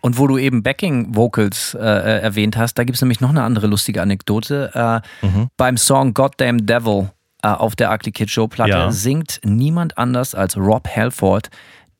Und 0.00 0.18
wo 0.18 0.26
du 0.26 0.36
eben 0.36 0.62
Backing 0.62 1.14
Vocals 1.16 1.74
äh, 1.74 1.78
äh, 1.80 2.20
erwähnt 2.20 2.58
hast, 2.58 2.74
da 2.74 2.84
gibt 2.84 2.96
es 2.96 3.00
nämlich 3.02 3.20
noch 3.22 3.30
eine 3.30 3.42
andere 3.42 3.66
lustige 3.66 4.02
Anekdote. 4.02 5.02
Äh, 5.22 5.28
Beim 5.56 5.78
Song 5.78 6.12
Goddamn 6.12 6.66
Devil 6.66 7.10
äh, 7.42 7.48
auf 7.48 7.74
der 7.74 7.90
Ugly 7.90 8.12
Kid 8.12 8.30
Show 8.30 8.46
Platte 8.46 8.70
Ja. 8.70 8.90
singt 8.92 9.40
niemand 9.44 9.96
anders 9.96 10.34
als 10.34 10.58
Rob 10.58 10.86
Halford 10.94 11.48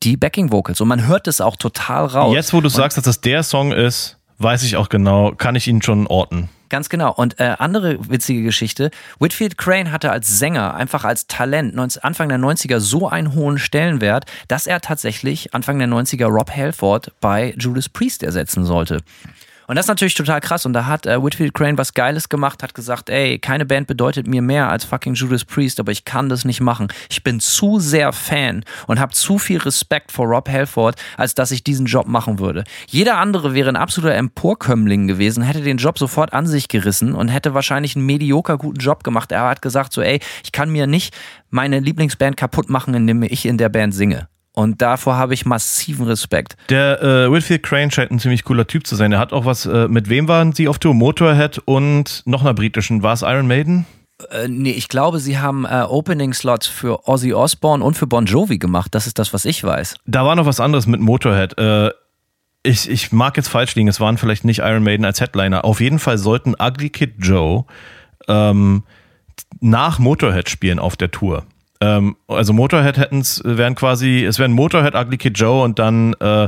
die 0.03 0.17
Backing 0.17 0.51
Vocals. 0.51 0.81
Und 0.81 0.87
man 0.87 1.07
hört 1.07 1.27
es 1.27 1.41
auch 1.41 1.55
total 1.55 2.05
raus. 2.05 2.33
Jetzt, 2.33 2.53
wo 2.53 2.61
du 2.61 2.69
sagst, 2.69 2.97
dass 2.97 3.05
das 3.05 3.21
der 3.21 3.43
Song 3.43 3.71
ist, 3.71 4.17
weiß 4.37 4.63
ich 4.63 4.75
auch 4.77 4.89
genau, 4.89 5.31
kann 5.31 5.55
ich 5.55 5.67
ihn 5.67 5.81
schon 5.81 6.07
orten. 6.07 6.49
Ganz 6.69 6.89
genau. 6.89 7.13
Und 7.13 7.39
äh, 7.39 7.55
andere 7.59 8.09
witzige 8.09 8.43
Geschichte. 8.43 8.89
Whitfield 9.19 9.57
Crane 9.57 9.91
hatte 9.91 10.11
als 10.11 10.39
Sänger, 10.39 10.73
einfach 10.73 11.03
als 11.05 11.27
Talent 11.27 11.75
19, 11.75 12.03
Anfang 12.03 12.29
der 12.29 12.39
90er 12.39 12.79
so 12.79 13.07
einen 13.07 13.33
hohen 13.33 13.59
Stellenwert, 13.59 14.25
dass 14.47 14.67
er 14.67 14.81
tatsächlich 14.81 15.53
Anfang 15.53 15.77
der 15.79 15.87
90er 15.87 16.25
Rob 16.25 16.51
Halford 16.51 17.13
bei 17.21 17.53
Judas 17.57 17.87
Priest 17.87 18.23
ersetzen 18.23 18.65
sollte. 18.65 19.01
Und 19.67 19.75
das 19.75 19.85
ist 19.85 19.89
natürlich 19.89 20.13
total 20.13 20.41
krass. 20.41 20.65
Und 20.65 20.73
da 20.73 20.85
hat 20.85 21.05
äh, 21.05 21.21
Whitfield 21.23 21.53
Crane 21.53 21.77
was 21.77 21.93
Geiles 21.93 22.29
gemacht, 22.29 22.63
hat 22.63 22.73
gesagt, 22.73 23.09
ey, 23.09 23.39
keine 23.39 23.65
Band 23.65 23.87
bedeutet 23.87 24.27
mir 24.27 24.41
mehr 24.41 24.69
als 24.69 24.85
fucking 24.85 25.15
Judas 25.15 25.45
Priest, 25.45 25.79
aber 25.79 25.91
ich 25.91 26.05
kann 26.05 26.29
das 26.29 26.45
nicht 26.45 26.61
machen. 26.61 26.87
Ich 27.09 27.23
bin 27.23 27.39
zu 27.39 27.79
sehr 27.79 28.13
Fan 28.13 28.63
und 28.87 28.99
habe 28.99 29.13
zu 29.13 29.37
viel 29.37 29.57
Respekt 29.57 30.11
vor 30.11 30.27
Rob 30.27 30.49
Halford, 30.49 30.95
als 31.17 31.35
dass 31.35 31.51
ich 31.51 31.63
diesen 31.63 31.85
Job 31.85 32.07
machen 32.07 32.39
würde. 32.39 32.63
Jeder 32.87 33.17
andere 33.17 33.53
wäre 33.53 33.69
ein 33.69 33.75
absoluter 33.75 34.15
Emporkömmling 34.15 35.07
gewesen, 35.07 35.43
hätte 35.43 35.61
den 35.61 35.77
Job 35.77 35.97
sofort 35.97 36.33
an 36.33 36.47
sich 36.47 36.67
gerissen 36.67 37.13
und 37.13 37.29
hätte 37.29 37.53
wahrscheinlich 37.53 37.95
einen 37.95 38.05
medioker 38.05 38.57
guten 38.57 38.79
Job 38.79 39.03
gemacht. 39.03 39.31
Er 39.31 39.43
hat 39.43 39.61
gesagt 39.61 39.93
so, 39.93 40.01
ey, 40.01 40.19
ich 40.43 40.51
kann 40.51 40.69
mir 40.69 40.87
nicht 40.87 41.15
meine 41.49 41.79
Lieblingsband 41.79 42.37
kaputt 42.37 42.69
machen, 42.69 42.93
indem 42.93 43.23
ich 43.23 43.45
in 43.45 43.57
der 43.57 43.69
Band 43.69 43.93
singe. 43.93 44.27
Und 44.55 44.81
davor 44.81 45.17
habe 45.17 45.33
ich 45.33 45.45
massiven 45.45 46.07
Respekt. 46.07 46.55
Der 46.69 47.01
äh, 47.03 47.31
Whitfield 47.31 47.61
Crane 47.63 47.91
scheint 47.91 48.11
ein 48.11 48.19
ziemlich 48.19 48.45
cooler 48.45 48.65
Typ 48.65 48.87
zu 48.87 48.95
sein. 48.95 49.11
Er 49.11 49.19
hat 49.19 49.33
auch 49.33 49.45
was, 49.45 49.65
äh, 49.65 49.89
mit 49.89 50.07
wem 50.07 50.29
waren 50.29 50.53
sie 50.53 50.69
auf 50.69 50.79
Tour? 50.79 50.93
Motorhead 50.93 51.61
und 51.65 52.23
noch 52.25 52.41
einer 52.41 52.53
britischen. 52.53 53.03
War 53.03 53.13
es 53.13 53.21
Iron 53.21 53.47
Maiden? 53.47 53.85
Äh, 54.31 54.47
nee, 54.47 54.71
ich 54.71 54.87
glaube, 54.87 55.19
sie 55.19 55.39
haben 55.39 55.65
äh, 55.65 55.83
Opening-Slots 55.87 56.67
für 56.67 57.05
Ozzy 57.05 57.33
Osbourne 57.33 57.83
und 57.83 57.95
für 57.95 58.07
Bon 58.07 58.25
Jovi 58.25 58.57
gemacht. 58.57 58.95
Das 58.95 59.07
ist 59.07 59.19
das, 59.19 59.33
was 59.33 59.43
ich 59.43 59.61
weiß. 59.61 59.97
Da 60.05 60.25
war 60.25 60.37
noch 60.37 60.45
was 60.45 60.61
anderes 60.61 60.87
mit 60.87 61.01
Motorhead. 61.01 61.57
Äh, 61.57 61.91
ich, 62.63 62.89
ich 62.89 63.11
mag 63.11 63.35
jetzt 63.35 63.49
falsch 63.49 63.75
liegen, 63.75 63.89
es 63.89 63.99
waren 63.99 64.17
vielleicht 64.17 64.45
nicht 64.45 64.59
Iron 64.59 64.83
Maiden 64.83 65.05
als 65.05 65.19
Headliner. 65.19 65.65
Auf 65.65 65.81
jeden 65.81 65.99
Fall 65.99 66.17
sollten 66.17 66.55
Ugly 66.57 66.89
Kid 66.91 67.15
Joe 67.19 67.65
ähm, 68.29 68.83
nach 69.59 69.99
Motorhead 69.99 70.49
spielen 70.49 70.79
auf 70.79 70.95
der 70.95 71.11
Tour. 71.11 71.45
Ähm, 71.81 72.15
also 72.27 72.53
Motorhead 72.53 72.97
hätten 72.97 73.19
es, 73.19 73.41
wären 73.43 73.75
quasi, 73.75 74.23
es 74.23 74.39
wären 74.39 74.51
Motorhead, 74.53 74.95
Ugly 74.95 75.17
Kid 75.17 75.37
Joe 75.37 75.63
und 75.63 75.79
dann, 75.79 76.13
äh, 76.19 76.47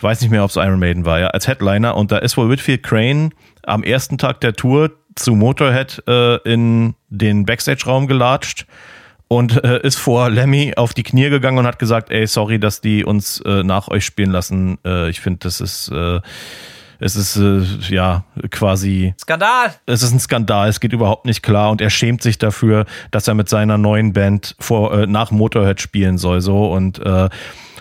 weiß 0.00 0.20
nicht 0.20 0.30
mehr, 0.30 0.42
ob 0.42 0.50
es 0.50 0.56
Iron 0.56 0.80
Maiden 0.80 1.04
war, 1.04 1.20
ja, 1.20 1.28
als 1.28 1.46
Headliner. 1.46 1.96
Und 1.96 2.10
da 2.10 2.18
ist 2.18 2.36
wohl 2.36 2.48
Whitfield 2.48 2.82
Crane 2.82 3.30
am 3.62 3.84
ersten 3.84 4.18
Tag 4.18 4.40
der 4.40 4.54
Tour 4.54 4.90
zu 5.14 5.34
Motorhead 5.34 6.02
äh, 6.08 6.36
in 6.50 6.94
den 7.08 7.44
Backstage-Raum 7.44 8.06
gelatscht 8.06 8.66
und 9.28 9.62
äh, 9.64 9.80
ist 9.82 9.98
vor 9.98 10.30
Lemmy 10.30 10.74
auf 10.76 10.94
die 10.94 11.02
Knie 11.02 11.30
gegangen 11.30 11.58
und 11.58 11.66
hat 11.66 11.78
gesagt, 11.78 12.10
ey, 12.10 12.26
sorry, 12.26 12.58
dass 12.58 12.80
die 12.80 13.04
uns 13.04 13.40
äh, 13.40 13.62
nach 13.62 13.88
euch 13.88 14.04
spielen 14.04 14.30
lassen. 14.30 14.78
Äh, 14.84 15.10
ich 15.10 15.20
finde, 15.20 15.40
das 15.40 15.60
ist, 15.60 15.88
äh, 15.90 16.20
es 17.02 17.16
ist 17.16 17.36
äh, 17.36 17.62
ja 17.92 18.24
quasi, 18.50 19.14
Skandal! 19.20 19.74
es 19.86 20.02
ist 20.02 20.12
ein 20.12 20.20
Skandal, 20.20 20.68
es 20.68 20.80
geht 20.80 20.92
überhaupt 20.92 21.26
nicht 21.26 21.42
klar 21.42 21.70
und 21.70 21.80
er 21.80 21.90
schämt 21.90 22.22
sich 22.22 22.38
dafür, 22.38 22.86
dass 23.10 23.26
er 23.26 23.34
mit 23.34 23.48
seiner 23.48 23.76
neuen 23.76 24.12
Band 24.12 24.54
vor, 24.58 24.94
äh, 24.96 25.06
nach 25.06 25.30
Motorhead 25.30 25.80
spielen 25.80 26.16
soll, 26.16 26.40
so 26.40 26.72
und 26.72 26.98
äh, 27.00 27.28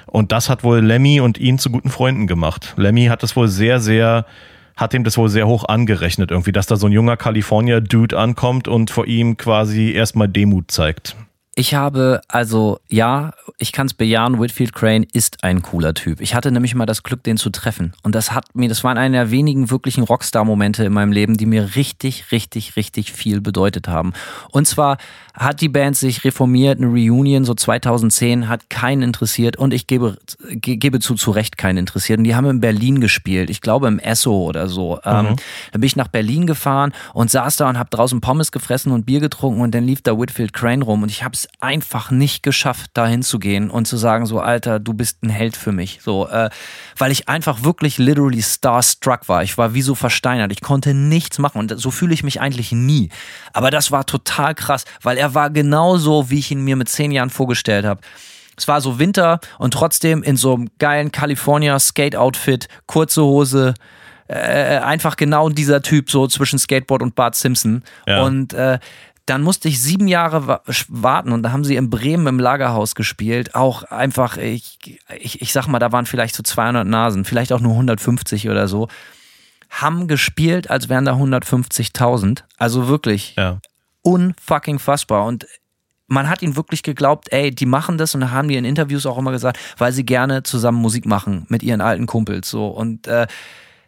und 0.07 0.33
das 0.33 0.49
hat 0.49 0.65
wohl 0.65 0.79
Lemmy 0.79 1.21
und 1.21 1.37
ihn 1.37 1.57
zu 1.57 1.69
guten 1.69 1.89
Freunden 1.89 2.27
gemacht. 2.27 2.73
Lemmy 2.75 3.05
hat 3.05 3.23
das 3.23 3.37
wohl 3.37 3.47
sehr, 3.47 3.79
sehr, 3.79 4.25
hat 4.75 4.93
ihm 4.93 5.05
das 5.05 5.17
wohl 5.17 5.29
sehr 5.29 5.47
hoch 5.47 5.63
angerechnet, 5.69 6.31
irgendwie, 6.31 6.51
dass 6.51 6.67
da 6.67 6.75
so 6.75 6.87
ein 6.87 6.91
junger 6.91 7.15
California-Dude 7.15 8.19
ankommt 8.19 8.67
und 8.67 8.91
vor 8.91 9.07
ihm 9.07 9.37
quasi 9.37 9.91
erstmal 9.91 10.27
Demut 10.27 10.69
zeigt. 10.69 11.15
Ich 11.53 11.73
habe, 11.73 12.21
also 12.29 12.79
ja, 12.87 13.33
ich 13.57 13.73
kann 13.73 13.87
es 13.87 13.93
bejahen, 13.93 14.39
Whitfield 14.39 14.73
Crane 14.73 15.05
ist 15.11 15.43
ein 15.43 15.61
cooler 15.61 15.93
Typ. 15.93 16.21
Ich 16.21 16.33
hatte 16.33 16.49
nämlich 16.49 16.75
mal 16.75 16.85
das 16.85 17.03
Glück, 17.03 17.23
den 17.23 17.35
zu 17.35 17.49
treffen. 17.49 17.91
Und 18.03 18.15
das 18.15 18.31
hat 18.31 18.55
mir, 18.55 18.69
das 18.69 18.85
war 18.85 18.95
einer 18.95 19.17
der 19.17 19.31
wenigen 19.31 19.69
wirklichen 19.69 20.05
Rockstar-Momente 20.05 20.85
in 20.85 20.93
meinem 20.93 21.11
Leben, 21.11 21.35
die 21.35 21.45
mir 21.45 21.75
richtig, 21.75 22.31
richtig, 22.31 22.77
richtig 22.77 23.11
viel 23.11 23.41
bedeutet 23.41 23.89
haben. 23.89 24.13
Und 24.51 24.65
zwar 24.65 24.97
hat 25.33 25.59
die 25.59 25.67
Band 25.67 25.97
sich 25.97 26.23
reformiert, 26.23 26.79
eine 26.79 26.87
Reunion 26.87 27.43
so 27.43 27.53
2010, 27.53 28.47
hat 28.47 28.69
keinen 28.69 29.01
interessiert 29.01 29.57
und 29.57 29.73
ich 29.73 29.87
gebe, 29.87 30.17
gebe 30.49 30.99
zu, 30.99 31.15
zu 31.15 31.31
Recht 31.31 31.57
keinen 31.57 31.77
interessiert. 31.77 32.19
Und 32.19 32.23
die 32.23 32.35
haben 32.35 32.49
in 32.49 32.61
Berlin 32.61 33.01
gespielt, 33.01 33.49
ich 33.49 33.59
glaube 33.59 33.87
im 33.87 33.99
Esso 33.99 34.33
oder 34.33 34.69
so. 34.69 34.99
Ähm, 35.03 35.11
mhm. 35.11 35.27
Ähm, 35.27 35.35
dann 35.73 35.81
bin 35.81 35.87
ich 35.87 35.95
nach 35.97 36.07
Berlin 36.07 36.47
gefahren 36.47 36.93
und 37.13 37.29
saß 37.29 37.57
da 37.57 37.67
und 37.67 37.77
habe 37.77 37.89
draußen 37.89 38.21
Pommes 38.21 38.53
gefressen 38.53 38.93
und 38.93 39.05
Bier 39.05 39.19
getrunken 39.19 39.61
und 39.61 39.75
dann 39.75 39.83
lief 39.83 40.01
da 40.01 40.17
Whitfield 40.17 40.53
Crane 40.53 40.81
rum 40.81 41.03
und 41.03 41.11
ich 41.11 41.23
habe 41.23 41.35
es 41.41 41.47
einfach 41.59 42.11
nicht 42.11 42.43
geschafft, 42.43 42.91
da 42.93 43.07
hinzugehen 43.07 43.69
und 43.69 43.85
zu 43.85 43.97
sagen 43.97 44.25
so, 44.25 44.39
Alter, 44.39 44.79
du 44.79 44.93
bist 44.93 45.23
ein 45.23 45.29
Held 45.29 45.57
für 45.57 45.71
mich. 45.71 45.99
So, 46.01 46.27
äh, 46.27 46.49
weil 46.97 47.11
ich 47.11 47.29
einfach 47.29 47.63
wirklich 47.63 47.97
literally 47.97 48.41
starstruck 48.41 49.27
war. 49.27 49.43
Ich 49.43 49.57
war 49.57 49.73
wie 49.73 49.81
so 49.81 49.95
versteinert. 49.95 50.51
Ich 50.51 50.61
konnte 50.61 50.93
nichts 50.93 51.39
machen 51.39 51.59
und 51.59 51.79
so 51.79 51.91
fühle 51.91 52.13
ich 52.13 52.23
mich 52.23 52.41
eigentlich 52.41 52.71
nie. 52.71 53.09
Aber 53.53 53.71
das 53.71 53.91
war 53.91 54.05
total 54.05 54.55
krass, 54.55 54.85
weil 55.01 55.17
er 55.17 55.33
war 55.33 55.49
genauso, 55.49 56.29
wie 56.29 56.39
ich 56.39 56.51
ihn 56.51 56.61
mir 56.61 56.75
mit 56.75 56.89
zehn 56.89 57.11
Jahren 57.11 57.29
vorgestellt 57.29 57.85
habe. 57.85 58.01
Es 58.57 58.67
war 58.67 58.81
so 58.81 58.99
Winter 58.99 59.39
und 59.57 59.73
trotzdem 59.73 60.23
in 60.23 60.37
so 60.37 60.53
einem 60.53 60.69
geilen 60.77 61.11
California 61.11 61.79
Skate 61.79 62.15
Outfit, 62.15 62.67
kurze 62.85 63.23
Hose, 63.23 63.73
äh, 64.31 64.77
einfach 64.77 65.17
genau 65.17 65.49
dieser 65.49 65.81
Typ 65.81 66.09
so 66.09 66.25
zwischen 66.27 66.57
Skateboard 66.57 67.01
und 67.01 67.15
Bart 67.15 67.35
Simpson. 67.35 67.83
Ja. 68.07 68.23
Und 68.23 68.53
äh, 68.53 68.79
dann 69.25 69.43
musste 69.43 69.67
ich 69.67 69.81
sieben 69.81 70.07
Jahre 70.07 70.61
warten 70.87 71.31
und 71.31 71.43
da 71.43 71.51
haben 71.51 71.63
sie 71.63 71.75
in 71.75 71.89
Bremen 71.89 72.27
im 72.27 72.39
Lagerhaus 72.39 72.95
gespielt. 72.95 73.55
Auch 73.55 73.83
einfach, 73.83 74.37
ich, 74.37 74.99
ich, 75.19 75.41
ich 75.41 75.53
sag 75.53 75.67
mal, 75.67 75.79
da 75.79 75.91
waren 75.91 76.05
vielleicht 76.05 76.35
so 76.35 76.43
200 76.43 76.87
Nasen, 76.87 77.25
vielleicht 77.25 77.53
auch 77.53 77.59
nur 77.59 77.73
150 77.73 78.49
oder 78.49 78.67
so. 78.67 78.87
Haben 79.69 80.07
gespielt, 80.07 80.69
als 80.69 80.89
wären 80.89 81.05
da 81.05 81.13
150.000. 81.13 82.43
Also 82.57 82.87
wirklich 82.87 83.35
ja. 83.37 83.59
unfucking 84.01 84.79
fassbar. 84.79 85.25
Und 85.25 85.47
man 86.07 86.27
hat 86.27 86.41
ihnen 86.41 86.57
wirklich 86.57 86.83
geglaubt, 86.83 87.31
ey, 87.31 87.51
die 87.51 87.65
machen 87.65 87.97
das 87.97 88.13
und 88.15 88.31
haben 88.31 88.49
die 88.49 88.57
in 88.57 88.65
Interviews 88.65 89.05
auch 89.05 89.17
immer 89.17 89.31
gesagt, 89.31 89.59
weil 89.77 89.93
sie 89.93 90.03
gerne 90.03 90.43
zusammen 90.43 90.81
Musik 90.81 91.05
machen 91.05 91.45
mit 91.47 91.63
ihren 91.63 91.79
alten 91.79 92.05
Kumpels. 92.05 92.49
So. 92.49 92.67
Und 92.67 93.07
äh, 93.07 93.27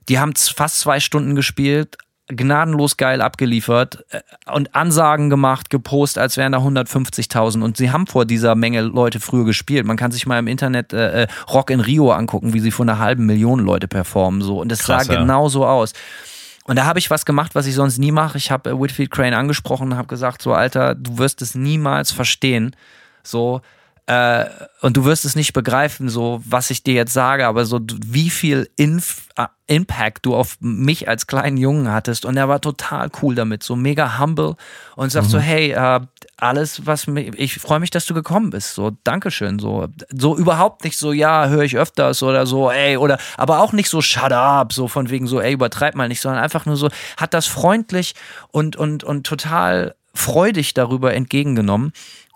die 0.07 0.19
haben 0.19 0.33
fast 0.35 0.79
zwei 0.79 0.99
Stunden 0.99 1.35
gespielt, 1.35 1.97
gnadenlos 2.35 2.97
geil 2.97 3.21
abgeliefert 3.21 4.05
äh, 4.09 4.21
und 4.51 4.75
Ansagen 4.75 5.29
gemacht, 5.29 5.69
gepostet, 5.69 6.21
als 6.21 6.37
wären 6.37 6.51
da 6.51 6.59
150.000. 6.59 7.61
Und 7.61 7.77
sie 7.77 7.91
haben 7.91 8.07
vor 8.07 8.25
dieser 8.25 8.55
Menge 8.55 8.81
Leute 8.81 9.19
früher 9.19 9.45
gespielt. 9.45 9.85
Man 9.85 9.97
kann 9.97 10.11
sich 10.11 10.25
mal 10.25 10.39
im 10.39 10.47
Internet 10.47 10.93
äh, 10.93 11.23
äh 11.23 11.27
Rock 11.49 11.69
in 11.69 11.79
Rio 11.79 12.11
angucken, 12.11 12.53
wie 12.53 12.59
sie 12.59 12.71
vor 12.71 12.85
einer 12.85 12.99
halben 12.99 13.25
Million 13.25 13.59
Leute 13.59 13.87
performen. 13.87 14.41
So. 14.41 14.59
Und 14.59 14.71
das 14.71 14.83
Krass, 14.83 15.07
sah 15.07 15.13
ja. 15.13 15.19
genau 15.19 15.49
so 15.49 15.65
aus. 15.65 15.93
Und 16.65 16.77
da 16.77 16.85
habe 16.85 16.99
ich 16.99 17.09
was 17.09 17.25
gemacht, 17.25 17.55
was 17.55 17.65
ich 17.65 17.75
sonst 17.75 17.97
nie 17.97 18.11
mache. 18.11 18.37
Ich 18.37 18.51
habe 18.51 18.69
äh, 18.69 18.79
Whitfield 18.79 19.11
Crane 19.11 19.33
angesprochen 19.33 19.91
und 19.91 19.97
habe 19.97 20.07
gesagt, 20.07 20.41
so 20.41 20.53
Alter, 20.53 20.95
du 20.95 21.17
wirst 21.17 21.41
es 21.41 21.55
niemals 21.55 22.11
verstehen. 22.11 22.75
So, 23.21 23.61
äh, 24.05 24.45
und 24.81 24.97
du 24.97 25.05
wirst 25.05 25.23
es 25.23 25.35
nicht 25.35 25.53
begreifen, 25.53 26.09
so 26.09 26.41
was 26.45 26.69
ich 26.69 26.83
dir 26.83 26.93
jetzt 26.93 27.13
sage, 27.13 27.47
aber 27.47 27.65
so 27.65 27.79
wie 28.05 28.29
viel 28.29 28.69
Inf 28.75 29.29
äh, 29.37 29.47
Impact 29.65 30.25
du 30.25 30.35
auf 30.35 30.57
mich 30.59 31.07
als 31.07 31.25
kleinen 31.25 31.55
Jungen 31.55 31.89
hattest. 31.89 32.25
Und 32.25 32.35
er 32.35 32.49
war 32.49 32.59
total 32.59 33.09
cool 33.21 33.33
damit, 33.33 33.63
so 33.63 33.77
mega 33.77 34.19
humble 34.19 34.55
und 34.97 35.09
sagt 35.09 35.27
mhm. 35.27 35.31
so, 35.31 35.39
hey, 35.39 35.71
äh, 35.71 36.01
alles, 36.35 36.85
was 36.85 37.07
mich, 37.07 37.31
ich 37.39 37.55
freue 37.59 37.79
mich, 37.79 37.91
dass 37.91 38.05
du 38.05 38.13
gekommen 38.13 38.49
bist. 38.49 38.75
So, 38.75 38.91
Dankeschön. 39.05 39.59
So, 39.59 39.87
so 40.09 40.35
überhaupt 40.35 40.83
nicht 40.83 40.97
so, 40.97 41.13
ja, 41.13 41.47
höre 41.47 41.63
ich 41.63 41.77
öfters 41.77 42.21
oder 42.21 42.45
so, 42.45 42.69
ey, 42.69 42.97
oder 42.97 43.17
aber 43.37 43.61
auch 43.61 43.71
nicht 43.71 43.89
so, 43.89 44.01
shut 44.01 44.33
up, 44.33 44.73
so 44.73 44.89
von 44.89 45.09
wegen 45.09 45.27
so, 45.27 45.39
ey, 45.39 45.53
übertreib 45.53 45.95
mal 45.95 46.09
nicht, 46.09 46.19
sondern 46.19 46.43
einfach 46.43 46.65
nur 46.65 46.75
so, 46.75 46.89
hat 47.15 47.33
das 47.33 47.45
freundlich 47.47 48.15
und, 48.51 48.75
und, 48.75 49.05
und 49.05 49.25
total 49.25 49.95
freudig 50.13 50.73
darüber 50.73 51.13
entgegengenommen. 51.13 51.91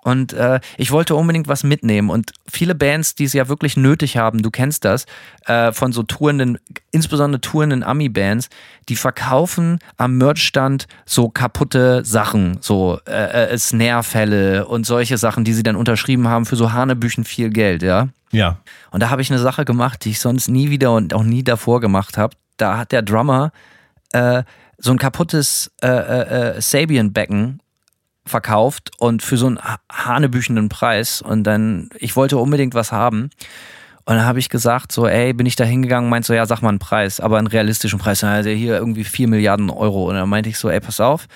Und 0.08 0.32
äh, 0.32 0.62
ich 0.78 0.92
wollte 0.92 1.16
unbedingt 1.16 1.50
was 1.50 1.66
mitnehmen. 1.66 2.10
Und 2.10 2.32
viele 2.50 2.76
Bands, 2.76 3.16
die 3.16 3.26
es 3.26 3.34
ja 3.34 3.50
wirklich 3.50 3.76
nötig 3.76 4.16
haben, 4.16 4.42
du 4.42 4.50
kennst 4.52 4.86
das, 4.86 5.06
äh, 5.48 5.74
von 5.74 5.92
so 5.92 6.02
tourenden, 6.02 6.60
insbesondere 6.92 7.42
tourenden 7.42 7.84
Ami-Bands, 7.84 8.48
die 8.88 8.96
verkaufen 8.96 9.80
am 9.98 10.18
Merchstand 10.18 10.88
so 11.06 11.28
kaputte 11.28 12.06
Sachen, 12.06 12.60
so 12.62 13.02
äh, 13.06 13.52
äh, 13.52 13.58
Snare-Fälle 13.58 14.66
und 14.66 14.86
solche 14.86 15.18
Sachen, 15.18 15.44
die 15.44 15.52
sie 15.52 15.64
dann 15.64 15.76
unterschrieben 15.76 16.30
haben 16.30 16.46
für 16.46 16.56
so 16.56 16.72
Hanebüchen 16.72 17.26
viel 17.26 17.50
Geld, 17.50 17.84
ja. 17.84 18.08
Ja. 18.32 18.60
Und 18.92 19.04
da 19.04 19.10
habe 19.10 19.22
ich 19.22 19.30
eine 19.30 19.42
Sache 19.42 19.66
gemacht, 19.66 20.06
die 20.06 20.12
ich 20.12 20.22
sonst 20.22 20.48
nie 20.48 20.70
wieder 20.70 20.94
und 20.94 21.14
auch 21.14 21.24
nie 21.24 21.44
davor 21.44 21.82
gemacht 21.82 22.18
habe. 22.18 22.34
Da 22.56 22.78
hat 22.78 22.94
der 22.94 23.02
Drummer 23.02 23.52
äh, 24.14 24.44
so 24.78 24.92
ein 24.92 25.00
kaputtes 25.00 25.70
äh, 25.82 25.88
äh, 25.90 26.56
äh 26.56 26.62
Sabian-Becken 26.62 27.60
verkauft 28.28 28.92
und 28.98 29.22
für 29.22 29.38
so 29.38 29.48
einen 29.48 29.60
hanebüchenden 29.92 30.70
Preis. 30.70 31.22
Und 31.22 31.44
dann, 31.44 31.90
ich 31.98 32.16
wollte 32.16 32.38
unbedingt 32.38 32.74
was 32.74 32.92
haben. 32.92 33.30
Und 34.06 34.16
dann 34.16 34.26
habe 34.26 34.40
ich 34.40 34.50
gesagt, 34.50 34.92
so, 34.92 35.06
ey, 35.06 35.34
bin 35.34 35.46
ich 35.46 35.58
da 35.58 35.66
hingegangen, 35.66 36.10
meinte 36.10 36.28
so, 36.28 36.34
ja, 36.34 36.46
sag 36.46 36.62
mal 36.62 36.70
einen 36.70 36.80
Preis, 36.80 37.20
aber 37.20 37.38
einen 37.38 37.48
realistischen 37.48 38.00
Preis. 38.00 38.24
Also 38.24 38.50
hier 38.50 38.78
irgendwie 38.78 39.04
4 39.04 39.28
Milliarden 39.28 39.70
Euro. 39.70 40.08
Und 40.10 40.16
dann 40.16 40.30
meinte 40.30 40.50
ich 40.50 40.58
so, 40.58 40.70
ey, 40.70 40.80
pass 40.80 41.00
auf, 41.00 41.28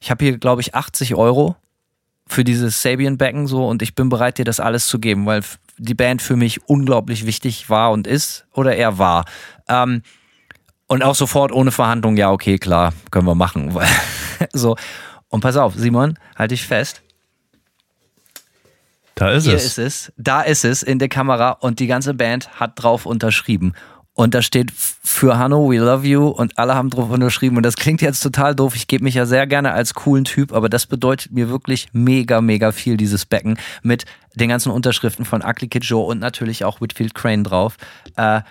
ich 0.00 0.10
habe 0.10 0.24
hier, 0.24 0.38
glaube 0.38 0.60
ich, 0.60 0.74
80 0.74 1.14
Euro 1.14 1.56
für 2.26 2.44
dieses 2.44 2.82
Sabian-Becken 2.82 3.46
so 3.46 3.66
und 3.66 3.82
ich 3.82 3.94
bin 3.94 4.08
bereit, 4.08 4.38
dir 4.38 4.44
das 4.44 4.60
alles 4.60 4.86
zu 4.86 4.98
geben, 4.98 5.26
weil 5.26 5.42
die 5.78 5.94
Band 5.94 6.22
für 6.22 6.36
mich 6.36 6.68
unglaublich 6.68 7.26
wichtig 7.26 7.68
war 7.68 7.90
und 7.90 8.06
ist 8.06 8.46
oder 8.52 8.76
er 8.76 8.98
war. 8.98 9.24
Ähm, 9.68 10.02
und 10.86 11.02
auch 11.02 11.14
sofort 11.14 11.52
ohne 11.52 11.70
Verhandlung, 11.70 12.16
ja, 12.16 12.30
okay, 12.30 12.58
klar, 12.58 12.92
können 13.10 13.26
wir 13.26 13.34
machen. 13.34 13.76
So. 14.52 14.76
Und 15.32 15.40
pass 15.40 15.56
auf, 15.56 15.74
Simon, 15.74 16.18
halte 16.36 16.52
ich 16.52 16.66
fest. 16.66 17.00
Da 19.14 19.30
ist 19.30 19.44
Hier 19.44 19.54
es. 19.54 19.64
ist 19.64 19.78
es. 19.78 20.12
Da 20.18 20.42
ist 20.42 20.62
es 20.62 20.82
in 20.82 20.98
der 20.98 21.08
Kamera 21.08 21.52
und 21.52 21.80
die 21.80 21.86
ganze 21.86 22.12
Band 22.12 22.60
hat 22.60 22.72
drauf 22.76 23.06
unterschrieben. 23.06 23.72
Und 24.12 24.34
da 24.34 24.42
steht 24.42 24.70
für 24.74 25.38
Hanno, 25.38 25.70
we 25.70 25.78
love 25.78 26.06
you 26.06 26.28
und 26.28 26.58
alle 26.58 26.74
haben 26.74 26.90
drauf 26.90 27.08
unterschrieben. 27.08 27.56
Und 27.56 27.62
das 27.62 27.76
klingt 27.76 28.02
jetzt 28.02 28.20
total 28.20 28.54
doof. 28.54 28.76
Ich 28.76 28.88
gebe 28.88 29.04
mich 29.04 29.14
ja 29.14 29.24
sehr 29.24 29.46
gerne 29.46 29.72
als 29.72 29.94
coolen 29.94 30.24
Typ, 30.24 30.52
aber 30.52 30.68
das 30.68 30.84
bedeutet 30.86 31.32
mir 31.32 31.48
wirklich 31.48 31.88
mega, 31.92 32.42
mega 32.42 32.70
viel, 32.70 32.98
dieses 32.98 33.24
Becken 33.24 33.58
mit 33.82 34.04
den 34.34 34.50
ganzen 34.50 34.70
Unterschriften 34.70 35.24
von 35.24 35.42
Ugly 35.42 35.68
Kid 35.68 35.84
Joe 35.84 36.04
und 36.04 36.18
natürlich 36.18 36.66
auch 36.66 36.82
Whitfield 36.82 37.14
Crane 37.14 37.42
drauf. 37.42 37.78
Äh, 38.16 38.42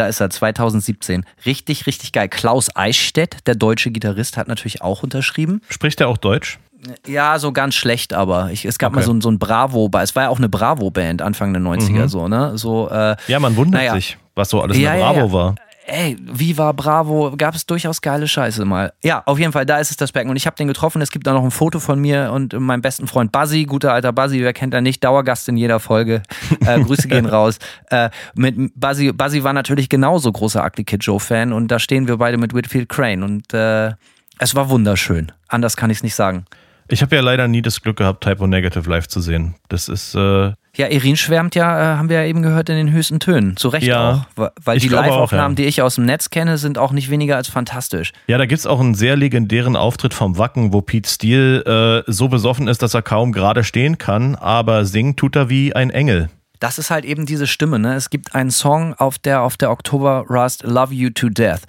da 0.00 0.06
ist 0.06 0.20
er 0.20 0.30
2017. 0.30 1.24
Richtig, 1.44 1.86
richtig 1.86 2.12
geil. 2.12 2.28
Klaus 2.28 2.74
Eichstätt, 2.74 3.46
der 3.46 3.54
deutsche 3.54 3.90
Gitarrist, 3.90 4.36
hat 4.36 4.48
natürlich 4.48 4.82
auch 4.82 5.02
unterschrieben. 5.02 5.60
Spricht 5.68 6.00
er 6.00 6.08
auch 6.08 6.16
Deutsch? 6.16 6.58
Ja, 7.06 7.38
so 7.38 7.52
ganz 7.52 7.74
schlecht, 7.74 8.14
aber 8.14 8.50
ich, 8.50 8.64
es 8.64 8.78
gab 8.78 8.92
okay. 8.92 9.00
mal 9.00 9.04
so, 9.04 9.12
ein, 9.12 9.20
so 9.20 9.30
ein 9.30 9.38
Bravo, 9.38 9.90
es 10.00 10.16
war 10.16 10.24
ja 10.24 10.28
auch 10.30 10.38
eine 10.38 10.48
Bravo-Band 10.48 11.20
Anfang 11.20 11.52
der 11.52 11.60
90er, 11.60 11.90
mhm. 11.90 12.08
so, 12.08 12.28
ne? 12.28 12.56
So, 12.56 12.88
äh, 12.88 13.16
ja, 13.28 13.38
man 13.38 13.54
wundert 13.56 13.82
naja. 13.82 13.94
sich, 13.94 14.16
was 14.34 14.48
so 14.48 14.62
alles 14.62 14.78
ja, 14.78 14.94
in 14.94 14.98
der 14.98 15.04
Bravo 15.04 15.18
ja, 15.18 15.26
ja. 15.26 15.32
war 15.32 15.54
ey, 15.90 16.16
Viva, 16.20 16.72
Bravo, 16.72 17.34
gab 17.36 17.54
es 17.54 17.66
durchaus 17.66 18.00
geile 18.00 18.28
Scheiße 18.28 18.64
mal. 18.64 18.92
Ja, 19.02 19.22
auf 19.26 19.38
jeden 19.38 19.52
Fall, 19.52 19.66
da 19.66 19.78
ist 19.78 19.90
es 19.90 19.96
das 19.96 20.12
Becken. 20.12 20.30
Und 20.30 20.36
ich 20.36 20.46
habe 20.46 20.56
den 20.56 20.68
getroffen. 20.68 21.02
Es 21.02 21.10
gibt 21.10 21.26
da 21.26 21.32
noch 21.32 21.44
ein 21.44 21.50
Foto 21.50 21.80
von 21.80 22.00
mir 22.00 22.30
und 22.32 22.52
meinem 22.52 22.80
besten 22.80 23.06
Freund 23.06 23.32
Buzzy, 23.32 23.64
guter 23.64 23.92
alter 23.92 24.12
Buzzy, 24.12 24.40
wer 24.40 24.52
kennt 24.52 24.72
er 24.72 24.80
nicht, 24.80 25.02
Dauergast 25.02 25.48
in 25.48 25.56
jeder 25.56 25.80
Folge. 25.80 26.22
Äh, 26.64 26.80
Grüße 26.84 27.08
gehen 27.08 27.26
raus. 27.26 27.58
Äh, 27.90 28.10
mit 28.34 28.72
Buzzy, 28.74 29.12
Buzzy 29.12 29.44
war 29.44 29.52
natürlich 29.52 29.88
genauso 29.88 30.30
großer 30.30 30.64
Ugly 30.64 30.84
Kid 30.84 31.04
Joe-Fan 31.04 31.52
und 31.52 31.68
da 31.68 31.78
stehen 31.78 32.08
wir 32.08 32.16
beide 32.16 32.38
mit 32.38 32.54
Whitfield 32.54 32.88
Crane 32.88 33.22
und 33.22 33.52
äh, 33.52 33.92
es 34.38 34.54
war 34.54 34.70
wunderschön. 34.70 35.32
Anders 35.48 35.76
kann 35.76 35.90
ich 35.90 35.98
es 35.98 36.02
nicht 36.02 36.14
sagen. 36.14 36.44
Ich 36.88 37.02
habe 37.02 37.14
ja 37.14 37.22
leider 37.22 37.46
nie 37.46 37.62
das 37.62 37.82
Glück 37.82 37.98
gehabt, 37.98 38.24
Typo 38.24 38.46
Negative 38.46 38.88
live 38.88 39.06
zu 39.06 39.20
sehen. 39.20 39.54
Das 39.68 39.88
ist 39.88 40.14
äh, 40.14 40.52
ja, 40.76 40.86
Erin 40.86 41.16
schwärmt 41.16 41.54
ja, 41.54 41.94
äh, 41.94 41.96
haben 41.96 42.08
wir 42.08 42.22
ja 42.22 42.26
eben 42.26 42.42
gehört, 42.42 42.68
in 42.68 42.76
den 42.76 42.92
höchsten 42.92 43.18
Tönen. 43.18 43.56
Zu 43.56 43.68
Recht 43.68 43.86
ja, 43.86 44.26
auch. 44.36 44.50
Weil 44.64 44.78
die 44.78 44.88
Live-Aufnahmen, 44.88 45.54
ja. 45.54 45.62
die 45.62 45.64
ich 45.64 45.82
aus 45.82 45.96
dem 45.96 46.04
Netz 46.04 46.30
kenne, 46.30 46.58
sind 46.58 46.78
auch 46.78 46.92
nicht 46.92 47.10
weniger 47.10 47.36
als 47.36 47.48
fantastisch. 47.48 48.12
Ja, 48.28 48.38
da 48.38 48.46
gibt 48.46 48.60
es 48.60 48.66
auch 48.66 48.80
einen 48.80 48.94
sehr 48.94 49.16
legendären 49.16 49.76
Auftritt 49.76 50.14
vom 50.14 50.38
Wacken, 50.38 50.72
wo 50.72 50.80
Pete 50.80 51.08
Steele 51.08 52.04
äh, 52.06 52.10
so 52.10 52.28
besoffen 52.28 52.68
ist, 52.68 52.82
dass 52.82 52.94
er 52.94 53.02
kaum 53.02 53.32
gerade 53.32 53.64
stehen 53.64 53.98
kann, 53.98 54.36
aber 54.36 54.84
singen 54.84 55.16
tut 55.16 55.36
er 55.36 55.48
wie 55.48 55.74
ein 55.74 55.90
Engel. 55.90 56.30
Das 56.60 56.78
ist 56.78 56.90
halt 56.90 57.04
eben 57.04 57.26
diese 57.26 57.46
Stimme. 57.46 57.78
Ne? 57.78 57.94
Es 57.94 58.10
gibt 58.10 58.34
einen 58.34 58.50
Song 58.50 58.94
auf 58.94 59.18
der, 59.18 59.42
auf 59.42 59.56
der 59.56 59.70
Oktober 59.70 60.26
Rust, 60.28 60.62
Love 60.62 60.94
You 60.94 61.10
to 61.10 61.30
Death. 61.30 61.62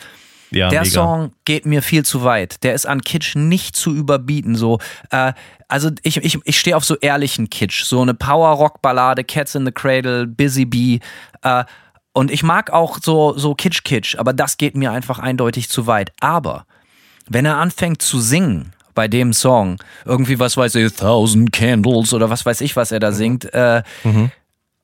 Ja, 0.51 0.69
der 0.69 0.81
mega. 0.81 0.91
Song 0.91 1.31
geht 1.45 1.65
mir 1.65 1.81
viel 1.81 2.03
zu 2.03 2.23
weit. 2.23 2.63
Der 2.63 2.73
ist 2.73 2.85
an 2.85 3.01
Kitsch 3.01 3.35
nicht 3.35 3.75
zu 3.75 3.93
überbieten. 3.93 4.55
So, 4.55 4.79
äh, 5.09 5.33
also 5.67 5.89
ich, 6.03 6.17
ich, 6.17 6.37
ich 6.43 6.59
stehe 6.59 6.75
auf 6.75 6.85
so 6.85 6.97
ehrlichen 6.97 7.49
Kitsch. 7.49 7.83
So 7.85 8.01
eine 8.01 8.13
Power-Rock-Ballade, 8.13 9.23
Cats 9.23 9.55
in 9.55 9.65
the 9.65 9.71
Cradle, 9.71 10.27
Busy 10.27 10.65
Bee. 10.65 10.99
Äh, 11.41 11.63
und 12.13 12.29
ich 12.29 12.43
mag 12.43 12.71
auch 12.71 12.99
so, 13.01 13.37
so 13.37 13.55
Kitsch-Kitsch, 13.55 14.17
aber 14.17 14.33
das 14.33 14.57
geht 14.57 14.75
mir 14.75 14.91
einfach 14.91 15.19
eindeutig 15.19 15.69
zu 15.69 15.87
weit. 15.87 16.11
Aber 16.19 16.65
wenn 17.29 17.45
er 17.45 17.57
anfängt 17.57 18.01
zu 18.01 18.19
singen, 18.19 18.73
bei 18.93 19.07
dem 19.07 19.33
Song. 19.33 19.77
Irgendwie, 20.05 20.39
was 20.39 20.57
weiß 20.57 20.75
ich, 20.75 20.93
Thousand 20.93 21.51
Candles 21.51 22.13
oder 22.13 22.29
was 22.29 22.45
weiß 22.45 22.61
ich, 22.61 22.75
was 22.75 22.91
er 22.91 22.99
da 22.99 23.11
singt. 23.11 23.45
Äh, 23.53 23.83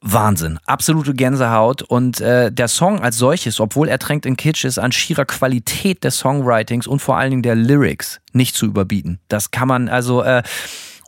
Wahnsinn, 0.02 0.60
absolute 0.66 1.14
Gänsehaut 1.14 1.82
und 1.82 2.22
äh, 2.22 2.52
der 2.52 2.68
Song 2.68 3.02
als 3.02 3.18
solches, 3.18 3.60
obwohl 3.60 3.88
er 3.88 3.98
tränkt 3.98 4.26
in 4.28 4.38
Kitsch, 4.38 4.64
ist 4.64 4.78
an 4.78 4.92
schierer 4.92 5.26
Qualität 5.26 6.04
des 6.04 6.20
Songwritings 6.20 6.86
und 6.86 7.00
vor 7.02 7.18
allen 7.18 7.32
Dingen 7.32 7.42
der 7.42 7.56
Lyrics 7.56 8.22
nicht 8.32 8.56
zu 8.56 8.68
überbieten. 8.68 9.20
Das 9.28 9.50
kann 9.50 9.68
man 9.68 9.90
also 9.90 10.22
äh, 10.22 10.44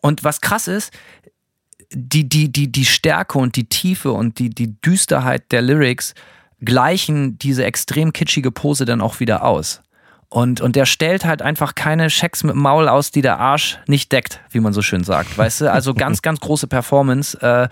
und 0.02 0.24
was 0.24 0.42
krass 0.42 0.68
ist, 0.68 0.92
die 1.94 2.28
die 2.28 2.52
die 2.52 2.72
die 2.72 2.86
Stärke 2.86 3.38
und 3.38 3.56
die 3.56 3.70
Tiefe 3.70 4.12
und 4.12 4.40
die 4.40 4.50
die 4.50 4.80
Düsterheit 4.82 5.52
der 5.52 5.62
Lyrics 5.62 6.16
gleichen 6.62 7.38
diese 7.38 7.66
extrem 7.66 8.12
kitschige 8.12 8.52
Pose 8.52 8.86
dann 8.86 9.02
auch 9.02 9.20
wieder 9.20 9.44
aus. 9.44 9.82
Und, 10.32 10.62
und 10.62 10.76
der 10.76 10.86
stellt 10.86 11.26
halt 11.26 11.42
einfach 11.42 11.74
keine 11.74 12.12
Schecks 12.12 12.44
mit 12.44 12.54
dem 12.54 12.62
Maul 12.62 12.88
aus, 12.88 13.10
die 13.10 13.24
der 13.24 13.40
Arsch 13.40 13.80
nicht 13.88 14.12
deckt, 14.12 14.40
wie 14.52 14.60
man 14.60 14.74
so 14.74 14.84
schön 14.84 15.04
sagt. 15.04 15.36
Weißt 15.36 15.62
du? 15.62 15.72
Also 15.72 15.96
ganz, 15.96 16.22
ganz 16.22 16.40
große 16.40 16.68
Performance. 16.68 17.40
Äh, 17.42 17.68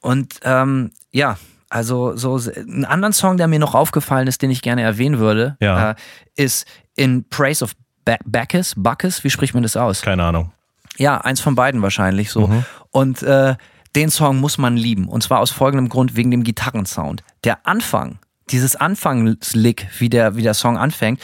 und 0.00 0.40
ähm, 0.42 0.90
ja, 1.12 1.38
also 1.70 2.16
so 2.16 2.40
einen 2.56 2.84
anderen 2.84 3.12
Song, 3.12 3.36
der 3.36 3.46
mir 3.48 3.58
noch 3.58 3.74
aufgefallen 3.74 4.26
ist, 4.26 4.40
den 4.42 4.50
ich 4.50 4.62
gerne 4.62 4.82
erwähnen 4.82 5.18
würde, 5.18 5.56
Ja. 5.60 5.90
äh, 5.90 5.94
ist 6.36 6.66
In 6.96 7.28
Praise 7.28 7.62
of 7.64 7.72
ba 8.04 8.16
Bacchus. 8.24 8.74
Bacchus, 8.76 9.22
wie 9.24 9.30
spricht 9.30 9.54
man 9.54 9.62
das 9.62 9.76
aus? 9.76 10.00
Keine 10.02 10.24
Ahnung. 10.24 10.52
Ja, 10.96 11.18
eins 11.20 11.40
von 11.40 11.54
beiden 11.54 11.82
wahrscheinlich 11.82 12.30
so. 12.30 12.50
Und 12.90 13.22
äh, 13.22 13.54
den 13.94 14.10
Song 14.10 14.38
muss 14.40 14.58
man 14.58 14.76
lieben. 14.76 15.08
Und 15.08 15.22
zwar 15.22 15.40
aus 15.40 15.50
folgendem 15.50 15.88
Grund, 15.88 16.16
wegen 16.16 16.30
dem 16.30 16.42
Gitarrensound. 16.42 17.22
Der 17.44 17.66
Anfang, 17.66 18.18
dieses 18.50 18.74
Anfangslick, 18.76 19.88
wie 19.98 20.08
der, 20.08 20.36
wie 20.36 20.42
der 20.42 20.54
Song 20.54 20.76
anfängt, 20.78 21.20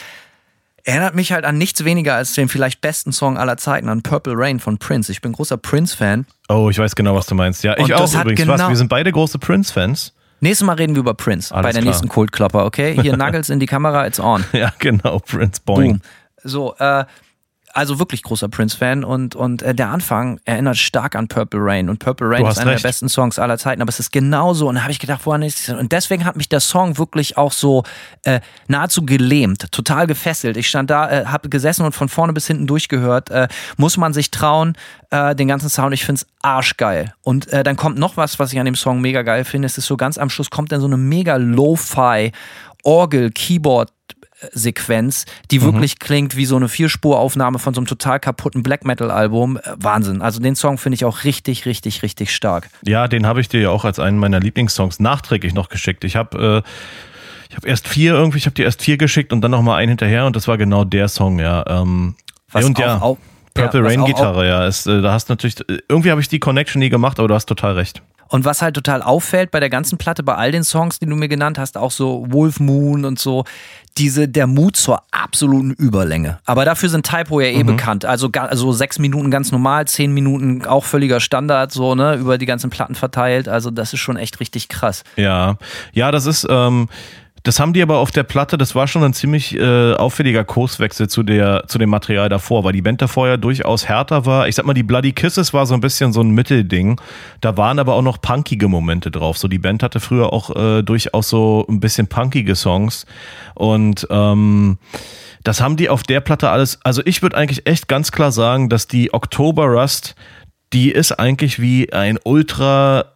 erinnert 0.84 1.14
mich 1.14 1.32
halt 1.32 1.44
an 1.44 1.58
nichts 1.58 1.84
weniger 1.84 2.14
als 2.14 2.34
den 2.34 2.48
vielleicht 2.48 2.80
besten 2.80 3.12
Song 3.12 3.36
aller 3.38 3.56
Zeiten, 3.56 3.88
an 3.88 4.02
Purple 4.02 4.34
Rain 4.36 4.60
von 4.60 4.78
Prince. 4.78 5.10
Ich 5.10 5.20
bin 5.20 5.32
großer 5.32 5.56
Prince-Fan. 5.56 6.26
Oh, 6.48 6.68
ich 6.70 6.78
weiß 6.78 6.94
genau, 6.94 7.14
was 7.14 7.26
du 7.26 7.34
meinst. 7.34 7.64
Ja, 7.64 7.72
ich 7.76 7.84
Und 7.84 7.92
auch 7.94 8.12
übrigens. 8.14 8.46
Was? 8.46 8.58
genau- 8.60 8.68
Wir 8.68 8.76
sind 8.76 8.88
beide 8.88 9.10
große 9.10 9.38
Prince-Fans. 9.38 10.12
Nächstes 10.40 10.66
Mal 10.66 10.74
reden 10.74 10.94
wir 10.94 11.00
über 11.00 11.14
Prince 11.14 11.54
Alles 11.54 11.64
bei 11.68 11.72
der 11.72 11.80
klar. 11.82 11.92
nächsten 11.92 12.08
Kultklopper, 12.08 12.66
okay? 12.66 12.98
Hier 13.00 13.16
Nuggets 13.16 13.48
in 13.48 13.60
die 13.60 13.66
Kamera, 13.66 14.06
it's 14.06 14.20
on. 14.20 14.44
Ja, 14.52 14.72
genau. 14.78 15.18
Prince 15.20 15.60
Boing. 15.64 15.92
Boom. 15.92 16.00
So, 16.42 16.74
äh, 16.78 17.04
also 17.74 17.98
wirklich 17.98 18.22
großer 18.22 18.48
Prince-Fan 18.48 19.04
und, 19.04 19.34
und 19.34 19.62
äh, 19.62 19.74
der 19.74 19.88
Anfang 19.88 20.40
erinnert 20.44 20.76
stark 20.76 21.16
an 21.16 21.28
Purple 21.28 21.60
Rain 21.60 21.90
und 21.90 21.98
Purple 21.98 22.30
Rain 22.30 22.46
ist 22.46 22.58
einer 22.58 22.70
recht. 22.70 22.84
der 22.84 22.88
besten 22.88 23.08
Songs 23.08 23.38
aller 23.38 23.58
Zeiten, 23.58 23.82
aber 23.82 23.88
es 23.88 23.98
ist 23.98 24.12
genauso 24.12 24.68
und 24.68 24.76
da 24.76 24.82
habe 24.82 24.92
ich 24.92 25.00
gedacht, 25.00 25.22
woran 25.24 25.42
ist 25.42 25.68
es? 25.68 25.74
Und 25.74 25.90
deswegen 25.92 26.24
hat 26.24 26.36
mich 26.36 26.48
der 26.48 26.60
Song 26.60 26.98
wirklich 26.98 27.36
auch 27.36 27.52
so 27.52 27.82
äh, 28.22 28.40
nahezu 28.68 29.04
gelähmt, 29.04 29.72
total 29.72 30.06
gefesselt. 30.06 30.56
Ich 30.56 30.68
stand 30.68 30.88
da, 30.88 31.10
äh, 31.10 31.26
habe 31.26 31.48
gesessen 31.48 31.84
und 31.84 31.92
von 31.92 32.08
vorne 32.08 32.32
bis 32.32 32.46
hinten 32.46 32.66
durchgehört. 32.68 33.30
Äh, 33.30 33.48
muss 33.76 33.96
man 33.96 34.14
sich 34.14 34.30
trauen, 34.30 34.76
äh, 35.10 35.34
den 35.34 35.48
ganzen 35.48 35.68
Sound, 35.68 35.92
ich 35.94 36.04
finde 36.04 36.22
es 36.22 36.26
arschgeil. 36.42 37.12
Und 37.22 37.52
äh, 37.52 37.64
dann 37.64 37.76
kommt 37.76 37.98
noch 37.98 38.16
was, 38.16 38.38
was 38.38 38.52
ich 38.52 38.60
an 38.60 38.66
dem 38.66 38.76
Song 38.76 39.00
mega 39.00 39.22
geil 39.22 39.44
finde. 39.44 39.66
Es 39.66 39.78
ist 39.78 39.86
so 39.86 39.96
ganz 39.96 40.16
am 40.16 40.30
Schluss 40.30 40.50
kommt 40.50 40.70
dann 40.70 40.80
so 40.80 40.86
eine 40.86 40.96
mega 40.96 41.36
Lo-Fi 41.36 42.30
Orgel, 42.84 43.30
Keyboard 43.30 43.90
Sequenz, 44.52 45.24
die 45.50 45.62
wirklich 45.62 45.98
klingt 45.98 46.36
wie 46.36 46.46
so 46.46 46.56
eine 46.56 46.68
Vierspuraufnahme 46.68 47.58
von 47.58 47.74
so 47.74 47.80
einem 47.80 47.86
total 47.86 48.20
kaputten 48.20 48.62
Black 48.62 48.84
Metal 48.84 49.10
Album. 49.10 49.56
Äh, 49.56 49.60
Wahnsinn. 49.78 50.22
Also 50.22 50.40
den 50.40 50.56
Song 50.56 50.78
finde 50.78 50.94
ich 50.94 51.04
auch 51.04 51.24
richtig, 51.24 51.66
richtig, 51.66 52.02
richtig 52.02 52.34
stark. 52.34 52.68
Ja, 52.84 53.08
den 53.08 53.26
habe 53.26 53.40
ich 53.40 53.48
dir 53.48 53.60
ja 53.60 53.70
auch 53.70 53.84
als 53.84 53.98
einen 53.98 54.18
meiner 54.18 54.40
Lieblingssongs 54.40 55.00
nachträglich 55.00 55.54
noch 55.54 55.68
geschickt. 55.68 56.04
Ich 56.04 56.16
habe 56.16 56.62
äh, 56.64 56.68
ich 57.50 57.56
habe 57.56 57.68
erst 57.68 57.86
vier 57.86 58.14
irgendwie, 58.14 58.38
ich 58.38 58.46
habe 58.46 58.54
dir 58.54 58.64
erst 58.64 58.82
vier 58.82 58.96
geschickt 58.96 59.32
und 59.32 59.40
dann 59.40 59.52
noch 59.52 59.62
mal 59.62 59.76
einen 59.76 59.90
hinterher 59.90 60.26
und 60.26 60.34
das 60.34 60.48
war 60.48 60.58
genau 60.58 60.84
der 60.84 61.06
Song, 61.08 61.38
ja. 61.38 61.64
Ähm, 61.68 62.16
Was 62.50 62.64
und 62.64 62.78
ja, 62.80 62.96
auch, 62.96 63.02
auch 63.02 63.18
Purple 63.54 63.80
ja, 63.80 63.86
Rain 63.86 64.00
auch- 64.00 64.06
Gitarre, 64.06 64.48
ja. 64.48 64.66
Ist, 64.66 64.86
äh, 64.88 65.00
da 65.02 65.12
hast 65.12 65.28
natürlich, 65.28 65.60
äh, 65.68 65.78
irgendwie 65.88 66.10
habe 66.10 66.20
ich 66.20 66.28
die 66.28 66.40
Connection 66.40 66.80
nie 66.80 66.88
gemacht, 66.88 67.18
aber 67.20 67.28
du 67.28 67.34
hast 67.34 67.46
total 67.46 67.74
recht. 67.74 68.02
Und 68.28 68.44
was 68.44 68.62
halt 68.62 68.74
total 68.74 69.02
auffällt 69.02 69.50
bei 69.50 69.60
der 69.60 69.70
ganzen 69.70 69.98
Platte, 69.98 70.22
bei 70.22 70.34
all 70.34 70.52
den 70.52 70.64
Songs, 70.64 70.98
die 70.98 71.06
du 71.06 71.16
mir 71.16 71.28
genannt 71.28 71.58
hast, 71.58 71.76
auch 71.76 71.90
so 71.90 72.26
Wolf 72.30 72.60
Moon 72.60 73.04
und 73.04 73.18
so, 73.18 73.44
diese, 73.96 74.28
der 74.28 74.46
Mut 74.46 74.76
zur 74.76 75.02
absoluten 75.12 75.70
Überlänge. 75.72 76.38
Aber 76.44 76.64
dafür 76.64 76.88
sind 76.88 77.06
Typo 77.06 77.40
ja 77.40 77.48
eh 77.48 77.62
bekannt. 77.62 78.04
Also, 78.04 78.28
also 78.32 78.72
sechs 78.72 78.98
Minuten 78.98 79.30
ganz 79.30 79.52
normal, 79.52 79.86
zehn 79.86 80.12
Minuten 80.12 80.66
auch 80.66 80.84
völliger 80.84 81.20
Standard, 81.20 81.70
so, 81.70 81.94
ne, 81.94 82.16
über 82.16 82.38
die 82.38 82.46
ganzen 82.46 82.70
Platten 82.70 82.94
verteilt. 82.94 83.48
Also, 83.48 83.70
das 83.70 83.92
ist 83.92 84.00
schon 84.00 84.16
echt 84.16 84.40
richtig 84.40 84.68
krass. 84.68 85.04
Ja, 85.16 85.56
ja, 85.92 86.10
das 86.10 86.26
ist, 86.26 86.46
ähm, 86.50 86.88
das 87.44 87.60
haben 87.60 87.74
die 87.74 87.82
aber 87.82 87.98
auf 87.98 88.10
der 88.10 88.22
Platte, 88.22 88.56
das 88.56 88.74
war 88.74 88.88
schon 88.88 89.04
ein 89.04 89.12
ziemlich 89.12 89.54
äh, 89.54 89.92
auffälliger 89.92 90.44
Kurswechsel 90.44 91.10
zu, 91.10 91.22
der, 91.22 91.64
zu 91.68 91.76
dem 91.76 91.90
Material 91.90 92.30
davor, 92.30 92.64
weil 92.64 92.72
die 92.72 92.80
Band 92.80 93.02
davor 93.02 93.28
ja 93.28 93.36
durchaus 93.36 93.86
härter 93.86 94.24
war. 94.24 94.48
Ich 94.48 94.54
sag 94.54 94.64
mal, 94.64 94.72
die 94.72 94.82
Bloody 94.82 95.12
Kisses 95.12 95.52
war 95.52 95.66
so 95.66 95.74
ein 95.74 95.80
bisschen 95.82 96.14
so 96.14 96.22
ein 96.22 96.30
Mittelding. 96.30 96.98
Da 97.42 97.58
waren 97.58 97.78
aber 97.78 97.96
auch 97.96 98.02
noch 98.02 98.22
punkige 98.22 98.66
Momente 98.68 99.10
drauf. 99.10 99.36
So, 99.36 99.46
die 99.46 99.58
Band 99.58 99.82
hatte 99.82 100.00
früher 100.00 100.32
auch 100.32 100.56
äh, 100.56 100.82
durchaus 100.82 101.28
so 101.28 101.66
ein 101.68 101.80
bisschen 101.80 102.06
punkige 102.06 102.56
Songs. 102.56 103.04
Und 103.54 104.06
ähm, 104.08 104.78
das 105.42 105.60
haben 105.60 105.76
die 105.76 105.90
auf 105.90 106.02
der 106.02 106.20
Platte 106.20 106.48
alles. 106.48 106.78
Also 106.82 107.02
ich 107.04 107.20
würde 107.20 107.36
eigentlich 107.36 107.66
echt 107.66 107.88
ganz 107.88 108.10
klar 108.10 108.32
sagen, 108.32 108.70
dass 108.70 108.88
die 108.88 109.12
October 109.12 109.66
Rust, 109.66 110.14
die 110.72 110.90
ist 110.90 111.12
eigentlich 111.12 111.60
wie 111.60 111.92
ein 111.92 112.18
ultra 112.24 113.13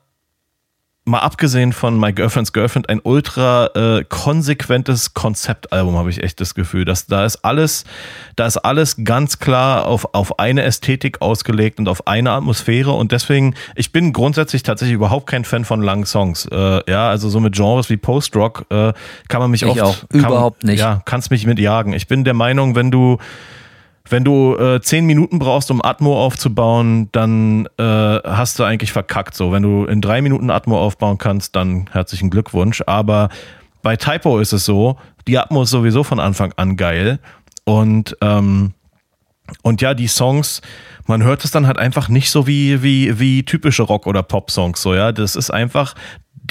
mal 1.09 1.21
abgesehen 1.21 1.73
von 1.73 1.99
My 1.99 2.13
Girlfriend's 2.13 2.53
Girlfriend, 2.53 2.89
ein 2.89 3.01
ultra 3.03 3.67
äh, 3.75 4.05
konsequentes 4.09 5.15
Konzeptalbum, 5.15 5.97
habe 5.97 6.11
ich 6.11 6.23
echt 6.23 6.41
das 6.41 6.55
Gefühl. 6.55 6.85
Dass 6.85 7.07
da 7.07 7.25
ist 7.25 7.45
alles, 7.45 7.85
da 8.37 8.47
ist 8.47 8.59
alles 8.59 8.97
ganz 9.05 9.39
klar 9.39 9.87
auf, 9.87 10.15
auf 10.15 10.39
eine 10.39 10.63
Ästhetik 10.63 11.21
ausgelegt 11.23 11.79
und 11.79 11.89
auf 11.89 12.07
eine 12.07 12.31
Atmosphäre. 12.33 12.93
Und 12.93 13.13
deswegen, 13.13 13.55
ich 13.75 13.93
bin 13.93 14.13
grundsätzlich 14.13 14.63
tatsächlich 14.63 14.95
überhaupt 14.95 15.27
kein 15.27 15.45
Fan 15.45 15.65
von 15.65 15.83
langen 15.83 16.07
Songs. 16.07 16.47
Äh, 16.47 16.91
ja, 16.91 17.09
also 17.09 17.29
so 17.29 17.41
mit 17.41 17.55
Genres 17.55 17.91
wie 17.91 17.97
Post-Rock 17.97 18.67
äh, 18.71 18.93
kann 19.29 19.41
man 19.41 19.51
mich 19.51 19.63
Ich 19.63 19.69
oft. 19.69 19.81
auch. 19.81 20.09
Kann, 20.11 20.21
Überhaupt 20.21 20.65
nicht. 20.65 20.81
Ja, 20.81 21.03
kannst 21.05 21.31
mich 21.31 21.47
mitjagen. 21.47 21.93
Ich 21.93 22.07
bin 22.07 22.25
der 22.25 22.35
Meinung, 22.35 22.75
wenn 22.75 22.91
du 22.91 23.19
wenn 24.11 24.25
du 24.25 24.57
äh, 24.57 24.81
zehn 24.81 25.07
Minuten 25.07 25.39
brauchst, 25.39 25.71
um 25.71 25.85
Atmo 25.85 26.23
aufzubauen, 26.25 27.09
dann 27.13 27.67
äh, 27.79 27.83
hast 27.83 28.59
du 28.59 28.65
eigentlich 28.65 28.93
verkackt. 28.93 29.35
So, 29.35 29.53
wenn 29.53 29.63
du 29.63 29.85
in 29.85 30.01
drei 30.01 30.23
Minuten 30.23 30.51
Atmo 30.51 30.79
aufbauen 30.79 31.19
kannst, 31.19 31.57
dann 31.57 31.89
herzlichen 31.93 32.31
Glückwunsch. 32.31 32.83
Aber 32.87 33.29
bei 33.83 33.97
Typo 33.97 34.39
ist 34.39 34.53
es 34.53 34.65
so, 34.65 34.97
die 35.27 35.39
Atmo 35.39 35.63
ist 35.63 35.71
sowieso 35.71 36.05
von 36.05 36.21
Anfang 36.21 36.53
an 36.57 36.77
geil. 36.77 37.19
Und 37.65 38.17
ähm, 38.21 38.73
und 39.63 39.81
ja, 39.81 39.95
die 39.95 40.09
Songs, 40.09 40.61
man 41.07 41.23
hört 41.23 41.45
es 41.45 41.51
dann 41.51 41.67
halt 41.67 41.79
einfach 41.79 42.09
nicht 42.09 42.31
so 42.31 42.47
wie, 42.47 42.83
wie, 42.83 43.19
wie 43.19 43.45
typische 43.45 43.83
Rock- 43.83 44.07
oder 44.07 44.23
Pop-Songs. 44.23 44.81
So, 44.83 44.95
ja, 44.95 45.13
das 45.13 45.37
ist 45.37 45.51
einfach, 45.51 45.95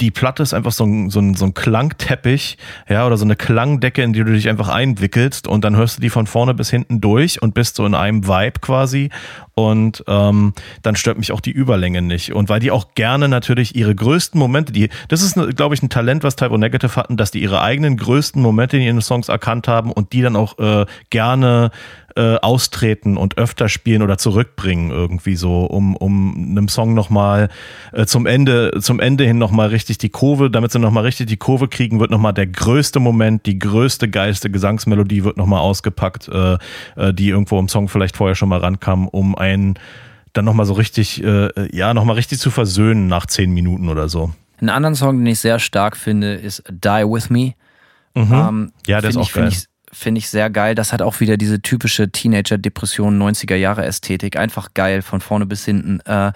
die 0.00 0.10
Platte 0.10 0.42
ist 0.42 0.54
einfach 0.54 0.72
so 0.72 0.84
ein, 0.84 1.10
so, 1.10 1.20
ein, 1.20 1.34
so 1.34 1.44
ein 1.44 1.54
Klangteppich, 1.54 2.56
ja, 2.88 3.06
oder 3.06 3.16
so 3.16 3.24
eine 3.24 3.36
Klangdecke, 3.36 4.02
in 4.02 4.12
die 4.12 4.22
du 4.24 4.32
dich 4.32 4.48
einfach 4.48 4.68
einwickelst 4.68 5.48
und 5.48 5.64
dann 5.64 5.76
hörst 5.76 5.98
du 5.98 6.00
die 6.00 6.10
von 6.10 6.26
vorne 6.26 6.54
bis 6.54 6.70
hinten 6.70 7.00
durch 7.00 7.42
und 7.42 7.54
bist 7.54 7.76
so 7.76 7.84
in 7.86 7.94
einem 7.94 8.26
Vibe 8.26 8.60
quasi. 8.60 9.10
Und 9.54 10.04
ähm, 10.06 10.52
dann 10.82 10.94
stört 10.94 11.18
mich 11.18 11.32
auch 11.32 11.40
die 11.40 11.50
Überlänge 11.50 12.00
nicht. 12.00 12.32
Und 12.32 12.48
weil 12.48 12.60
die 12.60 12.70
auch 12.70 12.94
gerne 12.94 13.28
natürlich 13.28 13.74
ihre 13.74 13.92
größten 13.92 14.38
Momente, 14.38 14.72
die, 14.72 14.88
das 15.08 15.20
ist, 15.20 15.34
glaube 15.56 15.74
ich, 15.74 15.82
ein 15.82 15.88
Talent, 15.88 16.22
was 16.22 16.36
Typo 16.36 16.56
Negative 16.56 16.94
hatten, 16.94 17.16
dass 17.16 17.32
die 17.32 17.42
ihre 17.42 17.60
eigenen 17.60 17.96
größten 17.96 18.40
Momente 18.40 18.76
in 18.76 18.84
ihren 18.84 19.00
Songs 19.00 19.28
erkannt 19.28 19.66
haben 19.66 19.90
und 19.90 20.12
die 20.12 20.22
dann 20.22 20.36
auch 20.36 20.58
äh, 20.60 20.86
gerne 21.10 21.72
äh, 22.18 22.36
austreten 22.42 23.16
und 23.16 23.38
öfter 23.38 23.68
spielen 23.68 24.02
oder 24.02 24.18
zurückbringen 24.18 24.90
irgendwie 24.90 25.36
so, 25.36 25.64
um, 25.64 25.94
um 25.94 26.34
einem 26.50 26.66
Song 26.68 26.92
nochmal 26.92 27.48
äh, 27.92 28.06
zum 28.06 28.26
Ende, 28.26 28.72
zum 28.80 28.98
Ende 28.98 29.24
hin 29.24 29.38
nochmal 29.38 29.68
richtig 29.68 29.98
die 29.98 30.08
Kurve, 30.08 30.50
damit 30.50 30.72
sie 30.72 30.80
nochmal 30.80 31.04
richtig 31.04 31.28
die 31.28 31.36
Kurve 31.36 31.68
kriegen, 31.68 32.00
wird 32.00 32.10
nochmal 32.10 32.34
der 32.34 32.48
größte 32.48 32.98
Moment, 32.98 33.46
die 33.46 33.60
größte 33.60 34.10
geilste 34.10 34.50
Gesangsmelodie 34.50 35.22
wird 35.22 35.36
nochmal 35.36 35.60
ausgepackt, 35.60 36.28
äh, 36.28 36.58
äh, 36.96 37.14
die 37.14 37.28
irgendwo 37.28 37.56
im 37.60 37.68
Song 37.68 37.88
vielleicht 37.88 38.16
vorher 38.16 38.34
schon 38.34 38.48
mal 38.48 38.58
rankam, 38.58 39.06
um 39.06 39.36
einen 39.36 39.78
dann 40.32 40.44
nochmal 40.44 40.66
so 40.66 40.74
richtig, 40.74 41.22
äh, 41.22 41.50
ja, 41.72 41.94
nochmal 41.94 42.16
richtig 42.16 42.40
zu 42.40 42.50
versöhnen 42.50 43.06
nach 43.06 43.26
zehn 43.26 43.52
Minuten 43.52 43.88
oder 43.88 44.08
so. 44.08 44.32
Einen 44.60 44.70
anderen 44.70 44.96
Song, 44.96 45.18
den 45.18 45.26
ich 45.26 45.38
sehr 45.38 45.60
stark 45.60 45.96
finde, 45.96 46.34
ist 46.34 46.64
Die 46.68 47.04
With 47.04 47.30
Me. 47.30 47.54
Ähm, 48.16 48.28
Mhm. 48.28 48.72
Ja, 48.88 49.00
der 49.00 49.10
ist 49.10 49.16
auch 49.16 49.22
ich, 49.22 49.32
geil. 49.32 49.48
ich, 49.52 49.67
find 49.92 50.18
ich 50.18 50.28
sehr 50.28 50.50
geil. 50.50 50.74
Das 50.74 50.92
hat 50.92 51.02
auch 51.02 51.20
wieder 51.20 51.36
diese 51.36 51.60
typische 51.62 52.10
Teenager-Depression 52.10 53.18
90er-Jahre-Ästhetik. 53.20 54.36
Einfach 54.36 54.74
geil, 54.74 55.02
von 55.02 55.20
vorne 55.20 55.46
bis 55.46 55.64
hinten. 55.64 56.00
Äh, 56.00 56.32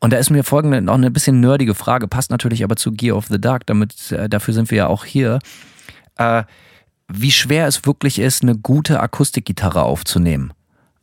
und 0.00 0.12
da 0.12 0.16
ist 0.16 0.30
mir 0.30 0.42
folgende 0.44 0.80
noch 0.80 0.94
eine 0.94 1.10
bisschen 1.10 1.40
nerdige 1.40 1.74
Frage, 1.74 2.08
passt 2.08 2.30
natürlich 2.30 2.64
aber 2.64 2.76
zu 2.76 2.92
Gear 2.92 3.16
of 3.16 3.26
the 3.28 3.40
Dark, 3.40 3.66
damit, 3.66 4.10
äh, 4.12 4.28
dafür 4.28 4.52
sind 4.54 4.70
wir 4.70 4.78
ja 4.78 4.86
auch 4.88 5.04
hier. 5.04 5.38
Äh, 6.16 6.42
wie 7.08 7.30
schwer 7.30 7.66
es 7.66 7.84
wirklich 7.86 8.18
ist, 8.18 8.42
eine 8.42 8.56
gute 8.56 9.00
Akustikgitarre 9.00 9.82
aufzunehmen. 9.82 10.52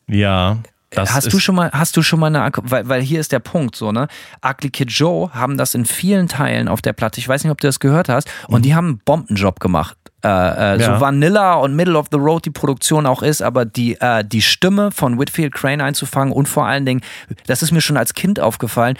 Ja. 0.07 0.57
Das 0.91 1.13
hast 1.13 1.31
du 1.31 1.39
schon 1.39 1.53
mal, 1.53 1.69
hast 1.71 1.95
du 1.97 2.01
schon 2.01 2.19
mal 2.19 2.27
eine, 2.27 2.41
Ak- 2.41 2.61
weil, 2.63 2.89
weil 2.89 3.01
hier 3.01 3.19
ist 3.19 3.31
der 3.31 3.37
Punkt 3.39 3.75
so, 3.75 3.91
ne? 3.91 4.07
Ugly 4.43 4.71
Kid 4.71 4.89
Joe 4.89 5.31
haben 5.35 5.55
das 5.55 5.75
in 5.75 5.85
vielen 5.85 6.27
Teilen 6.27 6.67
auf 6.67 6.81
der 6.81 6.93
Platte, 6.93 7.19
ich 7.19 7.27
weiß 7.27 7.43
nicht, 7.43 7.51
ob 7.51 7.61
du 7.61 7.67
das 7.67 7.79
gehört 7.79 8.09
hast, 8.09 8.27
Mhm. 8.47 8.55
und 8.55 8.65
die 8.65 8.73
haben 8.73 8.87
einen 8.87 8.97
Bombenjob 8.97 9.59
gemacht. 9.59 9.97
Äh, 10.23 10.27
äh, 10.27 10.81
Ja. 10.81 10.95
So 10.95 11.01
Vanilla 11.01 11.53
und 11.55 11.75
Middle 11.75 11.97
of 11.97 12.07
the 12.11 12.17
Road 12.17 12.45
die 12.45 12.51
Produktion 12.51 13.05
auch 13.05 13.21
ist, 13.21 13.41
aber 13.41 13.65
die, 13.65 13.99
äh, 13.99 14.23
die 14.23 14.41
Stimme 14.41 14.91
von 14.91 15.19
Whitfield 15.19 15.53
Crane 15.53 15.81
einzufangen 15.81 16.33
und 16.33 16.47
vor 16.47 16.65
allen 16.65 16.85
Dingen, 16.85 17.01
das 17.47 17.63
ist 17.63 17.71
mir 17.71 17.81
schon 17.81 17.97
als 17.97 18.13
Kind 18.13 18.39
aufgefallen, 18.39 18.97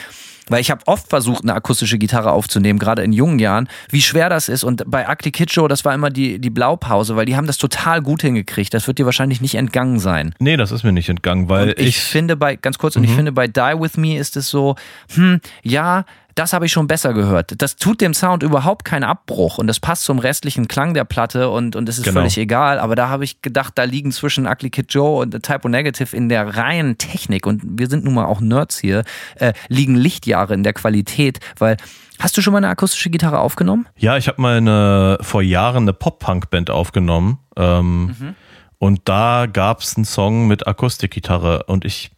weil 0.50 0.62
ich 0.62 0.72
habe 0.72 0.82
oft 0.88 1.10
versucht, 1.10 1.44
eine 1.44 1.54
akustische 1.54 1.98
Gitarre 1.98 2.32
aufzunehmen, 2.32 2.80
gerade 2.80 3.04
in 3.04 3.14
jungen 3.14 3.40
Jahren, 3.40 3.70
wie 3.90 4.02
schwer 4.02 4.30
das 4.30 4.50
ist. 4.50 4.64
Und 4.64 4.84
bei 4.88 5.08
Akli 5.08 5.32
Kitschow, 5.32 5.68
das 5.68 5.86
war 5.86 5.94
immer 5.94 6.10
die, 6.10 6.40
die 6.40 6.50
Blaupause, 6.50 7.16
weil 7.16 7.26
die 7.26 7.36
haben 7.36 7.48
das 7.48 7.58
total 7.58 8.02
gut 8.02 8.22
hingekriegt. 8.22 8.74
Das 8.74 8.88
wird 8.88 8.98
dir 8.98 9.06
wahrscheinlich 9.06 9.42
nicht 9.42 9.56
entgangen 9.56 10.00
sein. 10.00 10.34
Nee, 10.40 10.58
das 10.58 10.72
ist 10.72 10.84
mir 10.84 10.92
nicht 10.92 11.10
entgangen, 11.10 11.50
weil 11.50 11.76
ich, 11.78 11.88
ich, 11.88 12.00
finde 12.00 12.36
bei, 12.36 12.56
ganz 12.56 12.78
kurz, 12.78 12.96
und 12.96 13.04
ich 13.04 13.12
finde 13.12 13.32
bei 13.32 13.48
Die 13.48 13.60
With 13.60 13.98
Me 13.98 14.18
ist 14.18 14.36
es 14.36 14.50
so, 14.50 14.76
hm, 15.14 15.40
ja, 15.62 16.06
das 16.40 16.54
habe 16.54 16.66
ich 16.66 16.72
schon 16.72 16.88
besser 16.88 17.14
gehört. 17.14 17.62
Das 17.62 17.76
tut 17.76 18.02
dem 18.02 18.14
Sound 18.14 18.44
überhaupt 18.44 18.86
keinen 18.86 19.04
Abbruch 19.04 19.58
und 19.58 19.68
das 19.68 19.80
passt 19.80 20.04
zum 20.06 20.20
restlichen 20.20 20.68
Klang 20.68 20.94
der 20.94 21.04
Platte 21.04 21.50
und, 21.50 21.76
und 21.76 21.88
es 21.90 21.98
ist 21.98 22.06
Genau. 22.06 22.22
völlig 22.22 22.38
egal. 22.38 22.80
Aber 22.80 22.96
da 22.96 23.10
habe 23.10 23.24
ich 23.24 23.42
gedacht, 23.42 23.74
da 23.76 23.84
liegen 23.84 24.12
zwischen 24.12 24.48
Ugly 24.48 24.70
Kid 24.70 24.94
Joe 24.94 25.20
und 25.22 25.32
Typo 25.44 25.68
Negative 25.70 26.16
in 26.16 26.30
der 26.30 26.56
reinen 26.56 26.98
Technik 26.98 27.46
und 27.46 27.62
wir 27.64 27.88
sind 27.88 28.06
nun 28.06 28.14
mal 28.14 28.26
auch 28.26 28.42
Nerds 28.42 28.80
hier, 28.80 29.04
äh, 29.36 29.54
liegen 29.68 29.96
Lichtjahre 29.96 30.54
in 30.54 30.64
der 30.64 30.74
Qualität, 30.74 31.40
weil 31.58 31.78
Hast 32.22 32.36
du 32.36 32.42
schon 32.42 32.52
mal 32.52 32.58
eine 32.58 32.68
akustische 32.68 33.10
Gitarre 33.10 33.40
aufgenommen? 33.40 33.88
Ja, 33.96 34.18
ich 34.18 34.28
habe 34.28 34.42
mal 34.42 34.58
eine, 34.58 35.20
vor 35.22 35.42
Jahren 35.42 35.84
eine 35.84 35.94
Pop-Punk-Band 35.94 36.70
aufgenommen. 36.70 37.40
Ähm, 37.56 38.36
Und 38.78 39.02
da 39.06 39.46
gab 39.46 39.80
es 39.80 39.96
einen 39.96 40.04
Song 40.04 40.48
mit 40.48 40.68
Akustikgitarre 40.68 41.64
und 41.68 41.86
ich 41.86 42.12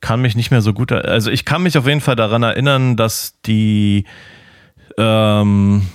kann 0.00 0.20
mich 0.20 0.36
nicht 0.36 0.50
mehr 0.50 0.60
so 0.60 0.72
gut, 0.72 0.92
also 0.92 1.30
ich 1.30 1.44
kann 1.44 1.62
mich 1.62 1.76
auf 1.76 1.86
jeden 1.86 2.00
Fall 2.00 2.16
daran 2.16 2.42
erinnern, 2.42 2.96
dass 2.96 3.40
die, 3.42 4.04
ähm, 4.96 5.86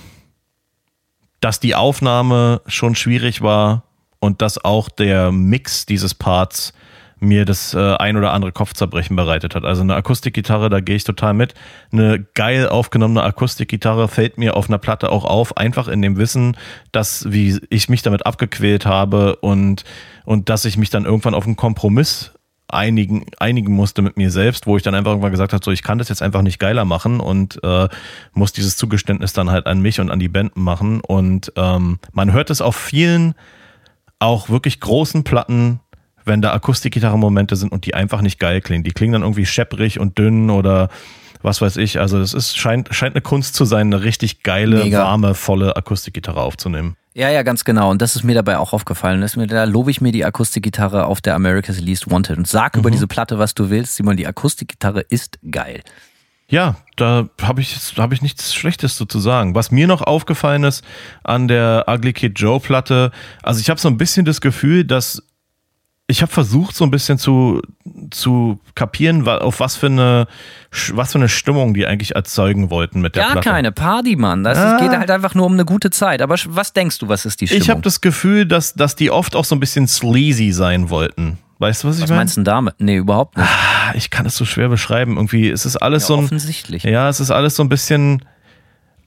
dass 1.40 1.60
die 1.60 1.74
Aufnahme 1.74 2.60
schon 2.66 2.94
schwierig 2.94 3.42
war 3.42 3.84
und 4.20 4.42
dass 4.42 4.64
auch 4.64 4.88
der 4.88 5.32
Mix 5.32 5.86
dieses 5.86 6.14
Parts 6.14 6.72
mir 7.20 7.44
das 7.44 7.74
äh, 7.74 7.94
ein 7.96 8.16
oder 8.16 8.32
andere 8.32 8.52
Kopfzerbrechen 8.52 9.16
bereitet 9.16 9.54
hat. 9.54 9.64
Also 9.64 9.82
eine 9.82 9.94
Akustikgitarre, 9.94 10.68
da 10.68 10.80
gehe 10.80 10.96
ich 10.96 11.04
total 11.04 11.34
mit. 11.34 11.54
Eine 11.92 12.24
geil 12.34 12.68
aufgenommene 12.68 13.22
Akustikgitarre 13.22 14.08
fällt 14.08 14.38
mir 14.38 14.56
auf 14.56 14.68
einer 14.68 14.78
Platte 14.78 15.10
auch 15.10 15.24
auf, 15.24 15.56
einfach 15.56 15.88
in 15.88 16.02
dem 16.02 16.16
Wissen, 16.16 16.56
dass 16.92 17.30
wie 17.32 17.60
ich 17.70 17.88
mich 17.88 18.02
damit 18.02 18.26
abgequält 18.26 18.86
habe 18.86 19.36
und, 19.36 19.84
und 20.24 20.48
dass 20.48 20.64
ich 20.64 20.76
mich 20.76 20.90
dann 20.90 21.04
irgendwann 21.04 21.34
auf 21.34 21.46
einen 21.46 21.56
Kompromiss 21.56 22.32
einigen, 22.74 23.26
einigen 23.38 23.72
musste 23.72 24.02
mit 24.02 24.16
mir 24.16 24.30
selbst, 24.30 24.66
wo 24.66 24.76
ich 24.76 24.82
dann 24.82 24.94
einfach 24.94 25.12
irgendwann 25.12 25.30
gesagt 25.30 25.52
habe, 25.52 25.64
so 25.64 25.70
ich 25.70 25.82
kann 25.82 25.98
das 25.98 26.08
jetzt 26.08 26.22
einfach 26.22 26.42
nicht 26.42 26.58
geiler 26.58 26.84
machen 26.84 27.20
und 27.20 27.62
äh, 27.62 27.88
muss 28.32 28.52
dieses 28.52 28.76
Zugeständnis 28.76 29.32
dann 29.32 29.50
halt 29.50 29.66
an 29.66 29.80
mich 29.80 30.00
und 30.00 30.10
an 30.10 30.18
die 30.18 30.28
Band 30.28 30.56
machen. 30.56 31.00
Und 31.00 31.52
ähm, 31.56 31.98
man 32.12 32.32
hört 32.32 32.50
es 32.50 32.60
auf 32.60 32.76
vielen 32.76 33.34
auch 34.18 34.48
wirklich 34.48 34.80
großen 34.80 35.24
Platten, 35.24 35.80
wenn 36.24 36.40
da 36.40 36.52
Akustikgitarren-Momente 36.52 37.56
sind 37.56 37.72
und 37.72 37.84
die 37.86 37.94
einfach 37.94 38.22
nicht 38.22 38.38
geil 38.38 38.60
klingen. 38.60 38.84
Die 38.84 38.92
klingen 38.92 39.12
dann 39.12 39.22
irgendwie 39.22 39.46
schepprig 39.46 40.00
und 40.00 40.18
dünn 40.18 40.50
oder 40.50 40.88
was 41.42 41.60
weiß 41.60 41.76
ich. 41.76 42.00
Also 42.00 42.18
es 42.18 42.32
ist, 42.32 42.56
scheint, 42.56 42.88
scheint 42.94 43.14
eine 43.14 43.22
Kunst 43.22 43.54
zu 43.54 43.64
sein, 43.64 43.92
eine 43.92 44.02
richtig 44.02 44.42
geile, 44.42 44.84
Mega. 44.84 45.04
warme, 45.04 45.34
volle 45.34 45.76
Akustikgitarre 45.76 46.40
aufzunehmen. 46.40 46.96
Ja, 47.16 47.30
ja, 47.30 47.44
ganz 47.44 47.64
genau. 47.64 47.90
Und 47.90 48.02
das 48.02 48.16
ist 48.16 48.24
mir 48.24 48.34
dabei 48.34 48.58
auch 48.58 48.72
aufgefallen. 48.72 49.20
Das 49.20 49.32
ist 49.32 49.36
mir, 49.36 49.46
da 49.46 49.64
lobe 49.64 49.92
ich 49.92 50.00
mir 50.00 50.10
die 50.10 50.24
Akustikgitarre 50.24 51.06
auf 51.06 51.20
der 51.20 51.36
America's 51.36 51.80
Least 51.80 52.10
Wanted 52.10 52.38
und 52.38 52.48
sag 52.48 52.76
über 52.76 52.90
diese 52.90 53.06
Platte, 53.06 53.38
was 53.38 53.54
du 53.54 53.70
willst. 53.70 53.94
Simon, 53.94 54.16
die 54.16 54.26
Akustikgitarre 54.26 55.00
ist 55.00 55.38
geil. 55.48 55.82
Ja, 56.48 56.76
da 56.96 57.28
habe 57.40 57.60
ich, 57.60 57.76
hab 57.96 58.12
ich 58.12 58.20
nichts 58.20 58.52
Schlechtes 58.52 58.96
zu 58.96 59.06
zu 59.06 59.20
sagen. 59.20 59.54
Was 59.54 59.70
mir 59.70 59.86
noch 59.86 60.02
aufgefallen 60.02 60.64
ist 60.64 60.84
an 61.22 61.46
der 61.46 61.84
Ugly 61.88 62.12
Kid 62.12 62.38
Joe 62.38 62.58
Platte, 62.58 63.12
also 63.42 63.60
ich 63.60 63.70
habe 63.70 63.80
so 63.80 63.88
ein 63.88 63.96
bisschen 63.96 64.24
das 64.24 64.40
Gefühl, 64.40 64.84
dass 64.84 65.22
ich 66.06 66.20
habe 66.22 66.30
versucht, 66.30 66.76
so 66.76 66.84
ein 66.84 66.90
bisschen 66.90 67.16
zu, 67.18 67.62
zu 68.10 68.58
kapieren, 68.74 69.26
auf 69.26 69.60
was 69.60 69.76
für 69.76 69.86
eine 69.86 70.26
was 70.92 71.12
für 71.12 71.18
eine 71.18 71.28
Stimmung 71.28 71.72
die 71.72 71.86
eigentlich 71.86 72.14
erzeugen 72.14 72.68
wollten 72.68 73.00
mit 73.00 73.16
der 73.16 73.22
Gar 73.22 73.32
Platte. 73.32 73.48
keine 73.48 73.72
Party, 73.72 74.16
Mann. 74.16 74.44
Das 74.44 74.58
Ah. 74.58 74.78
geht 74.78 74.90
halt 74.90 75.10
einfach 75.10 75.34
nur 75.34 75.46
um 75.46 75.52
eine 75.54 75.64
gute 75.64 75.90
Zeit. 75.90 76.20
Aber 76.20 76.36
was 76.48 76.72
denkst 76.72 76.98
du, 76.98 77.08
was 77.08 77.24
ist 77.24 77.40
die 77.40 77.46
Stimmung? 77.46 77.62
Ich 77.62 77.70
habe 77.70 77.80
das 77.80 78.00
Gefühl, 78.00 78.44
dass, 78.46 78.74
dass 78.74 78.96
die 78.96 79.10
oft 79.10 79.34
auch 79.36 79.44
so 79.44 79.54
ein 79.54 79.60
bisschen 79.60 79.86
sleazy 79.88 80.52
sein 80.52 80.90
wollten. 80.90 81.38
Weißt 81.60 81.84
du, 81.84 81.88
was 81.88 81.96
ich 81.96 82.02
was 82.02 82.10
meine? 82.10 82.20
meinst 82.20 82.36
du 82.36 82.42
damit? 82.42 82.74
Nee, 82.78 82.96
überhaupt 82.96 83.36
nicht. 83.38 83.46
Ah, 83.48 83.92
Ich 83.94 84.10
kann 84.10 84.26
es 84.26 84.36
so 84.36 84.44
schwer 84.44 84.68
beschreiben. 84.68 85.16
Irgendwie, 85.16 85.48
es 85.48 85.64
ist 85.64 85.76
alles 85.76 86.02
Ja, 86.02 86.06
so 86.08 86.16
ein. 86.16 86.24
offensichtlich. 86.24 86.82
Ja, 86.82 87.08
es 87.08 87.20
ist 87.20 87.30
alles 87.30 87.54
so 87.56 87.62
ein 87.62 87.68
bisschen. 87.68 88.24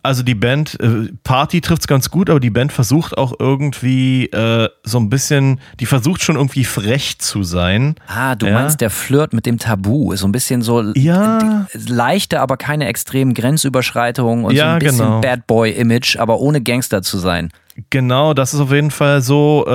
Also 0.04 0.24
die 0.24 0.36
Band, 0.36 0.80
äh, 0.80 1.12
Party 1.24 1.60
trifft 1.60 1.82
es 1.82 1.88
ganz 1.88 2.10
gut, 2.10 2.30
aber 2.30 2.40
die 2.40 2.50
Band 2.50 2.72
versucht 2.72 3.18
auch 3.18 3.34
irgendwie 3.40 4.28
äh, 4.28 4.70
so 4.84 5.00
ein 5.00 5.10
bisschen, 5.10 5.60
die 5.80 5.86
versucht 5.86 6.22
schon 6.24 6.36
irgendwie 6.38 6.64
frech 6.64 7.20
zu 7.20 7.44
sein. 7.44 7.96
Ah, 8.08 8.36
du 8.36 8.46
Ja. 8.48 8.54
meinst 8.54 8.80
der 8.80 8.90
Flirt 8.90 9.34
mit 9.34 9.46
dem 9.46 9.58
Tabu. 9.60 10.16
So 10.16 10.26
ein 10.28 10.32
bisschen 10.32 10.62
so 10.62 10.82
Ja. 10.96 11.68
leichte, 11.74 12.40
aber 12.40 12.56
keine 12.58 12.88
extremen 12.88 13.34
Grenzüberschreitungen 13.34 14.46
und 14.46 14.52
so 14.52 14.58
Ja, 14.58 14.74
ein 14.74 14.80
bisschen 14.80 14.98
genau. 15.00 15.22
Bad 15.22 15.46
Boy-Image, 15.48 16.18
aber 16.18 16.40
ohne 16.40 16.62
Gangster 16.62 17.02
zu 17.02 17.18
sein. 17.18 17.50
Genau, 17.92 18.34
das 18.34 18.54
ist 18.56 18.60
auf 18.60 18.72
jeden 18.72 18.90
Fall 18.92 19.22
so. 19.22 19.66
Äh, 19.68 19.74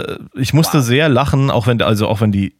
äh, 0.00 0.18
ich 0.36 0.54
musste 0.54 0.80
sehr 0.80 1.08
lachen, 1.10 1.50
auch 1.50 1.66
wenn 1.66 1.82
also 1.82 2.08
auch 2.08 2.20
wenn 2.22 2.32
die 2.32 2.54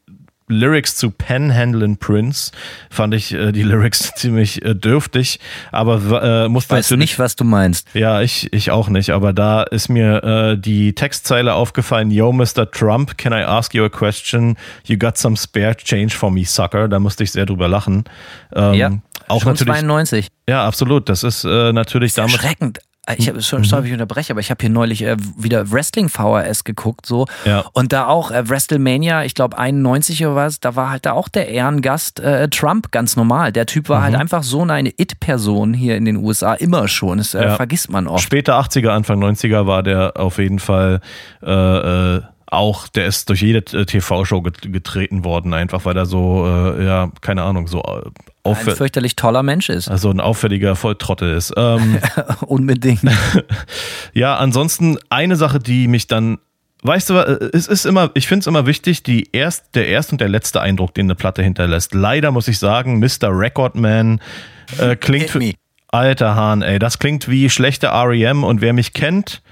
Lyrics 0.49 0.97
zu 0.97 1.11
Panhandlin 1.11 1.97
Prince 1.97 2.53
fand 2.91 3.15
ich 3.15 3.33
äh, 3.33 3.53
die 3.53 3.63
Lyrics 3.65 4.13
ziemlich 4.17 4.65
äh, 4.65 4.75
dürftig, 4.75 5.41
aber 5.73 6.45
äh, 6.45 6.49
musste 6.49 6.75
Weiß 6.77 6.91
nicht, 6.93 7.19
was 7.19 7.37
du 7.37 7.45
meinst. 7.45 7.89
Ja, 7.95 8.21
ich, 8.21 8.53
ich 8.53 8.71
auch 8.71 8.89
nicht, 8.89 9.11
aber 9.11 9.33
da 9.33 9.63
ist 9.63 9.89
mir 9.89 10.23
äh, 10.23 10.59
die 10.59 10.95
Textzeile 10.95 11.55
aufgefallen, 11.55 12.11
Yo, 12.11 12.33
Mr. 12.33 12.71
Trump, 12.71 13.17
can 13.17 13.33
I 13.33 13.43
ask 13.43 13.75
you 13.75 13.85
a 13.85 13.89
question? 13.89 14.57
You 14.85 14.99
got 14.99 15.17
some 15.17 15.37
spare 15.37 15.77
change 15.77 16.15
for 16.15 16.31
me, 16.31 16.45
sucker. 16.45 16.89
Da 16.89 16.99
musste 16.99 17.25
ich 17.25 17.33
sehr 17.33 17.47
drüber 17.47 17.69
lachen. 17.69 18.05
Ähm, 18.55 18.75
Ja, 18.75 18.91
auch 19.29 19.43
schon 19.43 19.53
natürlich. 19.53 19.75
92. 19.75 20.29
Ja, 20.49 20.67
absolut. 20.67 21.09
Das 21.09 21.23
ist 21.23 21.45
äh, 21.45 21.73
natürlich 21.73 22.13
damals. 22.15 22.35
Erschreckend. 22.35 22.81
Ich 23.19 23.29
habe 23.29 23.39
Mhm. 23.39 23.65
sorry, 23.65 23.87
ich 23.89 23.93
unterbreche, 23.93 24.33
aber 24.33 24.41
ich 24.41 24.51
habe 24.51 24.61
hier 24.63 24.71
neulich 24.71 25.03
äh, 25.03 25.17
wieder 25.37 25.71
Wrestling 25.71 26.09
VHS 26.09 26.65
geguckt 26.65 27.07
so 27.07 27.27
Ja. 27.45 27.65
und 27.73 27.93
da 27.93 28.07
auch 28.07 28.31
äh, 28.31 28.49
WrestleMania, 28.49 29.25
ich 29.25 29.35
glaube 29.35 29.59
91 29.59 30.25
oder 30.25 30.37
was, 30.37 30.61
da 30.61 30.75
war 30.77 30.91
halt 30.91 31.05
da 31.07 31.13
auch 31.13 31.29
der 31.29 31.49
Ehrengast 31.49 32.21
äh, 32.21 32.49
Trump 32.49 32.91
ganz 32.93 33.17
normal. 33.17 33.53
Der 33.53 33.67
Typ 33.67 33.89
war 33.89 34.01
Mhm. 34.01 34.05
halt 34.05 34.15
einfach 34.17 34.43
so 34.43 34.63
eine 34.63 34.91
It-Person 34.97 35.75
hier 35.75 35.97
in 35.97 36.05
den 36.07 36.17
USA 36.17 36.55
immer 36.55 36.89
schon. 36.89 37.19
Das 37.19 37.35
äh, 37.35 37.43
Ja. 37.45 37.57
vergisst 37.57 37.91
man 37.91 38.07
oft. 38.07 38.23
Später 38.25 38.55
80er, 38.59 38.89
Anfang 38.91 39.23
90er 39.23 39.67
war 39.67 39.83
der 39.83 40.13
auf 40.17 40.39
jeden 40.39 40.59
Fall 40.59 41.01
äh, 41.43 41.51
äh, 42.17 42.23
auch, 42.55 42.89
der 42.89 43.07
ist 43.07 43.29
durch 43.29 43.43
jede 43.43 43.65
TV-Show 43.65 44.43
get 44.43 44.73
getreten 44.73 45.25
worden, 45.25 45.55
einfach 45.55 45.85
weil 45.85 45.97
er 45.97 46.07
so, 46.07 46.47
äh, 46.47 46.85
ja, 46.85 47.11
keine 47.21 47.43
Ahnung, 47.43 47.69
so 47.69 47.83
äh, 47.83 48.49
Ein 48.49 48.57
fürchterlich 48.57 49.17
toller 49.17 49.43
Mensch 49.43 49.69
ist. 49.69 49.89
Also 49.89 50.11
ein 50.11 50.21
auffälliger 50.21 50.77
Volltrottel 50.77 51.35
ist. 51.35 51.53
Ähm, 51.57 51.99
Unbedingt. 52.47 53.03
Ja, 54.13 54.37
ansonsten 54.37 54.97
eine 55.11 55.35
Sache, 55.35 55.59
die 55.59 55.89
mich 55.89 56.07
dann, 56.07 56.39
weißt 56.83 57.11
du, 57.11 57.15
äh, 57.15 57.51
es 57.53 57.67
ist 57.67 57.85
immer, 57.85 58.11
ich 58.15 58.29
finde 58.29 58.41
es 58.41 58.47
immer 58.47 58.67
wichtig, 58.67 59.03
die 59.03 59.29
erst, 59.33 59.75
der 59.75 59.89
erste 59.89 60.13
und 60.13 60.21
der 60.21 60.29
letzte 60.29 60.61
Eindruck, 60.61 60.95
den 60.95 61.07
eine 61.07 61.17
Platte 61.17 61.43
hinterlässt. 61.43 61.95
Leider 61.95 62.31
muss 62.31 62.47
ich 62.47 62.59
sagen, 62.59 63.01
Mr. 63.01 63.31
Recordman 63.31 64.21
äh, 64.79 64.95
klingt 64.95 65.31
für, 65.31 65.41
alter 65.95 66.35
Hahn, 66.35 66.63
ey, 66.63 66.79
das 66.79 66.99
klingt 66.99 67.29
wie 67.29 67.49
schlechte 67.49 67.89
REM 67.89 68.45
und 68.45 68.61
wer 68.61 68.73
mich 68.73 68.93
kennt, 68.93 69.43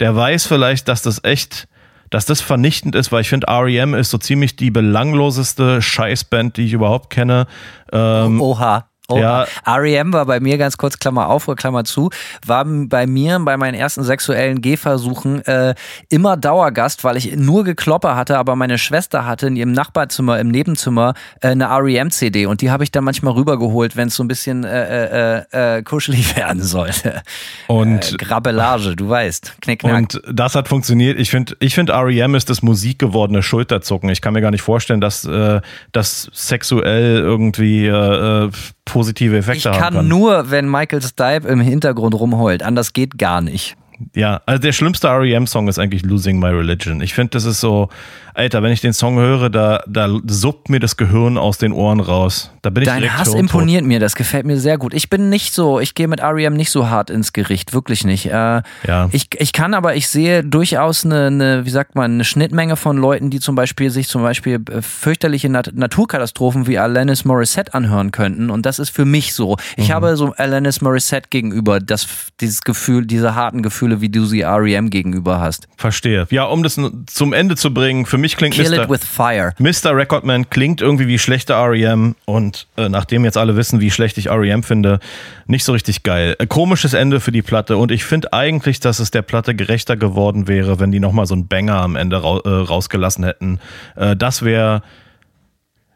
der 0.00 0.14
weiß 0.16 0.46
vielleicht, 0.46 0.88
dass 0.88 1.02
das 1.02 1.22
echt, 1.22 1.68
dass 2.12 2.26
das 2.26 2.42
vernichtend 2.42 2.94
ist, 2.94 3.10
weil 3.10 3.22
ich 3.22 3.30
finde, 3.30 3.46
REM 3.48 3.94
ist 3.94 4.10
so 4.10 4.18
ziemlich 4.18 4.54
die 4.54 4.70
belangloseste 4.70 5.80
Scheißband, 5.80 6.58
die 6.58 6.66
ich 6.66 6.74
überhaupt 6.74 7.08
kenne. 7.08 7.46
Ähm, 7.90 8.40
Oha. 8.40 8.86
Oha. 9.08 9.20
Ja. 9.20 9.46
R.E.M. 9.66 10.12
war 10.12 10.26
bei 10.26 10.40
mir 10.40 10.58
ganz 10.58 10.76
kurz, 10.76 10.98
Klammer 10.98 11.28
auf 11.28 11.48
oder 11.48 11.56
Klammer 11.56 11.84
zu, 11.84 12.10
war 12.46 12.64
bei 12.64 13.06
mir 13.06 13.38
bei 13.40 13.56
meinen 13.56 13.74
ersten 13.74 14.04
sexuellen 14.04 14.60
Gehversuchen 14.60 15.44
äh, 15.44 15.74
immer 16.08 16.36
Dauergast, 16.36 17.02
weil 17.04 17.16
ich 17.16 17.34
nur 17.36 17.64
Gekloppe 17.64 18.14
hatte, 18.14 18.38
aber 18.38 18.54
meine 18.56 18.78
Schwester 18.78 19.26
hatte 19.26 19.48
in 19.48 19.56
ihrem 19.56 19.72
Nachbarzimmer, 19.72 20.38
im 20.38 20.48
Nebenzimmer 20.48 21.14
äh, 21.40 21.48
eine 21.48 21.64
R.E.M.-CD 21.64 22.46
und 22.46 22.60
die 22.60 22.70
habe 22.70 22.84
ich 22.84 22.92
dann 22.92 23.04
manchmal 23.04 23.34
rübergeholt, 23.34 23.96
wenn 23.96 24.08
es 24.08 24.16
so 24.16 24.22
ein 24.22 24.28
bisschen 24.28 24.64
äh, 24.64 25.38
äh, 25.38 25.78
äh, 25.78 25.82
kuschelig 25.82 26.36
werden 26.36 26.62
sollte. 26.62 27.22
und 27.66 28.12
Äh, 28.12 28.16
Grabbelage, 28.16 28.96
du 28.96 29.08
weißt. 29.08 29.56
Knickknack. 29.62 29.96
Und 29.96 30.22
das 30.30 30.54
hat 30.54 30.68
funktioniert. 30.68 31.18
Ich 31.18 31.30
finde, 31.30 31.56
ich 31.58 31.74
find, 31.74 31.90
REM 31.90 32.34
ist 32.34 32.48
das 32.50 32.62
musikgewordene 32.62 33.42
Schulterzucken. 33.42 34.08
Ich 34.10 34.20
kann 34.20 34.32
mir 34.32 34.40
gar 34.40 34.50
nicht 34.50 34.62
vorstellen, 34.62 35.00
dass 35.00 35.24
äh, 35.24 35.60
das 35.92 36.30
sexuell 36.32 37.18
irgendwie 37.18 37.86
äh, 37.86 38.44
äh, 38.46 38.50
positive 38.92 39.32
ich 39.32 39.48
Effekte 39.48 39.70
haben 39.70 39.80
kann 39.80 39.94
kann. 39.94 40.08
nur, 40.08 40.50
wenn 40.50 40.70
Michael 40.70 41.02
Stipe 41.02 41.48
im 41.48 41.60
Hintergrund 41.60 42.14
rumheult. 42.14 42.62
Anders 42.62 42.92
geht 42.92 43.18
gar 43.18 43.40
nicht. 43.40 43.76
Ja, 44.14 44.40
also 44.46 44.60
der 44.60 44.72
schlimmste 44.72 45.08
REM-Song 45.08 45.68
ist 45.68 45.78
eigentlich 45.78 46.02
Losing 46.02 46.38
My 46.38 46.48
Religion. 46.48 47.00
Ich 47.00 47.14
finde, 47.14 47.30
das 47.30 47.44
ist 47.44 47.60
so, 47.60 47.88
Alter, 48.34 48.62
wenn 48.62 48.72
ich 48.72 48.80
den 48.80 48.92
Song 48.92 49.16
höre, 49.18 49.50
da, 49.50 49.82
da 49.86 50.08
suppt 50.26 50.68
mir 50.70 50.80
das 50.80 50.96
Gehirn 50.96 51.36
aus 51.38 51.58
den 51.58 51.72
Ohren 51.72 52.00
raus. 52.00 52.50
Da 52.62 52.70
bin 52.70 52.82
ich 52.82 52.88
Dein 52.88 53.16
Hass 53.18 53.28
tot. 53.30 53.38
imponiert 53.38 53.84
mir, 53.84 53.98
das 54.00 54.14
gefällt 54.14 54.46
mir 54.46 54.58
sehr 54.58 54.78
gut. 54.78 54.94
Ich 54.94 55.10
bin 55.10 55.28
nicht 55.28 55.52
so, 55.52 55.80
ich 55.80 55.94
gehe 55.94 56.08
mit 56.08 56.20
REM 56.22 56.54
nicht 56.54 56.70
so 56.70 56.88
hart 56.88 57.10
ins 57.10 57.32
Gericht, 57.32 57.72
wirklich 57.72 58.04
nicht. 58.04 58.26
Äh, 58.26 58.62
Ja. 58.86 59.08
ich, 59.12 59.28
ich 59.38 59.52
kann 59.52 59.74
aber, 59.74 59.96
ich 59.96 60.08
sehe 60.08 60.42
durchaus 60.44 61.04
eine, 61.04 61.26
eine, 61.26 61.66
wie 61.66 61.70
sagt 61.70 61.94
man, 61.94 62.12
eine 62.12 62.24
Schnittmenge 62.24 62.76
von 62.76 62.96
Leuten, 62.96 63.30
die 63.30 63.40
zum 63.40 63.54
Beispiel 63.54 63.90
sich 63.90 64.08
zum 64.08 64.22
Beispiel 64.22 64.60
äh, 64.70 64.80
fürchterliche 64.82 65.48
Nat 65.48 65.70
Naturkatastrophen 65.74 66.66
wie 66.66 66.78
Alanis 66.78 67.24
Morissette 67.24 67.74
anhören 67.74 68.10
könnten. 68.12 68.50
Und 68.50 68.64
das 68.66 68.78
ist 68.78 68.90
für 68.90 69.04
mich 69.04 69.34
so. 69.34 69.56
Ich 69.76 69.88
Mhm. 69.88 69.92
habe 69.92 70.16
so 70.16 70.32
Alanis 70.36 70.80
Morissette 70.80 71.28
gegenüber, 71.30 71.80
das, 71.80 72.06
dieses 72.40 72.62
Gefühl, 72.62 73.06
diese 73.06 73.34
harten 73.34 73.62
Gefühle, 73.62 74.00
wie 74.00 74.08
du 74.08 74.24
sie 74.24 74.42
REM 74.42 74.90
gegenüber 74.90 75.40
hast. 75.40 75.68
Verstehe. 75.76 76.26
Ja, 76.30 76.44
um 76.44 76.62
das 76.62 76.80
zum 77.06 77.32
Ende 77.32 77.56
zu 77.56 77.72
bringen, 77.74 78.06
für 78.06 78.18
mich 78.22 78.36
klingt 78.36 78.54
Kill 78.54 78.70
Mr. 78.70 78.84
it 78.84 78.88
with 78.88 79.04
fire. 79.04 79.52
Mr. 79.58 79.94
Recordman 79.94 80.48
klingt 80.48 80.80
irgendwie 80.80 81.06
wie 81.06 81.18
schlechte 81.18 81.54
REM 81.54 82.14
und 82.24 82.66
äh, 82.78 82.88
nachdem 82.88 83.24
jetzt 83.24 83.36
alle 83.36 83.56
wissen, 83.56 83.80
wie 83.80 83.90
schlecht 83.90 84.16
ich 84.16 84.30
REM 84.30 84.62
finde, 84.62 85.00
nicht 85.46 85.64
so 85.64 85.72
richtig 85.72 86.02
geil. 86.02 86.34
Äh, 86.38 86.46
komisches 86.46 86.94
Ende 86.94 87.20
für 87.20 87.32
die 87.32 87.42
Platte 87.42 87.76
und 87.76 87.90
ich 87.92 88.04
finde 88.04 88.32
eigentlich, 88.32 88.80
dass 88.80 88.98
es 88.98 89.10
der 89.10 89.22
Platte 89.22 89.54
gerechter 89.54 89.96
geworden 89.96 90.48
wäre, 90.48 90.80
wenn 90.80 90.90
die 90.90 91.00
nochmal 91.00 91.26
so 91.26 91.34
einen 91.34 91.48
Banger 91.48 91.76
am 91.76 91.96
Ende 91.96 92.16
rau 92.22 92.40
äh, 92.40 92.48
rausgelassen 92.48 93.24
hätten. 93.24 93.60
Äh, 93.96 94.16
das 94.16 94.42
wäre 94.42 94.82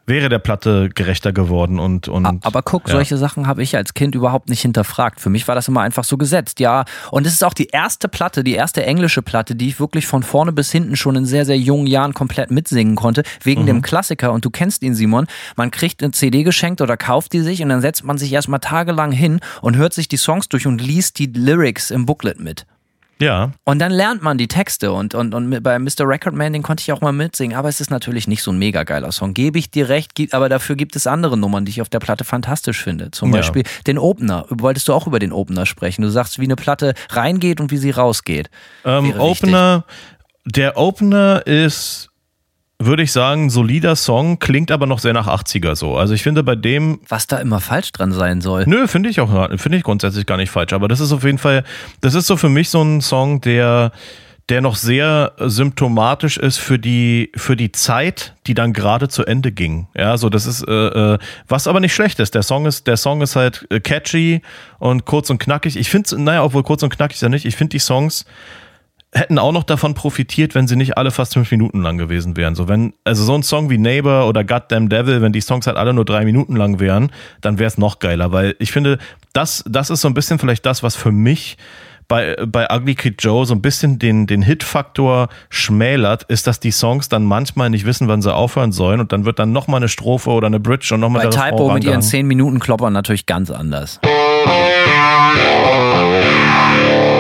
wäre 0.06 0.28
der 0.28 0.38
Platte 0.38 0.88
gerechter 0.94 1.32
geworden 1.32 1.78
und 1.78 2.08
und 2.08 2.26
Aber 2.44 2.62
guck, 2.62 2.86
ja. 2.88 2.94
solche 2.94 3.16
Sachen 3.16 3.46
habe 3.46 3.62
ich 3.62 3.76
als 3.76 3.94
Kind 3.94 4.14
überhaupt 4.14 4.48
nicht 4.48 4.62
hinterfragt. 4.62 5.20
Für 5.20 5.30
mich 5.30 5.46
war 5.48 5.54
das 5.54 5.68
immer 5.68 5.80
einfach 5.82 6.04
so 6.04 6.16
gesetzt, 6.16 6.60
ja. 6.60 6.84
Und 7.10 7.26
es 7.26 7.32
ist 7.34 7.44
auch 7.44 7.54
die 7.54 7.66
erste 7.66 8.08
Platte, 8.08 8.44
die 8.44 8.54
erste 8.54 8.84
englische 8.84 9.22
Platte, 9.22 9.54
die 9.56 9.68
ich 9.68 9.80
wirklich 9.80 10.06
von 10.06 10.22
vorne 10.22 10.52
bis 10.52 10.70
hinten 10.70 10.96
schon 10.96 11.16
in 11.16 11.26
sehr, 11.26 11.44
sehr 11.44 11.58
jungen 11.58 11.86
Jahren 11.86 12.14
komplett 12.14 12.50
mitsingen 12.50 12.94
konnte, 12.96 13.22
wegen 13.42 13.62
Mhm. 13.62 13.66
dem 13.66 13.82
Klassiker. 13.82 14.32
Und 14.32 14.44
du 14.44 14.50
kennst 14.50 14.82
ihn, 14.82 14.94
Simon. 14.94 15.26
Man 15.56 15.70
kriegt 15.70 16.02
eine 16.02 16.12
CD 16.12 16.42
geschenkt 16.44 16.80
oder 16.80 16.96
kauft 16.96 17.32
die 17.32 17.40
sich 17.40 17.62
und 17.62 17.68
dann 17.68 17.80
setzt 17.80 18.04
man 18.04 18.16
sich 18.18 18.32
erstmal 18.32 18.60
tagelang 18.60 19.12
hin 19.12 19.40
und 19.60 19.76
hört 19.76 19.92
sich 19.92 20.08
die 20.08 20.16
Songs 20.18 20.48
durch 20.48 20.66
und 20.66 20.80
liest 20.80 21.18
die 21.18 21.26
Lyrics 21.26 21.90
im 21.90 22.06
Booklet 22.06 22.38
mit. 22.40 22.64
Ja, 23.20 23.52
Und 23.64 23.78
dann 23.78 23.92
lernt 23.92 24.22
man 24.22 24.36
die 24.38 24.48
Texte 24.48 24.92
und, 24.92 25.14
und, 25.14 25.34
und 25.34 25.62
bei 25.62 25.78
Mr. 25.78 26.00
Recordman, 26.00 26.52
den 26.52 26.62
konnte 26.62 26.82
ich 26.82 26.92
auch 26.92 27.00
mal 27.00 27.12
mitsingen, 27.12 27.56
aber 27.56 27.68
es 27.68 27.80
ist 27.80 27.90
natürlich 27.90 28.28
nicht 28.28 28.42
so 28.42 28.50
ein 28.50 28.58
mega 28.58 28.82
geiler 28.84 29.10
Song. 29.12 29.32
Gebe 29.32 29.58
ich 29.58 29.70
dir 29.70 29.88
recht, 29.88 30.12
aber 30.32 30.48
dafür 30.48 30.76
gibt 30.76 30.96
es 30.96 31.06
andere 31.06 31.36
Nummern, 31.38 31.64
die 31.64 31.70
ich 31.70 31.80
auf 31.80 31.88
der 31.88 31.98
Platte 32.00 32.24
fantastisch 32.24 32.82
finde. 32.82 33.10
Zum 33.12 33.30
Ja. 33.30 33.38
Beispiel 33.38 33.62
den 33.86 33.98
Opener. 33.98 34.44
Wolltest 34.50 34.88
du 34.88 34.92
auch 34.92 35.06
über 35.06 35.18
den 35.18 35.32
Opener 35.32 35.64
sprechen? 35.66 36.02
Du 36.02 36.10
sagst, 36.10 36.38
wie 36.38 36.44
eine 36.44 36.56
Platte 36.56 36.94
reingeht 37.10 37.60
und 37.60 37.70
wie 37.70 37.78
sie 37.78 37.90
rausgeht. 37.90 38.50
Ähm, 38.84 39.14
Opener, 39.18 39.84
der 40.44 40.76
Opener 40.76 41.46
ist, 41.46 42.10
würde 42.78 43.02
ich 43.02 43.12
sagen, 43.12 43.48
solider 43.48 43.96
Song, 43.96 44.38
klingt 44.38 44.70
aber 44.70 44.86
noch 44.86 44.98
sehr 44.98 45.12
nach 45.14 45.26
80er 45.28 45.74
so. 45.76 45.96
Also 45.96 46.12
ich 46.14 46.22
finde 46.22 46.42
bei 46.42 46.56
dem, 46.56 47.00
Was 47.08 47.26
da 47.26 47.38
immer 47.38 47.60
falsch 47.60 47.92
dran 47.92 48.12
sein 48.12 48.40
soll. 48.40 48.64
nö, 48.66 48.86
finde 48.86 49.08
ich 49.08 49.20
auch, 49.20 49.48
finde 49.58 49.78
ich 49.78 49.84
grundsätzlich 49.84 50.26
gar 50.26 50.36
nicht 50.36 50.50
falsch, 50.50 50.72
aber 50.72 50.86
das 50.88 51.00
ist 51.00 51.12
auf 51.12 51.24
jeden 51.24 51.38
Fall, 51.38 51.64
das 52.02 52.14
ist 52.14 52.26
so 52.26 52.36
für 52.36 52.50
mich 52.50 52.68
so 52.68 52.82
ein 52.82 53.00
Song, 53.00 53.40
der, 53.40 53.92
der 54.50 54.60
noch 54.60 54.76
sehr 54.76 55.32
symptomatisch 55.38 56.36
ist 56.36 56.58
für 56.58 56.78
die, 56.78 57.32
für 57.34 57.56
die 57.56 57.72
Zeit, 57.72 58.34
die 58.46 58.54
dann 58.54 58.72
gerade 58.72 59.08
zu 59.08 59.24
Ende 59.24 59.52
ging. 59.52 59.88
Ja, 59.96 60.18
so 60.18 60.28
das 60.28 60.46
ist, 60.46 60.62
äh, 60.68 61.14
äh, 61.14 61.18
was 61.48 61.66
aber 61.66 61.80
nicht 61.80 61.94
schlecht 61.94 62.20
ist. 62.20 62.34
Der 62.34 62.42
Song 62.42 62.66
ist, 62.66 62.86
der 62.86 62.96
Song 62.96 63.22
ist 63.22 63.36
halt 63.36 63.66
äh, 63.70 63.80
catchy 63.80 64.42
und 64.78 65.04
kurz 65.06 65.30
und 65.30 65.38
knackig. 65.38 65.76
Ich 65.76 65.88
finde, 65.90 66.22
naja, 66.22 66.44
obwohl 66.44 66.62
kurz 66.62 66.82
und 66.82 66.90
knackig 66.94 67.16
ist 67.16 67.22
ja 67.22 67.28
nicht, 67.28 67.46
ich 67.46 67.56
finde 67.56 67.70
die 67.70 67.78
Songs, 67.80 68.26
hätten 69.16 69.38
auch 69.38 69.52
noch 69.52 69.64
davon 69.64 69.94
profitiert, 69.94 70.54
wenn 70.54 70.68
sie 70.68 70.76
nicht 70.76 70.96
alle 70.96 71.10
fast 71.10 71.34
fünf 71.34 71.50
Minuten 71.50 71.82
lang 71.82 71.98
gewesen 71.98 72.36
wären. 72.36 72.54
So 72.54 72.68
wenn, 72.68 72.92
also 73.04 73.24
so 73.24 73.34
ein 73.34 73.42
Song 73.42 73.68
wie 73.70 73.78
Neighbor 73.78 74.28
oder 74.28 74.44
Goddamn 74.44 74.88
Devil, 74.88 75.22
wenn 75.22 75.32
die 75.32 75.40
Songs 75.40 75.66
halt 75.66 75.76
alle 75.76 75.94
nur 75.94 76.04
drei 76.04 76.24
Minuten 76.24 76.54
lang 76.56 76.80
wären, 76.80 77.10
dann 77.40 77.58
wäre 77.58 77.68
es 77.68 77.78
noch 77.78 77.98
geiler, 77.98 78.32
weil 78.32 78.54
ich 78.58 78.72
finde, 78.72 78.98
das, 79.32 79.64
das 79.66 79.88
ist 79.90 80.02
so 80.02 80.08
ein 80.08 80.14
bisschen 80.14 80.38
vielleicht 80.38 80.66
das, 80.66 80.82
was 80.82 80.96
für 80.96 81.12
mich 81.12 81.56
bei, 82.08 82.36
bei 82.46 82.68
Ugly 82.70 82.94
Kid 82.94 83.22
Joe 83.22 83.44
so 83.46 83.54
ein 83.54 83.62
bisschen 83.62 83.98
den, 83.98 84.28
den 84.28 84.42
Hit-Faktor 84.42 85.28
schmälert, 85.48 86.22
ist, 86.24 86.46
dass 86.46 86.60
die 86.60 86.70
Songs 86.70 87.08
dann 87.08 87.24
manchmal 87.24 87.70
nicht 87.70 87.84
wissen, 87.84 88.06
wann 88.06 88.22
sie 88.22 88.32
aufhören 88.32 88.70
sollen 88.70 89.00
und 89.00 89.10
dann 89.12 89.24
wird 89.24 89.40
dann 89.40 89.50
nochmal 89.52 89.78
eine 89.78 89.88
Strophe 89.88 90.30
oder 90.30 90.46
eine 90.46 90.60
Bridge 90.60 90.94
und 90.94 91.00
nochmal 91.00 91.28
Bei 91.28 91.30
Typo 91.30 91.72
mit 91.72 91.82
ihren 91.82 91.94
rangehangen. 91.94 92.02
10 92.02 92.26
Minuten 92.26 92.60
Kloppern 92.60 92.92
natürlich 92.92 93.26
ganz 93.26 93.50
anders. 93.50 93.98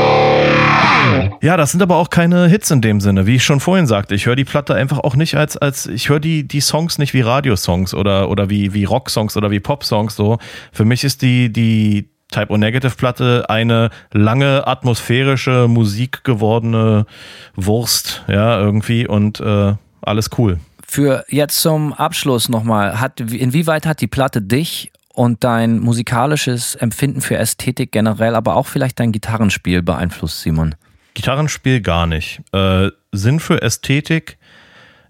Ja, 1.42 1.56
das 1.56 1.72
sind 1.72 1.82
aber 1.82 1.96
auch 1.96 2.10
keine 2.10 2.46
Hits 2.48 2.70
in 2.70 2.80
dem 2.80 3.00
Sinne, 3.00 3.26
wie 3.26 3.36
ich 3.36 3.44
schon 3.44 3.60
vorhin 3.60 3.86
sagte. 3.86 4.14
Ich 4.14 4.26
höre 4.26 4.36
die 4.36 4.44
Platte 4.44 4.74
einfach 4.74 4.98
auch 4.98 5.16
nicht 5.16 5.36
als, 5.36 5.56
als 5.56 5.86
ich 5.86 6.08
höre 6.08 6.20
die, 6.20 6.46
die 6.46 6.60
Songs 6.60 6.98
nicht 6.98 7.14
wie 7.14 7.20
Radiosongs 7.20 7.94
oder, 7.94 8.28
oder 8.28 8.50
wie, 8.50 8.74
wie 8.74 8.84
Rocksongs 8.84 9.36
oder 9.36 9.50
wie 9.50 9.60
Popsongs 9.60 10.16
so. 10.16 10.38
Für 10.72 10.84
mich 10.84 11.04
ist 11.04 11.22
die, 11.22 11.52
die 11.52 12.08
Type 12.30 12.52
O 12.52 12.56
Negative 12.56 12.96
Platte 12.96 13.44
eine 13.48 13.90
lange 14.12 14.66
atmosphärische 14.66 15.68
Musik 15.68 16.24
gewordene 16.24 17.06
Wurst, 17.54 18.24
ja, 18.28 18.58
irgendwie 18.58 19.06
und 19.06 19.40
äh, 19.40 19.74
alles 20.02 20.30
cool. 20.38 20.58
Für 20.86 21.24
jetzt 21.28 21.60
zum 21.60 21.92
Abschluss 21.92 22.48
nochmal, 22.48 23.00
hat, 23.00 23.20
inwieweit 23.20 23.86
hat 23.86 24.00
die 24.00 24.06
Platte 24.06 24.42
dich 24.42 24.92
und 25.12 25.44
dein 25.44 25.78
musikalisches 25.78 26.74
Empfinden 26.74 27.20
für 27.20 27.36
Ästhetik 27.36 27.90
generell, 27.90 28.34
aber 28.34 28.56
auch 28.56 28.66
vielleicht 28.66 29.00
dein 29.00 29.12
Gitarrenspiel 29.12 29.82
beeinflusst, 29.82 30.42
Simon? 30.42 30.74
Gitarrenspiel 31.16 31.80
gar 31.80 32.06
nicht. 32.06 32.42
Äh, 32.52 32.90
Sinn 33.10 33.40
für 33.40 33.62
Ästhetik 33.62 34.36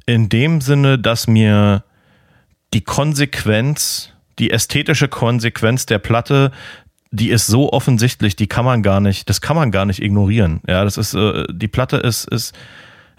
in 0.06 0.28
dem 0.28 0.60
Sinne, 0.60 1.00
dass 1.00 1.26
mir 1.26 1.82
die 2.72 2.82
Konsequenz, 2.82 4.12
die 4.38 4.52
ästhetische 4.52 5.08
Konsequenz 5.08 5.84
der 5.84 5.98
Platte, 5.98 6.52
die 7.10 7.30
ist 7.30 7.48
so 7.48 7.72
offensichtlich, 7.72 8.36
die 8.36 8.46
kann 8.46 8.64
man 8.64 8.84
gar 8.84 9.00
nicht, 9.00 9.28
das 9.28 9.40
kann 9.40 9.56
man 9.56 9.72
gar 9.72 9.84
nicht 9.84 10.00
ignorieren. 10.00 10.60
Ja, 10.68 10.84
das 10.84 10.96
ist, 10.96 11.14
äh, 11.14 11.44
die 11.50 11.68
Platte 11.68 11.96
ist, 11.96 12.28
ist, 12.28 12.54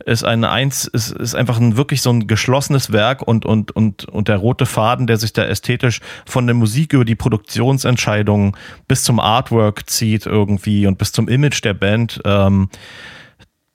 ist 0.06 0.24
ein 0.24 0.44
eins, 0.44 0.86
ist, 0.86 1.11
ist 1.11 1.36
einfach 1.36 1.60
ein 1.60 1.76
wirklich 1.76 2.02
so 2.02 2.11
ein 2.11 2.28
geschlossenes 2.28 2.91
Werk 2.91 3.22
und, 3.22 3.45
und, 3.45 3.76
und, 3.76 4.06
und 4.06 4.28
der 4.28 4.38
rote 4.38 4.65
Faden, 4.65 5.07
der 5.07 5.18
sich 5.18 5.34
da 5.34 5.44
ästhetisch 5.44 6.02
von 6.26 6.45
der 6.45 6.56
Musik 6.56 6.94
über 6.94 7.06
die 7.06 7.15
Produktionsentscheidungen 7.15 8.56
bis 8.88 9.03
zum 9.03 9.19
Artwork 9.19 9.90
zieht 9.90 10.26
irgendwie 10.26 10.86
und 10.86 10.98
bis 10.98 11.11
zum 11.11 11.28
Image 11.28 11.64
der 11.64 11.74
Band. 11.74 12.22
Ähm, 12.26 12.69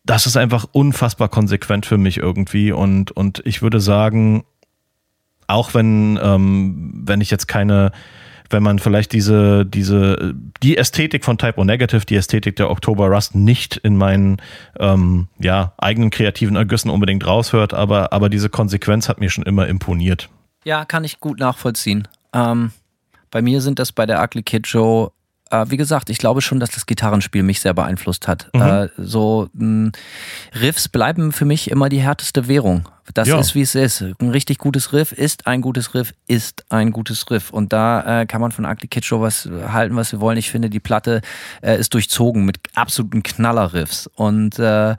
das 0.05 0.27
ist 0.27 0.37
einfach 0.37 0.67
unfassbar 0.73 1.29
konsequent 1.29 1.87
für 1.87 1.99
mich 1.99 2.19
irgendwie 2.19 2.73
und, 2.73 3.11
und 3.11 3.43
ich 3.45 3.63
würde 3.63 3.81
sagen, 3.81 4.45
auch 5.47 5.75
wenn, 5.75 6.19
ähm, 6.23 7.03
wenn 7.05 7.21
ich 7.21 7.31
jetzt 7.31 7.47
keine, 7.47 7.93
wenn 8.53 8.63
man 8.63 8.79
vielleicht 8.79 9.13
diese, 9.13 9.67
diese, 9.67 10.35
die 10.63 10.77
Ästhetik 10.77 11.25
von 11.25 11.39
Type 11.39 11.59
O 11.59 11.65
Negative, 11.65 12.05
die 12.05 12.17
Ästhetik 12.17 12.57
der 12.57 12.71
Oktober 12.71 13.09
Rust 13.09 13.35
nicht 13.35 13.77
in 13.79 13.97
meinen 13.97 14.41
ähm, 14.79 15.29
ja, 15.39 15.73
eigenen 15.79 16.11
kreativen 16.11 16.57
Ergüssen 16.57 16.91
unbedingt 16.91 17.27
raushört, 17.27 17.75
aber, 17.75 18.13
aber 18.13 18.29
diese 18.29 18.49
Konsequenz 18.49 19.09
hat 19.09 19.21
mir 19.21 19.31
schon 19.31 19.45
immer 19.45 19.67
imponiert. 19.67 20.29
Ja, 20.65 20.85
kann 20.85 21.05
ich 21.05 21.21
gut 21.21 21.39
nachvollziehen. 21.39 22.07
Ähm, 22.33 22.73
bei 23.31 23.43
mir 23.43 23.61
sind 23.61 23.79
das 23.79 23.93
bei 23.93 24.07
der 24.07 24.23
Ugly 24.23 24.43
Kid 24.43 24.67
Show, 24.67 25.13
äh, 25.53 25.67
wie 25.69 25.77
gesagt, 25.77 26.11
ich 26.11 26.19
glaube 26.19 26.41
schon, 26.43 26.59
dass 26.59 26.71
das 26.71 26.87
Gitarrenspiel 26.87 27.43
mich 27.43 27.61
sehr 27.61 27.75
beeinflusst 27.75 28.27
hat. 28.27 28.49
Äh, 28.55 28.89
so 28.97 29.49
mh, 29.53 29.93
Riffs 30.61 30.89
bleiben 30.89 31.31
für 31.33 31.45
mich 31.45 31.71
immer 31.71 31.89
die 31.89 32.01
härteste 32.01 32.49
Währung. 32.49 32.89
Das 33.15 33.29
Ja. 33.29 33.39
ist, 33.39 33.55
wie 33.55 33.61
es 33.63 33.75
ist. 33.75 34.03
Ein 34.21 34.31
richtig 34.31 34.59
gutes 34.59 34.93
Riff 34.93 35.13
ist 35.13 35.47
ein 35.47 35.61
gutes 35.61 35.93
Riff, 35.95 36.15
ist 36.27 36.65
ein 36.71 36.93
gutes 36.93 37.31
Riff. 37.31 37.51
Und 37.51 37.73
da 37.73 38.23
äh, 38.23 38.27
kann 38.27 38.41
man 38.41 38.53
von 38.53 38.65
Ugly 38.65 38.89
Kid 38.89 39.05
Show 39.05 39.21
was 39.21 39.49
halten, 39.69 39.97
was 39.97 40.13
wir 40.13 40.21
wollen. 40.21 40.39
Ich 40.39 40.51
finde, 40.51 40.71
die 40.71 40.81
Platte 40.81 41.21
äh, 41.63 41.79
ist 41.79 41.93
durchzogen 41.95 42.45
mit 42.45 42.59
absoluten 42.75 43.23
Knallerriffs. 43.23 44.07
Und 44.15 44.59
äh, 44.59 44.93
äh, 44.93 44.97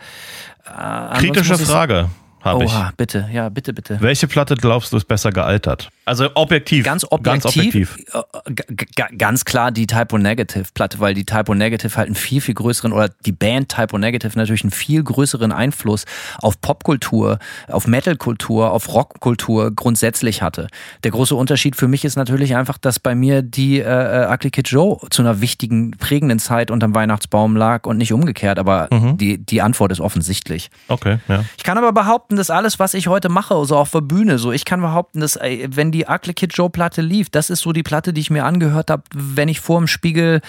Kritische 1.17 1.57
Frage 1.57 2.09
habe 2.43 2.65
ich. 2.65 2.71
Oha, 2.71 2.91
bitte, 2.97 3.27
ja, 3.31 3.49
bitte, 3.49 3.73
bitte. 3.73 3.97
Welche 4.01 4.27
Platte 4.27 4.55
glaubst 4.55 4.91
du 4.93 4.97
ist 4.97 5.07
besser 5.07 5.31
gealtert? 5.31 5.89
Also 6.05 6.29
objektiv. 6.33 6.83
Ganz 6.83 7.05
objektiv, 7.09 7.43
Ganz 7.43 7.45
objektiv. 7.45 7.97
äh, 8.13 8.51
g- 8.53 9.15
ganz 9.17 9.45
klar 9.45 9.71
die 9.71 9.87
Typo 9.87 10.17
Negative 10.17 10.65
Platte, 10.73 10.99
weil 10.99 11.13
die 11.13 11.23
Typo 11.25 11.53
Negative 11.55 11.95
halt 11.95 12.07
einen 12.07 12.15
viel, 12.15 12.41
viel 12.41 12.55
größeren, 12.55 12.91
oder 12.91 13.09
die 13.25 13.31
Band 13.31 13.69
Typo 13.69 13.97
Negative 13.97 14.37
natürlich 14.37 14.63
einen 14.63 14.71
viel 14.71 15.01
größeren 15.03 15.51
Einfluss 15.53 16.03
auf 16.41 16.59
Popkultur, 16.59 17.39
auf 17.69 17.87
Metalkultur, 17.87 18.71
auf 18.71 18.93
Rockkultur 18.93 19.71
grundsätzlich 19.73 20.41
hatte. 20.41 20.67
Der 21.05 21.11
große 21.11 21.35
Unterschied 21.35 21.75
für 21.77 21.87
mich 21.87 22.03
ist 22.03 22.15
natürlich 22.17 22.55
einfach, 22.55 22.77
dass 22.77 22.99
bei 22.99 23.15
mir 23.15 23.41
die 23.41 23.79
äh, 23.79 24.27
Ugly 24.29 24.51
Kid 24.51 24.67
Joe 24.67 24.97
zu 25.09 25.21
einer 25.21 25.39
wichtigen, 25.39 25.91
prägenden 25.91 26.39
Zeit 26.39 26.69
unterm 26.71 26.93
Weihnachtsbaum 26.93 27.55
lag 27.55 27.85
und 27.87 27.97
nicht 27.97 28.11
umgekehrt, 28.11 28.59
aber 28.59 28.89
Mhm. 28.91 29.17
die, 29.17 29.37
die 29.37 29.61
Antwort 29.61 29.91
ist 29.93 30.01
offensichtlich. 30.01 30.69
Okay, 30.89 31.19
ja. 31.29 31.45
Ich 31.57 31.63
kann 31.63 31.77
aber 31.77 31.93
behaupten, 31.93 32.32
behaupten, 32.33 32.35
dass 32.35 32.49
alles, 32.49 32.79
was 32.79 32.93
ich 32.93 33.07
heute 33.07 33.29
mache, 33.29 33.65
so 33.65 33.77
auf 33.77 33.91
der 33.91 34.01
Bühne, 34.01 34.37
so 34.37 34.51
ich 34.51 34.65
kann 34.65 34.81
behaupten, 34.81 35.19
dass 35.19 35.35
ey, 35.35 35.67
wenn 35.69 35.91
die 35.91 36.05
Ugly 36.07 36.33
Kid 36.33 36.53
Joe 36.53 36.69
Platte 36.69 37.01
lief, 37.01 37.29
das 37.29 37.49
ist 37.49 37.61
so 37.61 37.73
die 37.73 37.83
Platte, 37.83 38.13
die 38.13 38.21
ich 38.21 38.29
mir 38.29 38.45
angehört 38.45 38.89
habe, 38.89 39.03
wenn 39.13 39.49
ich 39.49 39.59
vor 39.59 39.79
dem 39.79 39.87
Spiegel 39.87 40.41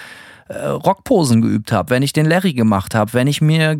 äh, 0.47 0.67
Rockposen 0.67 1.41
geübt 1.41 1.71
habe, 1.71 1.89
wenn 1.89 2.03
ich 2.03 2.13
den 2.13 2.25
Larry 2.25 2.53
gemacht 2.53 2.93
habe, 2.93 3.13
wenn 3.13 3.27
ich 3.27 3.41
mir 3.41 3.77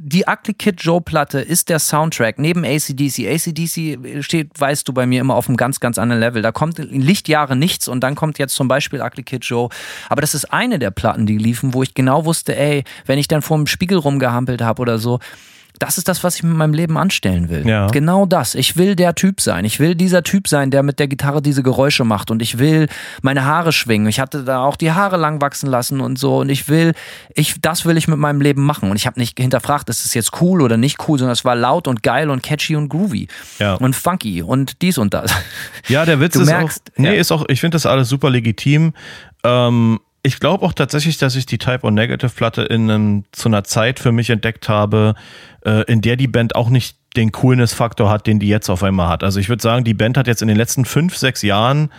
die 0.00 0.24
Ugly 0.28 0.54
Kid 0.54 0.80
Joe 0.80 1.00
Platte 1.00 1.40
ist 1.40 1.68
der 1.68 1.80
Soundtrack 1.80 2.38
neben 2.38 2.64
ACDC. 2.64 3.26
ACDC 3.26 4.22
steht, 4.22 4.50
weißt 4.58 4.86
du, 4.86 4.92
bei 4.92 5.06
mir 5.06 5.20
immer 5.20 5.34
auf 5.34 5.48
einem 5.48 5.56
ganz, 5.56 5.80
ganz 5.80 5.98
anderen 5.98 6.20
Level. 6.20 6.42
Da 6.42 6.52
kommt 6.52 6.78
in 6.78 7.02
Lichtjahre 7.02 7.56
nichts 7.56 7.88
und 7.88 8.00
dann 8.00 8.14
kommt 8.14 8.38
jetzt 8.38 8.54
zum 8.54 8.68
Beispiel 8.68 9.02
Ugly 9.02 9.24
Kid 9.24 9.44
Joe. 9.44 9.68
Aber 10.08 10.20
das 10.20 10.34
ist 10.34 10.52
eine 10.52 10.78
der 10.78 10.92
Platten, 10.92 11.26
die 11.26 11.38
liefen, 11.38 11.74
wo 11.74 11.82
ich 11.82 11.94
genau 11.94 12.24
wusste, 12.24 12.56
ey, 12.56 12.84
wenn 13.06 13.18
ich 13.18 13.26
dann 13.26 13.42
vor 13.42 13.56
dem 13.56 13.66
Spiegel 13.66 13.98
rumgehampelt 13.98 14.62
habe 14.62 14.80
oder 14.80 14.98
so, 14.98 15.18
das 15.78 15.98
ist 15.98 16.08
das, 16.08 16.24
was 16.24 16.36
ich 16.36 16.42
mit 16.42 16.56
meinem 16.56 16.74
Leben 16.74 16.96
anstellen 16.96 17.48
will. 17.48 17.66
Ja. 17.66 17.86
Genau 17.88 18.26
das. 18.26 18.54
Ich 18.54 18.76
will 18.76 18.96
der 18.96 19.14
Typ 19.14 19.40
sein. 19.40 19.64
Ich 19.64 19.80
will 19.80 19.94
dieser 19.94 20.22
Typ 20.22 20.48
sein, 20.48 20.70
der 20.70 20.82
mit 20.82 20.98
der 20.98 21.08
Gitarre 21.08 21.42
diese 21.42 21.62
Geräusche 21.62 22.04
macht. 22.04 22.30
Und 22.30 22.42
ich 22.42 22.58
will 22.58 22.88
meine 23.22 23.44
Haare 23.44 23.72
schwingen. 23.72 24.08
Ich 24.08 24.20
hatte 24.20 24.44
da 24.44 24.62
auch 24.64 24.76
die 24.76 24.92
Haare 24.92 25.16
lang 25.16 25.40
wachsen 25.40 25.68
lassen 25.68 26.00
und 26.00 26.18
so. 26.18 26.38
Und 26.38 26.48
ich 26.48 26.68
will, 26.68 26.92
ich, 27.34 27.60
das 27.60 27.84
will 27.84 27.96
ich 27.96 28.08
mit 28.08 28.18
meinem 28.18 28.40
Leben 28.40 28.64
machen. 28.64 28.90
Und 28.90 28.96
ich 28.96 29.06
habe 29.06 29.18
nicht 29.18 29.38
hinterfragt, 29.38 29.88
ist 29.88 30.04
es 30.04 30.14
jetzt 30.14 30.40
cool 30.40 30.62
oder 30.62 30.76
nicht 30.76 31.08
cool, 31.08 31.18
sondern 31.18 31.32
es 31.32 31.44
war 31.44 31.56
laut 31.56 31.86
und 31.88 32.02
geil 32.02 32.30
und 32.30 32.42
catchy 32.42 32.76
und 32.76 32.88
groovy. 32.88 33.28
Ja. 33.58 33.74
Und 33.74 33.94
funky 33.94 34.42
und 34.42 34.82
dies 34.82 34.98
und 34.98 35.14
das. 35.14 35.32
Ja, 35.88 36.04
der 36.04 36.20
Witz 36.20 36.34
Du 36.34 36.40
ist 36.40 36.48
merkst, 36.48 36.82
auch, 36.90 36.98
nee, 36.98 37.14
ja. 37.14 37.20
ist 37.20 37.32
auch, 37.32 37.44
ich 37.48 37.60
finde 37.60 37.76
das 37.76 37.86
alles 37.86 38.08
super 38.08 38.30
legitim. 38.30 38.92
Ähm, 39.44 40.00
ich 40.22 40.40
glaube 40.40 40.64
auch 40.64 40.72
tatsächlich, 40.72 41.18
dass 41.18 41.36
ich 41.36 41.46
die 41.46 41.58
Type 41.58 41.86
O 41.86 41.90
Negative 41.90 42.30
Platte 42.30 42.62
in 42.62 42.90
einem, 42.90 43.24
zu 43.32 43.48
einer 43.48 43.64
Zeit 43.64 43.98
für 44.00 44.12
mich 44.12 44.30
entdeckt 44.30 44.68
habe, 44.68 45.14
äh, 45.64 45.84
in 45.90 46.00
der 46.00 46.16
die 46.16 46.28
Band 46.28 46.54
auch 46.56 46.68
nicht 46.70 46.96
den 47.16 47.32
Coolness-Faktor 47.32 48.10
hat, 48.10 48.26
den 48.26 48.38
die 48.38 48.48
jetzt 48.48 48.68
auf 48.68 48.82
einmal 48.82 49.08
hat. 49.08 49.24
Also 49.24 49.40
ich 49.40 49.48
würde 49.48 49.62
sagen, 49.62 49.84
die 49.84 49.94
Band 49.94 50.16
hat 50.16 50.26
jetzt 50.26 50.42
in 50.42 50.48
den 50.48 50.56
letzten 50.56 50.84
fünf, 50.84 51.16
sechs 51.16 51.42
Jahren 51.42 51.90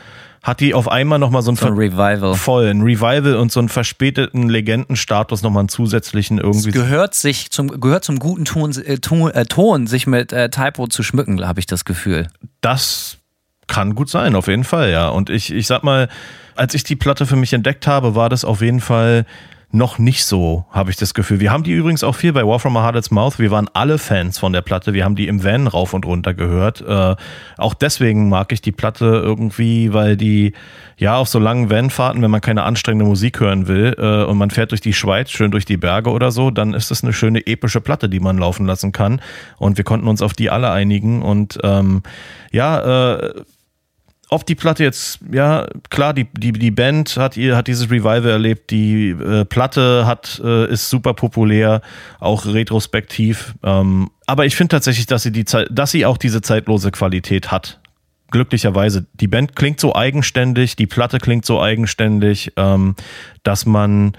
hat 0.42 0.62
die 0.62 0.74
auf 0.74 0.88
einmal 0.90 1.20
nochmal 1.20 1.42
so 1.42 1.52
ein, 1.52 1.58
So 1.58 1.68
ein 1.68 1.74
Revival. 1.74 2.34
voll, 2.36 2.68
ein 2.68 2.82
Revival 2.82 3.36
und 3.36 3.52
so 3.52 3.60
einen 3.60 3.68
verspäteten 3.68 4.48
Legendenstatus 4.48 5.42
nochmal 5.42 5.62
einen 5.62 5.70
zusätzlichen 5.70 6.38
irgendwie. 6.38 6.70
Es 6.70 6.74
gehört 6.74 7.14
sich 7.14 7.52
zum, 7.52 7.68
gehört 7.80 8.06
zum 8.06 8.20
guten 8.20 8.46
Ton, 8.46 8.72
äh, 8.72 9.00
Ton, 9.00 9.32
äh, 9.32 9.46
Ton 9.46 9.88
sich 9.88 10.08
mit 10.08 10.32
äh, 10.32 10.50
Typo 10.50 10.88
zu 10.88 11.04
schmücken, 11.04 11.46
habe 11.46 11.60
ich 11.60 11.66
das 11.66 11.84
Gefühl. 11.84 12.28
Das 12.62 13.19
kann 13.70 13.96
gut 13.96 14.10
sein, 14.10 14.36
auf 14.36 14.48
jeden 14.48 14.66
Fall, 14.66 14.92
ja. 14.92 15.08
Und 15.08 15.30
ich, 15.30 15.54
ich 15.54 15.68
sag 15.68 15.84
mal, 15.84 16.10
als 16.56 16.74
ich 16.74 16.84
die 16.84 16.98
Platte 16.98 17.26
für 17.26 17.38
mich 17.38 17.54
entdeckt 17.54 17.88
habe, 17.88 18.16
war 18.16 18.28
das 18.28 18.44
auf 18.44 18.62
jeden 18.62 18.82
Fall 18.82 19.26
noch 19.72 20.00
nicht 20.00 20.26
so, 20.26 20.66
habe 20.72 20.90
ich 20.90 20.98
das 20.98 21.14
Gefühl. 21.14 21.40
Wir 21.40 21.52
haben 21.52 21.64
die 21.64 21.74
übrigens 21.74 22.04
auch 22.04 22.16
viel 22.16 22.34
bei 22.34 22.44
War 22.46 22.60
From 22.60 22.76
a 22.76 22.84
Heart's 22.84 23.12
Mouth. 23.12 23.38
Wir 23.38 23.52
waren 23.52 23.70
alle 23.74 24.00
Fans 24.00 24.40
von 24.40 24.52
der 24.52 24.62
Platte. 24.62 24.94
Wir 24.94 25.06
haben 25.06 25.16
die 25.16 25.28
im 25.28 25.44
Van 25.44 25.68
rauf 25.68 25.94
und 25.94 26.08
runter 26.08 26.34
gehört. 26.34 26.82
Äh, 26.82 27.16
auch 27.58 27.76
deswegen 27.76 28.30
mag 28.30 28.52
ich 28.52 28.62
die 28.62 28.72
Platte 28.72 29.06
irgendwie, 29.06 29.94
weil 29.94 30.18
die, 30.18 30.54
ja, 30.98 31.18
auf 31.18 31.28
so 31.28 31.38
langen 31.38 31.70
Vanfahrten, 31.70 32.24
wenn 32.24 32.32
man 32.32 32.42
keine 32.42 32.64
anstrengende 32.64 33.06
Musik 33.06 33.40
hören 33.40 33.68
will 33.68 33.96
äh, 34.00 34.24
und 34.24 34.40
man 34.40 34.50
fährt 34.50 34.72
durch 34.72 34.82
die 34.82 34.94
Schweiz, 34.94 35.30
schön 35.30 35.52
durch 35.52 35.66
die 35.66 35.78
Berge 35.78 36.10
oder 36.10 36.32
so, 36.32 36.50
dann 36.50 36.74
ist 36.74 36.90
das 36.90 37.04
eine 37.04 37.14
schöne 37.14 37.46
epische 37.46 37.80
Platte, 37.80 38.10
die 38.10 38.20
man 38.20 38.40
laufen 38.40 38.66
lassen 38.66 38.92
kann. 38.92 39.22
Und 39.60 39.78
wir 39.78 39.84
konnten 39.84 40.08
uns 40.08 40.24
auf 40.24 40.34
die 40.34 40.50
alle 40.50 40.72
einigen. 40.72 41.22
Und 41.22 41.60
ähm, 41.64 42.02
ja, 42.52 43.14
äh, 43.14 43.34
ob 44.30 44.46
die 44.46 44.56
Platte 44.56 44.84
jetzt, 44.84 45.20
ja, 45.32 45.68
klar, 45.90 46.14
die, 46.14 46.28
die, 46.34 46.52
die 46.54 46.72
Band 46.72 47.18
hat 47.18 47.36
ihr, 47.36 47.58
hat 47.58 47.68
dieses 47.68 47.90
Revival 47.90 48.28
erlebt, 48.28 48.70
die 48.70 49.10
äh, 49.10 49.44
Platte 49.44 50.06
hat, 50.06 50.40
äh, 50.44 50.72
ist 50.72 50.90
super 50.90 51.16
populär, 51.16 51.82
auch 52.20 52.46
retrospektiv. 52.46 53.56
Ähm, 53.64 54.10
aber 54.28 54.46
ich 54.46 54.56
finde 54.56 54.70
tatsächlich, 54.76 55.08
dass 55.08 55.24
sie 55.24 55.32
die 55.32 55.46
Zeit, 55.46 55.68
dass 55.72 55.92
sie 55.92 56.06
auch 56.06 56.18
diese 56.18 56.42
zeitlose 56.42 56.92
Qualität 56.92 57.50
hat. 57.52 57.80
Glücklicherweise. 58.30 59.08
Die 59.16 59.28
Band 59.28 59.56
klingt 59.56 59.80
so 59.80 59.96
eigenständig, 59.96 60.76
die 60.76 60.86
Platte 60.86 61.18
klingt 61.18 61.46
so 61.46 61.60
eigenständig, 61.60 62.54
ähm, 62.58 62.96
dass 63.42 63.66
man, 63.66 64.14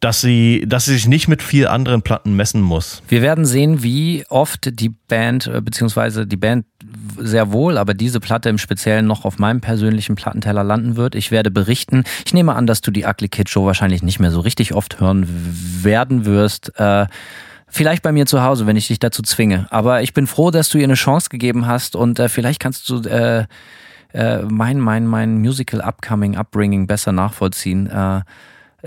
dass 0.00 0.20
sie, 0.20 0.64
dass 0.66 0.84
sie 0.84 0.92
sich 0.92 1.08
nicht 1.08 1.28
mit 1.28 1.42
viel 1.42 1.66
anderen 1.66 2.02
Platten 2.02 2.36
messen 2.36 2.60
muss. 2.60 3.02
Wir 3.08 3.22
werden 3.22 3.46
sehen, 3.46 3.82
wie 3.82 4.26
oft 4.28 4.78
die 4.78 4.90
Band, 4.90 5.46
äh, 5.46 5.62
beziehungsweise 5.62 6.26
die 6.26 6.36
Band 6.36 6.66
sehr 7.18 7.52
wohl, 7.52 7.78
aber 7.78 7.94
diese 7.94 8.20
Platte 8.20 8.48
im 8.48 8.58
Speziellen 8.58 9.06
noch 9.06 9.24
auf 9.24 9.38
meinem 9.38 9.60
persönlichen 9.60 10.14
Plattenteller 10.14 10.64
landen 10.64 10.96
wird. 10.96 11.14
Ich 11.14 11.30
werde 11.30 11.50
berichten. 11.50 12.04
Ich 12.24 12.34
nehme 12.34 12.54
an, 12.54 12.66
dass 12.66 12.80
du 12.80 12.90
die 12.90 13.04
Ugly 13.04 13.28
Kid 13.28 13.48
Show 13.48 13.66
wahrscheinlich 13.66 14.02
nicht 14.02 14.20
mehr 14.20 14.30
so 14.30 14.40
richtig 14.40 14.74
oft 14.74 15.00
hören 15.00 15.26
werden 15.82 16.24
wirst. 16.24 16.78
Äh, 16.78 17.06
Vielleicht 17.74 18.02
bei 18.02 18.12
mir 18.12 18.26
zu 18.26 18.42
Hause, 18.42 18.66
wenn 18.66 18.76
ich 18.76 18.88
dich 18.88 18.98
dazu 18.98 19.22
zwinge. 19.22 19.66
Aber 19.70 20.02
ich 20.02 20.12
bin 20.12 20.26
froh, 20.26 20.50
dass 20.50 20.68
du 20.68 20.76
ihr 20.76 20.84
eine 20.84 20.92
Chance 20.92 21.30
gegeben 21.30 21.66
hast 21.66 21.96
und 21.96 22.18
äh, 22.18 22.28
vielleicht 22.28 22.60
kannst 22.60 22.86
du 22.90 23.00
äh, 23.00 23.46
äh, 24.12 24.42
mein, 24.42 24.78
mein, 24.78 25.06
mein 25.06 25.38
Musical 25.38 25.80
Upcoming, 25.80 26.36
Upbringing 26.36 26.86
besser 26.86 27.12
nachvollziehen. 27.12 27.86
Äh, 27.86 28.20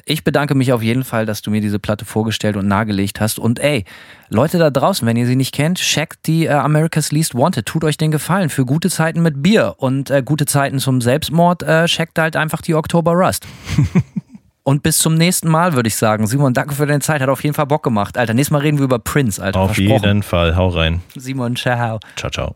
ich 0.04 0.24
bedanke 0.24 0.56
mich 0.56 0.74
auf 0.74 0.84
jeden 0.84 1.04
Fall, 1.04 1.26
dass 1.26 1.42
du 1.42 1.52
mir 1.52 1.62
diese 1.62 1.80
Platte 1.80 2.04
vorgestellt 2.04 2.58
und 2.58 2.68
nahegelegt 2.68 3.22
hast. 3.22 3.40
Und 3.40 3.60
ey, 3.60 3.86
Leute 4.30 4.58
da 4.58 4.70
draußen, 4.70 5.08
wenn 5.08 5.16
ihr 5.16 5.26
sie 5.26 5.36
nicht 5.36 5.54
kennt, 5.54 5.78
checkt 5.78 6.28
die 6.28 6.46
äh, 6.46 6.52
America's 6.52 7.12
Least 7.12 7.36
Wanted. 7.36 7.66
Tut 7.66 7.84
euch 7.84 7.98
den 7.98 8.12
Gefallen. 8.12 8.50
Für 8.50 8.66
gute 8.66 8.90
Zeiten 8.90 9.22
mit 9.22 9.42
Bier 9.42 9.76
und 9.78 10.10
äh, 10.10 10.22
gute 10.24 10.46
Zeiten 10.46 10.80
zum 10.80 11.00
Selbstmord, 11.00 11.64
äh, 11.64 11.86
checkt 11.86 12.20
halt 12.20 12.36
einfach 12.36 12.62
die 12.62 12.76
Oktober 12.76 13.14
Rust. 13.14 13.48
und 14.64 14.84
bis 14.84 14.98
zum 14.98 15.16
nächsten 15.16 15.48
Mal, 15.48 15.74
würde 15.74 15.88
ich 15.88 15.96
sagen. 15.96 16.28
Simon, 16.28 16.54
danke 16.54 16.76
für 16.76 16.86
deine 16.86 17.00
Zeit. 17.00 17.22
Hat 17.22 17.30
auf 17.30 17.44
jeden 17.44 17.56
Fall 17.56 17.68
Bock 17.68 17.84
gemacht. 17.84 18.18
Alter, 18.18 18.34
nächstes 18.34 18.52
Mal 18.52 18.62
reden 18.62 18.78
wir 18.80 18.86
über 18.86 19.00
Prince, 19.00 19.42
Alter. 19.42 19.60
Auf 19.60 19.78
jeden 19.78 20.24
Fall. 20.24 20.56
Hau 20.56 20.68
rein. 20.70 21.02
Simon, 21.16 21.56
ciao. 21.56 22.00
Ciao, 22.18 22.32
ciao. 22.32 22.56